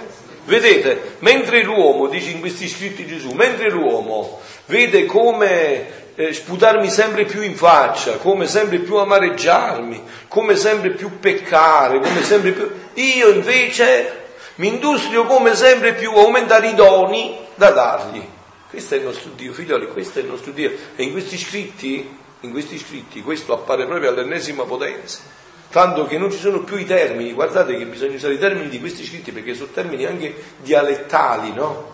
Vedete, 0.45 1.18
mentre 1.20 1.64
l'uomo, 1.64 2.07
dice 2.07 2.30
in 2.32 2.40
questi 2.40 2.68
scritti 2.68 3.06
Gesù, 3.06 3.32
mentre 3.32 3.70
l'uomo 3.70 4.40
vede 4.66 5.06
come 5.06 6.05
eh, 6.16 6.34
sputarmi 6.34 6.90
sempre 6.90 7.26
più 7.26 7.42
in 7.42 7.56
faccia, 7.56 8.18
come 8.18 8.48
sempre 8.48 8.80
più 8.80 8.96
amareggiarmi, 8.96 10.04
come 10.28 10.56
sempre 10.56 10.92
più 10.92 11.20
peccare, 11.20 12.00
come 12.00 12.24
sempre 12.24 12.52
più... 12.52 12.72
Io 12.94 13.30
invece 13.30 14.24
mi 14.56 14.68
industrio 14.68 15.26
come 15.26 15.56
sempre 15.56 15.94
più 15.94 16.12
aumentare 16.12 16.70
i 16.70 16.76
doni 16.76 17.38
da 17.56 17.72
dargli. 17.72 18.26
Questo 18.70 18.96
è 18.96 18.98
il 18.98 19.04
nostro 19.04 19.32
Dio, 19.36 19.54
figlioli, 19.54 19.88
questo 19.88 20.20
è 20.20 20.22
il 20.22 20.30
nostro 20.30 20.52
Dio. 20.52 20.72
E 20.96 21.04
in 21.04 21.12
questi 21.12 21.38
scritti, 21.38 22.18
in 22.42 22.52
questi 22.52 22.78
scritti, 22.78 23.22
questo 23.22 23.54
appare 23.54 23.86
proprio 23.86 24.10
all'ennesima 24.10 24.64
potenza 24.64 25.44
tanto 25.76 26.06
che 26.06 26.18
non 26.18 26.32
ci 26.32 26.38
sono 26.38 26.62
più 26.62 26.78
i 26.78 26.86
termini, 26.86 27.34
guardate 27.34 27.76
che 27.76 27.86
bisogna 27.86 28.16
usare 28.16 28.36
i 28.36 28.40
termini 28.40 28.70
di 28.70 28.80
questi 28.80 29.04
scritti 29.04 29.34
perché 29.34 29.54
sono 29.54 29.72
termini 29.74 30.06
anche 30.06 30.34
dialettali, 30.62 31.52
no? 31.52 31.94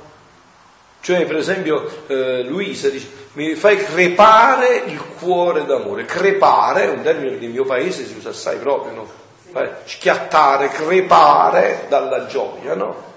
Cioè, 1.02 1.26
per 1.26 1.38
esempio, 1.38 2.06
eh, 2.06 2.44
Luisa 2.44 2.90
dice, 2.90 3.10
mi 3.34 3.56
fai 3.56 3.78
crepare 3.78 4.84
il 4.86 5.02
cuore 5.20 5.66
d'amore. 5.66 6.06
Crepare 6.06 6.86
è 6.86 6.90
un 6.90 7.02
termine 7.02 7.38
che 7.38 7.46
nel 7.46 7.52
mio 7.52 7.66
paese 7.66 8.06
si 8.06 8.16
usa 8.18 8.30
assai 8.30 8.58
proprio, 8.58 8.94
no? 8.94 9.20
Schiattare, 9.86 10.70
crepare 10.70 11.86
dalla 11.90 12.26
gioia, 12.26 12.74
no? 12.74 13.10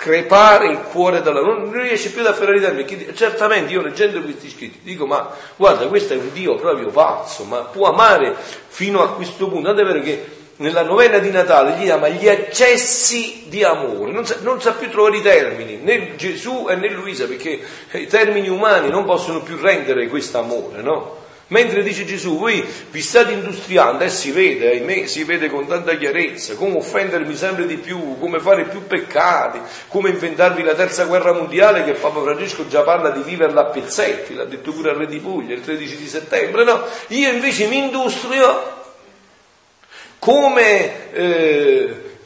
crepare 0.00 0.68
il 0.68 0.78
cuore 0.78 1.20
dalla... 1.20 1.42
non 1.42 1.70
riesce 1.72 2.10
più 2.10 2.22
ad 2.22 2.28
afferrare 2.28 2.56
i 2.56 2.60
termini. 2.62 3.14
Certamente 3.14 3.70
io 3.70 3.82
leggendo 3.82 4.22
questi 4.22 4.48
scritti 4.48 4.80
dico, 4.82 5.04
ma 5.04 5.30
guarda, 5.56 5.88
questo 5.88 6.14
è 6.14 6.16
un 6.16 6.32
Dio 6.32 6.54
proprio 6.54 6.88
pazzo, 6.88 7.44
ma 7.44 7.58
può 7.58 7.90
amare 7.90 8.34
fino 8.68 9.02
a 9.02 9.12
questo 9.12 9.48
punto. 9.48 9.66
Tant'è 9.66 9.84
vero 9.84 10.00
che 10.00 10.39
nella 10.60 10.82
novena 10.82 11.18
di 11.18 11.30
Natale 11.30 11.76
gli 11.76 11.84
chiama 11.84 12.08
gli 12.08 12.28
accessi 12.28 13.44
di 13.48 13.64
amore, 13.64 14.12
non 14.12 14.26
sa, 14.26 14.36
non 14.40 14.60
sa, 14.60 14.72
più 14.72 14.90
trovare 14.90 15.16
i 15.16 15.22
termini, 15.22 15.76
né 15.76 16.16
Gesù 16.16 16.66
e 16.68 16.76
né 16.76 16.88
Luisa, 16.90 17.26
perché 17.26 17.60
i 17.92 18.06
termini 18.06 18.48
umani 18.48 18.90
non 18.90 19.04
possono 19.04 19.42
più 19.42 19.56
rendere 19.56 20.06
questo 20.08 20.38
amore, 20.38 20.82
no? 20.82 21.18
Mentre 21.48 21.82
dice 21.82 22.04
Gesù, 22.04 22.38
voi 22.38 22.64
vi 22.90 23.00
state 23.00 23.32
industriando 23.32 24.04
e 24.04 24.08
si 24.08 24.30
vede, 24.30 24.70
ahimè, 24.70 25.06
si 25.06 25.24
vede 25.24 25.48
con 25.50 25.66
tanta 25.66 25.96
chiarezza, 25.96 26.54
come 26.54 26.76
offendermi 26.76 27.34
sempre 27.34 27.66
di 27.66 27.76
più, 27.76 28.18
come 28.20 28.38
fare 28.38 28.66
più 28.66 28.86
peccati, 28.86 29.58
come 29.88 30.10
inventarvi 30.10 30.62
la 30.62 30.74
terza 30.74 31.06
guerra 31.06 31.32
mondiale 31.32 31.82
che 31.84 31.94
Papa 31.94 32.20
Francesco 32.20 32.68
già 32.68 32.82
parla 32.82 33.10
di 33.10 33.22
viverla 33.22 33.62
a 33.62 33.64
pezzetti, 33.64 34.34
l'ha 34.34 34.44
detto 34.44 34.70
pure 34.70 34.90
al 34.90 34.96
Re 34.96 35.06
di 35.06 35.18
Puglia 35.18 35.54
il 35.54 35.62
13 35.62 35.96
di 35.96 36.06
settembre, 36.06 36.62
no? 36.62 36.84
Io 37.08 37.30
invece 37.30 37.66
mi 37.66 37.78
industrio 37.78 38.79
come 40.20 41.12
eh, 41.12 42.18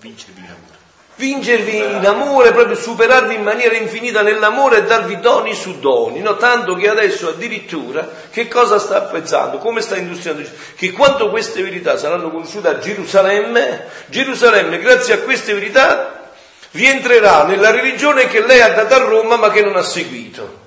vincervi 0.00 0.40
l'amore. 0.40 0.78
Vincervi 1.14 1.76
in 1.76 2.06
amore, 2.06 2.52
proprio 2.52 2.74
superarvi 2.74 3.34
in 3.34 3.42
maniera 3.42 3.76
infinita 3.76 4.22
nell'amore 4.22 4.78
e 4.78 4.84
darvi 4.84 5.20
doni 5.20 5.54
su 5.54 5.78
doni, 5.78 6.20
no? 6.20 6.36
tanto 6.36 6.74
che 6.74 6.88
adesso 6.88 7.28
addirittura 7.28 8.08
che 8.30 8.48
cosa 8.48 8.78
sta 8.78 9.02
pensando, 9.02 9.58
come 9.58 9.82
sta 9.82 9.96
industriando? 9.96 10.42
Che 10.74 10.90
quando 10.92 11.28
queste 11.28 11.62
verità 11.62 11.98
saranno 11.98 12.30
conosciute 12.30 12.68
a 12.68 12.78
Gerusalemme, 12.78 13.84
Gerusalemme 14.06 14.78
grazie 14.78 15.14
a 15.14 15.18
queste 15.18 15.52
verità 15.52 16.30
rientrerà 16.72 17.44
nella 17.44 17.70
religione 17.70 18.26
che 18.26 18.44
lei 18.44 18.62
ha 18.62 18.70
dato 18.70 18.94
a 18.94 18.98
Roma 18.98 19.36
ma 19.36 19.50
che 19.50 19.62
non 19.62 19.76
ha 19.76 19.82
seguito. 19.82 20.58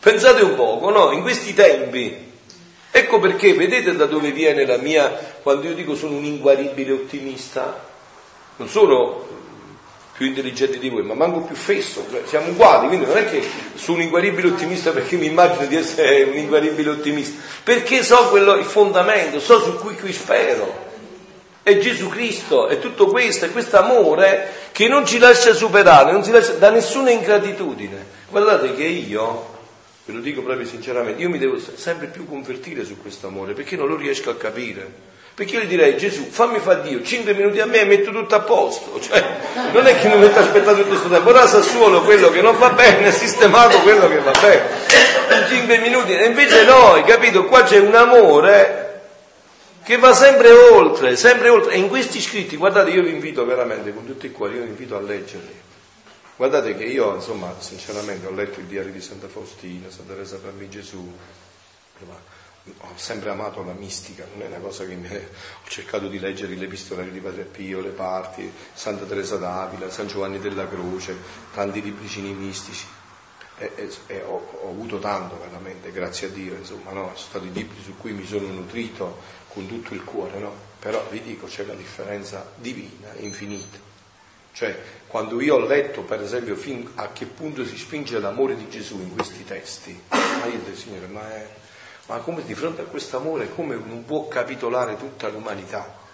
Pensate 0.00 0.42
un 0.42 0.56
poco, 0.56 0.90
no? 0.90 1.12
In 1.12 1.22
questi 1.22 1.54
tempi 1.54 2.34
Ecco 2.96 3.18
perché, 3.18 3.52
vedete 3.52 3.94
da 3.94 4.06
dove 4.06 4.30
viene 4.30 4.64
la 4.64 4.78
mia, 4.78 5.10
quando 5.42 5.68
io 5.68 5.74
dico 5.74 5.94
sono 5.94 6.16
un 6.16 6.24
inguaribile 6.24 6.92
ottimista, 6.92 7.78
non 8.56 8.70
sono 8.70 9.22
più 10.14 10.24
intelligente 10.24 10.78
di 10.78 10.88
voi, 10.88 11.02
ma 11.02 11.12
manco 11.12 11.40
più 11.40 11.54
fesso, 11.54 12.06
cioè, 12.10 12.22
siamo 12.24 12.52
uguali, 12.52 12.86
quindi 12.86 13.04
non 13.04 13.18
è 13.18 13.28
che 13.28 13.46
sono 13.74 13.98
un 13.98 14.04
inguaribile 14.04 14.48
ottimista 14.48 14.92
perché 14.92 15.16
mi 15.16 15.26
immagino 15.26 15.66
di 15.66 15.76
essere 15.76 16.22
un 16.22 16.38
inguaribile 16.38 16.88
ottimista, 16.88 17.38
perché 17.62 18.02
so 18.02 18.28
quello, 18.30 18.54
il 18.54 18.64
fondamento, 18.64 19.40
so 19.40 19.60
su 19.60 19.74
cui 19.76 19.94
qui 19.96 20.14
spero. 20.14 20.84
È 21.62 21.76
Gesù 21.76 22.08
Cristo, 22.08 22.66
è 22.68 22.78
tutto 22.78 23.08
questo, 23.08 23.44
è 23.44 23.52
questo 23.52 23.76
amore 23.76 24.70
che 24.72 24.88
non 24.88 25.04
ci 25.04 25.18
lascia 25.18 25.52
superare, 25.52 26.12
non 26.12 26.24
ci 26.24 26.30
lascia 26.30 26.52
da 26.52 26.70
nessuna 26.70 27.10
ingratitudine. 27.10 28.06
Guardate 28.30 28.74
che 28.74 28.84
io, 28.84 29.55
ve 30.06 30.12
lo 30.12 30.20
dico 30.20 30.40
proprio 30.40 30.64
sinceramente, 30.66 31.20
io 31.20 31.28
mi 31.28 31.38
devo 31.38 31.58
sempre 31.58 32.06
più 32.06 32.26
convertire 32.26 32.84
su 32.84 32.96
questo 32.96 33.26
amore 33.26 33.54
perché 33.54 33.74
non 33.76 33.88
lo 33.88 33.96
riesco 33.96 34.30
a 34.30 34.36
capire. 34.36 35.14
Perché 35.34 35.56
io 35.56 35.62
gli 35.62 35.66
direi 35.66 35.98
Gesù, 35.98 36.24
fammi 36.30 36.60
fare 36.60 36.80
Dio, 36.80 37.02
5 37.02 37.34
minuti 37.34 37.60
a 37.60 37.66
me 37.66 37.80
e 37.80 37.84
metto 37.84 38.10
tutto 38.10 38.34
a 38.36 38.40
posto. 38.40 38.98
Cioè, 39.02 39.22
non 39.72 39.86
è 39.86 39.98
che 39.98 40.08
mi 40.08 40.16
metto 40.16 40.38
a 40.38 40.42
aspettare 40.42 40.76
tutto 40.76 40.88
questo 40.88 41.08
tempo, 41.10 41.30
rasa 41.30 41.60
solo 41.60 42.02
quello 42.04 42.30
che 42.30 42.40
non 42.40 42.56
va 42.56 42.70
bene, 42.70 43.12
sistemato 43.12 43.80
quello 43.80 44.08
che 44.08 44.18
va 44.20 44.30
bene. 44.40 44.62
In 45.38 45.46
5 45.46 45.78
minuti. 45.78 46.12
E 46.14 46.24
invece 46.24 46.64
noi, 46.64 47.02
capito, 47.04 47.44
qua 47.44 47.64
c'è 47.64 47.78
un 47.78 47.94
amore 47.94 49.02
che 49.82 49.98
va 49.98 50.14
sempre 50.14 50.52
oltre, 50.52 51.16
sempre 51.16 51.50
oltre. 51.50 51.74
E 51.74 51.78
in 51.78 51.88
questi 51.88 52.20
scritti, 52.22 52.56
guardate, 52.56 52.90
io 52.90 53.02
vi 53.02 53.10
invito 53.10 53.44
veramente 53.44 53.92
con 53.92 54.06
tutto 54.06 54.24
il 54.24 54.32
cuore, 54.32 54.54
io 54.54 54.62
vi 54.62 54.68
invito 54.68 54.96
a 54.96 55.00
leggerli. 55.00 55.64
Guardate 56.36 56.76
che 56.76 56.84
io, 56.84 57.14
insomma, 57.14 57.54
sinceramente 57.60 58.26
ho 58.26 58.30
letto 58.30 58.60
il 58.60 58.66
diario 58.66 58.92
di 58.92 59.00
Santa 59.00 59.26
Faustina, 59.26 59.88
Santa 59.88 60.12
Teresa 60.12 60.36
Bambi 60.36 60.68
Gesù, 60.68 61.16
ho 62.78 62.92
sempre 62.96 63.30
amato 63.30 63.62
la 63.64 63.72
mistica, 63.72 64.26
non 64.32 64.42
è 64.42 64.46
una 64.46 64.58
cosa 64.58 64.84
che 64.84 64.96
mi... 64.96 65.08
ho 65.16 65.68
cercato 65.68 66.08
di 66.08 66.18
leggere 66.18 66.54
l'epistolario 66.54 67.10
di 67.10 67.20
Padre 67.20 67.44
Pio, 67.44 67.80
le 67.80 67.88
parti, 67.88 68.52
Santa 68.74 69.06
Teresa 69.06 69.38
d'Avila, 69.38 69.88
San 69.88 70.08
Giovanni 70.08 70.38
della 70.38 70.68
Croce, 70.68 71.16
tanti 71.54 71.80
libricini 71.80 72.34
mistici. 72.34 72.86
E, 73.58 73.72
e, 73.74 73.90
e 74.08 74.22
ho, 74.22 74.58
ho, 74.60 74.68
avuto 74.68 74.98
tanto 74.98 75.38
veramente, 75.40 75.90
grazie 75.90 76.26
a 76.26 76.30
Dio, 76.30 76.54
insomma, 76.54 76.92
no? 76.92 77.12
sono 77.14 77.16
stati 77.16 77.50
libri 77.50 77.80
su 77.82 77.96
cui 77.96 78.12
mi 78.12 78.26
sono 78.26 78.48
nutrito 78.48 79.20
con 79.48 79.66
tutto 79.66 79.94
il 79.94 80.04
cuore, 80.04 80.38
no? 80.38 80.54
Però 80.78 81.02
vi 81.08 81.22
dico, 81.22 81.46
c'è 81.46 81.64
la 81.64 81.72
differenza 81.72 82.52
divina, 82.56 83.08
infinita. 83.20 83.78
Cioè, 84.52 84.78
quando 85.06 85.40
io 85.40 85.56
ho 85.56 85.66
letto, 85.66 86.02
per 86.02 86.20
esempio, 86.20 86.56
fin 86.56 86.90
a 86.96 87.12
che 87.12 87.26
punto 87.26 87.64
si 87.64 87.76
spinge 87.76 88.18
l'amore 88.18 88.56
di 88.56 88.68
Gesù 88.68 88.98
in 88.98 89.14
questi 89.14 89.44
testi, 89.44 89.98
ma 90.08 90.46
io 90.46 90.58
dico, 90.58 90.76
Signore, 90.76 91.06
ma, 91.06 91.32
è, 91.32 91.48
ma 92.06 92.18
come 92.18 92.44
di 92.44 92.54
fronte 92.54 92.82
a 92.82 92.84
questo 92.84 93.16
amore, 93.16 93.48
come 93.54 93.76
non 93.76 94.04
può 94.04 94.26
capitolare 94.28 94.96
tutta 94.96 95.28
l'umanità? 95.28 96.04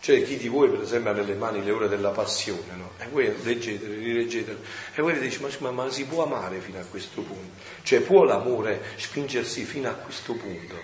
Cioè, 0.00 0.22
chi 0.22 0.36
di 0.36 0.46
voi, 0.46 0.70
per 0.70 0.80
esempio, 0.80 1.10
ha 1.10 1.14
nelle 1.14 1.34
mani 1.34 1.62
le 1.62 1.72
ore 1.72 1.88
della 1.88 2.10
passione, 2.10 2.76
no? 2.76 2.92
E 2.98 3.08
voi 3.08 3.34
leggetele, 3.42 3.96
rileggetele, 3.96 4.58
e 4.94 5.02
voi 5.02 5.18
dite, 5.18 5.38
ma, 5.40 5.48
ma, 5.58 5.82
ma 5.82 5.90
si 5.90 6.04
può 6.04 6.22
amare 6.22 6.60
fino 6.60 6.78
a 6.78 6.84
questo 6.84 7.20
punto? 7.22 7.60
Cioè, 7.82 8.00
può 8.00 8.22
l'amore 8.22 8.80
spingersi 8.96 9.64
fino 9.64 9.88
a 9.88 9.94
questo 9.94 10.34
punto? 10.34 10.76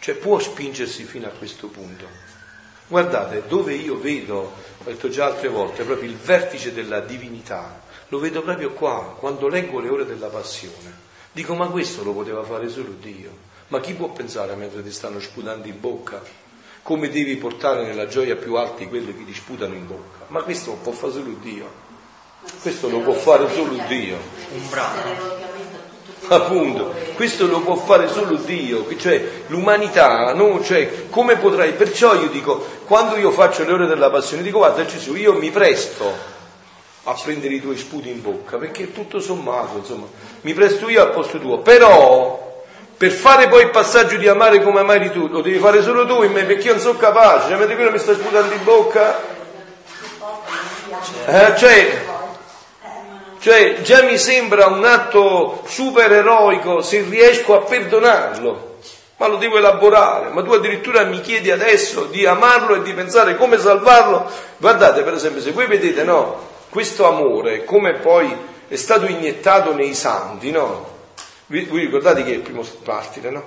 Cioè, 0.00 0.14
può 0.14 0.38
spingersi 0.38 1.04
fino 1.04 1.26
a 1.26 1.30
questo 1.30 1.68
punto? 1.68 2.23
Guardate, 2.86 3.44
dove 3.46 3.74
io 3.74 3.98
vedo, 3.98 4.52
ho 4.78 4.84
detto 4.84 5.08
già 5.08 5.26
altre 5.26 5.48
volte, 5.48 5.84
proprio 5.84 6.08
il 6.08 6.16
vertice 6.16 6.72
della 6.72 7.00
divinità, 7.00 7.80
lo 8.08 8.18
vedo 8.18 8.42
proprio 8.42 8.72
qua, 8.72 9.16
quando 9.18 9.48
leggo 9.48 9.80
le 9.80 9.88
ore 9.88 10.04
della 10.04 10.28
passione. 10.28 11.02
Dico, 11.32 11.54
ma 11.54 11.66
questo 11.68 12.04
lo 12.04 12.12
poteva 12.12 12.44
fare 12.44 12.68
solo 12.68 12.90
Dio. 13.00 13.52
Ma 13.68 13.80
chi 13.80 13.94
può 13.94 14.10
pensare 14.10 14.54
mentre 14.54 14.82
ti 14.82 14.92
stanno 14.92 15.18
sputando 15.18 15.66
in 15.66 15.80
bocca? 15.80 16.22
Come 16.82 17.08
devi 17.08 17.36
portare 17.36 17.86
nella 17.86 18.06
gioia 18.06 18.36
più 18.36 18.56
alti 18.56 18.86
quelli 18.86 19.16
che 19.16 19.24
ti 19.24 19.34
sputano 19.34 19.74
in 19.74 19.86
bocca? 19.86 20.26
Ma 20.28 20.42
questo 20.42 20.72
lo 20.72 20.76
può 20.76 20.92
fare 20.92 21.12
solo 21.12 21.34
Dio. 21.40 21.82
Questo 22.60 22.90
lo 22.90 23.00
può 23.00 23.14
fare 23.14 23.50
solo 23.52 23.82
Dio. 23.88 24.18
Un 24.52 24.68
brano. 24.68 25.43
Appunto, 26.28 26.94
questo 27.14 27.46
lo 27.46 27.60
può 27.60 27.76
fare 27.76 28.08
solo 28.08 28.36
Dio, 28.36 28.86
cioè 28.96 29.22
l'umanità, 29.48 30.32
no? 30.32 30.62
Cioè, 30.62 31.08
come 31.10 31.36
potrai? 31.36 31.72
Perciò 31.72 32.14
io 32.14 32.28
dico, 32.28 32.64
quando 32.86 33.16
io 33.16 33.30
faccio 33.30 33.64
le 33.64 33.72
ore 33.72 33.86
della 33.86 34.08
passione, 34.08 34.42
dico 34.42 34.58
guarda 34.58 34.86
Gesù, 34.86 35.14
io 35.14 35.34
mi 35.34 35.50
presto 35.50 36.32
a 37.04 37.14
prendere 37.22 37.54
i 37.54 37.60
tuoi 37.60 37.76
sputi 37.76 38.08
in 38.08 38.22
bocca, 38.22 38.56
perché 38.56 38.92
tutto 38.92 39.20
sommato, 39.20 39.76
insomma, 39.78 40.06
mi 40.40 40.54
presto 40.54 40.88
io 40.88 41.02
al 41.02 41.10
posto 41.10 41.38
tuo, 41.38 41.58
però 41.58 42.64
per 42.96 43.10
fare 43.10 43.48
poi 43.48 43.64
il 43.64 43.70
passaggio 43.70 44.16
di 44.16 44.26
amare 44.26 44.62
come 44.62 44.80
amari 44.80 45.10
tu, 45.10 45.28
lo 45.28 45.42
devi 45.42 45.58
fare 45.58 45.82
solo 45.82 46.06
tu 46.06 46.22
in 46.22 46.32
me, 46.32 46.44
perché 46.44 46.68
io 46.68 46.72
non 46.72 46.80
sono 46.80 46.98
capace, 46.98 47.48
cioè, 47.48 47.58
mentre 47.58 47.74
quello 47.74 47.90
mi 47.90 47.98
sta 47.98 48.14
sputando 48.14 48.54
in 48.54 48.64
bocca, 48.64 49.20
eh, 51.26 51.56
cioè, 51.56 52.03
cioè 53.44 53.82
già 53.82 54.02
mi 54.04 54.16
sembra 54.16 54.68
un 54.68 54.86
atto 54.86 55.64
super 55.66 56.10
eroico 56.10 56.80
se 56.80 57.02
riesco 57.02 57.54
a 57.54 57.60
perdonarlo, 57.60 58.78
ma 59.18 59.26
lo 59.26 59.36
devo 59.36 59.58
elaborare, 59.58 60.30
ma 60.30 60.42
tu 60.42 60.52
addirittura 60.52 61.04
mi 61.04 61.20
chiedi 61.20 61.50
adesso 61.50 62.06
di 62.06 62.24
amarlo 62.24 62.76
e 62.76 62.82
di 62.82 62.94
pensare 62.94 63.36
come 63.36 63.58
salvarlo. 63.58 64.30
Guardate 64.56 65.02
per 65.02 65.12
esempio, 65.12 65.42
se 65.42 65.50
voi 65.50 65.66
vedete 65.66 66.04
no, 66.04 66.40
questo 66.70 67.06
amore 67.06 67.64
come 67.64 67.92
poi 67.92 68.34
è 68.66 68.76
stato 68.76 69.04
iniettato 69.04 69.74
nei 69.74 69.92
santi, 69.92 70.50
no? 70.50 70.92
Vi, 71.44 71.68
ricordate 71.70 72.24
chi 72.24 72.30
è 72.30 72.36
il 72.36 72.40
primo 72.40 72.64
partire, 72.82 73.28
no? 73.28 73.42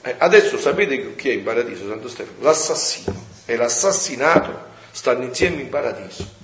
Eh, 0.00 0.14
adesso 0.16 0.56
sapete 0.56 1.14
chi 1.16 1.28
è 1.28 1.32
in 1.34 1.42
paradiso, 1.42 1.86
Santo 1.86 2.08
Stefano? 2.08 2.38
L'assassino 2.40 3.24
e 3.44 3.56
l'assassinato 3.56 4.58
stanno 4.90 5.24
insieme 5.24 5.60
in 5.60 5.68
paradiso 5.68 6.43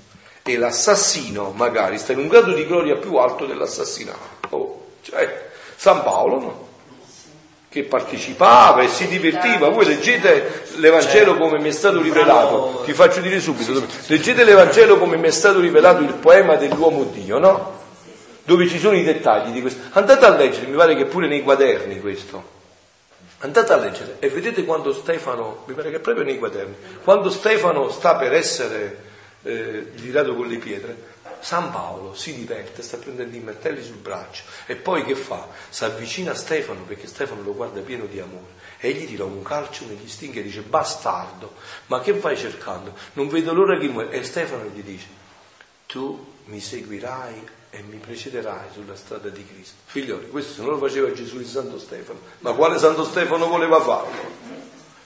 e 0.52 0.58
l'assassino 0.58 1.52
magari 1.54 1.98
sta 1.98 2.12
in 2.12 2.18
un 2.18 2.28
grado 2.28 2.52
di 2.52 2.66
gloria 2.66 2.96
più 2.96 3.16
alto 3.16 3.46
dell'assassinato. 3.46 4.18
Oh, 4.50 4.86
cioè, 5.02 5.48
San 5.76 6.02
Paolo, 6.02 6.40
no? 6.40 6.68
Che 7.68 7.84
partecipava 7.84 8.82
e 8.82 8.88
si 8.88 9.06
divertiva. 9.06 9.68
Voi 9.68 9.86
leggete 9.86 10.64
l'Evangelo 10.76 11.36
come 11.36 11.58
mi 11.60 11.68
è 11.68 11.72
stato 11.72 12.02
rivelato. 12.02 12.82
Ti 12.84 12.92
faccio 12.92 13.20
dire 13.20 13.40
subito. 13.40 13.86
Leggete 14.06 14.42
l'Evangelo 14.42 14.98
come 14.98 15.16
mi 15.16 15.28
è 15.28 15.30
stato 15.30 15.60
rivelato 15.60 16.02
il 16.02 16.14
poema 16.14 16.56
dell'uomo 16.56 17.04
Dio, 17.04 17.38
no? 17.38 17.78
Dove 18.42 18.66
ci 18.66 18.78
sono 18.80 18.96
i 18.96 19.04
dettagli 19.04 19.52
di 19.52 19.60
questo. 19.60 19.82
Andate 19.92 20.24
a 20.24 20.30
leggere, 20.30 20.66
mi 20.66 20.76
pare 20.76 20.96
che 20.96 21.04
pure 21.04 21.28
nei 21.28 21.42
quaderni 21.42 22.00
questo. 22.00 22.58
Andate 23.42 23.72
a 23.72 23.76
leggere 23.76 24.16
e 24.18 24.28
vedete 24.28 24.64
quando 24.64 24.92
Stefano, 24.92 25.62
mi 25.66 25.74
pare 25.74 25.90
che 25.90 26.00
proprio 26.00 26.24
nei 26.24 26.38
quaderni, 26.38 26.74
quando 27.02 27.30
Stefano 27.30 27.88
sta 27.88 28.16
per 28.16 28.34
essere 28.34 29.09
eh, 29.42 29.92
girato 29.94 30.34
con 30.34 30.48
le 30.48 30.58
pietre, 30.58 31.18
San 31.40 31.70
Paolo 31.70 32.14
si 32.14 32.34
diverte, 32.34 32.82
sta 32.82 32.98
prendendo 32.98 33.36
i 33.36 33.40
martelli 33.40 33.82
sul 33.82 33.96
braccio 33.96 34.42
e 34.66 34.76
poi 34.76 35.04
che 35.04 35.14
fa? 35.14 35.48
Si 35.68 35.84
avvicina 35.84 36.32
a 36.32 36.34
Stefano 36.34 36.82
perché 36.82 37.06
Stefano 37.06 37.42
lo 37.42 37.54
guarda 37.54 37.80
pieno 37.80 38.04
di 38.04 38.20
amore 38.20 38.58
e 38.78 38.92
gli 38.92 39.06
tira 39.06 39.24
un 39.24 39.42
calcio 39.42 39.86
negli 39.86 40.08
stinghi 40.08 40.40
e 40.40 40.42
dice 40.42 40.60
bastardo, 40.60 41.54
ma 41.86 42.00
che 42.00 42.12
vai 42.12 42.36
cercando? 42.36 42.94
Non 43.14 43.28
vedo 43.28 43.52
l'ora 43.52 43.78
che 43.78 43.88
muore. 43.88 44.10
E 44.10 44.22
Stefano 44.22 44.64
gli 44.64 44.82
dice 44.82 45.06
tu 45.86 46.34
mi 46.44 46.60
seguirai 46.60 47.48
e 47.70 47.82
mi 47.82 47.96
precederai 47.96 48.68
sulla 48.72 48.96
strada 48.96 49.28
di 49.28 49.44
Cristo. 49.44 49.76
Figlioli, 49.86 50.28
questo 50.28 50.54
se 50.54 50.62
non 50.62 50.70
lo 50.70 50.78
faceva 50.78 51.12
Gesù 51.12 51.38
di 51.38 51.44
Santo 51.44 51.78
Stefano, 51.78 52.20
ma 52.40 52.52
quale 52.52 52.78
Santo 52.78 53.04
Stefano 53.04 53.46
voleva 53.46 53.80
farlo? 53.80 54.58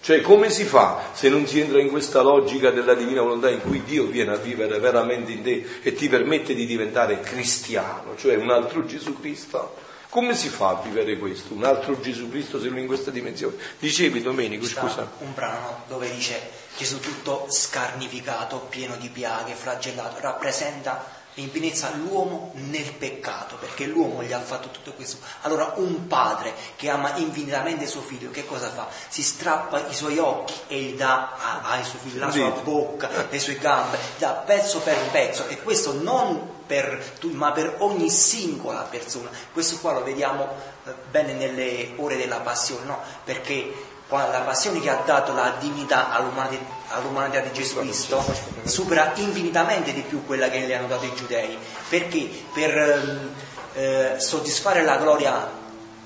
Cioè 0.05 0.21
come 0.21 0.51
si 0.51 0.65
fa 0.65 1.13
se 1.15 1.31
non 1.31 1.47
si 1.47 1.61
entra 1.61 1.81
in 1.81 1.89
questa 1.89 2.21
logica 2.21 2.71
della 2.71 2.93
divina 2.93 3.23
volontà 3.23 3.49
in 3.49 3.63
cui 3.63 3.83
Dio 3.85 4.05
viene 4.05 4.33
a 4.33 4.37
vivere 4.37 4.79
veramente 4.79 5.33
in 5.33 5.43
te 5.43 5.65
e 5.81 5.95
ti 5.95 6.11
permette 6.11 6.55
di 6.55 6.67
diventare 6.67 7.21
cristiano, 7.21 8.15
cioè 8.15 8.37
un 8.37 8.51
altro 8.51 8.85
Gesù 8.85 9.19
Cristo? 9.19 9.75
Come 10.11 10.35
si 10.35 10.51
fa 10.51 10.69
a 10.69 10.83
vivere 10.83 11.17
questo? 11.17 11.55
Un 11.55 11.65
altro 11.65 11.99
Gesù 12.03 12.29
Cristo 12.29 12.61
se 12.61 12.69
non 12.69 12.81
in 12.81 12.87
questa 12.87 13.11
dimensione? 13.11 13.57
Dicevi 13.79 14.21
Domenico, 14.21 14.67
scusa. 14.67 15.11
Un 15.21 15.33
brano 15.33 15.85
dove 15.89 16.11
dice 16.11 16.51
Gesù 16.77 17.01
tutto 17.01 17.47
scarnificato, 17.49 18.67
pieno 18.69 18.97
di 18.97 19.09
piaghe, 19.09 19.55
flagellato, 19.55 20.21
rappresenta 20.21 21.24
l'infinezza 21.35 21.91
l'uomo 21.97 22.53
nel 22.55 22.93
peccato, 22.93 23.57
perché 23.57 23.87
l'uomo 23.87 24.23
gli 24.23 24.33
ha 24.33 24.41
fatto 24.41 24.69
tutto 24.71 24.93
questo. 24.93 25.19
Allora 25.43 25.73
un 25.77 26.07
padre 26.07 26.55
che 26.77 26.89
ama 26.89 27.17
infinitamente 27.17 27.87
suo 27.87 28.03
figlio, 28.03 28.31
che 28.31 28.47
cosa 28.47 28.71
fa? 28.71 28.89
Si 29.09 29.23
strappa 29.23 29.89
i 29.89 29.95
suoi 29.95 30.19
occhi 30.19 30.55
e 30.69 30.81
gli 30.81 30.95
dà 30.95 31.63
ai 31.63 31.85
suoi 31.85 32.01
figli 32.03 32.19
la 32.19 32.31
sua 32.31 32.51
bocca, 32.51 33.09
le 33.29 33.39
sue 33.39 33.59
gambe, 33.59 33.99
da 34.19 34.31
pezzo 34.31 34.81
per 34.81 34.97
pezzo, 35.11 35.47
e 35.49 35.61
questo 35.63 35.93
non 35.93 36.53
per 36.67 37.15
tutti, 37.19 37.35
ma 37.35 37.53
per 37.53 37.77
ogni 37.79 38.11
singola 38.11 38.81
persona. 38.83 39.29
Questo 39.53 39.79
qua 39.79 39.93
lo 39.93 40.03
vediamo 40.03 40.49
eh, 40.85 40.93
bene 41.11 41.35
nelle 41.35 41.93
ore 41.97 42.17
della 42.17 42.41
passione, 42.41 42.85
no? 42.85 43.01
Perché 43.25 43.93
la 44.09 44.43
passione 44.45 44.81
che 44.81 44.91
ha 44.91 45.03
dato 45.05 45.33
la 45.33 45.57
dignità 45.59 46.13
all'umanità, 46.13 46.65
all'umanità, 46.97 47.41
di 47.41 47.53
Gesù 47.53 47.79
Cristo 47.79 48.25
supera 48.65 49.13
infinitamente 49.17 49.93
di 49.93 50.03
più 50.03 50.25
quella 50.25 50.49
che 50.49 50.67
le 50.67 50.75
hanno 50.75 50.87
dato 50.87 51.05
i 51.05 51.15
giudei, 51.15 51.57
perché 51.89 52.29
per 52.53 52.77
ehm, 52.77 53.31
eh, 53.75 54.15
soddisfare 54.19 54.83
la 54.83 54.97
gloria 54.97 55.51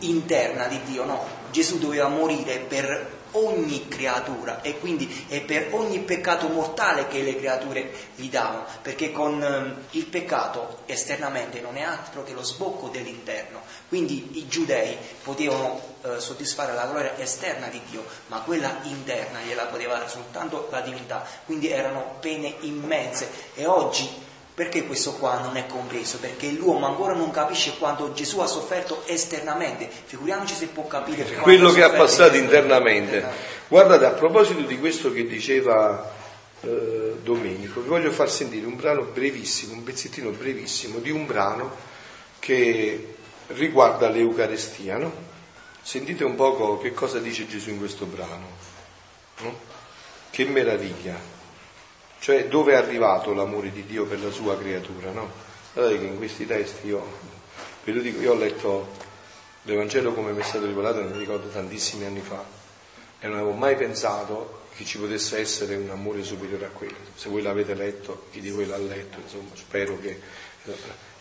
interna 0.01 0.67
di 0.67 0.81
Dio, 0.85 1.05
no, 1.05 1.27
Gesù 1.51 1.79
doveva 1.79 2.09
morire 2.09 2.59
per 2.59 3.18
ogni 3.33 3.89
creatura 3.89 4.61
e 4.63 4.79
quindi 4.79 5.27
è 5.29 5.41
per 5.43 5.69
ogni 5.73 6.01
peccato 6.01 6.49
mortale 6.49 7.09
che 7.09 7.23
le 7.23 7.37
creature 7.37 7.91
gli 8.15 8.29
davano, 8.29 8.65
perché 8.83 9.13
con 9.13 9.43
ehm, 9.43 9.77
il 9.91 10.07
peccato 10.07 10.81
esternamente 10.87 11.61
non 11.61 11.77
è 11.77 11.83
altro 11.83 12.25
che 12.25 12.33
lo 12.33 12.43
sbocco 12.43 12.89
dell'interno. 12.89 13.63
Quindi 13.89 14.39
i 14.39 14.49
giudei 14.49 14.97
potevano 15.23 15.81
eh, 16.03 16.21
soddisfare 16.21 16.75
la 16.75 16.87
gloria 16.87 17.17
esterna 17.19 17.69
di 17.69 17.81
Dio, 17.91 18.05
ma 18.29 18.41
quella 18.41 18.81
interna 18.83 19.41
gliela 19.41 19.65
poteva 19.65 19.95
dare 19.95 20.09
soltanto 20.09 20.69
la 20.71 20.81
divinità. 20.81 21.25
Quindi 21.45 21.71
erano 21.71 22.17
pene 22.21 22.55
immense 22.61 23.31
e 23.55 23.67
oggi 23.67 24.27
perché 24.59 24.85
questo 24.87 25.13
qua 25.13 25.39
non 25.39 25.57
è 25.57 25.67
compreso? 25.67 26.19
Perché 26.19 26.51
l'uomo 26.51 26.87
ancora 26.87 27.15
non 27.15 27.31
capisce 27.31 27.77
quanto 27.79 28.13
Gesù 28.13 28.41
ha 28.41 28.47
sofferto 28.49 29.07
esternamente, 29.07 29.89
figuriamoci 29.89 30.53
se 30.53 30.67
può 30.67 30.85
capire 30.89 31.23
quello 31.37 31.71
che 31.71 31.85
ha 31.85 31.91
passato 31.91 32.37
internamente. 32.37 33.25
Guardate, 33.69 34.07
a 34.07 34.11
proposito 34.11 34.63
di 34.63 34.77
questo 34.81 35.13
che 35.13 35.29
diceva 35.29 36.13
eh, 36.63 37.19
Domenico, 37.23 37.83
vi 37.83 37.89
voglio 37.89 38.11
far 38.11 38.29
sentire 38.29 38.67
un 38.67 38.75
brano 38.75 39.03
brevissimo, 39.03 39.75
un 39.75 39.85
pezzettino 39.85 40.31
brevissimo 40.31 40.99
di 40.99 41.13
un 41.13 41.25
brano 41.25 41.77
che 42.41 43.15
riguarda 43.47 44.09
l'Eucarestia. 44.09 44.97
No? 44.97 45.13
Sentite 45.83 46.25
un 46.25 46.35
poco 46.35 46.79
che 46.79 46.93
cosa 46.93 47.21
dice 47.21 47.47
Gesù 47.47 47.71
in 47.71 47.79
questo 47.79 48.07
brano. 48.07 48.49
No? 49.43 49.57
Che 50.31 50.45
meraviglia! 50.47 51.38
Cioè 52.21 52.49
dove 52.49 52.73
è 52.73 52.77
arrivato 52.77 53.33
l'amore 53.33 53.71
di 53.71 53.85
Dio 53.85 54.05
per 54.05 54.23
la 54.23 54.31
sua 54.31 54.59
creatura, 54.59 55.11
no? 55.11 55.31
Guardate 55.73 55.99
che 56.01 56.07
in 56.07 56.17
questi 56.17 56.47
testi 56.47 56.89
io, 56.89 57.05
ve 57.85 57.93
lo 57.93 58.01
dico, 58.01 58.21
io 58.21 58.33
ho 58.33 58.37
letto 58.37 58.89
l'Evangelo 59.63 60.13
come 60.13 60.33
mi 60.33 60.41
è 60.41 60.45
stato 60.45 60.67
rivelato, 60.67 61.01
non 61.01 61.13
mi 61.13 61.19
ricordo 61.19 61.49
tantissimi 61.49 62.05
anni 62.05 62.21
fa, 62.21 62.45
e 63.21 63.27
non 63.27 63.37
avevo 63.37 63.53
mai 63.53 63.77
pensato 63.77 64.67
che 64.75 64.85
ci 64.85 64.99
potesse 64.99 65.39
essere 65.39 65.77
un 65.77 65.91
amore 65.91 66.23
superiore 66.23 66.67
a 66.67 66.71
quello. 66.71 66.97
Se 67.15 67.29
voi 67.29 67.43
l'avete 67.43 67.75
letto, 67.75 68.27
chi 68.31 68.41
di 68.41 68.51
voi 68.51 68.67
l'ha 68.67 68.79
letto, 68.79 69.19
insomma, 69.21 69.51
spero 69.55 69.99
che... 70.01 70.21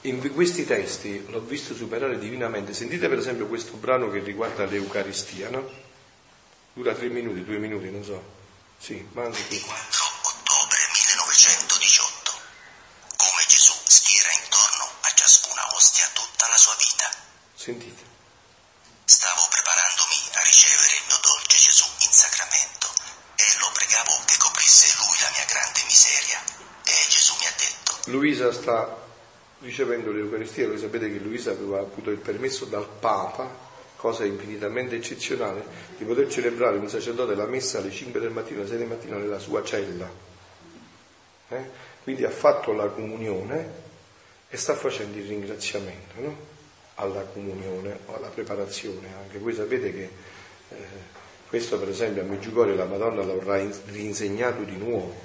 In 0.02 0.34
questi 0.34 0.66
testi 0.66 1.26
l'ho 1.30 1.40
visto 1.40 1.74
superare 1.74 2.20
divinamente. 2.20 2.74
Sentite 2.74 3.10
per 3.10 3.18
esempio 3.18 3.48
questo 3.48 3.76
brano 3.78 4.10
che 4.10 4.20
riguarda 4.20 4.66
l'Eucaristia, 4.66 5.50
no? 5.50 5.70
Dura 6.74 6.94
tre 6.94 7.08
minuti, 7.08 7.44
due 7.44 7.58
minuti, 7.58 7.90
non 7.90 8.04
so. 8.04 8.22
Sì, 8.78 9.06
ma 9.14 9.24
anche 9.24 9.42
qui. 9.48 9.60
Sentite. 17.68 18.00
Stavo 19.04 19.44
preparandomi 19.52 20.16
a 20.32 20.42
ricevere 20.42 20.88
il 20.88 21.06
mio 21.12 21.20
dolce 21.20 21.58
Gesù 21.68 21.84
in 22.00 22.12
sacramento 22.16 22.88
e 23.36 23.44
lo 23.60 23.68
pregavo 23.76 24.24
che 24.24 24.38
coprisse 24.40 24.88
lui 24.96 25.18
la 25.20 25.36
mia 25.36 25.44
grande 25.44 25.84
miseria. 25.84 26.40
E 26.88 26.96
Gesù 27.12 27.36
mi 27.36 27.44
ha 27.44 27.52
detto. 27.60 27.92
Luisa 28.08 28.54
sta 28.54 28.88
ricevendo 29.60 30.14
l'Eucaristia, 30.14 30.66
voi 30.66 30.80
sapete 30.80 31.12
che 31.12 31.20
Luisa 31.20 31.52
aveva 31.52 31.80
avuto 31.80 32.10
il 32.10 32.20
permesso 32.20 32.64
dal 32.64 32.88
Papa, 32.88 33.52
cosa 33.98 34.24
infinitamente 34.24 34.96
eccezionale, 34.96 35.92
di 35.98 36.06
poter 36.06 36.32
celebrare 36.32 36.78
un 36.78 36.88
sacerdote 36.88 37.36
la 37.36 37.48
messa 37.48 37.80
alle 37.80 37.92
5 37.92 38.18
del 38.22 38.32
mattino, 38.32 38.62
alle 38.62 38.70
6 38.70 38.78
del 38.78 38.88
mattino 38.88 39.18
nella 39.18 39.40
sua 39.40 39.62
cella. 39.66 40.10
Eh? 41.50 41.70
Quindi 42.02 42.24
ha 42.24 42.32
fatto 42.32 42.72
la 42.72 42.88
comunione 42.88 43.84
e 44.48 44.56
sta 44.56 44.74
facendo 44.74 45.18
il 45.18 45.28
ringraziamento. 45.28 46.14
No? 46.22 46.56
Alla 47.00 47.22
comunione 47.22 48.00
o 48.06 48.16
alla 48.16 48.28
preparazione 48.28 49.08
anche. 49.22 49.38
Voi 49.38 49.54
sapete 49.54 49.94
che 49.94 50.10
eh, 50.70 50.76
questo 51.50 51.80
per 51.80 51.90
esempio 51.90 52.22
a 52.22 52.26
Meggiugorio 52.26 52.76
la 52.76 52.86
Madonna 52.86 53.24
l'avrà 53.24 53.58
rinsegnato 53.86 54.64
di 54.64 54.76
nuovo, 54.76 55.16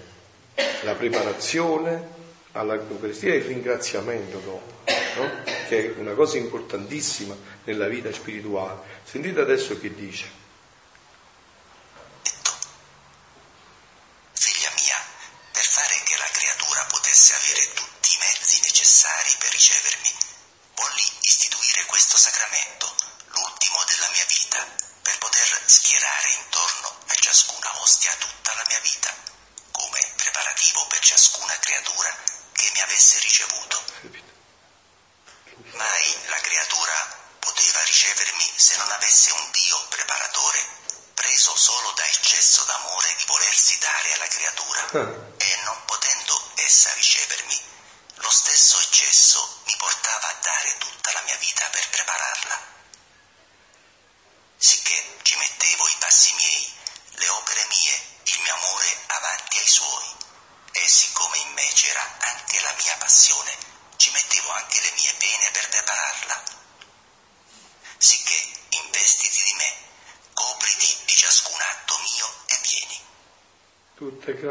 la 0.84 0.94
preparazione 0.94 2.20
all'Eucaristia 2.52 3.32
e 3.32 3.38
il 3.38 3.44
ringraziamento 3.44 4.38
dopo, 4.38 4.72
no? 5.16 5.30
che 5.68 5.94
è 5.94 5.98
una 5.98 6.12
cosa 6.12 6.36
importantissima 6.36 7.34
nella 7.64 7.88
vita 7.88 8.12
spirituale. 8.12 8.80
Sentite 9.02 9.40
adesso 9.40 9.78
che 9.78 9.94
dice. 9.94 10.41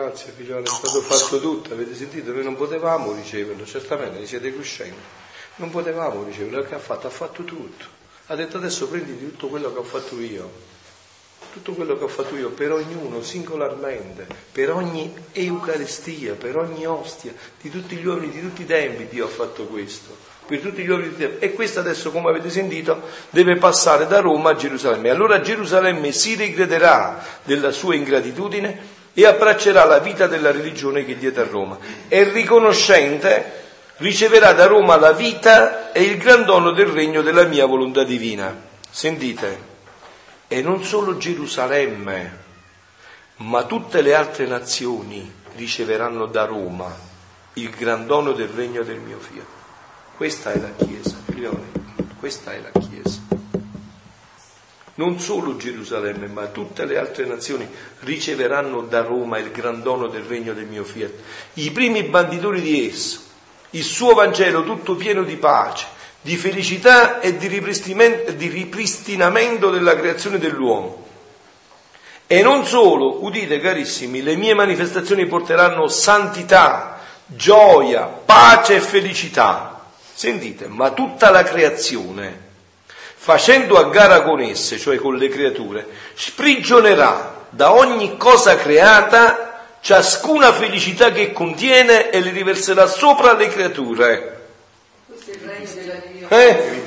Grazie 0.01 0.33
figliolo, 0.35 0.63
è 0.63 0.67
stato 0.67 1.01
fatto 1.01 1.39
tutto, 1.39 1.73
avete 1.73 1.95
sentito? 1.95 2.31
Noi 2.31 2.43
non 2.43 2.55
potevamo 2.55 3.13
riceverlo, 3.13 3.65
certamente 3.65 4.19
ne 4.19 4.25
siete 4.25 4.53
coscienti, 4.55 4.99
non 5.57 5.69
potevamo 5.69 6.23
riceverlo, 6.23 6.63
che 6.63 6.75
ha 6.75 6.79
fatto? 6.79 7.07
Ha 7.07 7.11
fatto 7.11 7.43
tutto. 7.43 7.85
Ha 8.27 8.35
detto 8.35 8.57
adesso 8.57 8.87
prenditi 8.87 9.25
tutto 9.29 9.47
quello 9.47 9.71
che 9.71 9.79
ho 9.79 9.83
fatto 9.83 10.19
io. 10.19 10.69
tutto 11.51 11.73
quello 11.73 11.97
che 11.97 12.05
ho 12.05 12.07
fatto 12.07 12.35
io 12.37 12.49
per 12.49 12.71
ognuno 12.71 13.21
singolarmente, 13.21 14.25
per 14.51 14.71
ogni 14.71 15.13
Eucaristia, 15.33 16.33
per 16.33 16.57
ogni 16.57 16.85
ostia, 16.85 17.33
di 17.59 17.69
tutti 17.69 17.95
gli 17.97 18.05
uomini, 18.05 18.31
di 18.31 18.41
tutti 18.41 18.61
i 18.61 18.65
tempi 18.65 19.07
Dio 19.07 19.25
ha 19.25 19.29
fatto 19.29 19.65
questo, 19.65 20.15
per 20.45 20.59
tutti 20.59 20.81
gli 20.81 20.89
uomini. 20.89 21.37
E 21.39 21.53
questo 21.53 21.81
adesso, 21.81 22.11
come 22.11 22.29
avete 22.29 22.49
sentito, 22.49 23.01
deve 23.29 23.57
passare 23.57 24.07
da 24.07 24.19
Roma 24.19 24.51
a 24.51 24.55
Gerusalemme. 24.55 25.09
Allora 25.09 25.41
Gerusalemme 25.41 26.11
si 26.11 26.35
ricrederà 26.35 27.21
della 27.43 27.71
sua 27.71 27.95
ingratitudine 27.95 28.99
e 29.13 29.25
abbraccerà 29.25 29.85
la 29.85 29.99
vita 29.99 30.27
della 30.27 30.51
religione 30.51 31.05
che 31.05 31.17
diede 31.17 31.41
a 31.41 31.45
Roma. 31.45 31.77
E 32.07 32.23
riconoscente 32.23 33.59
riceverà 33.97 34.53
da 34.53 34.65
Roma 34.65 34.97
la 34.97 35.11
vita 35.11 35.91
e 35.91 36.03
il 36.03 36.17
gran 36.17 36.45
dono 36.45 36.71
del 36.71 36.87
regno 36.87 37.21
della 37.21 37.45
mia 37.45 37.65
volontà 37.65 38.03
divina. 38.03 38.69
Sentite, 38.89 39.69
e 40.47 40.61
non 40.61 40.83
solo 40.83 41.17
Gerusalemme, 41.17 42.39
ma 43.37 43.63
tutte 43.63 44.01
le 44.01 44.13
altre 44.13 44.45
nazioni 44.47 45.31
riceveranno 45.55 46.25
da 46.25 46.45
Roma 46.45 47.09
il 47.53 47.69
gran 47.71 48.05
dono 48.05 48.31
del 48.31 48.47
regno 48.47 48.83
del 48.83 48.99
mio 48.99 49.19
figlio. 49.19 49.45
Questa 50.15 50.51
è 50.51 50.59
la 50.59 50.71
Chiesa, 50.77 51.17
figlioli, 51.25 51.71
questa 52.19 52.53
è 52.53 52.61
la 52.61 52.79
Chiesa. 52.79 53.40
Non 54.95 55.19
solo 55.19 55.55
Gerusalemme, 55.55 56.27
ma 56.27 56.47
tutte 56.47 56.85
le 56.85 56.97
altre 56.97 57.25
nazioni 57.25 57.67
riceveranno 57.99 58.81
da 58.81 59.01
Roma 59.01 59.37
il 59.37 59.51
gran 59.51 59.81
dono 59.81 60.07
del 60.07 60.23
regno 60.23 60.53
del 60.53 60.65
mio 60.65 60.83
fiat. 60.83 61.11
I 61.53 61.71
primi 61.71 62.03
banditori 62.03 62.61
di 62.61 62.87
esso, 62.87 63.21
il 63.71 63.83
suo 63.83 64.13
Vangelo 64.13 64.63
tutto 64.63 64.95
pieno 64.95 65.23
di 65.23 65.37
pace, 65.37 65.85
di 66.21 66.35
felicità 66.35 67.21
e 67.21 67.37
di 67.37 67.47
ripristinamento 67.47 69.69
della 69.69 69.95
creazione 69.95 70.37
dell'uomo. 70.37 71.07
E 72.27 72.41
non 72.41 72.65
solo, 72.65 73.23
udite 73.23 73.59
carissimi, 73.59 74.21
le 74.21 74.35
mie 74.35 74.53
manifestazioni 74.53 75.25
porteranno 75.25 75.87
santità, 75.87 76.99
gioia, 77.25 78.05
pace 78.05 78.75
e 78.75 78.81
felicità. 78.81 79.85
Sentite, 80.13 80.67
ma 80.67 80.91
tutta 80.91 81.29
la 81.29 81.43
creazione, 81.43 82.49
facendo 83.23 83.77
a 83.77 83.83
gara 83.83 84.23
con 84.23 84.41
esse, 84.41 84.79
cioè 84.79 84.97
con 84.97 85.15
le 85.15 85.29
creature, 85.29 85.85
sprigionerà 86.15 87.45
da 87.51 87.71
ogni 87.71 88.17
cosa 88.17 88.55
creata 88.55 89.75
ciascuna 89.79 90.51
felicità 90.51 91.11
che 91.11 91.31
contiene 91.31 92.09
e 92.09 92.19
le 92.19 92.31
riverserà 92.31 92.87
sopra 92.87 93.33
le 93.33 93.47
creature. 93.49 94.47
Questo 95.05 95.29
è 95.29 95.33
il 95.35 95.39
regno 95.41 96.27
della 96.27 96.45
eh? 96.45 96.81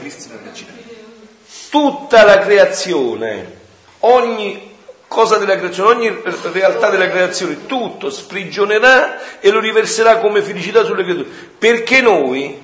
Tutta 1.71 2.25
la 2.25 2.39
creazione, 2.41 3.53
ogni 4.01 4.73
cosa 5.07 5.39
della 5.39 5.57
creazione, 5.57 5.95
ogni 5.95 6.21
realtà 6.51 6.91
della 6.91 7.09
creazione, 7.09 7.67
tutto 7.67 8.11
sprigionerà 8.11 9.39
e 9.39 9.51
lo 9.51 9.61
riverserà 9.61 10.19
come 10.19 10.43
felicità 10.43 10.85
sulle 10.85 11.05
creature. 11.05 11.29
Perché 11.57 12.01
noi, 12.01 12.64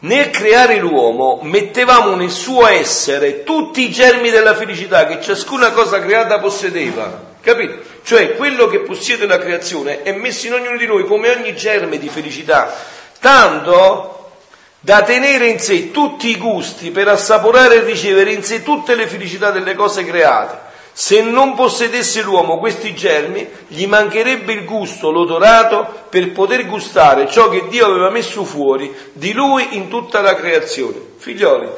nel 0.00 0.30
creare 0.30 0.78
l'uomo, 0.78 1.40
mettevamo 1.42 2.14
nel 2.14 2.30
suo 2.30 2.66
essere 2.66 3.42
tutti 3.42 3.82
i 3.82 3.90
germi 3.90 4.30
della 4.30 4.54
felicità 4.54 5.06
che 5.06 5.20
ciascuna 5.20 5.72
cosa 5.72 6.00
creata 6.00 6.38
possedeva. 6.38 7.28
Capito? 7.40 7.82
Cioè 8.02 8.34
quello 8.36 8.66
che 8.66 8.80
possiede 8.80 9.26
la 9.26 9.38
creazione 9.38 10.02
è 10.02 10.12
messo 10.12 10.46
in 10.46 10.54
ognuno 10.54 10.76
di 10.76 10.86
noi 10.86 11.04
come 11.04 11.30
ogni 11.30 11.54
germe 11.54 11.98
di 11.98 12.08
felicità. 12.08 12.74
Tanto 13.18 14.32
da 14.80 15.02
tenere 15.02 15.48
in 15.48 15.58
sé 15.58 15.90
tutti 15.90 16.28
i 16.28 16.38
gusti 16.38 16.90
per 16.90 17.08
assaporare 17.08 17.76
e 17.76 17.84
ricevere 17.84 18.32
in 18.32 18.42
sé 18.42 18.62
tutte 18.62 18.94
le 18.94 19.06
felicità 19.06 19.50
delle 19.50 19.74
cose 19.74 20.04
create. 20.04 20.68
Se 21.02 21.22
non 21.22 21.54
possedesse 21.54 22.20
l'uomo 22.20 22.58
questi 22.58 22.94
germi, 22.94 23.48
gli 23.68 23.86
mancherebbe 23.86 24.52
il 24.52 24.66
gusto, 24.66 25.10
l'odorato, 25.10 26.04
per 26.10 26.30
poter 26.32 26.66
gustare 26.66 27.26
ciò 27.26 27.48
che 27.48 27.68
Dio 27.68 27.86
aveva 27.86 28.10
messo 28.10 28.44
fuori 28.44 28.94
di 29.14 29.32
lui 29.32 29.76
in 29.76 29.88
tutta 29.88 30.20
la 30.20 30.34
creazione. 30.34 30.98
Figlioli, 31.16 31.68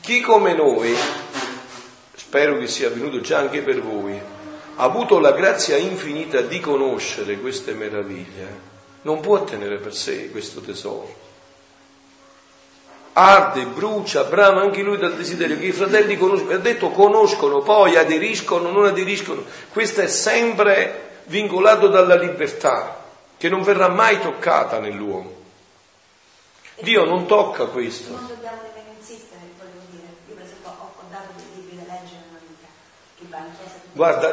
chi 0.00 0.22
come 0.22 0.54
noi, 0.54 0.96
spero 2.16 2.56
che 2.56 2.66
sia 2.66 2.88
avvenuto 2.88 3.20
già 3.20 3.36
anche 3.36 3.60
per 3.60 3.82
voi, 3.82 4.18
ha 4.76 4.82
avuto 4.82 5.18
la 5.18 5.32
grazia 5.32 5.76
infinita 5.76 6.40
di 6.40 6.58
conoscere 6.58 7.38
queste 7.40 7.74
meraviglie, 7.74 8.60
non 9.02 9.20
può 9.20 9.44
tenere 9.44 9.76
per 9.76 9.94
sé 9.94 10.30
questo 10.30 10.62
tesoro 10.62 11.23
arde, 13.14 13.66
brucia, 13.66 14.24
brama 14.24 14.60
anche 14.60 14.82
lui 14.82 14.98
dal 14.98 15.14
desiderio 15.14 15.58
che 15.58 15.66
i 15.66 15.72
fratelli 15.72 16.16
conoscono, 16.16 16.52
ha 16.54 16.58
detto 16.58 16.90
conoscono, 16.90 17.60
poi 17.60 17.96
aderiscono, 17.96 18.70
non 18.70 18.84
aderiscono, 18.86 19.44
questo 19.72 20.00
è 20.00 20.08
sempre 20.08 21.22
vincolato 21.24 21.88
dalla 21.88 22.16
libertà, 22.16 23.02
che 23.36 23.48
non 23.48 23.62
verrà 23.62 23.88
mai 23.88 24.20
toccata 24.20 24.78
nell'uomo. 24.80 25.42
Dio 26.80 27.04
non 27.04 27.26
tocca 27.26 27.66
questo. 27.66 28.10
Non 28.10 28.26
dobbiamo 28.26 28.62
nemmeno 28.62 28.96
insistere, 28.98 29.42
volevo 29.58 29.78
dire. 29.90 30.06
Io 30.28 30.34
per 30.34 30.44
esempio 30.44 30.70
ho 30.70 31.04
dato 31.08 31.28
dei 31.36 31.46
libri 31.54 31.76
da 31.76 31.92
leggere 31.92 32.22
una 32.28 32.40
vita, 32.40 32.66
che 33.16 33.24
va 33.28 33.38
in 33.38 33.52
chiesa 33.56 33.82
Guarda, 33.94 34.32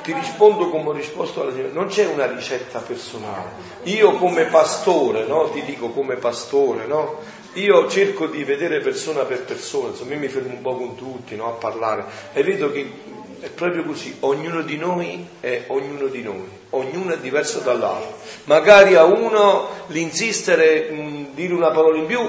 ti 0.00 0.14
rispondo 0.14 0.70
come 0.70 0.88
ho 0.88 0.92
risposto 0.92 1.42
alla 1.42 1.52
signora, 1.52 1.74
non 1.74 1.88
c'è 1.88 2.06
una 2.06 2.24
ricetta 2.24 2.78
personale. 2.78 3.50
Io 3.82 4.14
come 4.14 4.46
pastore, 4.46 5.26
no? 5.26 5.50
ti 5.50 5.62
dico 5.64 5.90
come 5.90 6.14
pastore, 6.14 6.86
no? 6.86 7.18
Io 7.54 7.88
cerco 7.88 8.26
di 8.26 8.44
vedere 8.44 8.80
persona 8.80 9.24
per 9.24 9.42
persona, 9.42 9.88
insomma, 9.88 10.14
mi 10.14 10.28
fermo 10.28 10.52
un 10.52 10.62
po' 10.62 10.76
con 10.76 10.94
tutti 10.94 11.34
no, 11.34 11.48
a 11.48 11.52
parlare 11.52 12.04
e 12.32 12.42
vedo 12.42 12.70
che 12.70 13.18
è 13.40 13.48
proprio 13.48 13.84
così, 13.84 14.16
ognuno 14.20 14.60
di 14.60 14.76
noi 14.76 15.26
è 15.40 15.64
ognuno 15.68 16.06
di 16.06 16.22
noi, 16.22 16.46
ognuno 16.70 17.14
è 17.14 17.18
diverso 17.18 17.60
dall'altro. 17.60 18.18
Magari 18.44 18.94
a 18.94 19.04
uno 19.04 19.68
l'insistere, 19.88 20.90
mh, 20.90 21.34
dire 21.34 21.54
una 21.54 21.70
parola 21.70 21.96
in 21.96 22.06
più, 22.06 22.20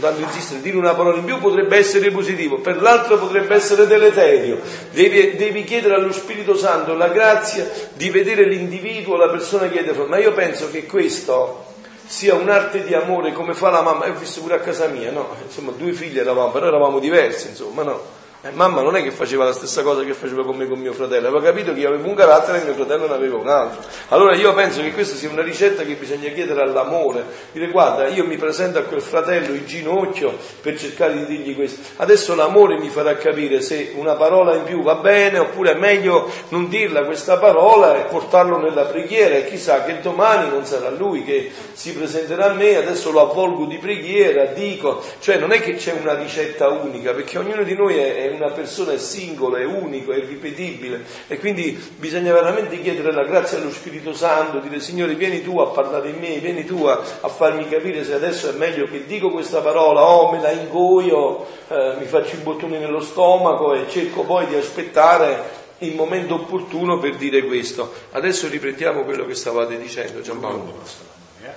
tanto 0.00 0.20
insistere, 0.20 0.60
dire 0.60 0.76
una 0.76 0.94
parola 0.94 1.18
in 1.18 1.24
più 1.24 1.38
potrebbe 1.38 1.76
essere 1.76 2.10
positivo, 2.10 2.58
per 2.58 2.82
l'altro 2.82 3.16
potrebbe 3.16 3.54
essere 3.54 3.86
deleterio. 3.86 4.58
Devi, 4.90 5.36
devi 5.36 5.64
chiedere 5.64 5.94
allo 5.94 6.12
Spirito 6.12 6.56
Santo 6.56 6.94
la 6.94 7.08
grazia 7.08 7.70
di 7.94 8.10
vedere 8.10 8.48
l'individuo, 8.48 9.16
la 9.16 9.28
persona 9.28 9.68
che 9.68 9.78
è 9.78 9.84
di 9.84 9.90
fronte. 9.90 10.10
Ma 10.10 10.18
io 10.18 10.32
penso 10.32 10.70
che 10.70 10.84
questo 10.84 11.74
sia 12.06 12.34
un'arte 12.34 12.84
di 12.84 12.94
amore 12.94 13.32
come 13.32 13.54
fa 13.54 13.70
la 13.70 13.82
mamma, 13.82 14.06
io 14.06 14.14
ho 14.14 14.18
visto 14.18 14.40
pure 14.40 14.54
a 14.54 14.60
casa 14.60 14.86
mia, 14.86 15.10
no? 15.10 15.34
Insomma, 15.44 15.72
due 15.72 15.92
figli 15.92 16.18
eravamo, 16.18 16.50
però 16.50 16.66
eravamo 16.66 16.98
diversi, 16.98 17.48
insomma, 17.48 17.82
no? 17.82 18.00
Eh, 18.42 18.50
mamma 18.50 18.82
non 18.82 18.94
è 18.96 19.02
che 19.02 19.10
faceva 19.10 19.44
la 19.44 19.52
stessa 19.52 19.82
cosa 19.82 20.02
che 20.04 20.12
faceva 20.12 20.44
con 20.44 20.56
me 20.56 20.68
con 20.68 20.78
mio 20.78 20.92
fratello, 20.92 21.28
aveva 21.28 21.42
capito 21.42 21.72
che 21.72 21.80
io 21.80 21.88
avevo 21.88 22.08
un 22.08 22.14
carattere 22.14 22.60
e 22.60 22.64
mio 22.64 22.74
fratello 22.74 23.08
ne 23.08 23.14
aveva 23.14 23.36
un 23.36 23.48
altro. 23.48 23.82
Allora 24.08 24.34
io 24.36 24.52
penso 24.54 24.82
che 24.82 24.92
questa 24.92 25.16
sia 25.16 25.30
una 25.30 25.42
ricetta 25.42 25.82
che 25.82 25.94
bisogna 25.94 26.28
chiedere 26.28 26.60
all'amore. 26.60 27.24
Dire 27.52 27.68
guarda, 27.68 28.06
io 28.08 28.24
mi 28.24 28.36
presento 28.36 28.78
a 28.78 28.82
quel 28.82 29.00
fratello 29.00 29.54
in 29.54 29.64
ginocchio 29.66 30.36
per 30.60 30.78
cercare 30.78 31.14
di 31.14 31.26
dirgli 31.26 31.54
questo. 31.54 31.80
Adesso 31.96 32.34
l'amore 32.34 32.78
mi 32.78 32.88
farà 32.88 33.16
capire 33.16 33.62
se 33.62 33.92
una 33.96 34.14
parola 34.14 34.54
in 34.54 34.64
più 34.64 34.82
va 34.82 34.96
bene 34.96 35.38
oppure 35.38 35.72
è 35.72 35.74
meglio 35.74 36.30
non 36.50 36.68
dirla 36.68 37.04
questa 37.04 37.38
parola 37.38 37.96
e 37.96 38.02
portarlo 38.02 38.58
nella 38.58 38.84
preghiera 38.84 39.36
e 39.36 39.46
chissà 39.46 39.82
che 39.84 40.00
domani 40.00 40.50
non 40.50 40.64
sarà 40.66 40.90
lui 40.90 41.24
che 41.24 41.50
si 41.72 41.94
presenterà 41.94 42.50
a 42.50 42.52
me, 42.52 42.76
adesso 42.76 43.10
lo 43.10 43.28
avvolgo 43.28 43.64
di 43.64 43.78
preghiera, 43.78 44.44
dico, 44.46 45.02
cioè 45.20 45.38
non 45.38 45.52
è 45.52 45.60
che 45.60 45.74
c'è 45.74 45.94
una 46.00 46.14
ricetta 46.14 46.68
unica 46.68 47.12
perché 47.12 47.38
ognuno 47.38 47.62
di 47.62 47.74
noi 47.74 47.96
è 47.96 48.25
una 48.28 48.50
persona 48.50 48.92
è 48.92 48.98
singola, 48.98 49.58
è 49.58 49.64
unico, 49.64 50.12
è 50.12 50.16
irripetibile 50.16 51.04
e 51.26 51.38
quindi 51.38 51.78
bisogna 51.96 52.32
veramente 52.32 52.80
chiedere 52.80 53.12
la 53.12 53.24
grazia 53.24 53.58
allo 53.58 53.70
Spirito 53.70 54.12
Santo, 54.12 54.58
dire 54.58 54.80
Signore 54.80 55.14
vieni 55.14 55.42
tu 55.42 55.58
a 55.58 55.66
parlare 55.66 56.10
in 56.10 56.18
me, 56.18 56.38
vieni 56.38 56.64
tu 56.64 56.84
a, 56.84 57.02
a 57.20 57.28
farmi 57.28 57.68
capire 57.68 58.04
se 58.04 58.14
adesso 58.14 58.48
è 58.48 58.52
meglio 58.52 58.86
che 58.86 59.06
dico 59.06 59.30
questa 59.30 59.60
parola 59.60 60.02
o 60.02 60.30
me 60.32 60.40
la 60.40 60.50
ingoio, 60.50 61.46
eh, 61.68 61.96
mi 61.98 62.06
faccio 62.06 62.36
i 62.36 62.38
bottoni 62.38 62.78
nello 62.78 63.00
stomaco 63.00 63.74
e 63.74 63.88
cerco 63.88 64.22
poi 64.22 64.46
di 64.46 64.54
aspettare 64.54 65.64
il 65.78 65.94
momento 65.94 66.34
opportuno 66.34 66.98
per 66.98 67.16
dire 67.16 67.44
questo. 67.44 67.92
Adesso 68.12 68.48
riprendiamo 68.48 69.02
quello 69.02 69.26
che 69.26 69.34
stavate 69.34 69.78
dicendo 69.78 70.20
Giampaolo. 70.20 70.74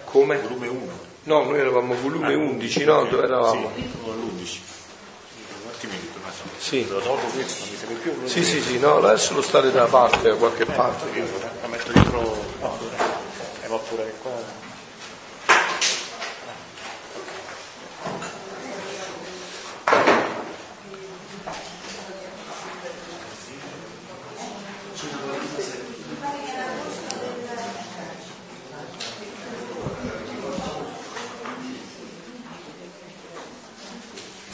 Come? 0.05 0.37
Volume 0.37 0.67
1. 0.67 0.79
No, 1.23 1.43
noi 1.43 1.59
eravamo 1.59 1.93
volume 1.95 2.33
11, 2.33 2.83
no? 2.85 3.05
Dove 3.05 3.23
eravamo? 3.23 3.71
Sì, 3.75 4.59
l'11. 5.87 6.15
Un 6.15 6.27
attimino. 6.27 6.57
Sì. 6.57 6.87
Lo 6.87 6.99
tolgo 6.99 7.27
questo, 7.27 7.63
non 7.63 7.69
mi 7.71 7.77
serve 7.77 7.93
più. 7.95 8.27
Sì, 8.27 8.43
sì, 8.43 8.61
sì, 8.61 8.79
no, 8.79 8.99
lascialo 8.99 9.41
stare 9.41 9.71
da 9.71 9.85
parte, 9.85 10.29
da 10.29 10.35
qualche 10.35 10.65
parte. 10.65 11.05
La 11.61 11.67
metto 11.67 11.91
dietro. 11.91 12.21
No, 12.59 12.77
eh, 13.61 13.67
ma 13.67 13.77
pure 13.77 14.13
qua. 14.21 14.31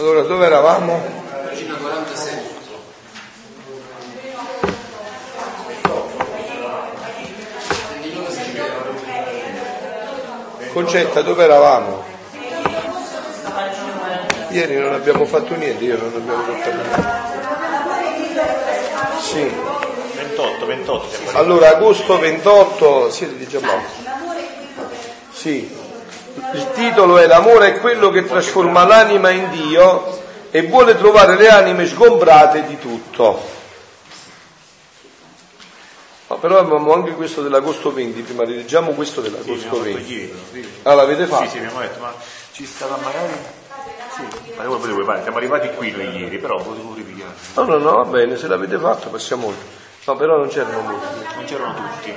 Allora, 0.08 0.22
dove 0.22 0.46
eravamo? 0.46 1.02
Pagina 1.44 1.74
46. 1.78 2.40
Concetta, 10.72 11.22
dove 11.24 11.44
eravamo? 11.44 12.04
Ieri 14.50 14.78
non 14.78 14.94
abbiamo 14.94 15.26
fatto 15.26 15.56
niente, 15.56 15.84
io 15.84 15.98
non 15.98 16.14
abbiamo 16.14 16.44
fatto 16.54 16.72
niente. 16.72 17.04
Sì. 19.22 19.52
28, 20.18 20.66
28. 20.68 21.08
Allora, 21.32 21.70
agosto 21.78 22.20
28, 22.20 23.10
siete 23.10 23.38
di 23.38 23.48
Giappone. 23.48 23.86
Sì. 25.32 25.84
Il 26.54 26.72
titolo 26.74 27.18
è 27.18 27.28
L'amore 27.28 27.76
è 27.76 27.80
quello 27.80 28.10
che 28.10 28.26
trasforma 28.26 28.86
l'anima 28.86 29.30
in 29.30 29.50
Dio 29.52 30.24
e 30.52 30.64
vuole 30.64 30.98
trovare 30.98 31.36
le 31.36 31.50
anime 31.50 31.86
sgombrate 31.86 32.66
di 32.66 32.78
tutto. 32.78 33.54
No, 36.28 36.38
però 36.38 36.58
abbiamo 36.58 36.94
anche 36.94 37.12
questo 37.12 37.42
dell'agosto 37.42 37.94
20, 37.94 38.22
prima 38.22 38.44
leggiamo 38.44 38.92
questo 38.92 39.22
dell'agosto 39.22 39.76
sì, 39.76 39.94
20. 39.94 40.14
Ieri, 40.14 40.72
ah, 40.84 40.94
l'avete 40.94 41.26
fatto? 41.26 41.44
Sì, 41.44 41.50
sì, 41.50 41.58
abbiamo 41.58 41.80
detto, 41.80 42.00
ma 42.00 42.14
ci 42.52 42.66
stava 42.66 42.98
magari... 42.98 43.34
Sì, 44.16 44.54
ma 44.56 44.64
come 44.64 44.80
potevo 44.80 45.04
fare? 45.04 45.22
Siamo 45.22 45.38
arrivati 45.38 45.70
qui 45.76 45.92
noi 45.92 46.18
ieri, 46.18 46.38
però 46.38 46.56
potevo 46.62 46.94
ripigliare. 46.96 47.34
No, 47.56 47.64
no, 47.64 47.78
no, 47.78 47.96
va 47.98 48.06
bene, 48.06 48.38
se 48.38 48.48
l'avete 48.48 48.78
fatto 48.78 49.10
passiamo 49.10 49.48
oltre. 49.48 49.68
No, 50.06 50.16
però 50.16 50.38
non 50.38 50.48
c'erano 50.48 50.82
molti. 50.82 51.36
Non 51.36 51.46
c'erano 51.46 51.74
tutti. 51.74 52.16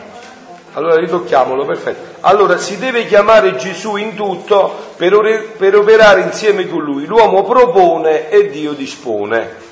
Allora 0.78 0.94
ritocchiamolo, 0.94 1.64
perfetto. 1.64 2.18
Allora 2.20 2.56
si 2.56 2.78
deve 2.78 3.04
chiamare 3.04 3.56
Gesù 3.56 3.96
in 3.96 4.14
tutto 4.14 4.92
per, 4.96 5.12
or- 5.12 5.56
per 5.56 5.74
operare 5.74 6.20
insieme 6.20 6.68
con 6.68 6.84
lui. 6.84 7.04
L'uomo 7.04 7.42
propone 7.42 8.30
e 8.30 8.48
Dio 8.48 8.74
dispone. 8.74 9.66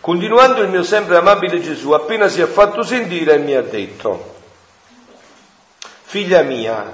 Continuando 0.00 0.62
il 0.62 0.68
mio 0.68 0.84
sempre 0.84 1.16
amabile 1.16 1.60
Gesù, 1.60 1.90
appena 1.90 2.28
si 2.28 2.40
è 2.40 2.46
fatto 2.46 2.84
sentire, 2.84 3.38
mi 3.38 3.56
ha 3.56 3.62
detto, 3.62 4.34
figlia 6.02 6.42
mia, 6.42 6.84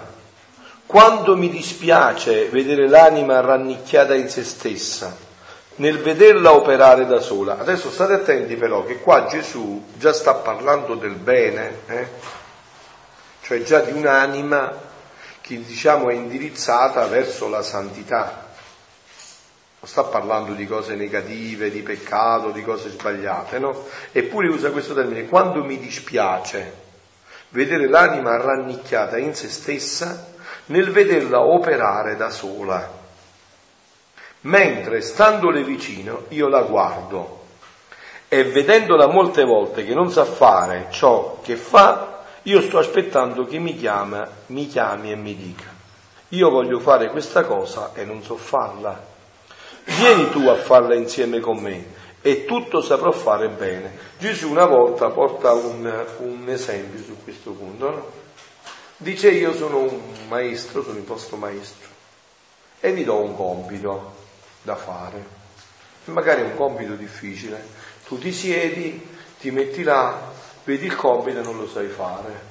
quanto 0.86 1.36
mi 1.36 1.51
dispiace 1.51 2.48
vedere 2.48 2.89
l'anima 2.89 3.40
rannicchiata 3.40 4.14
in 4.14 4.30
se 4.30 4.43
stessa, 4.43 5.14
nel 5.74 5.98
vederla 5.98 6.55
operare 6.55 7.06
da 7.06 7.20
sola. 7.20 7.59
Adesso 7.59 7.90
state 7.90 8.14
attenti 8.14 8.56
però 8.56 8.86
che 8.86 9.01
qua 9.01 9.26
Gesù 9.26 9.84
già 9.98 10.14
sta 10.14 10.32
parlando 10.32 10.94
del 10.94 11.12
bene, 11.12 11.80
eh? 11.89 12.40
Cioè 13.52 13.62
già 13.64 13.80
di 13.80 13.92
un'anima 13.92 14.80
che 15.42 15.62
diciamo 15.62 16.08
è 16.08 16.14
indirizzata 16.14 17.04
verso 17.06 17.50
la 17.50 17.62
santità. 17.62 18.46
Non 19.78 19.90
sta 19.90 20.04
parlando 20.04 20.54
di 20.54 20.66
cose 20.66 20.94
negative, 20.94 21.70
di 21.70 21.82
peccato, 21.82 22.50
di 22.50 22.62
cose 22.62 22.88
sbagliate, 22.88 23.58
no? 23.58 23.86
Eppure 24.12 24.48
usa 24.48 24.70
questo 24.70 24.94
termine, 24.94 25.26
quando 25.26 25.62
mi 25.64 25.78
dispiace 25.78 26.80
vedere 27.50 27.88
l'anima 27.88 28.38
rannicchiata 28.38 29.18
in 29.18 29.34
se 29.34 29.50
stessa 29.50 30.32
nel 30.66 30.90
vederla 30.90 31.40
operare 31.42 32.16
da 32.16 32.30
sola, 32.30 32.90
mentre 34.42 35.02
standole 35.02 35.62
vicino 35.62 36.24
io 36.28 36.48
la 36.48 36.62
guardo. 36.62 37.40
E 38.28 38.44
vedendola 38.44 39.08
molte 39.08 39.44
volte 39.44 39.84
che 39.84 39.92
non 39.92 40.10
sa 40.10 40.24
fare 40.24 40.86
ciò 40.90 41.40
che 41.42 41.56
fa, 41.56 42.12
io 42.44 42.60
sto 42.62 42.78
aspettando 42.78 43.44
che 43.44 43.59
mi, 43.59 43.77
chiama, 43.77 44.28
mi 44.47 44.66
chiami 44.66 45.12
e 45.12 45.16
mi 45.16 45.36
dica, 45.36 45.70
io 46.28 46.51
voglio 46.51 46.78
fare 46.78 47.10
questa 47.10 47.44
cosa 47.44 47.93
e 47.94 48.05
non 48.05 48.23
so 48.23 48.36
farla 48.36 49.10
vieni 49.85 50.31
tu 50.31 50.47
a 50.47 50.56
farla 50.56 50.94
insieme 50.94 51.40
con 51.40 51.59
me 51.59 52.01
e 52.20 52.44
tutto 52.44 52.81
saprò 52.81 53.10
fare 53.10 53.48
bene. 53.48 53.98
Gesù 54.19 54.51
una 54.51 54.64
volta 54.64 55.09
porta 55.10 55.52
un, 55.52 56.06
un 56.19 56.48
esempio 56.48 57.02
su 57.02 57.16
questo 57.23 57.51
punto, 57.51 57.90
no? 57.90 58.10
dice 58.97 59.31
io 59.31 59.52
sono 59.55 59.78
un 59.78 60.01
maestro, 60.28 60.82
sono 60.82 60.98
il 60.98 61.05
vostro 61.05 61.36
maestro 61.36 61.89
e 62.78 62.93
vi 62.93 63.05
do 63.05 63.20
un 63.20 63.36
compito 63.36 64.20
da 64.62 64.77
fare, 64.77 65.24
magari 66.05 66.43
è 66.43 66.44
un 66.44 66.55
compito 66.55 66.94
difficile, 66.94 67.64
tu 68.06 68.19
ti 68.19 68.32
siedi, 68.32 69.05
ti 69.40 69.51
metti 69.51 69.82
là, 69.82 70.31
vedi 70.64 70.86
il 70.86 70.97
compito 70.97 71.40
e 71.40 71.43
non 71.43 71.56
lo 71.56 71.68
sai 71.68 71.89
fare. 71.89 72.51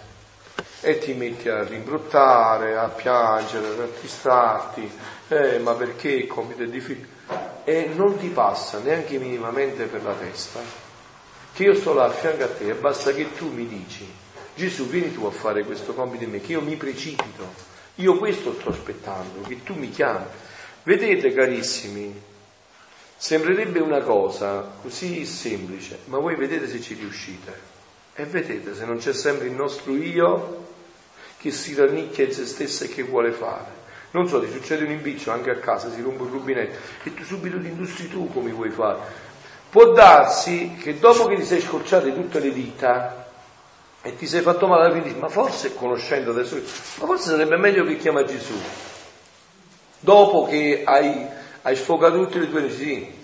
E 0.81 0.97
ti 0.97 1.13
metti 1.13 1.47
a 1.49 1.63
rimbrottare, 1.63 2.75
a 2.75 2.87
piangere, 2.87 3.67
a 3.67 3.75
rattristati, 3.75 4.91
eh, 5.27 5.59
ma 5.59 5.73
perché 5.73 6.09
il 6.09 6.27
compito 6.27 6.63
è 6.63 6.67
difficile? 6.67 7.19
e 7.63 7.91
non 7.95 8.17
ti 8.17 8.27
passa 8.29 8.79
neanche 8.79 9.17
minimamente 9.17 9.85
per 9.85 10.03
la 10.03 10.13
testa. 10.13 10.59
Che 11.53 11.63
io 11.63 11.75
sto 11.75 11.93
là 11.93 12.05
a 12.05 12.09
fianco 12.09 12.43
a 12.43 12.47
te 12.47 12.69
e 12.69 12.73
basta 12.73 13.11
che 13.13 13.33
tu 13.33 13.51
mi 13.51 13.67
dici 13.67 14.09
Gesù 14.55 14.87
vieni 14.87 15.13
tu 15.13 15.25
a 15.25 15.31
fare 15.31 15.63
questo 15.63 15.93
compito 15.93 16.23
in 16.23 16.31
me 16.31 16.41
che 16.41 16.53
io 16.53 16.61
mi 16.61 16.75
precipito. 16.75 17.69
Io 17.95 18.17
questo 18.17 18.53
sto 18.59 18.69
aspettando 18.69 19.41
che 19.41 19.63
tu 19.63 19.73
mi 19.75 19.89
chiami. 19.89 20.25
Vedete 20.83 21.33
carissimi 21.33 22.29
sembrerebbe 23.15 23.79
una 23.79 24.01
cosa 24.01 24.67
così 24.81 25.25
semplice 25.27 25.99
ma 26.05 26.17
voi 26.17 26.35
vedete 26.35 26.67
se 26.67 26.81
ci 26.81 26.95
riuscite 26.95 27.70
e 28.21 28.25
vedete 28.25 28.75
se 28.75 28.85
non 28.85 28.97
c'è 28.97 29.13
sempre 29.13 29.47
il 29.47 29.53
nostro 29.53 29.95
io 29.95 30.67
che 31.37 31.51
si 31.51 31.73
rannicchia 31.73 32.25
in 32.25 32.33
se 32.33 32.45
stesso 32.45 32.83
e 32.83 32.87
che 32.87 33.03
vuole 33.03 33.31
fare 33.31 33.79
non 34.11 34.27
so, 34.27 34.41
ti 34.41 34.51
succede 34.51 34.83
un 34.83 34.91
impiccio 34.91 35.31
anche 35.31 35.51
a 35.51 35.55
casa, 35.55 35.89
si 35.89 36.01
rompe 36.01 36.23
un 36.23 36.31
rubinetto 36.31 36.77
e 37.03 37.13
tu 37.13 37.23
subito 37.23 37.59
ti 37.61 37.67
industri 37.67 38.09
tu 38.09 38.29
come 38.31 38.51
vuoi 38.51 38.69
fare. 38.69 38.99
Può 39.69 39.93
darsi 39.93 40.75
che 40.81 40.99
dopo 40.99 41.27
che 41.27 41.35
ti 41.35 41.45
sei 41.45 41.61
scorciate 41.61 42.13
tutte 42.13 42.39
le 42.39 42.51
dita 42.51 43.29
e 44.01 44.17
ti 44.17 44.27
sei 44.27 44.41
fatto 44.41 44.67
male 44.67 44.87
alla 44.87 45.01
fine, 45.01 45.15
ma 45.17 45.29
forse 45.29 45.73
conoscendo 45.75 46.31
adesso, 46.31 46.55
ma 46.55 47.05
forse 47.05 47.29
sarebbe 47.29 47.55
meglio 47.55 47.85
che 47.85 47.95
chiama 47.95 48.25
Gesù. 48.25 48.59
Dopo 49.99 50.43
che 50.43 50.81
hai, 50.83 51.25
hai 51.61 51.75
sfogato 51.77 52.17
tutte 52.17 52.39
le 52.39 52.49
tue 52.49 52.61
necessità. 52.63 53.20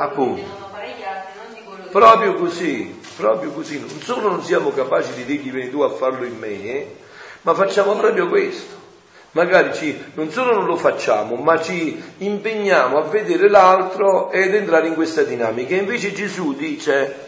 Appunto. 0.00 0.66
Proprio 1.90 2.34
così, 2.34 3.00
proprio 3.16 3.50
così. 3.50 3.80
Non 3.80 4.00
solo 4.00 4.28
non 4.28 4.42
siamo 4.44 4.70
capaci 4.70 5.12
di 5.12 5.24
dirgli 5.24 5.50
vieni 5.50 5.70
tu 5.70 5.80
a 5.80 5.90
farlo 5.90 6.24
in 6.24 6.38
me, 6.38 6.86
ma 7.42 7.52
facciamo 7.54 7.96
proprio 7.96 8.28
questo. 8.28 8.76
Magari 9.32 9.74
ci, 9.74 10.04
non 10.14 10.30
solo 10.30 10.54
non 10.54 10.66
lo 10.66 10.76
facciamo, 10.76 11.34
ma 11.34 11.60
ci 11.60 12.00
impegniamo 12.18 12.96
a 12.96 13.02
vedere 13.02 13.48
l'altro 13.50 14.30
ed 14.30 14.54
entrare 14.54 14.86
in 14.86 14.94
questa 14.94 15.22
dinamica. 15.22 15.74
Invece 15.74 16.12
Gesù 16.12 16.54
dice, 16.54 17.26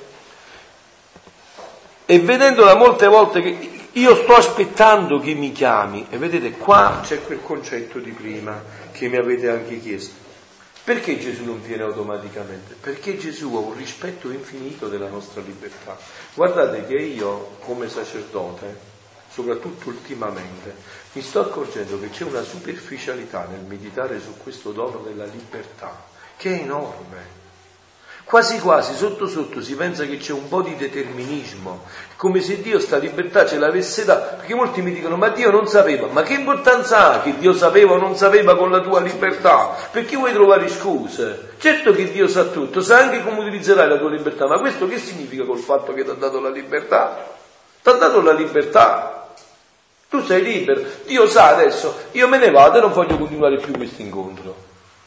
e 2.06 2.20
vedendola 2.20 2.76
molte 2.76 3.06
volte 3.08 3.42
che 3.42 3.70
io 3.92 4.14
sto 4.14 4.34
aspettando 4.36 5.18
che 5.18 5.34
mi 5.34 5.50
chiami, 5.50 6.06
e 6.08 6.18
vedete 6.18 6.52
qua 6.52 7.00
c'è 7.02 7.20
quel 7.24 7.42
concetto 7.42 7.98
di 7.98 8.12
prima 8.12 8.62
che 8.92 9.08
mi 9.08 9.16
avete 9.16 9.48
anche 9.48 9.80
chiesto. 9.80 10.29
Perché 10.82 11.18
Gesù 11.18 11.44
non 11.44 11.62
viene 11.62 11.82
automaticamente? 11.82 12.74
Perché 12.74 13.18
Gesù 13.18 13.54
ha 13.54 13.58
un 13.58 13.76
rispetto 13.76 14.30
infinito 14.30 14.88
della 14.88 15.08
nostra 15.08 15.40
libertà. 15.42 15.96
Guardate 16.34 16.86
che 16.86 16.94
io 16.94 17.56
come 17.60 17.88
sacerdote, 17.88 18.76
soprattutto 19.30 19.88
ultimamente, 19.88 20.74
mi 21.12 21.22
sto 21.22 21.40
accorgendo 21.40 22.00
che 22.00 22.08
c'è 22.08 22.24
una 22.24 22.42
superficialità 22.42 23.46
nel 23.46 23.64
meditare 23.64 24.20
su 24.20 24.36
questo 24.42 24.72
dono 24.72 24.98
della 24.98 25.26
libertà, 25.26 26.04
che 26.36 26.58
è 26.58 26.62
enorme. 26.62 27.39
Quasi 28.30 28.60
quasi 28.60 28.94
sotto 28.94 29.26
sotto 29.26 29.60
si 29.60 29.74
pensa 29.74 30.04
che 30.04 30.16
c'è 30.16 30.30
un 30.32 30.46
po' 30.46 30.62
di 30.62 30.76
determinismo, 30.76 31.82
come 32.14 32.40
se 32.40 32.62
Dio 32.62 32.78
sta 32.78 32.96
libertà 32.96 33.44
ce 33.44 33.58
l'avesse 33.58 34.04
data, 34.04 34.36
perché 34.36 34.54
molti 34.54 34.82
mi 34.82 34.92
dicono 34.92 35.16
ma 35.16 35.30
Dio 35.30 35.50
non 35.50 35.66
sapeva, 35.66 36.06
ma 36.06 36.22
che 36.22 36.34
importanza 36.34 37.10
ha 37.10 37.22
che 37.22 37.38
Dio 37.38 37.52
sapeva 37.52 37.94
o 37.94 37.96
non 37.96 38.14
sapeva 38.14 38.56
con 38.56 38.70
la 38.70 38.82
tua 38.82 39.00
libertà? 39.00 39.74
Perché 39.90 40.14
vuoi 40.14 40.32
trovare 40.32 40.68
scuse? 40.68 41.54
Certo 41.58 41.90
che 41.90 42.12
Dio 42.12 42.28
sa 42.28 42.44
tutto, 42.44 42.80
sa 42.82 42.98
anche 42.98 43.24
come 43.24 43.40
utilizzerai 43.40 43.88
la 43.88 43.98
tua 43.98 44.10
libertà, 44.10 44.46
ma 44.46 44.60
questo 44.60 44.86
che 44.86 44.98
significa 44.98 45.42
col 45.42 45.58
fatto 45.58 45.92
che 45.92 46.04
ti 46.04 46.10
ha 46.10 46.14
dato 46.14 46.38
la 46.38 46.50
libertà? 46.50 47.34
Ti 47.82 47.88
ha 47.88 47.94
dato 47.94 48.22
la 48.22 48.32
libertà. 48.32 49.34
Tu 50.08 50.22
sei 50.22 50.40
libero, 50.40 50.82
Dio 51.04 51.26
sa 51.26 51.48
adesso, 51.48 51.96
io 52.12 52.28
me 52.28 52.38
ne 52.38 52.52
vado 52.52 52.78
e 52.78 52.80
non 52.80 52.92
voglio 52.92 53.18
continuare 53.18 53.56
più 53.56 53.72
questo 53.72 54.02
incontro, 54.02 54.54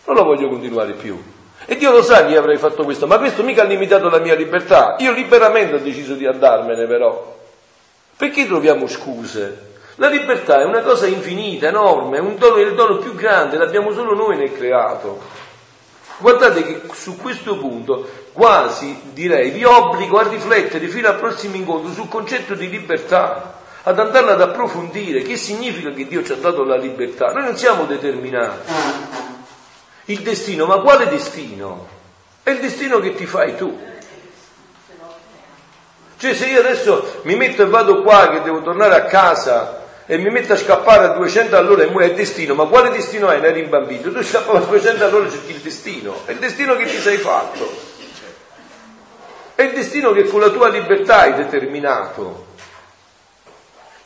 non 0.07 0.15
lo 0.17 0.25
voglio 0.25 0.49
continuare 0.49 0.91
più. 0.91 1.41
E 1.65 1.77
Dio 1.77 1.91
lo 1.91 2.01
sa 2.01 2.25
che 2.25 2.35
avrei 2.35 2.57
fatto 2.57 2.83
questo, 2.83 3.07
ma 3.07 3.17
questo 3.17 3.43
mica 3.43 3.61
ha 3.61 3.65
limitato 3.65 4.09
la 4.09 4.19
mia 4.19 4.35
libertà. 4.35 4.95
Io 4.99 5.11
liberamente 5.11 5.75
ho 5.75 5.79
deciso 5.79 6.13
di 6.13 6.25
andarmene 6.25 6.85
però. 6.85 7.37
Perché 8.17 8.45
troviamo 8.45 8.87
scuse? 8.87 9.71
La 9.95 10.07
libertà 10.07 10.59
è 10.59 10.65
una 10.65 10.81
cosa 10.81 11.05
infinita, 11.05 11.67
enorme, 11.67 12.17
è 12.17 12.19
un 12.19 12.37
dono, 12.37 12.57
il 12.57 12.73
dono 12.73 12.97
più 12.97 13.13
grande, 13.13 13.57
l'abbiamo 13.57 13.91
solo 13.91 14.15
noi 14.15 14.37
nel 14.37 14.51
creato. 14.51 15.19
Guardate 16.17 16.63
che 16.63 16.81
su 16.93 17.17
questo 17.17 17.57
punto 17.57 18.07
quasi 18.33 18.99
direi 19.13 19.51
vi 19.51 19.63
obbligo 19.63 20.17
a 20.17 20.27
riflettere 20.27 20.87
fino 20.87 21.07
al 21.07 21.19
prossimo 21.19 21.55
incontro 21.55 21.91
sul 21.91 22.07
concetto 22.07 22.55
di 22.55 22.69
libertà, 22.69 23.59
ad 23.83 23.99
andarla 23.99 24.33
ad 24.33 24.41
approfondire, 24.41 25.21
che 25.21 25.37
significa 25.37 25.91
che 25.91 26.07
Dio 26.07 26.23
ci 26.23 26.31
ha 26.31 26.37
dato 26.37 26.63
la 26.63 26.77
libertà. 26.77 27.31
Noi 27.31 27.43
non 27.43 27.57
siamo 27.57 27.85
determinati. 27.85 28.71
Il 30.05 30.19
destino, 30.19 30.65
ma 30.65 30.79
quale 30.79 31.07
destino? 31.07 31.87
È 32.43 32.49
il 32.49 32.59
destino 32.59 32.99
che 32.99 33.15
ti 33.15 33.25
fai 33.25 33.55
tu. 33.55 33.79
Cioè 36.17 36.33
se 36.33 36.45
io 36.47 36.59
adesso 36.59 37.21
mi 37.23 37.35
metto 37.35 37.63
e 37.63 37.65
vado 37.65 38.01
qua 38.01 38.29
che 38.29 38.41
devo 38.41 38.61
tornare 38.61 38.95
a 38.95 39.05
casa 39.05 39.81
e 40.05 40.17
mi 40.17 40.29
metto 40.29 40.53
a 40.53 40.57
scappare 40.57 41.05
a 41.05 41.07
200 41.09 41.55
all'ora 41.55 41.83
e 41.83 41.87
muoio 41.87 42.07
è 42.07 42.13
destino, 42.13 42.53
ma 42.53 42.65
quale 42.65 42.91
destino 42.91 43.29
è? 43.29 43.39
Ne 43.39 43.47
eri 43.47 43.61
imbambito, 43.61 44.11
tu 44.11 44.21
scappavi 44.21 44.57
a 44.57 44.67
200 44.67 45.05
all'ora 45.05 45.27
e 45.27 45.31
cerchi 45.31 45.51
il 45.51 45.59
destino, 45.59 46.21
è 46.25 46.31
il 46.31 46.39
destino 46.39 46.75
che 46.75 46.85
ti 46.85 46.97
sei 46.97 47.17
fatto, 47.17 47.69
è 49.55 49.61
il 49.63 49.73
destino 49.73 50.11
che 50.11 50.25
con 50.25 50.41
la 50.41 50.49
tua 50.49 50.69
libertà 50.69 51.21
hai 51.21 51.33
determinato. 51.33 52.51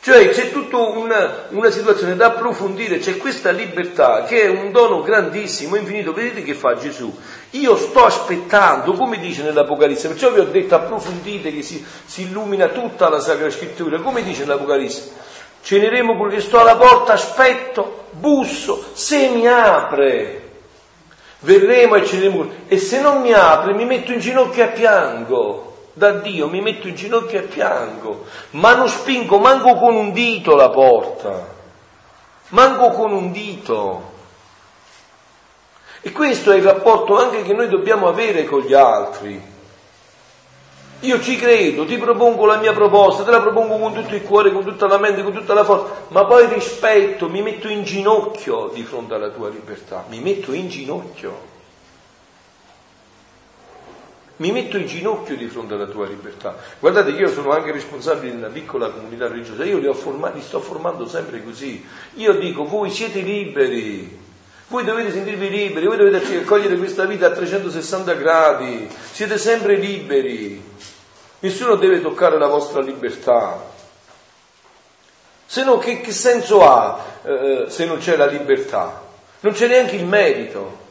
Cioè 0.00 0.30
c'è 0.30 0.52
tutta 0.52 0.76
una, 0.76 1.46
una, 1.50 1.70
situazione 1.70 2.14
da 2.14 2.26
approfondire, 2.26 2.98
c'è 2.98 3.16
questa 3.16 3.50
libertà 3.50 4.22
che 4.22 4.42
è 4.42 4.48
un 4.48 4.70
dono 4.70 5.02
grandissimo, 5.02 5.74
infinito. 5.76 6.12
Vedete 6.12 6.42
che 6.42 6.54
fa 6.54 6.76
Gesù? 6.76 7.12
Io 7.50 7.76
sto 7.76 8.04
aspettando, 8.04 8.92
come 8.92 9.18
dice 9.18 9.42
nell'Apocalisse, 9.42 10.08
perciò 10.08 10.30
vi 10.30 10.38
ho 10.38 10.44
detto 10.44 10.76
approfondite 10.76 11.52
che 11.52 11.62
si, 11.62 11.84
si 12.04 12.22
illumina 12.22 12.68
tutta 12.68 13.08
la 13.08 13.20
Sacra 13.20 13.50
Scrittura, 13.50 13.98
come 13.98 14.22
dice 14.22 14.40
nell'Apocalisse? 14.40 15.12
Ceneremo 15.62 16.16
quello 16.16 16.32
che 16.32 16.40
sto 16.40 16.60
alla 16.60 16.76
porta, 16.76 17.14
aspetto, 17.14 18.06
busso, 18.12 18.90
se 18.92 19.28
mi 19.28 19.48
apre, 19.48 20.50
verremo 21.40 21.96
e 21.96 22.06
ceneremo. 22.06 22.50
E 22.68 22.78
se 22.78 23.00
non 23.00 23.20
mi 23.20 23.32
apre, 23.32 23.74
mi 23.74 23.84
metto 23.84 24.12
in 24.12 24.20
ginocchio 24.20 24.62
e 24.62 24.68
piango. 24.68 25.67
Da 25.98 26.12
Dio 26.12 26.48
mi 26.48 26.60
metto 26.60 26.86
in 26.86 26.94
ginocchio 26.94 27.40
e 27.40 27.42
piango, 27.42 28.26
ma 28.50 28.72
non 28.76 28.88
spingo 28.88 29.38
manco 29.38 29.74
con 29.74 29.96
un 29.96 30.12
dito 30.12 30.54
la 30.54 30.70
porta, 30.70 31.44
manco 32.50 32.90
con 32.90 33.10
un 33.10 33.32
dito. 33.32 34.12
E 36.00 36.12
questo 36.12 36.52
è 36.52 36.56
il 36.56 36.62
rapporto 36.62 37.18
anche 37.18 37.42
che 37.42 37.52
noi 37.52 37.66
dobbiamo 37.68 38.06
avere 38.06 38.44
con 38.44 38.60
gli 38.60 38.74
altri. 38.74 39.42
Io 41.00 41.20
ci 41.20 41.34
credo, 41.34 41.84
ti 41.84 41.96
propongo 41.96 42.46
la 42.46 42.58
mia 42.58 42.72
proposta, 42.72 43.24
te 43.24 43.32
la 43.32 43.40
propongo 43.40 43.78
con 43.78 43.92
tutto 43.92 44.14
il 44.14 44.22
cuore, 44.22 44.52
con 44.52 44.62
tutta 44.62 44.86
la 44.86 44.98
mente, 44.98 45.24
con 45.24 45.32
tutta 45.32 45.52
la 45.52 45.64
forza, 45.64 46.04
ma 46.08 46.26
poi 46.26 46.46
rispetto, 46.46 47.28
mi 47.28 47.42
metto 47.42 47.66
in 47.66 47.82
ginocchio 47.82 48.70
di 48.72 48.84
fronte 48.84 49.14
alla 49.14 49.30
tua 49.30 49.48
libertà, 49.48 50.04
mi 50.08 50.20
metto 50.20 50.52
in 50.52 50.68
ginocchio. 50.68 51.56
Mi 54.38 54.52
metto 54.52 54.76
in 54.76 54.86
ginocchio 54.86 55.36
di 55.36 55.48
fronte 55.48 55.74
alla 55.74 55.86
tua 55.86 56.06
libertà. 56.06 56.56
Guardate 56.78 57.10
io 57.10 57.28
sono 57.28 57.50
anche 57.50 57.72
responsabile 57.72 58.30
di 58.30 58.38
una 58.38 58.48
piccola 58.48 58.88
comunità 58.88 59.26
religiosa, 59.26 59.64
io 59.64 59.78
li, 59.78 59.92
formati, 59.92 60.38
li 60.38 60.44
sto 60.44 60.60
formando 60.60 61.08
sempre 61.08 61.42
così. 61.42 61.84
Io 62.14 62.34
dico, 62.34 62.64
voi 62.64 62.90
siete 62.90 63.20
liberi, 63.20 64.16
voi 64.68 64.84
dovete 64.84 65.10
sentirvi 65.10 65.48
liberi, 65.50 65.86
voi 65.86 65.96
dovete 65.96 66.38
accogliere 66.38 66.76
questa 66.76 67.04
vita 67.04 67.26
a 67.26 67.30
360 67.30 68.12
gradi, 68.14 68.88
siete 69.10 69.38
sempre 69.38 69.74
liberi. 69.74 70.62
Nessuno 71.40 71.74
deve 71.74 72.00
toccare 72.00 72.38
la 72.38 72.48
vostra 72.48 72.80
libertà. 72.80 73.60
Se 75.46 75.64
no 75.64 75.78
che, 75.78 76.00
che 76.00 76.12
senso 76.12 76.62
ha 76.62 77.04
eh, 77.24 77.64
se 77.68 77.86
non 77.86 77.98
c'è 77.98 78.16
la 78.16 78.26
libertà? 78.26 79.02
Non 79.40 79.52
c'è 79.52 79.66
neanche 79.66 79.96
il 79.96 80.04
merito. 80.04 80.86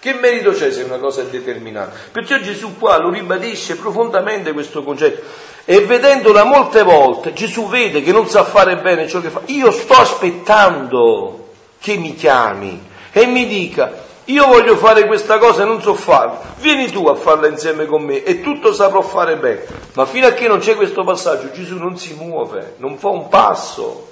Che 0.00 0.14
merito 0.14 0.52
c'è 0.52 0.72
se 0.72 0.82
una 0.82 0.96
cosa 0.96 1.20
è 1.20 1.26
determinata? 1.26 1.92
Perciò 2.10 2.38
Gesù 2.38 2.78
qua 2.78 2.96
lo 2.96 3.10
ribadisce 3.10 3.76
profondamente 3.76 4.54
questo 4.54 4.82
concetto 4.82 5.22
e 5.66 5.80
vedendola 5.80 6.44
molte 6.44 6.82
volte 6.82 7.34
Gesù 7.34 7.68
vede 7.68 8.02
che 8.02 8.10
non 8.10 8.26
sa 8.26 8.44
fare 8.44 8.78
bene 8.78 9.06
ciò 9.06 9.20
che 9.20 9.28
fa. 9.28 9.42
Io 9.46 9.70
sto 9.70 9.92
aspettando 9.92 11.48
che 11.78 11.98
mi 11.98 12.14
chiami 12.14 12.88
e 13.12 13.26
mi 13.26 13.46
dica 13.46 14.08
io 14.24 14.46
voglio 14.46 14.76
fare 14.76 15.06
questa 15.06 15.38
cosa 15.38 15.64
e 15.64 15.66
non 15.66 15.82
so 15.82 15.92
farla, 15.94 16.54
vieni 16.60 16.90
tu 16.90 17.06
a 17.06 17.14
farla 17.14 17.48
insieme 17.48 17.84
con 17.84 18.02
me 18.02 18.22
e 18.22 18.40
tutto 18.40 18.72
saprò 18.72 19.02
fare 19.02 19.36
bene. 19.36 19.66
Ma 19.94 20.06
fino 20.06 20.26
a 20.26 20.30
che 20.30 20.48
non 20.48 20.60
c'è 20.60 20.76
questo 20.76 21.04
passaggio 21.04 21.50
Gesù 21.50 21.76
non 21.76 21.98
si 21.98 22.14
muove, 22.14 22.76
non 22.78 22.96
fa 22.96 23.08
un 23.08 23.28
passo, 23.28 24.08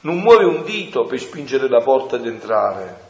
non 0.00 0.18
muove 0.18 0.44
un 0.46 0.64
dito 0.64 1.04
per 1.04 1.20
spingere 1.20 1.68
la 1.68 1.80
porta 1.80 2.16
ad 2.16 2.26
entrare. 2.26 3.06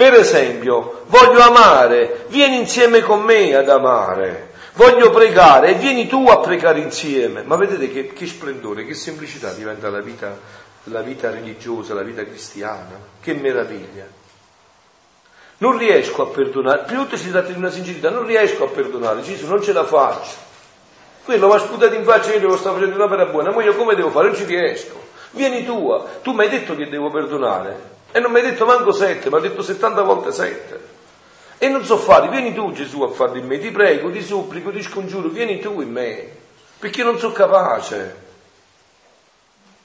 Per 0.00 0.14
esempio, 0.14 1.02
voglio 1.08 1.42
amare, 1.42 2.24
vieni 2.28 2.56
insieme 2.56 3.02
con 3.02 3.20
me 3.20 3.54
ad 3.54 3.68
amare. 3.68 4.52
Voglio 4.72 5.10
pregare 5.10 5.74
vieni 5.74 6.06
tu 6.06 6.26
a 6.26 6.38
pregare 6.38 6.78
insieme. 6.80 7.42
Ma 7.42 7.56
vedete 7.56 7.90
che, 7.92 8.06
che 8.06 8.26
splendore, 8.26 8.86
che 8.86 8.94
semplicità 8.94 9.52
diventa 9.52 9.90
la 9.90 10.00
vita, 10.00 10.34
la 10.84 11.02
vita 11.02 11.30
religiosa, 11.30 11.92
la 11.92 12.00
vita 12.00 12.24
cristiana. 12.24 12.98
Che 13.20 13.34
meraviglia. 13.34 14.06
Non 15.58 15.76
riesco 15.76 16.22
a 16.22 16.28
perdonare, 16.28 16.84
più 16.86 17.06
si 17.18 17.30
tratta 17.30 17.52
di 17.52 17.58
una 17.58 17.68
sincerità, 17.68 18.08
non 18.08 18.24
riesco 18.24 18.64
a 18.64 18.68
perdonare, 18.68 19.20
Gesù 19.20 19.46
non 19.48 19.62
ce 19.62 19.74
la 19.74 19.84
faccio. 19.84 20.34
Quello 21.26 21.46
mi 21.46 21.54
ha 21.56 21.58
sputato 21.58 21.94
in 21.94 22.04
faccia, 22.04 22.32
io 22.32 22.40
devo 22.40 22.56
stare 22.56 22.76
facendo 22.76 22.96
un'opera 22.96 23.26
buona, 23.26 23.50
ma 23.50 23.62
io 23.62 23.76
come 23.76 23.94
devo 23.94 24.08
fare? 24.08 24.28
Non 24.28 24.36
ci 24.36 24.44
riesco. 24.44 24.98
Vieni 25.32 25.62
tua, 25.62 26.06
tu 26.22 26.32
mi 26.32 26.44
hai 26.44 26.48
detto 26.48 26.74
che 26.74 26.88
devo 26.88 27.10
perdonare 27.10 27.98
e 28.12 28.20
non 28.20 28.32
mi 28.32 28.40
hai 28.40 28.50
detto 28.50 28.64
manco 28.64 28.92
sette, 28.92 29.28
mi 29.28 29.36
hai 29.36 29.42
detto 29.42 29.62
70 29.62 30.02
volte 30.02 30.32
sette. 30.32 30.98
E 31.58 31.68
non 31.68 31.84
so 31.84 31.96
fare, 31.98 32.28
vieni 32.28 32.54
tu 32.54 32.72
Gesù 32.72 33.02
a 33.02 33.10
farlo 33.10 33.36
in 33.36 33.46
me, 33.46 33.58
ti 33.58 33.70
prego, 33.70 34.10
ti 34.10 34.22
supplico, 34.22 34.70
ti 34.70 34.82
scongiuro, 34.82 35.28
vieni 35.28 35.60
tu 35.60 35.80
in 35.80 35.90
me, 35.90 36.26
perché 36.78 37.02
non 37.02 37.18
sono 37.18 37.32
capace. 37.32 38.28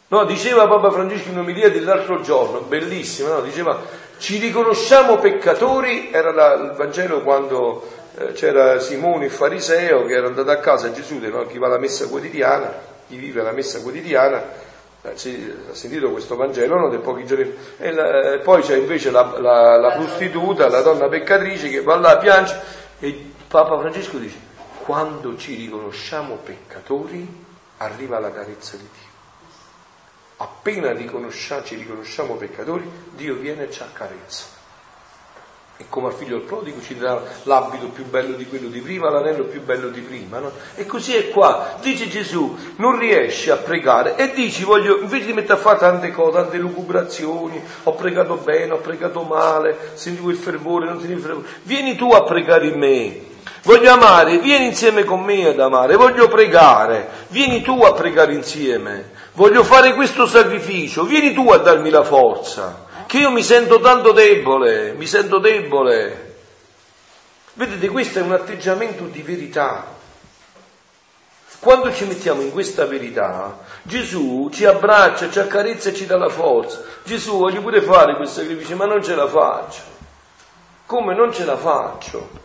No, 0.07 0.23
diceva 0.23 0.67
Papa 0.67 0.91
Francesco 0.91 1.29
in 1.29 1.39
omilia 1.39 1.69
dell'altro 1.69 2.21
giorno, 2.21 2.61
bellissimo, 2.61 3.29
no? 3.29 3.41
diceva 3.41 3.81
ci 4.17 4.37
riconosciamo 4.37 5.17
peccatori, 5.17 6.11
era 6.11 6.31
la, 6.31 6.53
il 6.53 6.71
Vangelo 6.75 7.21
quando 7.21 7.85
eh, 8.17 8.31
c'era 8.31 8.79
Simone 8.79 9.25
il 9.25 9.31
fariseo 9.31 10.05
che 10.05 10.13
era 10.13 10.27
andato 10.27 10.51
a 10.51 10.57
casa 10.57 10.87
a 10.87 10.91
Gesù, 10.91 11.17
no? 11.19 11.45
chi 11.47 11.57
va 11.57 11.65
alla 11.67 11.79
messa 11.79 12.07
quotidiana, 12.07 12.73
chi 13.07 13.17
vive 13.17 13.41
la 13.41 13.51
messa 13.51 13.81
quotidiana, 13.81 14.43
eh, 15.11 15.55
ha 15.71 15.73
sentito 15.73 16.11
questo 16.11 16.35
Vangelo 16.35 16.77
no? 16.77 16.89
dei 16.89 16.99
pochi 16.99 17.25
giorni 17.25 17.53
e 17.77 17.91
la, 17.91 18.33
eh, 18.33 18.39
poi 18.39 18.61
c'è 18.61 18.77
invece 18.77 19.11
la, 19.11 19.39
la, 19.39 19.77
la 19.77 19.91
prostituta, 19.91 20.69
la 20.69 20.81
donna 20.81 21.07
peccatrice 21.07 21.69
che 21.69 21.81
va 21.81 21.95
là 21.97 22.11
a 22.11 22.17
piangere 22.17 22.61
e 22.99 23.31
Papa 23.47 23.77
Francesco 23.79 24.17
dice 24.17 24.37
quando 24.83 25.35
ci 25.37 25.55
riconosciamo 25.55 26.35
peccatori 26.35 27.43
arriva 27.77 28.19
la 28.19 28.31
carezza 28.31 28.77
di 28.77 28.87
Dio 28.91 29.13
appena 30.37 30.91
riconosciamo, 30.91 31.63
ci 31.63 31.75
riconosciamo 31.75 32.35
peccatori, 32.35 32.89
Dio 33.15 33.35
viene 33.35 33.63
e 33.63 33.71
ci 33.71 33.81
accarezza. 33.81 34.54
E 35.77 35.85
come 35.89 36.07
al 36.07 36.13
figlio 36.13 36.37
del 36.37 36.45
prodigo 36.45 36.81
ci 36.81 36.97
dà 36.97 37.21
l'abito 37.43 37.87
più 37.87 38.05
bello 38.05 38.35
di 38.37 38.45
quello 38.47 38.69
di 38.69 38.79
prima, 38.79 39.09
l'anello 39.09 39.43
più 39.43 39.61
bello 39.61 39.89
di 39.89 39.99
prima. 39.99 40.39
No? 40.39 40.51
E 40.75 40.85
così 40.85 41.15
è 41.15 41.29
qua. 41.29 41.75
Dice 41.81 42.07
Gesù, 42.07 42.57
non 42.77 42.97
riesci 42.97 43.49
a 43.49 43.57
pregare 43.57 44.15
e 44.15 44.31
dici, 44.31 44.63
voglio, 44.63 44.99
invece 44.99 45.25
di 45.25 45.33
mettere 45.33 45.53
a 45.53 45.57
fare 45.57 45.79
tante 45.79 46.11
cose, 46.11 46.37
tante 46.37 46.57
lucubrazioni, 46.57 47.61
ho 47.83 47.93
pregato 47.93 48.35
bene, 48.35 48.71
ho 48.71 48.77
pregato 48.77 49.23
male, 49.23 49.91
sentivo 49.95 50.29
il 50.29 50.37
fervore, 50.37 50.85
non 50.85 50.99
sentivo 50.99 51.19
il 51.19 51.25
fervore, 51.25 51.47
vieni 51.63 51.95
tu 51.95 52.11
a 52.11 52.23
pregare 52.23 52.67
in 52.67 52.79
me. 52.79 53.33
Voglio 53.63 53.91
amare, 53.91 54.37
vieni 54.37 54.67
insieme 54.67 55.03
con 55.03 55.23
me 55.23 55.47
ad 55.47 55.59
amare, 55.59 55.95
voglio 55.95 56.27
pregare, 56.27 57.09
vieni 57.29 57.61
tu 57.61 57.81
a 57.83 57.93
pregare 57.93 58.33
insieme 58.33 59.13
voglio 59.35 59.63
fare 59.63 59.93
questo 59.93 60.25
sacrificio, 60.25 61.03
vieni 61.03 61.33
tu 61.33 61.49
a 61.51 61.57
darmi 61.57 61.89
la 61.89 62.03
forza, 62.03 62.84
che 63.05 63.17
io 63.17 63.31
mi 63.31 63.43
sento 63.43 63.79
tanto 63.79 64.11
debole, 64.11 64.93
mi 64.93 65.05
sento 65.05 65.39
debole. 65.39 66.33
Vedete, 67.53 67.87
questo 67.89 68.19
è 68.19 68.21
un 68.21 68.33
atteggiamento 68.33 69.03
di 69.05 69.21
verità. 69.21 69.93
Quando 71.59 71.91
ci 71.93 72.05
mettiamo 72.05 72.41
in 72.41 72.51
questa 72.51 72.85
verità, 72.85 73.57
Gesù 73.81 74.49
ci 74.51 74.65
abbraccia, 74.65 75.31
ci 75.31 75.39
accarezza 75.39 75.89
e 75.89 75.95
ci 75.95 76.05
dà 76.05 76.17
la 76.17 76.29
forza. 76.29 76.81
Gesù 77.03 77.37
voglio 77.37 77.61
pure 77.61 77.81
fare 77.81 78.15
questo 78.15 78.41
sacrificio, 78.41 78.75
ma 78.75 78.85
non 78.85 79.03
ce 79.03 79.15
la 79.15 79.27
faccio. 79.27 79.81
Come 80.85 81.15
non 81.15 81.33
ce 81.33 81.45
la 81.45 81.57
faccio? 81.57 82.43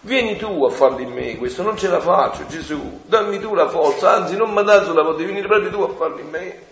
Vieni 0.00 0.36
tu 0.36 0.64
a 0.64 0.70
farlo 0.70 1.00
in 1.00 1.12
me 1.12 1.36
questo, 1.36 1.62
non 1.62 1.78
ce 1.78 1.88
la 1.88 1.98
faccio 1.98 2.46
Gesù, 2.46 3.00
dammi 3.06 3.38
tu 3.40 3.54
la 3.54 3.68
forza, 3.70 4.12
anzi 4.12 4.36
non 4.36 4.52
mi 4.52 4.62
dà 4.62 4.84
sulla 4.84 5.02
forza, 5.02 5.24
vieni 5.24 5.40
proprio 5.40 5.70
tu 5.70 5.80
a 5.80 5.88
farlo 5.88 6.18
in 6.18 6.28
me. 6.28 6.66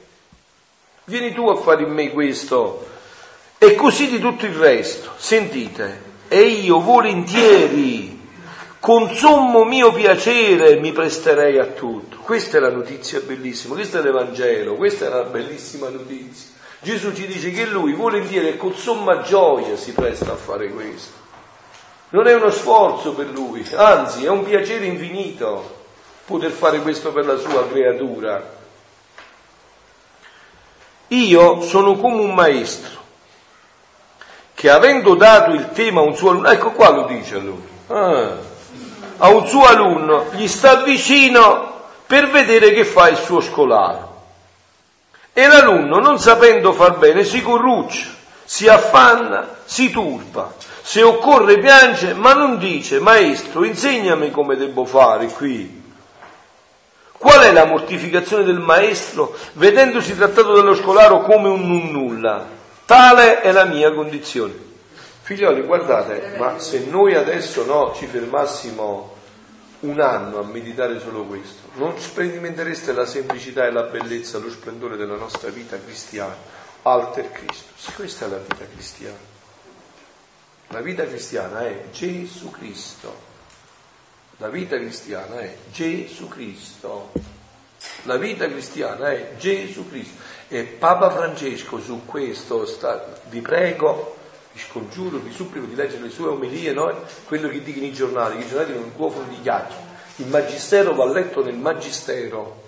Vieni 1.04 1.32
tu 1.32 1.48
a 1.48 1.56
fare 1.56 1.82
in 1.82 1.90
me 1.90 2.10
questo. 2.10 2.86
E 3.62 3.76
così 3.76 4.08
di 4.08 4.18
tutto 4.18 4.44
il 4.44 4.56
resto. 4.56 5.12
Sentite, 5.16 6.02
e 6.26 6.40
io 6.40 6.80
volentieri, 6.80 8.28
con 8.80 9.14
sommo 9.14 9.62
mio 9.62 9.92
piacere, 9.92 10.80
mi 10.80 10.90
presterei 10.90 11.60
a 11.60 11.66
tutto. 11.66 12.16
Questa 12.24 12.56
è 12.56 12.60
la 12.60 12.72
notizia 12.72 13.20
bellissima, 13.20 13.74
questo 13.74 14.00
è 14.00 14.02
l'Evangelo, 14.02 14.74
questa 14.74 15.06
è 15.06 15.08
la 15.10 15.22
bellissima 15.22 15.90
notizia. 15.90 16.50
Gesù 16.80 17.12
ci 17.12 17.28
dice 17.28 17.52
che 17.52 17.66
lui 17.66 17.92
volentieri 17.92 18.48
e 18.48 18.56
con 18.56 18.74
somma 18.74 19.20
gioia 19.20 19.76
si 19.76 19.92
presta 19.92 20.32
a 20.32 20.36
fare 20.36 20.68
questo. 20.70 21.12
Non 22.08 22.26
è 22.26 22.34
uno 22.34 22.50
sforzo 22.50 23.12
per 23.12 23.28
lui, 23.28 23.64
anzi 23.76 24.24
è 24.24 24.28
un 24.28 24.42
piacere 24.42 24.86
infinito 24.86 25.84
poter 26.24 26.50
fare 26.50 26.80
questo 26.80 27.12
per 27.12 27.26
la 27.26 27.36
sua 27.36 27.68
creatura. 27.68 28.58
Io 31.06 31.60
sono 31.60 31.94
come 31.94 32.22
un 32.22 32.34
maestro 32.34 33.01
che 34.62 34.70
avendo 34.70 35.16
dato 35.16 35.50
il 35.50 35.70
tema 35.72 36.02
a 36.02 36.04
un 36.04 36.14
suo 36.14 36.30
alunno, 36.30 36.48
ecco 36.48 36.70
qua 36.70 36.90
lo 36.90 37.02
dice 37.06 37.34
allora, 37.34 37.62
ah, 37.88 38.36
a 39.16 39.28
un 39.28 39.44
suo 39.48 39.64
alunno, 39.64 40.26
gli 40.34 40.46
sta 40.46 40.84
vicino 40.84 41.80
per 42.06 42.30
vedere 42.30 42.70
che 42.70 42.84
fa 42.84 43.08
il 43.08 43.16
suo 43.16 43.40
scolaro. 43.40 44.22
E 45.32 45.48
l'alunno, 45.48 45.98
non 45.98 46.20
sapendo 46.20 46.72
far 46.72 46.96
bene, 46.98 47.24
si 47.24 47.42
corruccia, 47.42 48.06
si 48.44 48.68
affanna, 48.68 49.48
si 49.64 49.90
turba. 49.90 50.54
Se 50.80 51.02
occorre 51.02 51.58
piange, 51.58 52.14
ma 52.14 52.32
non 52.32 52.58
dice, 52.58 53.00
maestro, 53.00 53.64
insegnami 53.64 54.30
come 54.30 54.54
devo 54.54 54.84
fare 54.84 55.26
qui. 55.26 55.82
Qual 57.18 57.40
è 57.40 57.50
la 57.50 57.64
mortificazione 57.64 58.44
del 58.44 58.60
maestro 58.60 59.36
vedendosi 59.54 60.16
trattato 60.16 60.54
dallo 60.54 60.76
scolaro 60.76 61.22
come 61.22 61.48
un 61.48 61.90
nulla? 61.90 62.60
Tale 62.92 63.40
è 63.40 63.52
la 63.52 63.64
mia 63.64 63.90
condizione. 63.90 64.52
Figlioli, 65.22 65.62
guardate, 65.62 66.36
ma 66.36 66.58
se 66.58 66.84
noi 66.84 67.14
adesso 67.14 67.64
no, 67.64 67.94
ci 67.94 68.04
fermassimo 68.04 69.16
un 69.80 69.98
anno 69.98 70.38
a 70.38 70.44
meditare 70.44 71.00
solo 71.00 71.24
questo, 71.24 71.68
non 71.76 71.98
sperimentereste 71.98 72.92
la 72.92 73.06
semplicità 73.06 73.64
e 73.64 73.70
la 73.70 73.84
bellezza, 73.84 74.36
lo 74.36 74.50
splendore 74.50 74.98
della 74.98 75.16
nostra 75.16 75.48
vita 75.48 75.78
cristiana, 75.82 76.36
alter 76.82 77.32
Christus. 77.32 77.94
Questa 77.94 78.26
è 78.26 78.28
la 78.28 78.36
vita 78.36 78.66
cristiana. 78.70 79.16
La 80.68 80.80
vita 80.82 81.06
cristiana 81.06 81.60
è 81.60 81.84
Gesù 81.92 82.50
Cristo. 82.50 83.16
La 84.36 84.48
vita 84.48 84.76
cristiana 84.76 85.40
è 85.40 85.56
Gesù 85.70 86.28
Cristo. 86.28 87.10
La 88.02 88.18
vita 88.18 88.46
cristiana 88.46 89.12
è 89.12 89.32
Gesù 89.38 89.88
Cristo. 89.88 90.31
E 90.54 90.64
Papa 90.64 91.08
Francesco 91.08 91.80
su 91.80 92.04
questo 92.04 92.66
sta, 92.66 93.06
vi 93.30 93.40
prego, 93.40 94.16
vi 94.52 94.60
scongiuro, 94.60 95.16
vi 95.16 95.32
supplico 95.32 95.64
di 95.64 95.74
leggere 95.74 96.02
le 96.02 96.10
sue 96.10 96.28
omelie, 96.28 96.74
no? 96.74 96.94
quello 97.24 97.48
che 97.48 97.62
dicono 97.62 97.86
i 97.86 97.92
giornali, 97.94 98.38
i 98.38 98.46
giornali 98.46 98.74
non 98.74 98.92
cuofono 98.94 99.28
di 99.30 99.40
ghiaccio. 99.40 99.76
Il 100.16 100.26
magistero 100.26 100.92
va 100.92 101.06
letto 101.06 101.42
nel 101.42 101.56
magistero, 101.56 102.64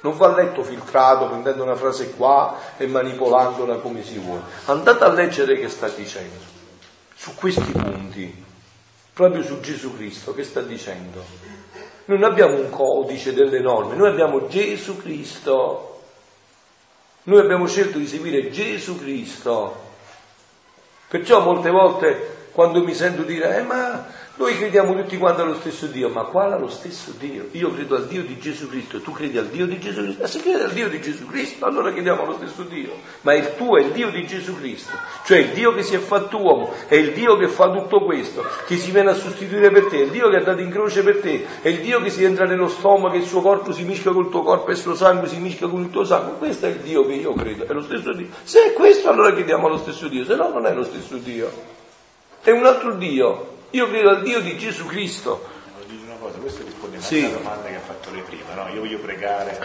non 0.00 0.16
va 0.16 0.34
letto 0.34 0.64
filtrato, 0.64 1.28
prendendo 1.28 1.62
una 1.62 1.76
frase 1.76 2.10
qua 2.10 2.58
e 2.76 2.88
manipolandola 2.88 3.76
come 3.76 4.02
si 4.02 4.18
vuole. 4.18 4.42
Andate 4.64 5.04
a 5.04 5.12
leggere 5.12 5.56
che 5.60 5.68
sta 5.68 5.86
dicendo 5.86 6.40
su 7.14 7.36
questi 7.36 7.70
punti 7.70 8.44
proprio 9.12 9.44
su 9.44 9.60
Gesù 9.60 9.94
Cristo 9.94 10.34
che 10.34 10.42
sta 10.42 10.60
dicendo. 10.60 11.22
Noi 12.06 12.18
non 12.18 12.28
abbiamo 12.28 12.56
un 12.56 12.68
codice 12.68 13.32
delle 13.32 13.60
norme, 13.60 13.94
noi 13.94 14.08
abbiamo 14.08 14.48
Gesù 14.48 14.96
Cristo. 14.96 15.91
Noi 17.24 17.38
abbiamo 17.38 17.68
scelto 17.68 17.98
di 17.98 18.06
seguire 18.06 18.50
Gesù 18.50 18.98
Cristo. 18.98 19.90
Perciò 21.08 21.40
molte 21.40 21.70
volte 21.70 22.48
quando 22.52 22.82
mi 22.82 22.94
sento 22.94 23.22
dire, 23.22 23.58
eh, 23.58 23.62
ma 23.62 24.06
noi 24.42 24.56
crediamo 24.56 24.96
tutti 24.96 25.16
quanti 25.18 25.40
allo 25.40 25.54
stesso 25.54 25.86
Dio, 25.86 26.08
ma 26.08 26.24
quale 26.24 26.54
allo 26.54 26.68
stesso 26.68 27.12
Dio? 27.16 27.46
Io 27.52 27.72
credo 27.72 27.94
al 27.94 28.08
Dio 28.08 28.24
di 28.24 28.38
Gesù 28.40 28.68
Cristo, 28.68 29.00
tu 29.00 29.12
credi 29.12 29.38
al 29.38 29.46
Dio 29.46 29.66
di 29.66 29.78
Gesù 29.78 30.02
Cristo? 30.02 30.24
E 30.24 30.26
se 30.26 30.40
credi 30.40 30.62
al 30.62 30.72
Dio 30.72 30.88
di 30.88 31.00
Gesù 31.00 31.26
Cristo, 31.26 31.64
allora 31.64 31.92
crediamo 31.92 32.22
allo 32.22 32.34
stesso 32.34 32.64
Dio. 32.64 32.90
Ma 33.20 33.34
il 33.34 33.54
tuo 33.54 33.78
è 33.78 33.82
il 33.82 33.92
Dio 33.92 34.10
di 34.10 34.26
Gesù 34.26 34.56
Cristo, 34.56 34.96
cioè 35.24 35.38
il 35.38 35.50
Dio 35.50 35.72
che 35.72 35.84
si 35.84 35.94
è 35.94 35.98
fatto 35.98 36.38
uomo, 36.38 36.72
è 36.88 36.96
il 36.96 37.12
Dio 37.12 37.36
che 37.36 37.46
fa 37.46 37.70
tutto 37.70 38.02
questo, 38.02 38.44
che 38.66 38.76
si 38.76 38.90
viene 38.90 39.10
a 39.10 39.14
sostituire 39.14 39.70
per 39.70 39.86
te, 39.86 39.98
è 39.98 40.02
il 40.02 40.10
Dio 40.10 40.28
che 40.28 40.34
è 40.34 40.38
andato 40.38 40.60
in 40.60 40.70
croce 40.70 41.04
per 41.04 41.20
te, 41.20 41.46
è 41.62 41.68
il 41.68 41.80
Dio 41.80 42.02
che 42.02 42.10
si 42.10 42.24
entra 42.24 42.44
nello 42.44 42.66
stomaco, 42.66 43.14
e 43.14 43.18
il 43.18 43.26
suo 43.26 43.42
corpo 43.42 43.70
si 43.70 43.84
mischia 43.84 44.10
col 44.10 44.28
tuo 44.28 44.42
corpo 44.42 44.70
e 44.70 44.72
il 44.72 44.78
suo 44.78 44.96
sangue 44.96 45.28
si 45.28 45.36
mischia 45.38 45.68
con 45.68 45.82
il 45.82 45.90
tuo 45.90 46.02
sangue. 46.02 46.38
Questo 46.38 46.66
è 46.66 46.70
il 46.70 46.78
Dio 46.78 47.06
che 47.06 47.12
io 47.12 47.32
credo, 47.34 47.64
è 47.64 47.72
lo 47.72 47.82
stesso 47.82 48.12
Dio. 48.12 48.26
Se 48.42 48.64
è 48.64 48.72
questo, 48.72 49.08
allora 49.08 49.32
crediamo 49.32 49.68
allo 49.68 49.78
stesso 49.78 50.08
Dio, 50.08 50.24
se 50.24 50.34
no 50.34 50.48
non 50.48 50.66
è 50.66 50.74
lo 50.74 50.82
stesso 50.82 51.16
Dio. 51.16 51.70
È 52.42 52.50
un 52.50 52.66
altro 52.66 52.94
Dio, 52.96 53.51
io 53.72 53.88
credo 53.88 54.10
al 54.10 54.22
Dio 54.22 54.40
di 54.40 54.56
Gesù 54.58 54.84
Cristo. 54.86 55.48
Dici 55.86 56.04
una 56.04 56.16
cosa, 56.16 56.38
questo 56.38 56.62
risponde 56.62 57.00
sì. 57.00 57.24
alla 57.24 57.38
domanda 57.38 57.68
che 57.68 57.76
ha 57.76 57.80
fatto 57.80 58.10
lei 58.10 58.22
prima, 58.22 58.54
no? 58.54 58.68
Io 58.68 58.80
voglio 58.80 58.98
pregare, 58.98 59.58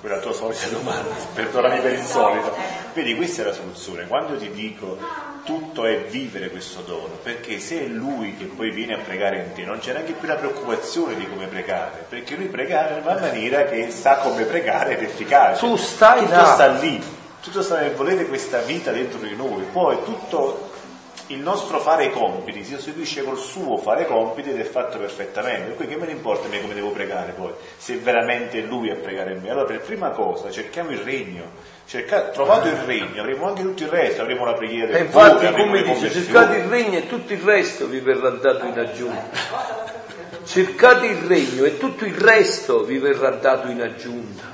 quella 0.00 0.18
tua 0.20 0.32
solita 0.32 0.66
domanda, 0.68 1.14
perdonami 1.34 1.80
per 1.80 1.92
il 1.92 2.02
solito. 2.02 2.56
Vedi, 2.94 3.14
questa 3.14 3.42
è 3.42 3.44
la 3.44 3.52
soluzione. 3.52 4.06
Quando 4.06 4.38
ti 4.38 4.50
dico 4.50 4.96
tutto 5.44 5.84
è 5.84 6.00
vivere 6.04 6.48
questo 6.48 6.80
dono, 6.80 7.18
perché 7.22 7.58
se 7.58 7.84
è 7.84 7.86
lui 7.86 8.36
che 8.36 8.44
poi 8.44 8.70
viene 8.70 8.94
a 8.94 8.98
pregare 8.98 9.36
in 9.36 9.52
te, 9.52 9.64
non 9.64 9.80
c'è 9.80 9.92
neanche 9.92 10.12
più 10.12 10.26
la 10.26 10.36
preoccupazione 10.36 11.14
di 11.14 11.28
come 11.28 11.46
pregare, 11.46 12.06
perché 12.08 12.36
lui 12.36 12.46
pregare 12.46 12.98
in 12.98 13.02
una 13.02 13.20
maniera 13.20 13.64
che 13.64 13.90
sa 13.90 14.16
come 14.16 14.44
pregare 14.44 14.96
ed 14.96 15.02
efficace. 15.02 15.66
Tu 15.66 15.76
stai 15.76 16.20
tutto 16.20 16.32
là. 16.32 16.54
sta 16.54 16.66
lì, 16.68 17.02
tutto 17.42 17.62
sta 17.62 17.80
nel 17.80 17.92
volere 17.92 18.26
questa 18.26 18.60
vita 18.60 18.92
dentro 18.92 19.18
di 19.18 19.36
noi, 19.36 19.64
poi 19.70 19.98
tutto 20.04 20.69
il 21.30 21.38
nostro 21.38 21.78
fare 21.78 22.06
i 22.06 22.10
compiti 22.10 22.64
si 22.64 22.74
sostituisce 22.74 23.22
col 23.22 23.38
suo 23.38 23.76
fare 23.76 24.02
i 24.02 24.06
compiti 24.06 24.50
ed 24.50 24.58
è 24.58 24.64
fatto 24.64 24.98
perfettamente. 24.98 25.72
Per 25.72 25.86
che 25.86 25.96
me 25.96 26.06
ne 26.06 26.12
importa 26.12 26.48
me 26.48 26.60
come 26.60 26.74
devo 26.74 26.90
pregare 26.90 27.32
poi, 27.32 27.52
se 27.76 27.96
veramente 27.98 28.58
è 28.58 28.62
lui 28.62 28.90
a 28.90 28.96
pregare 28.96 29.34
me. 29.34 29.50
Allora 29.50 29.66
per 29.66 29.80
prima 29.80 30.10
cosa 30.10 30.50
cerchiamo 30.50 30.90
il 30.90 30.98
regno. 30.98 31.78
Cerca, 31.86 32.28
trovato 32.28 32.68
il 32.68 32.76
regno, 32.76 33.20
avremo 33.20 33.46
anche 33.46 33.62
tutto 33.62 33.82
il 33.82 33.88
resto, 33.88 34.22
avremo 34.22 34.44
la 34.44 34.54
preghiera. 34.54 34.96
E 34.96 35.02
infatti, 35.02 35.46
pure, 35.46 35.62
come 35.62 35.82
dice, 35.82 36.10
cercate 36.10 36.56
il 36.56 36.64
regno 36.64 36.98
e 36.98 37.06
tutto 37.06 37.32
il 37.32 37.40
resto 37.40 37.86
vi 37.86 38.00
verrà 38.00 38.30
dato 38.30 38.66
in 38.66 38.78
aggiunta. 38.78 39.38
Cercate 40.44 41.06
il 41.06 41.18
regno 41.26 41.64
e 41.64 41.78
tutto 41.78 42.04
il 42.04 42.14
resto 42.14 42.82
vi 42.82 42.98
verrà 42.98 43.30
dato 43.30 43.68
in 43.68 43.80
aggiunta. 43.80 44.44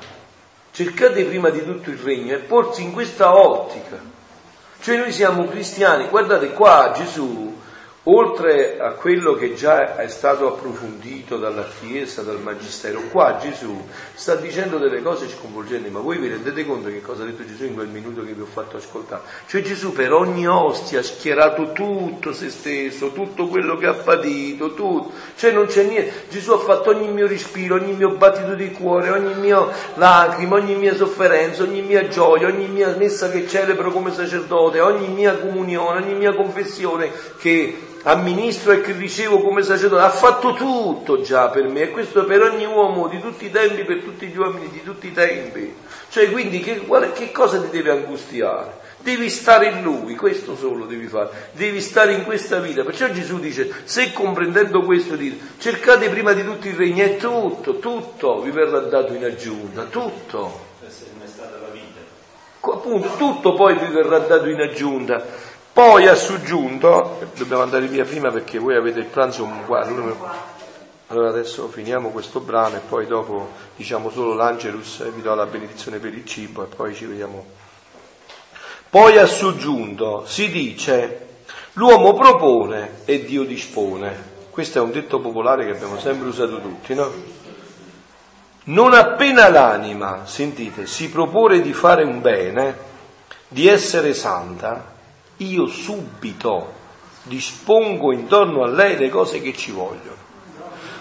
Cercate 0.71 1.25
prima 1.25 1.49
di 1.49 1.65
tutto 1.65 1.89
il 1.89 1.99
regno 1.99 2.35
e 2.35 2.39
porsi 2.39 2.83
in 2.83 2.93
questa 2.93 3.35
ottica. 3.35 4.15
Cioè 4.87 4.99
noi 4.99 5.11
siamo 5.11 5.47
cristiani, 5.47 6.07
guardate 6.09 6.53
qua 6.53 6.93
Gesù 6.95 7.56
oltre 8.09 8.79
a 8.79 8.91
quello 8.91 9.35
che 9.35 9.55
già 9.55 9.97
è 9.97 10.07
stato 10.09 10.47
approfondito 10.47 11.39
dalla 11.39 11.67
Chiesa, 11.81 12.23
dal 12.23 12.41
Magistero, 12.41 13.01
qua 13.11 13.39
Gesù 13.41 13.85
sta 14.15 14.37
dicendo 14.37 14.79
delle 14.79 15.03
cose 15.03 15.29
sconvolgenti, 15.29 15.91
ma 15.91 15.99
voi 15.99 16.19
vi 16.19 16.29
rendete 16.29 16.65
conto 16.65 16.89
che 16.89 17.01
cosa 17.01 17.23
ha 17.23 17.27
detto 17.27 17.45
Gesù 17.45 17.65
in 17.65 17.75
quel 17.75 17.89
minuto 17.89 18.23
che 18.23 18.33
vi 18.33 18.43
ho 18.43 18.47
fatto 18.47 18.77
ascoltare? 18.77 19.23
Cioè 19.47 19.61
Gesù 19.63 19.93
per 19.93 20.13
ogni 20.13 20.47
ostia 20.47 21.01
ha 21.01 21.03
schierato 21.03 21.73
tutto 21.73 22.33
se 22.33 22.51
stesso, 22.51 23.11
tutto 23.11 23.49
quello 23.49 23.77
che 23.77 23.87
ha 23.87 23.95
patito, 23.95 24.75
tutto, 24.75 25.11
cioè 25.35 25.51
non 25.51 25.67
c'è 25.67 25.83
niente, 25.83 26.27
Gesù 26.29 26.53
ha 26.53 26.59
fatto 26.59 26.91
ogni 26.91 27.09
mio 27.09 27.27
respiro, 27.27 27.75
ogni 27.75 27.93
mio 27.93 28.11
battito 28.11 28.55
di 28.55 28.71
cuore, 28.71 29.11
ogni 29.11 29.35
mia 29.35 29.67
lacrima, 29.95 30.55
ogni 30.55 30.77
mia 30.77 30.95
sofferenza, 30.95 31.65
ogni 31.65 31.83
mia 31.83 32.07
gioia, 32.07 32.47
ogni 32.47 32.69
mia 32.69 32.95
messa 32.97 33.31
che 33.31 33.49
celebro 33.49 33.91
come 33.91 34.13
sacerdote, 34.13 34.79
ogni 34.79 35.09
mia 35.09 35.37
comunione, 35.37 36.05
ogni 36.05 36.15
mia 36.15 36.35
confessione 36.35 37.11
che 37.39 37.95
amministro 38.07 38.73
e 38.73 38.81
che 38.81 38.93
ricevo 38.93 39.41
come 39.41 39.63
sacerdote, 39.63 40.03
ha 40.03 40.11
fatto 40.11 40.53
tutto 40.55 41.23
già 41.23 41.49
per 41.49 41.67
me 41.67 41.83
e 41.83 41.91
questo 41.91 42.25
per 42.25 42.43
ogni 42.43 42.65
uomo 42.65 43.09
di 43.09 43.21
tutti 43.21 43.47
i 43.47 43.51
tempi, 43.51 43.85
per 43.85 44.03
tutti 44.03 44.27
gli 44.27 44.37
uomini 44.37 44.69
di 44.71 44.83
tutti 44.83 45.09
i 45.09 45.13
tempi. 45.13 45.75
Cioè 46.09 46.31
quindi 46.31 46.61
che, 46.61 46.79
quale, 46.79 47.13
che 47.13 47.33
cosa 47.33 47.61
ti 47.61 47.69
deve 47.71 47.91
angustiare? 47.91 48.85
Devi 49.01 49.29
stare 49.29 49.69
in 49.69 49.83
Lui, 49.83 50.15
questo 50.15 50.57
solo 50.57 50.85
devi 50.85 51.07
fare, 51.07 51.51
devi 51.53 51.81
stare 51.81 52.13
in 52.13 52.25
questa 52.25 52.59
vita. 52.59 52.83
Perciò 52.83 53.09
Gesù 53.11 53.39
dice, 53.39 53.73
se 53.85 54.13
comprendendo 54.13 54.83
questo 54.83 55.17
dite, 55.17 55.45
cercate 55.59 56.09
prima 56.09 56.33
di 56.33 56.45
tutto 56.45 56.67
il 56.67 56.75
regno 56.75 57.05
e 57.05 57.17
tutto, 57.17 57.79
tutto 57.79 58.41
vi 58.41 58.51
verrà 58.51 58.81
dato 58.81 59.15
in 59.15 59.25
aggiunta, 59.25 59.85
tutto. 59.85 60.65
Appunto, 62.61 63.17
tutto 63.17 63.55
poi 63.55 63.79
vi 63.79 63.87
verrà 63.93 64.19
dato 64.19 64.49
in 64.49 64.61
aggiunta. 64.61 65.55
Poi 65.77 66.09
ha 66.09 66.15
soggiunto, 66.15 67.19
dobbiamo 67.37 67.61
andare 67.61 67.87
via 67.87 68.07
prima 68.07 68.31
perché 68.31 68.59
voi 68.59 68.77
avete 68.77 69.01
il 69.01 69.05
pranzo 69.05 69.45
qua, 69.67 69.87
allora 71.09 71.29
adesso 71.29 71.69
finiamo 71.69 72.09
questo 72.09 72.41
brano 72.41 72.77
e 72.77 72.79
poi 72.79 73.07
dopo 73.07 73.51
diciamo 73.77 74.09
solo 74.09 74.33
l'Angelus 74.33 75.01
e 75.01 75.11
vi 75.11 75.21
do 75.21 75.35
la 75.35 75.45
benedizione 75.45 75.99
per 75.99 76.15
il 76.15 76.25
cibo 76.25 76.63
e 76.63 76.75
poi 76.75 76.95
ci 76.95 77.05
vediamo. 77.05 77.45
Poi 78.89 79.19
ha 79.19 79.27
soggiunto, 79.27 80.25
si 80.25 80.49
dice, 80.49 81.27
l'uomo 81.75 82.15
propone 82.15 83.03
e 83.05 83.27
Dio 83.27 83.45
dispone. 83.45 84.33
Questo 84.49 84.79
è 84.79 84.81
un 84.81 84.93
detto 84.93 85.21
popolare 85.21 85.67
che 85.67 85.73
abbiamo 85.73 85.99
sempre 85.99 86.27
usato 86.27 86.59
tutti, 86.59 86.95
no? 86.95 87.13
Non 88.65 88.95
appena 88.95 89.51
l'anima, 89.51 90.25
sentite, 90.25 90.87
si 90.87 91.11
propone 91.11 91.61
di 91.61 91.75
fare 91.75 92.03
un 92.03 92.23
bene, 92.23 92.79
di 93.49 93.69
essere 93.69 94.15
santa, 94.15 94.95
io 95.39 95.67
subito 95.67 96.73
dispongo 97.23 98.13
intorno 98.13 98.63
a 98.63 98.69
lei 98.69 98.97
le 98.97 99.09
cose 99.09 99.41
che 99.41 99.53
ci 99.53 99.73
vogliono. 99.73 100.25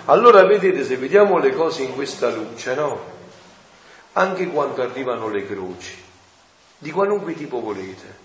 Allora 0.05 0.45
vedete, 0.45 0.83
se 0.83 0.97
vediamo 0.97 1.37
le 1.37 1.53
cose 1.53 1.83
in 1.83 1.93
questa 1.93 2.29
luce, 2.29 2.75
no? 2.75 3.13
Anche 4.13 4.47
quando 4.47 4.81
arrivano 4.81 5.29
le 5.29 5.45
croci, 5.45 5.95
di 6.77 6.91
qualunque 6.91 7.33
tipo 7.33 7.59
volete, 7.59 8.23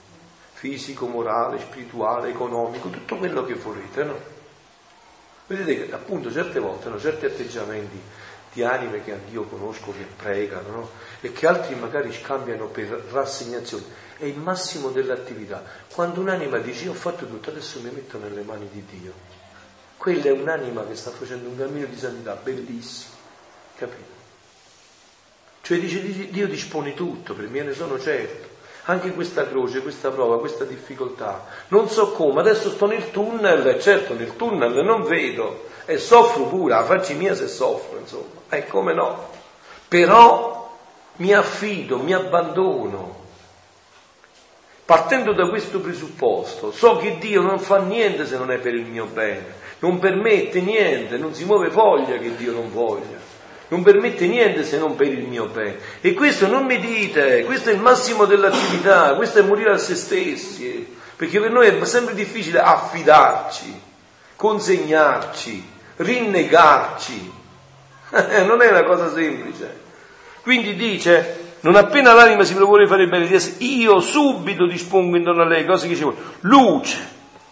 fisico, 0.53 1.07
morale, 1.07 1.59
spirituale, 1.59 2.31
economico, 2.31 2.91
tutto 2.91 3.16
quello 3.16 3.45
che 3.45 3.55
volete, 3.55 4.05
no? 4.05 4.39
Vedete 5.47 5.87
che 5.87 5.93
appunto 5.93 6.31
certe 6.31 6.61
volte, 6.61 6.89
no, 6.89 6.99
certi 6.99 7.27
atteggiamenti 7.27 8.01
di 8.53 8.62
anime 8.62 9.03
che 9.03 9.12
anch'io 9.12 9.45
conosco, 9.45 9.93
che 9.93 10.07
pregano, 10.16 10.69
no? 10.70 10.91
e 11.20 11.32
che 11.32 11.47
altri 11.47 11.74
magari 11.74 12.12
scambiano 12.12 12.66
per 12.66 12.89
rassegnazione. 13.11 14.09
È 14.20 14.26
il 14.26 14.36
massimo 14.36 14.90
dell'attività. 14.90 15.64
Quando 15.94 16.20
un'anima 16.20 16.59
dice 16.59 16.84
io 16.84 16.90
ho 16.90 16.94
fatto 16.94 17.26
tutto, 17.26 17.48
adesso 17.48 17.80
mi 17.80 17.88
metto 17.90 18.18
nelle 18.18 18.42
mani 18.42 18.68
di 18.70 18.84
Dio. 18.84 19.14
Quella 19.97 20.24
è 20.24 20.30
un'anima 20.30 20.86
che 20.86 20.94
sta 20.94 21.10
facendo 21.10 21.48
un 21.48 21.56
cammino 21.56 21.86
di 21.86 21.97
santità 21.97 22.34
bellissimo, 22.34 23.14
capito? 23.76 24.18
Cioè 25.62 25.78
dice 25.78 26.30
Dio 26.30 26.47
dispone 26.48 26.92
tutto, 26.92 27.32
per 27.32 27.48
me 27.48 27.62
ne 27.62 27.72
sono 27.72 27.98
certo. 27.98 28.48
Anche 28.84 29.12
questa 29.12 29.48
croce, 29.48 29.80
questa 29.80 30.10
prova, 30.10 30.38
questa 30.38 30.64
difficoltà. 30.64 31.47
Non 31.68 31.88
so 31.88 32.12
come, 32.12 32.40
adesso 32.40 32.68
sto 32.68 32.86
nel 32.86 33.10
tunnel, 33.10 33.80
certo 33.80 34.12
nel 34.12 34.36
tunnel 34.36 34.84
non 34.84 35.05
vedo 35.05 35.64
e 35.86 35.97
soffro 35.97 36.44
pure, 36.44 36.74
la 36.74 36.84
faccia 36.84 37.14
mia 37.14 37.34
se 37.34 37.48
soffro, 37.48 37.98
insomma. 37.98 38.40
E 38.51 38.66
come 38.66 38.92
no? 38.92 39.30
Però 39.88 40.78
mi 41.16 41.32
affido, 41.32 41.98
mi 41.98 42.12
abbandono. 42.12 43.19
Partendo 44.90 45.32
da 45.32 45.48
questo 45.48 45.78
presupposto, 45.78 46.72
so 46.72 46.96
che 46.96 47.16
Dio 47.20 47.42
non 47.42 47.60
fa 47.60 47.78
niente 47.78 48.26
se 48.26 48.36
non 48.36 48.50
è 48.50 48.58
per 48.58 48.74
il 48.74 48.86
mio 48.86 49.04
bene, 49.04 49.54
non 49.78 50.00
permette 50.00 50.60
niente, 50.60 51.16
non 51.16 51.32
si 51.32 51.44
muove 51.44 51.70
foglia 51.70 52.18
che 52.18 52.34
Dio 52.34 52.50
non 52.50 52.72
voglia 52.72 53.28
non 53.68 53.84
permette 53.84 54.26
niente 54.26 54.64
se 54.64 54.78
non 54.78 54.96
per 54.96 55.06
il 55.06 55.28
mio 55.28 55.46
bene. 55.46 55.78
E 56.00 56.12
questo 56.12 56.48
non 56.48 56.64
mi 56.64 56.80
dite, 56.80 57.44
questo 57.44 57.70
è 57.70 57.72
il 57.72 57.78
massimo 57.78 58.24
dell'attività, 58.24 59.14
questo 59.14 59.38
è 59.38 59.42
morire 59.42 59.70
a 59.70 59.78
se 59.78 59.94
stessi, 59.94 60.96
perché 61.14 61.38
per 61.38 61.52
noi 61.52 61.68
è 61.68 61.84
sempre 61.84 62.14
difficile 62.14 62.58
affidarci, 62.58 63.80
consegnarci, 64.34 65.70
rinnegarci. 65.98 67.32
non 68.44 68.60
è 68.60 68.68
una 68.68 68.82
cosa 68.82 69.12
semplice. 69.12 69.78
Quindi 70.42 70.74
dice, 70.74 71.39
non 71.61 71.77
appena 71.77 72.12
l'anima 72.12 72.45
si 72.45 72.55
propone 72.55 72.85
di 72.85 72.91
fare 72.91 73.07
bene, 73.07 73.27
io 73.59 74.01
subito 74.01 74.66
dispongo 74.66 75.16
intorno 75.16 75.43
a 75.43 75.47
lei 75.47 75.65
cose 75.66 75.89
che 75.89 75.97
ci 75.97 76.05
vogliono. 76.05 76.32
Luce, 76.41 77.09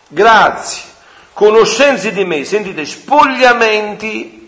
grazie, 0.09 0.83
conoscenze 1.33 2.13
di 2.13 2.25
me, 2.25 2.45
sentite, 2.45 2.85
spogliamenti 2.85 4.39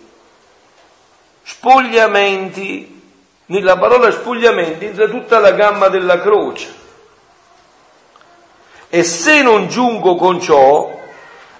spogliamenti, 1.50 3.02
nella 3.46 3.76
parola 3.76 4.10
spogliamenti 4.12 4.86
entra 4.86 5.08
tutta 5.08 5.40
la 5.40 5.50
gamma 5.52 5.88
della 5.88 6.20
croce. 6.20 6.78
E 8.88 9.02
se 9.02 9.42
non 9.42 9.68
giungo 9.68 10.14
con 10.14 10.40
ciò, 10.40 10.98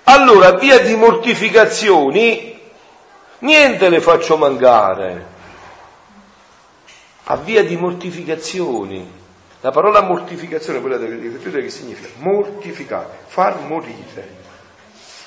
allora 0.05 0.53
via 0.53 0.79
di 0.81 0.95
mortificazioni 0.95 2.59
niente 3.41 3.89
le 3.89 4.01
faccio 4.01 4.37
mancare. 4.37 5.30
A 7.31 7.37
via 7.37 7.63
di 7.63 7.77
mortificazioni. 7.77 9.09
La 9.61 9.71
parola 9.71 10.03
mortificazione, 10.03 10.81
quella 10.81 10.97
delle 10.97 11.15
rifletture, 11.15 11.63
che 11.63 11.71
significa? 11.71 12.09
Mortificare, 12.17 13.19
far 13.27 13.61
morire. 13.61 14.39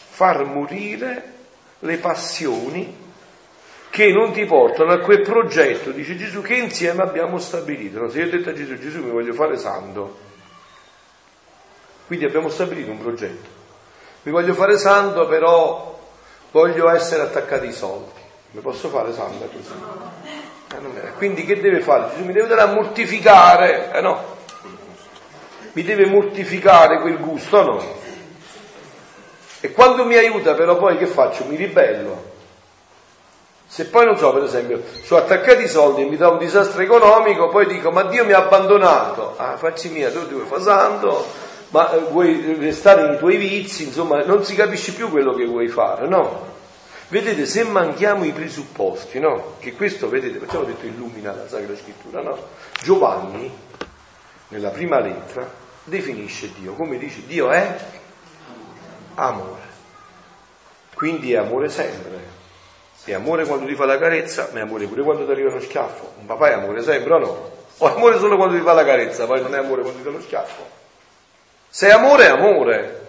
Far 0.09 0.43
morire 0.43 1.31
le 1.79 1.97
passioni 1.97 2.97
che 3.89 4.11
non 4.11 4.33
ti 4.33 4.43
portano 4.45 4.91
a 4.91 4.99
quel 4.99 5.21
progetto, 5.21 5.91
dice 5.91 6.17
Gesù, 6.17 6.41
che 6.41 6.55
insieme 6.55 7.03
abbiamo 7.03 7.37
stabilito. 7.37 7.99
No? 7.99 8.09
Se 8.09 8.19
io 8.19 8.25
ho 8.25 8.29
detto 8.29 8.49
a 8.49 8.53
Gesù, 8.53 8.77
Gesù 8.77 9.01
mi 9.01 9.11
voglio 9.11 9.33
fare 9.33 9.55
santo, 9.55 10.17
quindi 12.07 12.25
abbiamo 12.25 12.49
stabilito 12.49 12.91
un 12.91 12.99
progetto. 12.99 13.47
Mi 14.23 14.31
voglio 14.33 14.53
fare 14.53 14.77
santo, 14.77 15.25
però 15.27 15.99
voglio 16.51 16.89
essere 16.89 17.21
attaccato 17.21 17.63
ai 17.63 17.71
soldi. 17.71 18.19
Mi 18.51 18.61
posso 18.61 18.89
fare 18.89 19.13
santo 19.13 19.45
così? 19.45 19.73
Eh, 20.75 21.13
quindi 21.17 21.45
che 21.45 21.59
deve 21.59 21.81
fare? 21.81 22.09
Gesù 22.11 22.25
mi 22.25 22.33
deve 22.33 22.47
dare 22.47 22.61
a 22.61 22.73
mortificare, 22.73 23.91
eh 23.93 24.01
no? 24.01 24.31
Mi 25.73 25.83
deve 25.83 26.05
mortificare 26.05 27.01
quel 27.01 27.17
gusto, 27.17 27.61
no? 27.63 27.83
E 29.59 29.71
quando 29.71 30.05
mi 30.05 30.15
aiuta 30.15 30.53
però 30.53 30.77
poi 30.77 30.97
che 30.97 31.07
faccio? 31.07 31.45
Mi 31.45 31.55
ribello 31.55 32.31
se 33.73 33.85
poi 33.85 34.05
non 34.05 34.15
so, 34.19 34.31
per 34.31 34.43
esempio, 34.43 34.83
sono 35.03 35.21
attaccati 35.21 35.63
i 35.63 35.67
soldi 35.67 36.03
e 36.03 36.05
mi 36.05 36.15
dà 36.15 36.29
un 36.29 36.37
disastro 36.37 36.83
economico, 36.83 37.49
poi 37.49 37.65
dico 37.65 37.89
ma 37.89 38.03
Dio 38.03 38.23
mi 38.23 38.31
ha 38.33 38.37
abbandonato. 38.37 39.33
Ah, 39.35 39.57
facci 39.57 39.89
mia, 39.89 40.11
tu 40.11 40.27
ti 40.27 40.35
vuoi 40.35 40.45
fare 40.45 40.61
santo, 40.61 41.25
ma 41.69 41.91
eh, 41.91 41.97
vuoi 42.11 42.55
restare 42.59 43.07
nei 43.07 43.17
tuoi 43.17 43.37
vizi, 43.37 43.85
insomma, 43.85 44.23
non 44.25 44.43
si 44.43 44.53
capisce 44.53 44.91
più 44.91 45.09
quello 45.09 45.33
che 45.33 45.45
vuoi 45.45 45.69
fare, 45.69 46.07
no? 46.07 46.52
Vedete, 47.07 47.45
se 47.45 47.63
manchiamo 47.63 48.23
i 48.23 48.31
presupposti, 48.31 49.19
no? 49.19 49.55
Che 49.59 49.73
questo, 49.73 50.09
vedete, 50.09 50.39
perciò 50.39 50.61
ho 50.61 50.65
detto 50.65 50.85
illumina 50.85 51.33
la 51.33 51.47
Sacra 51.47 51.75
Scrittura, 51.75 52.21
no? 52.21 52.37
Giovanni, 52.81 53.51
nella 54.49 54.69
prima 54.69 54.99
lettera, 54.99 55.49
definisce 55.83 56.51
Dio, 56.57 56.73
come 56.73 56.97
dice, 56.97 57.25
Dio 57.25 57.51
è 57.51 57.77
amore. 59.15 59.61
Quindi 60.93 61.33
è 61.33 61.37
amore 61.37 61.69
sempre 61.69 62.41
è 63.11 63.15
amore 63.15 63.45
quando 63.45 63.65
ti 63.65 63.75
fa 63.75 63.85
la 63.85 63.97
carezza, 63.97 64.49
ma 64.53 64.59
è 64.59 64.61
amore 64.61 64.85
pure 64.85 65.03
quando 65.03 65.25
ti 65.25 65.31
arriva 65.31 65.51
lo 65.51 65.59
schiaffo. 65.59 66.13
Un 66.19 66.25
papà 66.25 66.51
è 66.51 66.53
amore 66.53 66.81
sempre 66.81 67.13
o 67.13 67.17
no? 67.17 67.51
O 67.79 67.87
è 67.89 67.91
amore 67.91 68.17
solo 68.17 68.37
quando 68.37 68.55
ti 68.55 68.61
fa 68.61 68.71
la 68.71 68.85
carezza, 68.85 69.25
poi 69.25 69.41
non 69.41 69.53
è 69.53 69.57
amore 69.57 69.81
quando 69.81 69.99
ti 69.99 70.05
fa 70.05 70.11
lo 70.11 70.21
schiaffo. 70.21 70.69
Se 71.67 71.87
è 71.87 71.91
amore, 71.91 72.25
è 72.25 72.29
amore. 72.29 73.02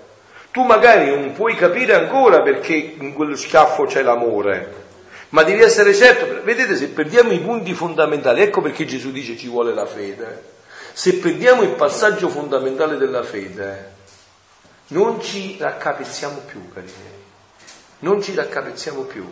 Tu 0.54 0.62
magari 0.62 1.10
non 1.10 1.32
puoi 1.32 1.56
capire 1.56 1.94
ancora 1.94 2.40
perché 2.40 2.74
in 2.74 3.12
quello 3.12 3.34
schiaffo 3.34 3.86
c'è 3.86 4.02
l'amore, 4.02 4.84
ma 5.30 5.42
devi 5.42 5.60
essere 5.60 5.92
certo. 5.92 6.44
Vedete, 6.44 6.76
se 6.76 6.90
perdiamo 6.90 7.32
i 7.32 7.40
punti 7.40 7.74
fondamentali, 7.74 8.40
ecco 8.40 8.60
perché 8.60 8.84
Gesù 8.84 9.10
dice 9.10 9.36
ci 9.36 9.48
vuole 9.48 9.74
la 9.74 9.84
fede. 9.84 10.52
Se 10.92 11.14
perdiamo 11.14 11.62
il 11.62 11.70
passaggio 11.70 12.28
fondamentale 12.28 12.98
della 12.98 13.24
fede, 13.24 13.94
non 14.90 15.20
ci 15.20 15.56
raccapezziamo 15.58 16.42
più, 16.46 16.72
cari 16.72 16.86
miei. 16.86 17.22
Non 17.98 18.22
ci 18.22 18.32
raccapezziamo 18.32 19.00
più. 19.00 19.28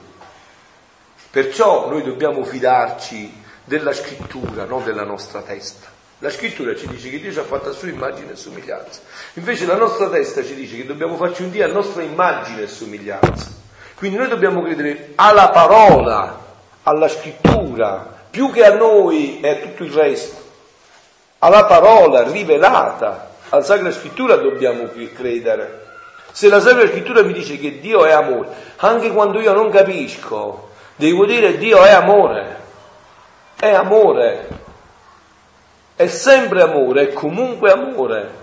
Perciò 1.30 1.88
noi 1.88 2.02
dobbiamo 2.02 2.42
fidarci 2.42 3.32
della 3.62 3.92
scrittura, 3.92 4.64
non 4.64 4.82
della 4.82 5.04
nostra 5.04 5.40
testa. 5.42 5.91
La 6.22 6.30
scrittura 6.30 6.76
ci 6.76 6.86
dice 6.86 7.10
che 7.10 7.18
Dio 7.18 7.32
ci 7.32 7.40
ha 7.40 7.42
fatto 7.42 7.70
a 7.70 7.72
sua 7.72 7.88
immagine 7.88 8.30
e 8.30 8.36
somiglianza. 8.36 9.00
Invece 9.34 9.66
la 9.66 9.74
nostra 9.74 10.08
testa 10.08 10.44
ci 10.44 10.54
dice 10.54 10.76
che 10.76 10.86
dobbiamo 10.86 11.16
farci 11.16 11.42
un 11.42 11.50
Dio 11.50 11.64
a 11.64 11.68
nostra 11.68 12.02
immagine 12.02 12.62
e 12.62 12.66
somiglianza. 12.68 13.50
Quindi 13.96 14.18
noi 14.18 14.28
dobbiamo 14.28 14.62
credere 14.62 15.14
alla 15.16 15.48
parola, 15.48 16.38
alla 16.84 17.08
scrittura, 17.08 18.20
più 18.30 18.52
che 18.52 18.64
a 18.64 18.74
noi 18.74 19.40
e 19.40 19.48
a 19.48 19.56
tutto 19.56 19.82
il 19.82 19.90
resto. 19.90 20.40
Alla 21.40 21.64
parola 21.64 22.22
rivelata, 22.22 23.32
alla 23.48 23.64
Sacra 23.64 23.90
Scrittura 23.90 24.36
dobbiamo 24.36 24.88
credere. 25.12 25.86
Se 26.30 26.48
la 26.48 26.60
Sacra 26.60 26.86
Scrittura 26.86 27.22
mi 27.22 27.32
dice 27.32 27.58
che 27.58 27.80
Dio 27.80 28.04
è 28.04 28.12
amore, 28.12 28.48
anche 28.76 29.10
quando 29.10 29.40
io 29.40 29.52
non 29.52 29.70
capisco, 29.70 30.70
Devo 30.94 31.26
dire 31.26 31.58
Dio 31.58 31.82
è 31.82 31.90
amore, 31.90 32.56
è 33.58 33.72
amore, 33.72 34.46
è 36.02 36.08
sempre 36.08 36.62
amore, 36.62 37.08
è 37.08 37.12
comunque 37.12 37.70
amore. 37.70 38.40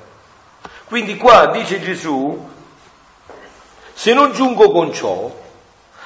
Quindi 0.85 1.17
qua 1.17 1.47
dice 1.47 1.79
Gesù, 1.79 2.47
se 3.93 4.13
non 4.13 4.31
giungo 4.31 4.71
con 4.71 4.93
ciò, 4.93 5.31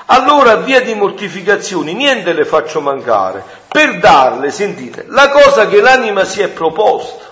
allora 0.07 0.57
via 0.57 0.81
di 0.81 0.93
mortificazioni 0.93 1.93
niente 1.93 2.33
le 2.33 2.45
faccio 2.45 2.81
mancare, 2.81 3.43
per 3.67 3.99
darle, 3.99 4.51
sentite, 4.51 5.05
la 5.07 5.29
cosa 5.29 5.67
che 5.67 5.79
l'anima 5.79 6.25
si 6.25 6.41
è 6.41 6.49
proposta. 6.49 7.31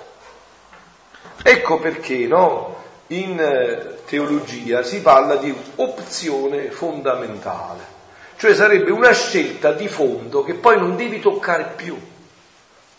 Ecco 1.44 1.80
perché, 1.80 2.28
no? 2.28 2.76
In 3.08 3.40
eh, 3.40 4.04
teologia 4.06 4.84
si 4.84 5.02
parla 5.02 5.36
di 5.36 5.54
opzione 5.76 6.72
fondamentale. 6.72 8.00
Cioè 8.38 8.56
sarebbe 8.56 8.92
una 8.92 9.12
scelta 9.12 9.72
di 9.74 9.88
fondo 9.88 10.44
che 10.44 10.54
poi 10.54 10.78
non 10.78 10.96
devi 10.96 11.20
toccare 11.20 11.74
più. 11.76 12.00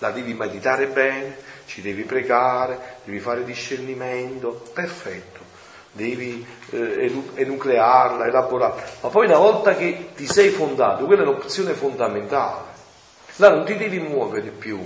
La 0.03 0.11
devi 0.11 0.35
meditare 0.35 0.89
bene, 0.89 1.37
ci 1.67 1.81
devi 1.81 2.03
pregare, 2.03 2.97
devi 3.05 3.21
fare 3.21 3.45
discernimento, 3.45 4.65
perfetto. 4.73 5.39
Devi 5.93 6.45
eh, 6.71 7.25
enuclearla, 7.35 8.27
elaborarla. 8.27 8.83
Ma 9.03 9.09
poi 9.11 9.27
una 9.27 9.39
volta 9.39 9.77
che 9.77 10.09
ti 10.17 10.27
sei 10.27 10.49
fondato, 10.49 11.05
quella 11.05 11.23
è 11.23 11.27
un'opzione 11.27 11.75
fondamentale. 11.75 12.71
Là 13.37 13.51
non 13.51 13.65
ti 13.65 13.77
devi 13.77 14.01
muovere 14.01 14.49
più. 14.49 14.85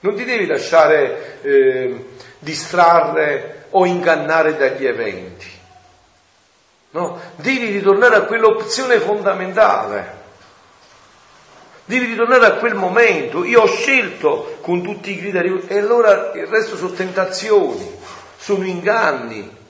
Non 0.00 0.16
ti 0.16 0.24
devi 0.24 0.46
lasciare 0.46 1.38
eh, 1.42 2.06
distrarre 2.40 3.66
o 3.70 3.86
ingannare 3.86 4.56
dagli 4.56 4.86
eventi. 4.86 5.50
No? 6.90 7.20
Devi 7.36 7.66
ritornare 7.66 8.16
a 8.16 8.22
quell'opzione 8.22 8.98
fondamentale. 8.98 10.21
Devi 11.84 12.06
ritornare 12.06 12.46
a 12.46 12.52
quel 12.52 12.74
momento. 12.74 13.44
Io 13.44 13.62
ho 13.62 13.66
scelto 13.66 14.58
con 14.60 14.82
tutti 14.82 15.12
i 15.12 15.18
criteri 15.18 15.64
e 15.66 15.78
allora 15.78 16.32
il 16.34 16.46
resto 16.46 16.76
sono 16.76 16.92
tentazioni, 16.92 17.98
sono 18.36 18.64
inganni. 18.64 19.60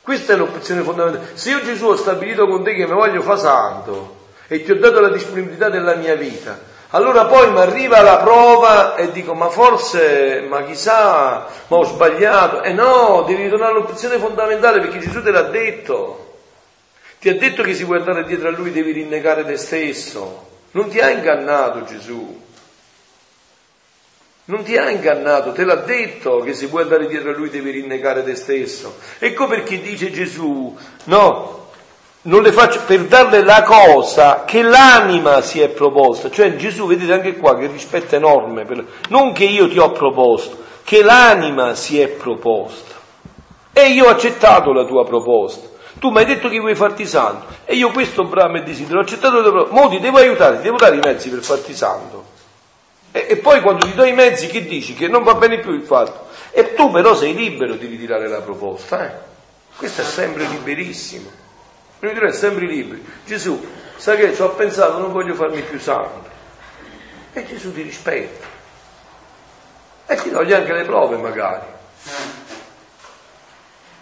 Questa 0.00 0.32
è 0.32 0.36
l'opzione 0.36 0.82
fondamentale. 0.82 1.32
Se 1.34 1.50
io 1.50 1.62
Gesù 1.62 1.86
ho 1.86 1.96
stabilito 1.96 2.46
con 2.46 2.64
te 2.64 2.74
che 2.74 2.86
mi 2.86 2.94
voglio 2.94 3.20
fare 3.20 3.38
santo 3.38 4.16
e 4.48 4.64
ti 4.64 4.70
ho 4.70 4.78
dato 4.78 5.00
la 5.00 5.10
disponibilità 5.10 5.68
della 5.68 5.94
mia 5.94 6.14
vita. 6.14 6.68
Allora 6.92 7.26
poi 7.26 7.52
mi 7.52 7.60
arriva 7.60 8.00
la 8.00 8.16
prova 8.16 8.96
e 8.96 9.12
dico, 9.12 9.34
ma 9.34 9.48
forse, 9.48 10.44
ma 10.48 10.64
chissà, 10.64 11.46
ma 11.68 11.76
ho 11.76 11.84
sbagliato. 11.84 12.62
E 12.62 12.70
eh 12.70 12.72
no, 12.72 13.22
devi 13.26 13.44
ritornare 13.44 13.72
all'opzione 13.72 14.18
fondamentale 14.18 14.80
perché 14.80 14.98
Gesù 14.98 15.22
te 15.22 15.30
l'ha 15.30 15.42
detto. 15.42 16.38
Ti 17.20 17.28
ha 17.28 17.36
detto 17.36 17.62
che 17.62 17.74
se 17.74 17.84
vuoi 17.84 17.98
andare 17.98 18.24
dietro 18.24 18.48
a 18.48 18.50
lui 18.50 18.72
devi 18.72 18.90
rinnegare 18.92 19.44
te 19.44 19.56
stesso. 19.56 20.48
Non 20.72 20.88
ti 20.88 21.00
ha 21.00 21.10
ingannato 21.10 21.84
Gesù. 21.84 22.40
Non 24.44 24.64
ti 24.64 24.76
ha 24.76 24.90
ingannato, 24.90 25.52
te 25.52 25.64
l'ha 25.64 25.76
detto 25.76 26.40
che 26.40 26.54
se 26.54 26.66
vuoi 26.66 26.82
andare 26.82 27.06
dietro 27.06 27.30
a 27.30 27.34
lui 27.34 27.50
devi 27.50 27.70
rinnegare 27.70 28.24
te 28.24 28.34
stesso. 28.34 28.96
Ecco 29.18 29.46
perché 29.46 29.80
dice 29.80 30.10
Gesù, 30.10 30.76
no, 31.04 31.68
non 32.22 32.42
le 32.42 32.50
faccio 32.50 32.80
per 32.84 33.04
darle 33.04 33.44
la 33.44 33.62
cosa 33.62 34.44
che 34.44 34.62
l'anima 34.62 35.40
si 35.40 35.60
è 35.60 35.68
proposta. 35.68 36.30
Cioè 36.30 36.56
Gesù, 36.56 36.86
vedete 36.86 37.12
anche 37.12 37.36
qua 37.36 37.56
che 37.56 37.68
rispetto 37.68 38.16
enorme, 38.16 38.64
per... 38.64 38.84
non 39.08 39.32
che 39.32 39.44
io 39.44 39.68
ti 39.68 39.78
ho 39.78 39.92
proposto, 39.92 40.58
che 40.82 41.02
l'anima 41.02 41.76
si 41.76 42.00
è 42.00 42.08
proposta. 42.08 42.96
E 43.72 43.90
io 43.90 44.06
ho 44.06 44.08
accettato 44.08 44.72
la 44.72 44.84
tua 44.84 45.04
proposta. 45.06 45.69
Tu 46.00 46.08
mi 46.08 46.16
hai 46.16 46.24
detto 46.24 46.48
che 46.48 46.58
vuoi 46.58 46.74
farti 46.74 47.06
santo 47.06 47.46
e 47.66 47.74
io 47.74 47.90
questo 47.90 48.24
bramo 48.24 48.56
e 48.56 48.62
desidero, 48.62 49.00
ho 49.00 49.02
accettato 49.02 49.42
la 49.42 49.64
tua 49.64 49.88
ti 49.90 50.00
devo 50.00 50.16
aiutare, 50.16 50.56
ti 50.56 50.62
devo 50.62 50.78
dare 50.78 50.96
i 50.96 51.00
mezzi 51.00 51.28
per 51.28 51.42
farti 51.42 51.74
santo. 51.74 52.24
E, 53.12 53.26
e, 53.28 53.36
poi 53.36 53.60
quando 53.60 53.84
ti 53.84 53.92
do 53.92 54.04
i 54.04 54.12
mezzi 54.14 54.46
che 54.46 54.64
dici? 54.64 54.94
Che 54.94 55.08
non 55.08 55.22
va 55.22 55.34
bene 55.34 55.58
più 55.58 55.72
il 55.72 55.82
fatto. 55.82 56.28
E 56.52 56.72
tu 56.72 56.90
però 56.90 57.14
sei 57.14 57.34
libero 57.34 57.74
di 57.74 57.84
ritirare 57.84 58.28
la 58.28 58.40
proposta. 58.40 59.06
Eh? 59.06 59.12
Questo 59.76 60.00
è 60.00 60.04
sempre 60.04 60.46
liberissimo. 60.46 61.30
Noi 61.98 62.14
direi 62.14 62.32
sempre 62.32 62.64
liberi. 62.64 63.04
Gesù, 63.26 63.62
sai 63.96 64.16
che 64.16 64.34
ci 64.34 64.40
ho 64.40 64.48
pensato, 64.54 64.98
non 65.00 65.12
voglio 65.12 65.34
farmi 65.34 65.60
più 65.60 65.78
santo. 65.78 66.28
E 67.34 67.46
Gesù 67.46 67.74
ti 67.74 67.82
rispetta. 67.82 68.46
E 70.06 70.16
ti 70.16 70.30
toglie 70.30 70.56
anche 70.56 70.72
le 70.72 70.84
prove 70.84 71.18
magari. 71.18 71.66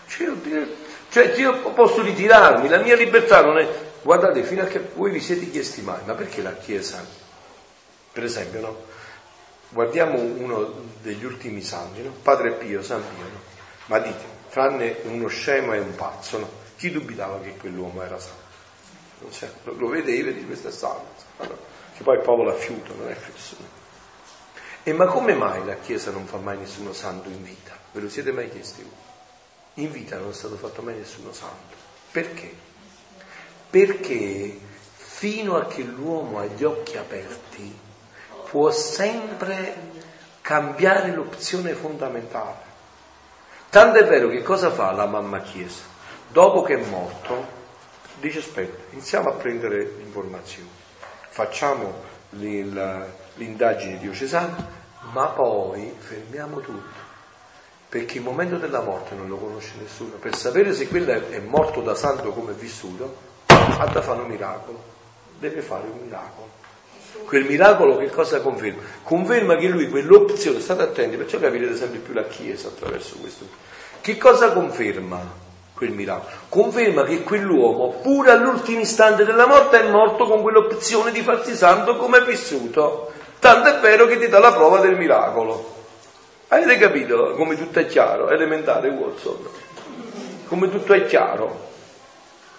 Cioè, 0.06 0.28
cioè 1.10 1.34
io 1.36 1.72
posso 1.72 2.02
ritirarmi, 2.02 2.68
la 2.68 2.78
mia 2.78 2.94
libertà 2.94 3.42
non 3.42 3.58
è... 3.58 3.86
Guardate, 4.02 4.42
fino 4.42 4.62
a 4.62 4.66
che 4.66 4.80
voi 4.94 5.10
vi 5.10 5.20
siete 5.20 5.50
chiesti 5.50 5.80
mai, 5.80 6.00
ma 6.04 6.14
perché 6.14 6.42
la 6.42 6.54
Chiesa, 6.54 7.04
per 8.12 8.24
esempio, 8.24 8.60
no? 8.60 8.84
Guardiamo 9.70 10.18
uno 10.18 10.72
degli 11.00 11.24
ultimi 11.24 11.62
santi, 11.62 12.02
no? 12.02 12.12
Padre 12.22 12.52
Pio, 12.52 12.82
San 12.82 13.02
Pio, 13.02 13.24
no? 13.24 13.40
ma 13.86 13.98
dite, 13.98 14.24
tranne 14.50 14.98
uno 15.04 15.28
scemo 15.28 15.72
e 15.72 15.78
un 15.78 15.94
pazzo, 15.94 16.38
no? 16.38 16.50
chi 16.76 16.90
dubitava 16.90 17.40
che 17.40 17.56
quell'uomo 17.56 18.02
era 18.02 18.18
santo? 18.18 19.30
Cioè, 19.30 19.50
lo, 19.64 19.88
vedevi 19.88 20.34
di 20.34 20.46
questa 20.46 20.70
santo, 20.70 21.22
allora, 21.38 21.58
che 21.96 22.02
poi 22.02 22.16
il 22.16 22.22
popolo 22.22 22.50
affiuto, 22.50 22.94
non 22.94 23.08
è 23.08 23.14
fisso. 23.14 23.56
E 24.82 24.92
ma 24.92 25.06
come 25.06 25.34
mai 25.34 25.64
la 25.64 25.76
Chiesa 25.76 26.10
non 26.10 26.26
fa 26.26 26.36
mai 26.36 26.56
nessuno 26.58 26.92
santo 26.92 27.28
in 27.28 27.42
vita? 27.42 27.76
Ve 27.92 28.00
lo 28.00 28.08
siete 28.08 28.30
mai 28.30 28.48
chiesti 28.50 28.82
voi? 28.82 29.07
In 29.78 29.92
vita 29.92 30.16
non 30.18 30.30
è 30.30 30.32
stato 30.32 30.56
fatto 30.56 30.82
mai 30.82 30.96
nessuno 30.96 31.32
santo. 31.32 31.76
Perché? 32.10 32.52
Perché 33.70 34.58
fino 34.96 35.56
a 35.56 35.66
che 35.66 35.82
l'uomo 35.82 36.38
ha 36.38 36.46
gli 36.46 36.64
occhi 36.64 36.96
aperti, 36.96 37.76
può 38.48 38.70
sempre 38.70 39.74
cambiare 40.40 41.12
l'opzione 41.12 41.74
fondamentale. 41.74 42.66
Tanto 43.68 43.98
è 43.98 44.06
vero 44.06 44.28
che 44.28 44.42
cosa 44.42 44.70
fa 44.70 44.90
la 44.92 45.06
mamma 45.06 45.42
Chiesa? 45.42 45.82
Dopo 46.28 46.62
che 46.62 46.74
è 46.74 46.88
morto, 46.88 47.46
dice 48.18 48.38
aspetta, 48.38 48.92
iniziamo 48.92 49.28
a 49.28 49.34
prendere 49.34 49.96
informazioni, 50.00 50.70
facciamo 51.28 52.02
l'indagine 52.30 53.98
diocesana, 53.98 54.76
ma 55.12 55.26
poi 55.26 55.94
fermiamo 55.96 56.60
tutto. 56.60 57.07
Perché 57.88 58.18
il 58.18 58.24
momento 58.24 58.56
della 58.56 58.82
morte 58.82 59.14
non 59.14 59.28
lo 59.28 59.36
conosce 59.36 59.72
nessuno. 59.80 60.16
Per 60.20 60.36
sapere 60.36 60.74
se 60.74 60.88
quello 60.88 61.10
è 61.10 61.38
morto 61.38 61.80
da 61.80 61.94
santo 61.94 62.32
come 62.32 62.52
è 62.52 62.54
vissuto, 62.54 63.16
ha 63.46 63.86
da 63.86 64.02
fare 64.02 64.20
un 64.20 64.28
miracolo. 64.28 64.82
Deve 65.38 65.62
fare 65.62 65.84
un 65.90 65.98
miracolo. 66.04 66.50
Quel 67.24 67.44
miracolo 67.44 67.96
che 67.96 68.10
cosa 68.10 68.40
conferma? 68.40 68.82
Conferma 69.02 69.56
che 69.56 69.68
lui 69.68 69.88
quell'opzione, 69.88 70.60
state 70.60 70.82
attenti, 70.82 71.16
perciò 71.16 71.38
capirete 71.38 71.76
sempre 71.76 71.98
più 72.00 72.12
la 72.12 72.24
Chiesa 72.24 72.68
attraverso 72.68 73.16
questo. 73.16 73.46
Che 74.00 74.18
cosa 74.18 74.52
conferma 74.52 75.20
quel 75.72 75.92
miracolo? 75.92 76.30
Conferma 76.48 77.04
che 77.04 77.22
quell'uomo, 77.22 78.00
pure 78.02 78.32
all'ultimo 78.32 78.80
istante 78.80 79.24
della 79.24 79.46
morte, 79.46 79.80
è 79.80 79.90
morto 79.90 80.26
con 80.26 80.42
quell'opzione 80.42 81.10
di 81.10 81.22
farsi 81.22 81.54
santo 81.56 81.96
come 81.96 82.18
è 82.18 82.24
vissuto. 82.24 83.12
Tanto 83.38 83.68
è 83.68 83.80
vero 83.80 84.06
che 84.06 84.18
ti 84.18 84.28
dà 84.28 84.38
la 84.38 84.52
prova 84.52 84.80
del 84.80 84.96
miracolo. 84.96 85.76
Avete 86.50 86.78
capito 86.78 87.34
come 87.34 87.56
tutto 87.58 87.78
è 87.78 87.86
chiaro? 87.86 88.30
Elementare 88.30 88.88
Watson. 88.88 89.46
Come 90.46 90.70
tutto 90.70 90.94
è 90.94 91.04
chiaro. 91.04 91.66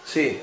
Sì. 0.03 0.39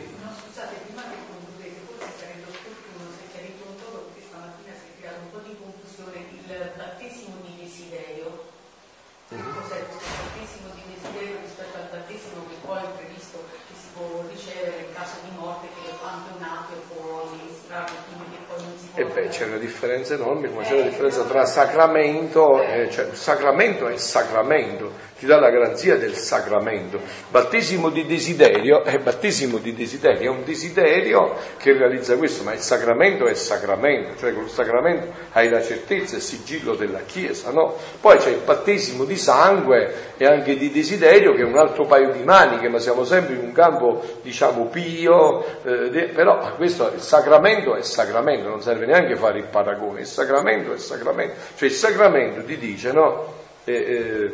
E 18.98 19.04
beh, 19.04 19.25
c'è 19.36 19.44
una 19.44 19.58
differenza 19.58 20.14
enorme, 20.14 20.48
come 20.48 20.64
c'è 20.64 20.72
una 20.72 20.88
differenza 20.88 21.22
tra 21.24 21.44
sacramento, 21.44 22.62
e, 22.62 22.88
cioè 22.90 23.08
sacramento 23.12 23.86
è 23.86 23.96
sacramento, 23.98 24.92
ti 25.18 25.26
dà 25.26 25.38
la 25.38 25.50
garanzia 25.50 25.96
del 25.96 26.14
sacramento. 26.14 26.98
Battesimo 27.28 27.90
di 27.90 28.06
desiderio 28.06 28.82
è 28.82 28.98
battesimo 28.98 29.58
di 29.58 29.74
desiderio, 29.74 30.32
è 30.32 30.34
un 30.34 30.42
desiderio 30.42 31.34
che 31.58 31.72
realizza 31.72 32.16
questo, 32.16 32.44
ma 32.44 32.54
il 32.54 32.60
sacramento 32.60 33.26
è 33.26 33.34
sacramento, 33.34 34.16
cioè 34.18 34.32
col 34.32 34.48
sacramento 34.48 35.12
hai 35.32 35.50
la 35.50 35.60
certezza 35.60 36.16
il 36.16 36.22
sigillo 36.22 36.74
della 36.74 37.00
Chiesa, 37.00 37.50
no? 37.50 37.76
Poi 38.00 38.16
c'è 38.16 38.30
il 38.30 38.40
battesimo 38.42 39.04
di 39.04 39.16
sangue 39.16 40.14
e 40.16 40.24
anche 40.24 40.56
di 40.56 40.70
desiderio 40.70 41.34
che 41.34 41.42
è 41.42 41.44
un 41.44 41.58
altro 41.58 41.84
paio 41.84 42.10
di 42.10 42.22
maniche, 42.22 42.68
ma 42.68 42.78
siamo 42.78 43.04
sempre 43.04 43.34
in 43.34 43.40
un 43.40 43.52
campo, 43.52 44.02
diciamo, 44.22 44.66
pio, 44.66 45.44
eh, 45.62 46.10
però 46.14 46.54
questo 46.56 46.90
il 46.94 47.00
sacramento 47.00 47.74
è 47.74 47.82
sacramento, 47.82 48.48
non 48.48 48.62
serve 48.62 48.86
neanche 48.86 49.14
fare 49.16 49.25
il 49.34 49.44
paragone, 49.44 50.00
il 50.00 50.06
sacramento 50.06 50.72
è 50.72 50.78
sacramento, 50.78 51.34
cioè 51.56 51.68
il 51.68 51.74
sacramento 51.74 52.44
ti 52.44 52.56
dice, 52.56 52.92
no? 52.92 53.34
Eh, 53.64 53.72
eh, 53.72 54.32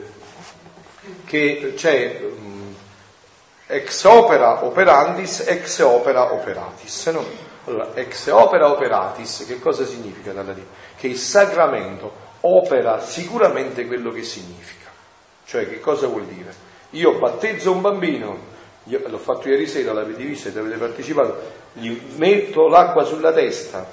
che 1.24 1.72
c'è 1.74 2.20
um, 2.22 2.74
ex 3.66 4.04
opera 4.04 4.64
operandis, 4.64 5.44
ex 5.46 5.80
opera 5.80 6.32
operatis. 6.32 7.06
No? 7.06 7.24
Allora, 7.64 7.90
ex 7.94 8.28
opera 8.28 8.70
operatis, 8.70 9.44
che 9.46 9.58
cosa 9.58 9.84
significa? 9.84 10.32
Che 10.96 11.06
il 11.06 11.16
sacramento 11.16 12.30
opera 12.40 13.00
sicuramente 13.00 13.86
quello 13.86 14.10
che 14.10 14.22
significa. 14.22 14.90
Cioè, 15.44 15.68
che 15.68 15.80
cosa 15.80 16.06
vuol 16.06 16.26
dire? 16.26 16.70
Io 16.90 17.18
battezzo 17.18 17.72
un 17.72 17.80
bambino, 17.80 18.38
io, 18.84 19.00
l'ho 19.06 19.18
fatto 19.18 19.48
ieri 19.48 19.66
sera, 19.66 19.92
l'avete 19.92 20.22
visto, 20.22 20.48
avete 20.48 20.76
partecipato, 20.76 21.40
gli 21.72 21.98
metto 22.16 22.68
l'acqua 22.68 23.04
sulla 23.04 23.32
testa, 23.32 23.86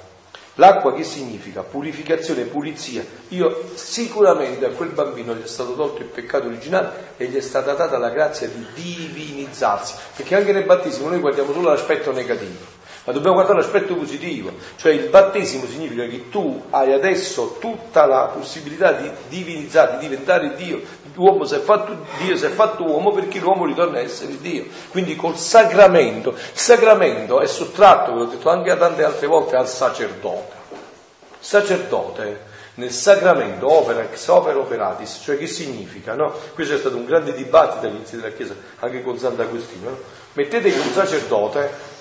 L'acqua 0.60 0.92
che 0.92 1.04
significa? 1.04 1.62
Purificazione, 1.62 2.42
pulizia. 2.42 3.02
Io 3.28 3.70
sicuramente 3.76 4.66
a 4.66 4.68
quel 4.68 4.90
bambino 4.90 5.34
gli 5.34 5.42
è 5.42 5.46
stato 5.46 5.74
tolto 5.74 6.02
il 6.02 6.08
peccato 6.08 6.48
originale 6.48 7.14
e 7.16 7.28
gli 7.28 7.36
è 7.36 7.40
stata 7.40 7.72
data 7.72 7.96
la 7.96 8.10
grazia 8.10 8.46
di 8.46 8.66
divinizzarsi, 8.74 9.94
perché 10.14 10.36
anche 10.36 10.52
nel 10.52 10.66
battesimo 10.66 11.08
noi 11.08 11.18
guardiamo 11.18 11.54
solo 11.54 11.70
l'aspetto 11.70 12.12
negativo, 12.12 12.69
ma 13.10 13.12
dobbiamo 13.12 13.34
guardare 13.34 13.60
l'aspetto 13.60 13.96
positivo, 13.96 14.52
cioè 14.76 14.92
il 14.92 15.08
battesimo 15.08 15.66
significa 15.66 16.06
che 16.06 16.28
tu 16.30 16.62
hai 16.70 16.92
adesso 16.92 17.56
tutta 17.58 18.06
la 18.06 18.30
possibilità 18.32 18.92
di 18.92 19.10
divinizzare, 19.28 19.98
di 19.98 20.08
diventare 20.08 20.54
Dio, 20.54 20.80
l'uomo 21.14 21.44
si 21.44 21.56
è 21.56 21.58
fatto 21.58 22.06
Dio, 22.18 22.36
si 22.36 22.44
è 22.44 22.50
fatto 22.50 22.84
uomo 22.84 23.10
perché 23.10 23.40
l'uomo 23.40 23.66
ritorna 23.66 23.98
a 23.98 24.02
essere 24.02 24.40
Dio. 24.40 24.66
Quindi 24.90 25.16
col 25.16 25.36
sacramento, 25.36 26.30
il 26.30 26.36
sacramento 26.58 27.40
è 27.40 27.46
sottratto, 27.46 28.12
ve 28.12 28.18
l'ho 28.18 28.24
detto 28.26 28.48
anche 28.48 28.76
tante 28.78 29.02
altre 29.02 29.26
volte, 29.26 29.56
al 29.56 29.68
sacerdote. 29.68 30.58
Il 30.70 31.46
sacerdote 31.46 32.48
nel 32.74 32.92
sacramento 32.92 33.70
opera 33.70 34.02
ex 34.02 34.28
opera 34.28 34.56
operatis, 34.56 35.20
cioè 35.22 35.36
che 35.36 35.48
significa? 35.48 36.14
No? 36.14 36.32
Questo 36.54 36.74
è 36.74 36.78
stato 36.78 36.96
un 36.96 37.06
grande 37.06 37.34
dibattito 37.34 37.86
all'inizio 37.86 38.18
della 38.18 38.32
Chiesa, 38.32 38.54
anche 38.78 39.02
con 39.02 39.18
Sant'Agostino. 39.18 39.90
No? 39.90 39.98
Mettete 40.34 40.70
che 40.70 40.78
un 40.78 40.92
sacerdote 40.92 41.98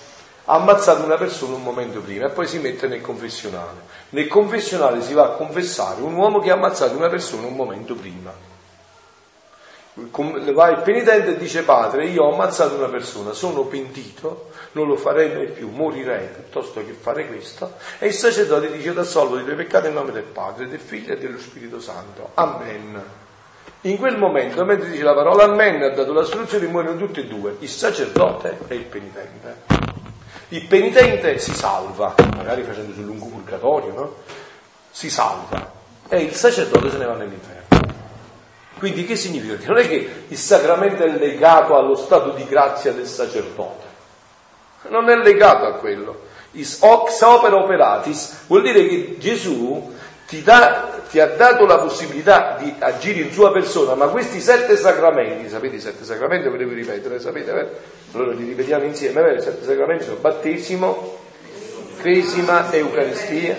ha 0.50 0.56
ammazzato 0.56 1.04
una 1.04 1.16
persona 1.16 1.54
un 1.54 1.62
momento 1.62 2.00
prima 2.00 2.26
e 2.26 2.30
poi 2.30 2.48
si 2.48 2.58
mette 2.58 2.88
nel 2.88 3.02
confessionale. 3.02 3.82
Nel 4.10 4.28
confessionale 4.28 5.00
si 5.04 5.14
va 5.14 5.26
a 5.26 5.30
confessare 5.30 6.02
un 6.02 6.16
uomo 6.16 6.40
che 6.40 6.50
ha 6.50 6.56
ammazzato 6.56 6.98
una 6.98 7.08
persona 7.08 7.46
un 7.46 7.54
momento 7.54 7.94
prima. 7.94 8.34
va 9.94 10.70
il 10.70 10.82
penitente 10.82 11.32
e 11.32 11.38
dice 11.38 11.62
padre 11.62 12.06
io 12.06 12.24
ho 12.24 12.34
ammazzato 12.34 12.76
una 12.76 12.88
persona 12.88 13.34
sono 13.34 13.66
pentito 13.66 14.52
non 14.74 14.88
lo 14.88 14.96
farei 14.96 15.34
mai 15.34 15.48
più 15.48 15.70
morirei 15.70 16.28
piuttosto 16.28 16.86
che 16.86 16.94
fare 16.94 17.28
questo 17.28 17.74
e 17.98 18.08
il 18.08 18.14
sacerdote 18.14 18.72
dice 18.72 18.94
da 18.94 19.04
salvo 19.04 19.36
di 19.36 19.44
tuoi 19.44 19.58
peccati 19.58 19.88
in 19.88 19.94
nome 19.94 20.14
del 20.14 20.24
padre 20.24 20.70
del 20.70 20.80
figlio 20.80 21.14
e 21.14 21.18
dello 21.18 21.38
spirito 21.38 21.82
santo 21.82 22.30
amen 22.36 23.04
in 23.82 23.98
quel 23.98 24.18
momento 24.18 24.64
mentre 24.64 24.90
dice 24.90 25.04
la 25.04 25.16
parola 25.16 25.44
amen 25.44 25.82
ha 25.82 25.90
dato 25.90 26.14
la 26.14 26.24
soluzione 26.24 26.68
muoiono 26.68 26.96
tutti 26.96 27.20
e 27.20 27.26
due 27.26 27.58
il 27.60 27.70
sacerdote 27.70 28.60
e 28.70 28.76
il 28.76 28.86
penitente 28.86 29.79
il 30.50 30.66
penitente 30.66 31.38
si 31.40 31.54
salva 31.54 32.16
magari 32.36 32.64
facendo 32.64 32.94
sul 32.94 33.06
lungo 33.06 33.26
purgatorio 33.26 33.94
no? 33.94 34.16
si 34.92 35.10
salva 35.10 35.72
e 36.08 36.22
il 36.22 36.34
sacerdote 36.34 36.90
se 36.90 36.98
ne 36.98 37.06
va 37.06 37.14
nell'inferno 37.14 37.60
quindi 38.80 39.06
che 39.06 39.18
significa? 39.18 39.56
Che 39.56 39.68
non 39.68 39.78
è 39.78 39.88
che 39.88 40.10
il 40.30 40.38
sacramento 40.38 41.04
è 41.04 41.10
legato 41.10 41.76
allo 41.76 41.96
stato 41.96 42.32
di 42.32 42.46
grazia 42.46 42.94
del 42.94 43.06
sacerdote, 43.06 43.86
non 44.88 45.10
è 45.10 45.16
legato 45.18 45.66
a 45.66 45.74
quello. 45.74 46.28
Is 46.52 46.80
ox 46.82 47.22
opera 47.22 47.58
operatis 47.58 48.46
vuol 48.48 48.64
dire 48.64 48.88
che 48.88 49.18
Gesù 49.20 49.94
ti, 50.26 50.42
dà, 50.42 51.02
ti, 51.10 51.20
ha 51.20 51.28
dato 51.28 51.66
la 51.66 51.78
possibilità 51.78 52.56
di 52.58 52.74
agire 52.80 53.20
in 53.20 53.32
sua 53.32 53.52
persona, 53.52 53.94
ma 53.96 54.08
questi 54.08 54.40
sette 54.40 54.78
sacramenti, 54.78 55.50
sapete 55.50 55.76
i 55.76 55.82
sette 55.82 56.06
sacramenti, 56.06 56.48
ve 56.48 56.58
devo 56.58 56.74
ripetere, 56.74 57.20
sapete, 57.20 57.52
vero? 57.52 57.70
Allora 58.12 58.34
li 58.34 58.46
ripetiamo 58.46 58.86
insieme? 58.86 59.36
I 59.36 59.42
sette 59.42 59.66
sacramenti 59.66 60.06
sono 60.06 60.18
battesimo, 60.18 61.18
cresima, 61.98 62.72
eucaristia, 62.74 63.56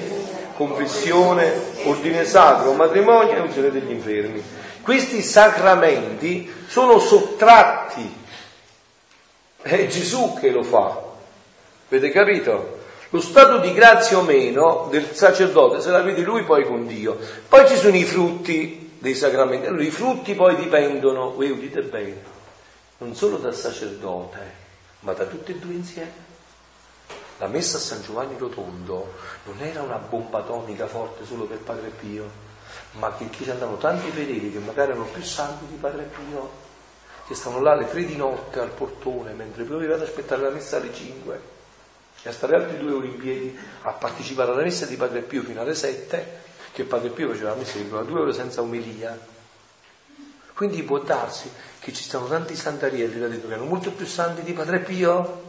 confessione, 0.56 1.52
ordine 1.84 2.24
sacro, 2.24 2.72
matrimonio 2.72 3.36
e 3.36 3.40
unzione 3.40 3.70
degli 3.70 3.90
infermi. 3.90 4.42
Questi 4.82 5.22
sacramenti 5.22 6.52
sono 6.66 6.98
sottratti. 6.98 8.18
È 9.62 9.86
Gesù 9.86 10.36
che 10.40 10.50
lo 10.50 10.62
fa. 10.62 11.00
Avete 11.88 12.10
capito? 12.10 12.78
Lo 13.10 13.20
stato 13.20 13.58
di 13.58 13.72
grazia 13.72 14.18
o 14.18 14.22
meno 14.22 14.86
del 14.90 15.10
sacerdote 15.12 15.80
se 15.80 15.90
la 15.90 16.00
vede 16.00 16.22
lui 16.22 16.44
poi 16.44 16.64
con 16.64 16.86
Dio. 16.86 17.18
Poi 17.48 17.66
ci 17.68 17.76
sono 17.76 17.96
i 17.96 18.04
frutti 18.04 18.92
dei 18.98 19.14
sacramenti. 19.14 19.66
Allora 19.66 19.82
i 19.82 19.90
frutti 19.90 20.34
poi 20.34 20.54
dipendono, 20.56 21.32
voi 21.32 21.50
udite 21.50 21.82
bene, 21.82 22.29
non 23.00 23.14
solo 23.14 23.38
dal 23.38 23.54
sacerdote, 23.54 24.38
ma 25.00 25.12
da 25.12 25.24
tutti 25.24 25.52
e 25.52 25.58
due 25.58 25.72
insieme. 25.72 26.28
La 27.38 27.46
messa 27.46 27.78
a 27.78 27.80
San 27.80 28.02
Giovanni 28.02 28.36
Rotondo 28.36 29.14
non 29.44 29.58
era 29.60 29.80
una 29.80 29.96
bomba 29.96 30.40
atomica 30.40 30.86
forte 30.86 31.24
solo 31.24 31.44
per 31.44 31.58
Padre 31.58 31.88
Pio, 31.88 32.28
ma 32.92 33.14
che 33.16 33.28
ci 33.30 33.50
andavano 33.50 33.78
tanti 33.78 34.10
fedeli 34.10 34.52
che 34.52 34.58
magari 34.58 34.90
erano 34.90 35.06
più 35.06 35.22
santi 35.22 35.64
di 35.66 35.76
Padre 35.76 36.02
Pio, 36.02 36.50
che 37.26 37.34
stavano 37.34 37.62
là 37.62 37.72
alle 37.72 37.88
tre 37.88 38.04
di 38.04 38.16
notte 38.16 38.60
al 38.60 38.70
portone 38.70 39.32
mentre 39.32 39.64
pioveva 39.64 39.94
ad 39.94 40.02
aspettare 40.02 40.42
la 40.42 40.50
messa 40.50 40.76
alle 40.76 40.92
cinque 40.92 41.40
e 42.22 42.28
a 42.28 42.32
stare 42.32 42.56
altri 42.56 42.76
due 42.76 42.92
ore 42.92 43.06
in 43.06 43.16
piedi 43.16 43.58
a 43.82 43.92
partecipare 43.92 44.50
alla 44.50 44.62
messa 44.62 44.84
di 44.84 44.96
Padre 44.96 45.22
Pio 45.22 45.42
fino 45.42 45.62
alle 45.62 45.74
sette, 45.74 46.42
che 46.72 46.84
Padre 46.84 47.08
Pio 47.08 47.30
faceva 47.30 47.50
la 47.50 47.56
messa 47.56 47.78
durava 47.78 48.02
due 48.02 48.20
ore 48.20 48.32
senza 48.34 48.60
omelia. 48.60 49.29
Quindi 50.60 50.82
può 50.82 50.98
darsi 50.98 51.50
che 51.78 51.90
ci 51.90 52.02
stanno 52.02 52.26
tanti 52.26 52.54
santarielli 52.54 53.18
da 53.18 53.28
dentro 53.28 53.48
che 53.48 53.54
erano 53.54 53.70
molto 53.70 53.92
più 53.92 54.04
santi 54.04 54.42
di 54.42 54.52
Padre 54.52 54.80
Pio. 54.80 55.42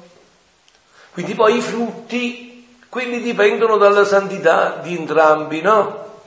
Quindi 1.11 1.35
poi 1.35 1.57
i 1.57 1.61
frutti, 1.61 2.79
quelli 2.87 3.19
dipendono 3.19 3.75
dalla 3.75 4.05
santità 4.05 4.79
di 4.81 4.95
entrambi, 4.95 5.59
no? 5.59 6.21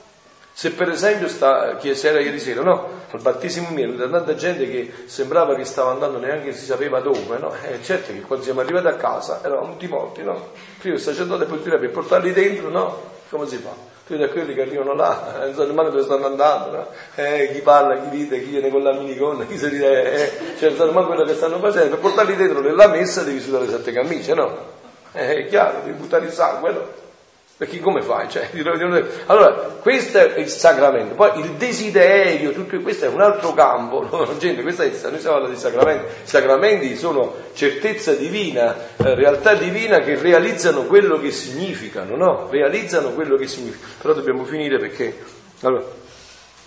Se 0.53 0.69
per 0.73 0.89
esempio 0.89 1.27
sta, 1.27 1.81
era 1.81 2.19
ieri 2.19 2.39
sera, 2.39 2.61
no? 2.61 3.05
Al 3.09 3.21
battesimo 3.21 3.69
mio, 3.69 3.91
da 3.93 4.07
tanta 4.07 4.35
gente 4.35 4.69
che 4.69 4.93
sembrava 5.07 5.55
che 5.55 5.65
stava 5.65 5.89
andando 5.89 6.19
neanche 6.19 6.53
si 6.53 6.65
sapeva 6.65 6.99
dove, 6.99 7.39
no? 7.39 7.55
Eh, 7.63 7.81
certo 7.81 8.13
che 8.13 8.21
quando 8.21 8.45
siamo 8.45 8.59
arrivati 8.59 8.85
a 8.85 8.93
casa 8.93 9.39
eravamo 9.43 9.71
tutti 9.71 9.87
morti, 9.87 10.21
no? 10.21 10.49
Prima 10.77 10.93
il 10.93 11.01
sacerdote 11.01 11.45
poi 11.45 11.57
per 11.57 11.89
portarli 11.89 12.31
dentro, 12.31 12.69
no? 12.69 13.01
Come 13.29 13.47
si 13.47 13.57
fa? 13.57 13.94
Tu 14.07 14.17
da 14.17 14.27
quelli 14.29 14.53
che 14.53 14.61
arrivano 14.61 14.93
là, 14.93 15.37
non 15.41 15.53
sanno 15.53 15.67
nemmeno 15.67 15.89
dove 15.89 16.03
stanno 16.03 16.27
andando, 16.27 16.71
no? 16.71 16.87
Eh, 17.15 17.51
chi 17.53 17.61
parla, 17.61 17.97
chi 17.97 18.09
ride, 18.09 18.43
chi 18.43 18.49
viene 18.51 18.69
con 18.69 18.83
la 18.83 18.93
miniconna, 18.93 19.45
chi 19.45 19.57
si 19.57 19.67
ride, 19.67 20.13
eh, 20.13 20.57
cioè 20.57 20.69
non 20.69 20.77
sanno 20.77 20.91
mai 20.91 21.05
quello 21.05 21.23
che 21.23 21.33
stanno 21.33 21.59
facendo, 21.59 21.89
per 21.89 21.99
portarli 21.99 22.35
dentro 22.35 22.61
nella 22.61 22.87
messa 22.87 23.23
devi 23.23 23.39
sudare 23.39 23.67
sette 23.67 23.91
camicie, 23.91 24.33
no? 24.35 24.73
Eh, 25.11 25.35
è 25.35 25.47
chiaro, 25.47 25.79
devi 25.83 25.97
buttare 25.97 26.25
il 26.25 26.31
sangue, 26.31 26.71
no? 26.71 27.03
Perché 27.57 27.79
come 27.79 28.01
fai? 28.01 28.29
Cioè, 28.29 28.49
allora, 29.27 29.51
questo 29.79 30.17
è 30.17 30.39
il 30.39 30.49
sacramento. 30.49 31.15
Poi 31.15 31.39
il 31.39 31.51
desiderio, 31.51 32.51
tutto 32.51 32.77
questo 32.81 33.05
è 33.05 33.07
un 33.07 33.21
altro 33.21 33.53
campo. 33.53 34.03
No? 34.15 34.37
Gente, 34.37 34.61
questa 34.61 34.83
è, 34.83 34.87
noi 34.87 34.97
stiamo 34.97 35.19
parlando 35.21 35.49
di 35.49 35.57
sacramenti. 35.57 36.05
I 36.05 36.27
sacramenti 36.27 36.95
sono 36.97 37.33
certezza 37.53 38.13
divina, 38.13 38.75
eh, 38.97 39.15
realtà 39.15 39.55
divina 39.55 39.99
che 39.99 40.15
realizzano 40.15 40.83
quello 40.83 41.19
che 41.19 41.31
significano, 41.31 42.15
no? 42.15 42.47
Realizzano 42.49 43.11
quello 43.11 43.37
che 43.37 43.47
significano. 43.47 43.93
Però 44.01 44.13
dobbiamo 44.13 44.43
finire 44.43 44.77
perché... 44.77 45.23
Allora, 45.61 45.83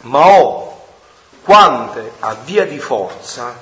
ma 0.03 0.41
ho 0.41 0.85
quante 1.43 2.13
a 2.21 2.37
via 2.45 2.65
di 2.65 2.79
forza, 2.79 3.59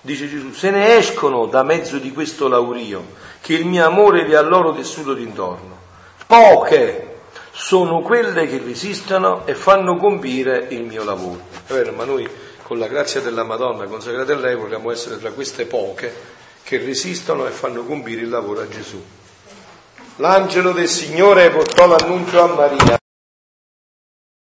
dice 0.00 0.28
Gesù, 0.28 0.52
se 0.52 0.70
ne 0.70 0.96
escono 0.96 1.46
da 1.46 1.62
mezzo 1.62 1.98
di 1.98 2.12
questo 2.12 2.48
laurio, 2.48 3.02
che 3.40 3.54
il 3.54 3.66
mio 3.66 3.84
amore 3.84 4.24
vi 4.24 4.34
ha 4.34 4.40
loro 4.42 4.72
tessuto 4.74 5.14
d'intorno 5.14 5.69
poche 6.30 7.22
sono 7.50 8.02
quelle 8.02 8.46
che 8.46 8.62
resistono 8.64 9.44
e 9.48 9.54
fanno 9.56 9.96
compire 9.96 10.68
il 10.70 10.84
mio 10.84 11.02
lavoro. 11.02 11.40
È 11.66 11.72
vero, 11.72 11.90
ma 11.90 12.04
noi 12.04 12.28
con 12.62 12.78
la 12.78 12.86
grazia 12.86 13.20
della 13.20 13.42
Madonna 13.42 13.86
consacrata 13.86 14.32
a 14.32 14.36
lei 14.36 14.54
vogliamo 14.54 14.92
essere 14.92 15.18
tra 15.18 15.32
queste 15.32 15.64
poche 15.64 16.14
che 16.62 16.78
resistono 16.78 17.48
e 17.48 17.50
fanno 17.50 17.82
compire 17.82 18.20
il 18.20 18.28
lavoro 18.28 18.60
a 18.60 18.68
Gesù. 18.68 19.02
L'angelo 20.16 20.70
del 20.70 20.86
Signore 20.86 21.50
portò 21.50 21.88
l'annuncio 21.88 22.40
a 22.40 22.46
Maria. 22.46 22.99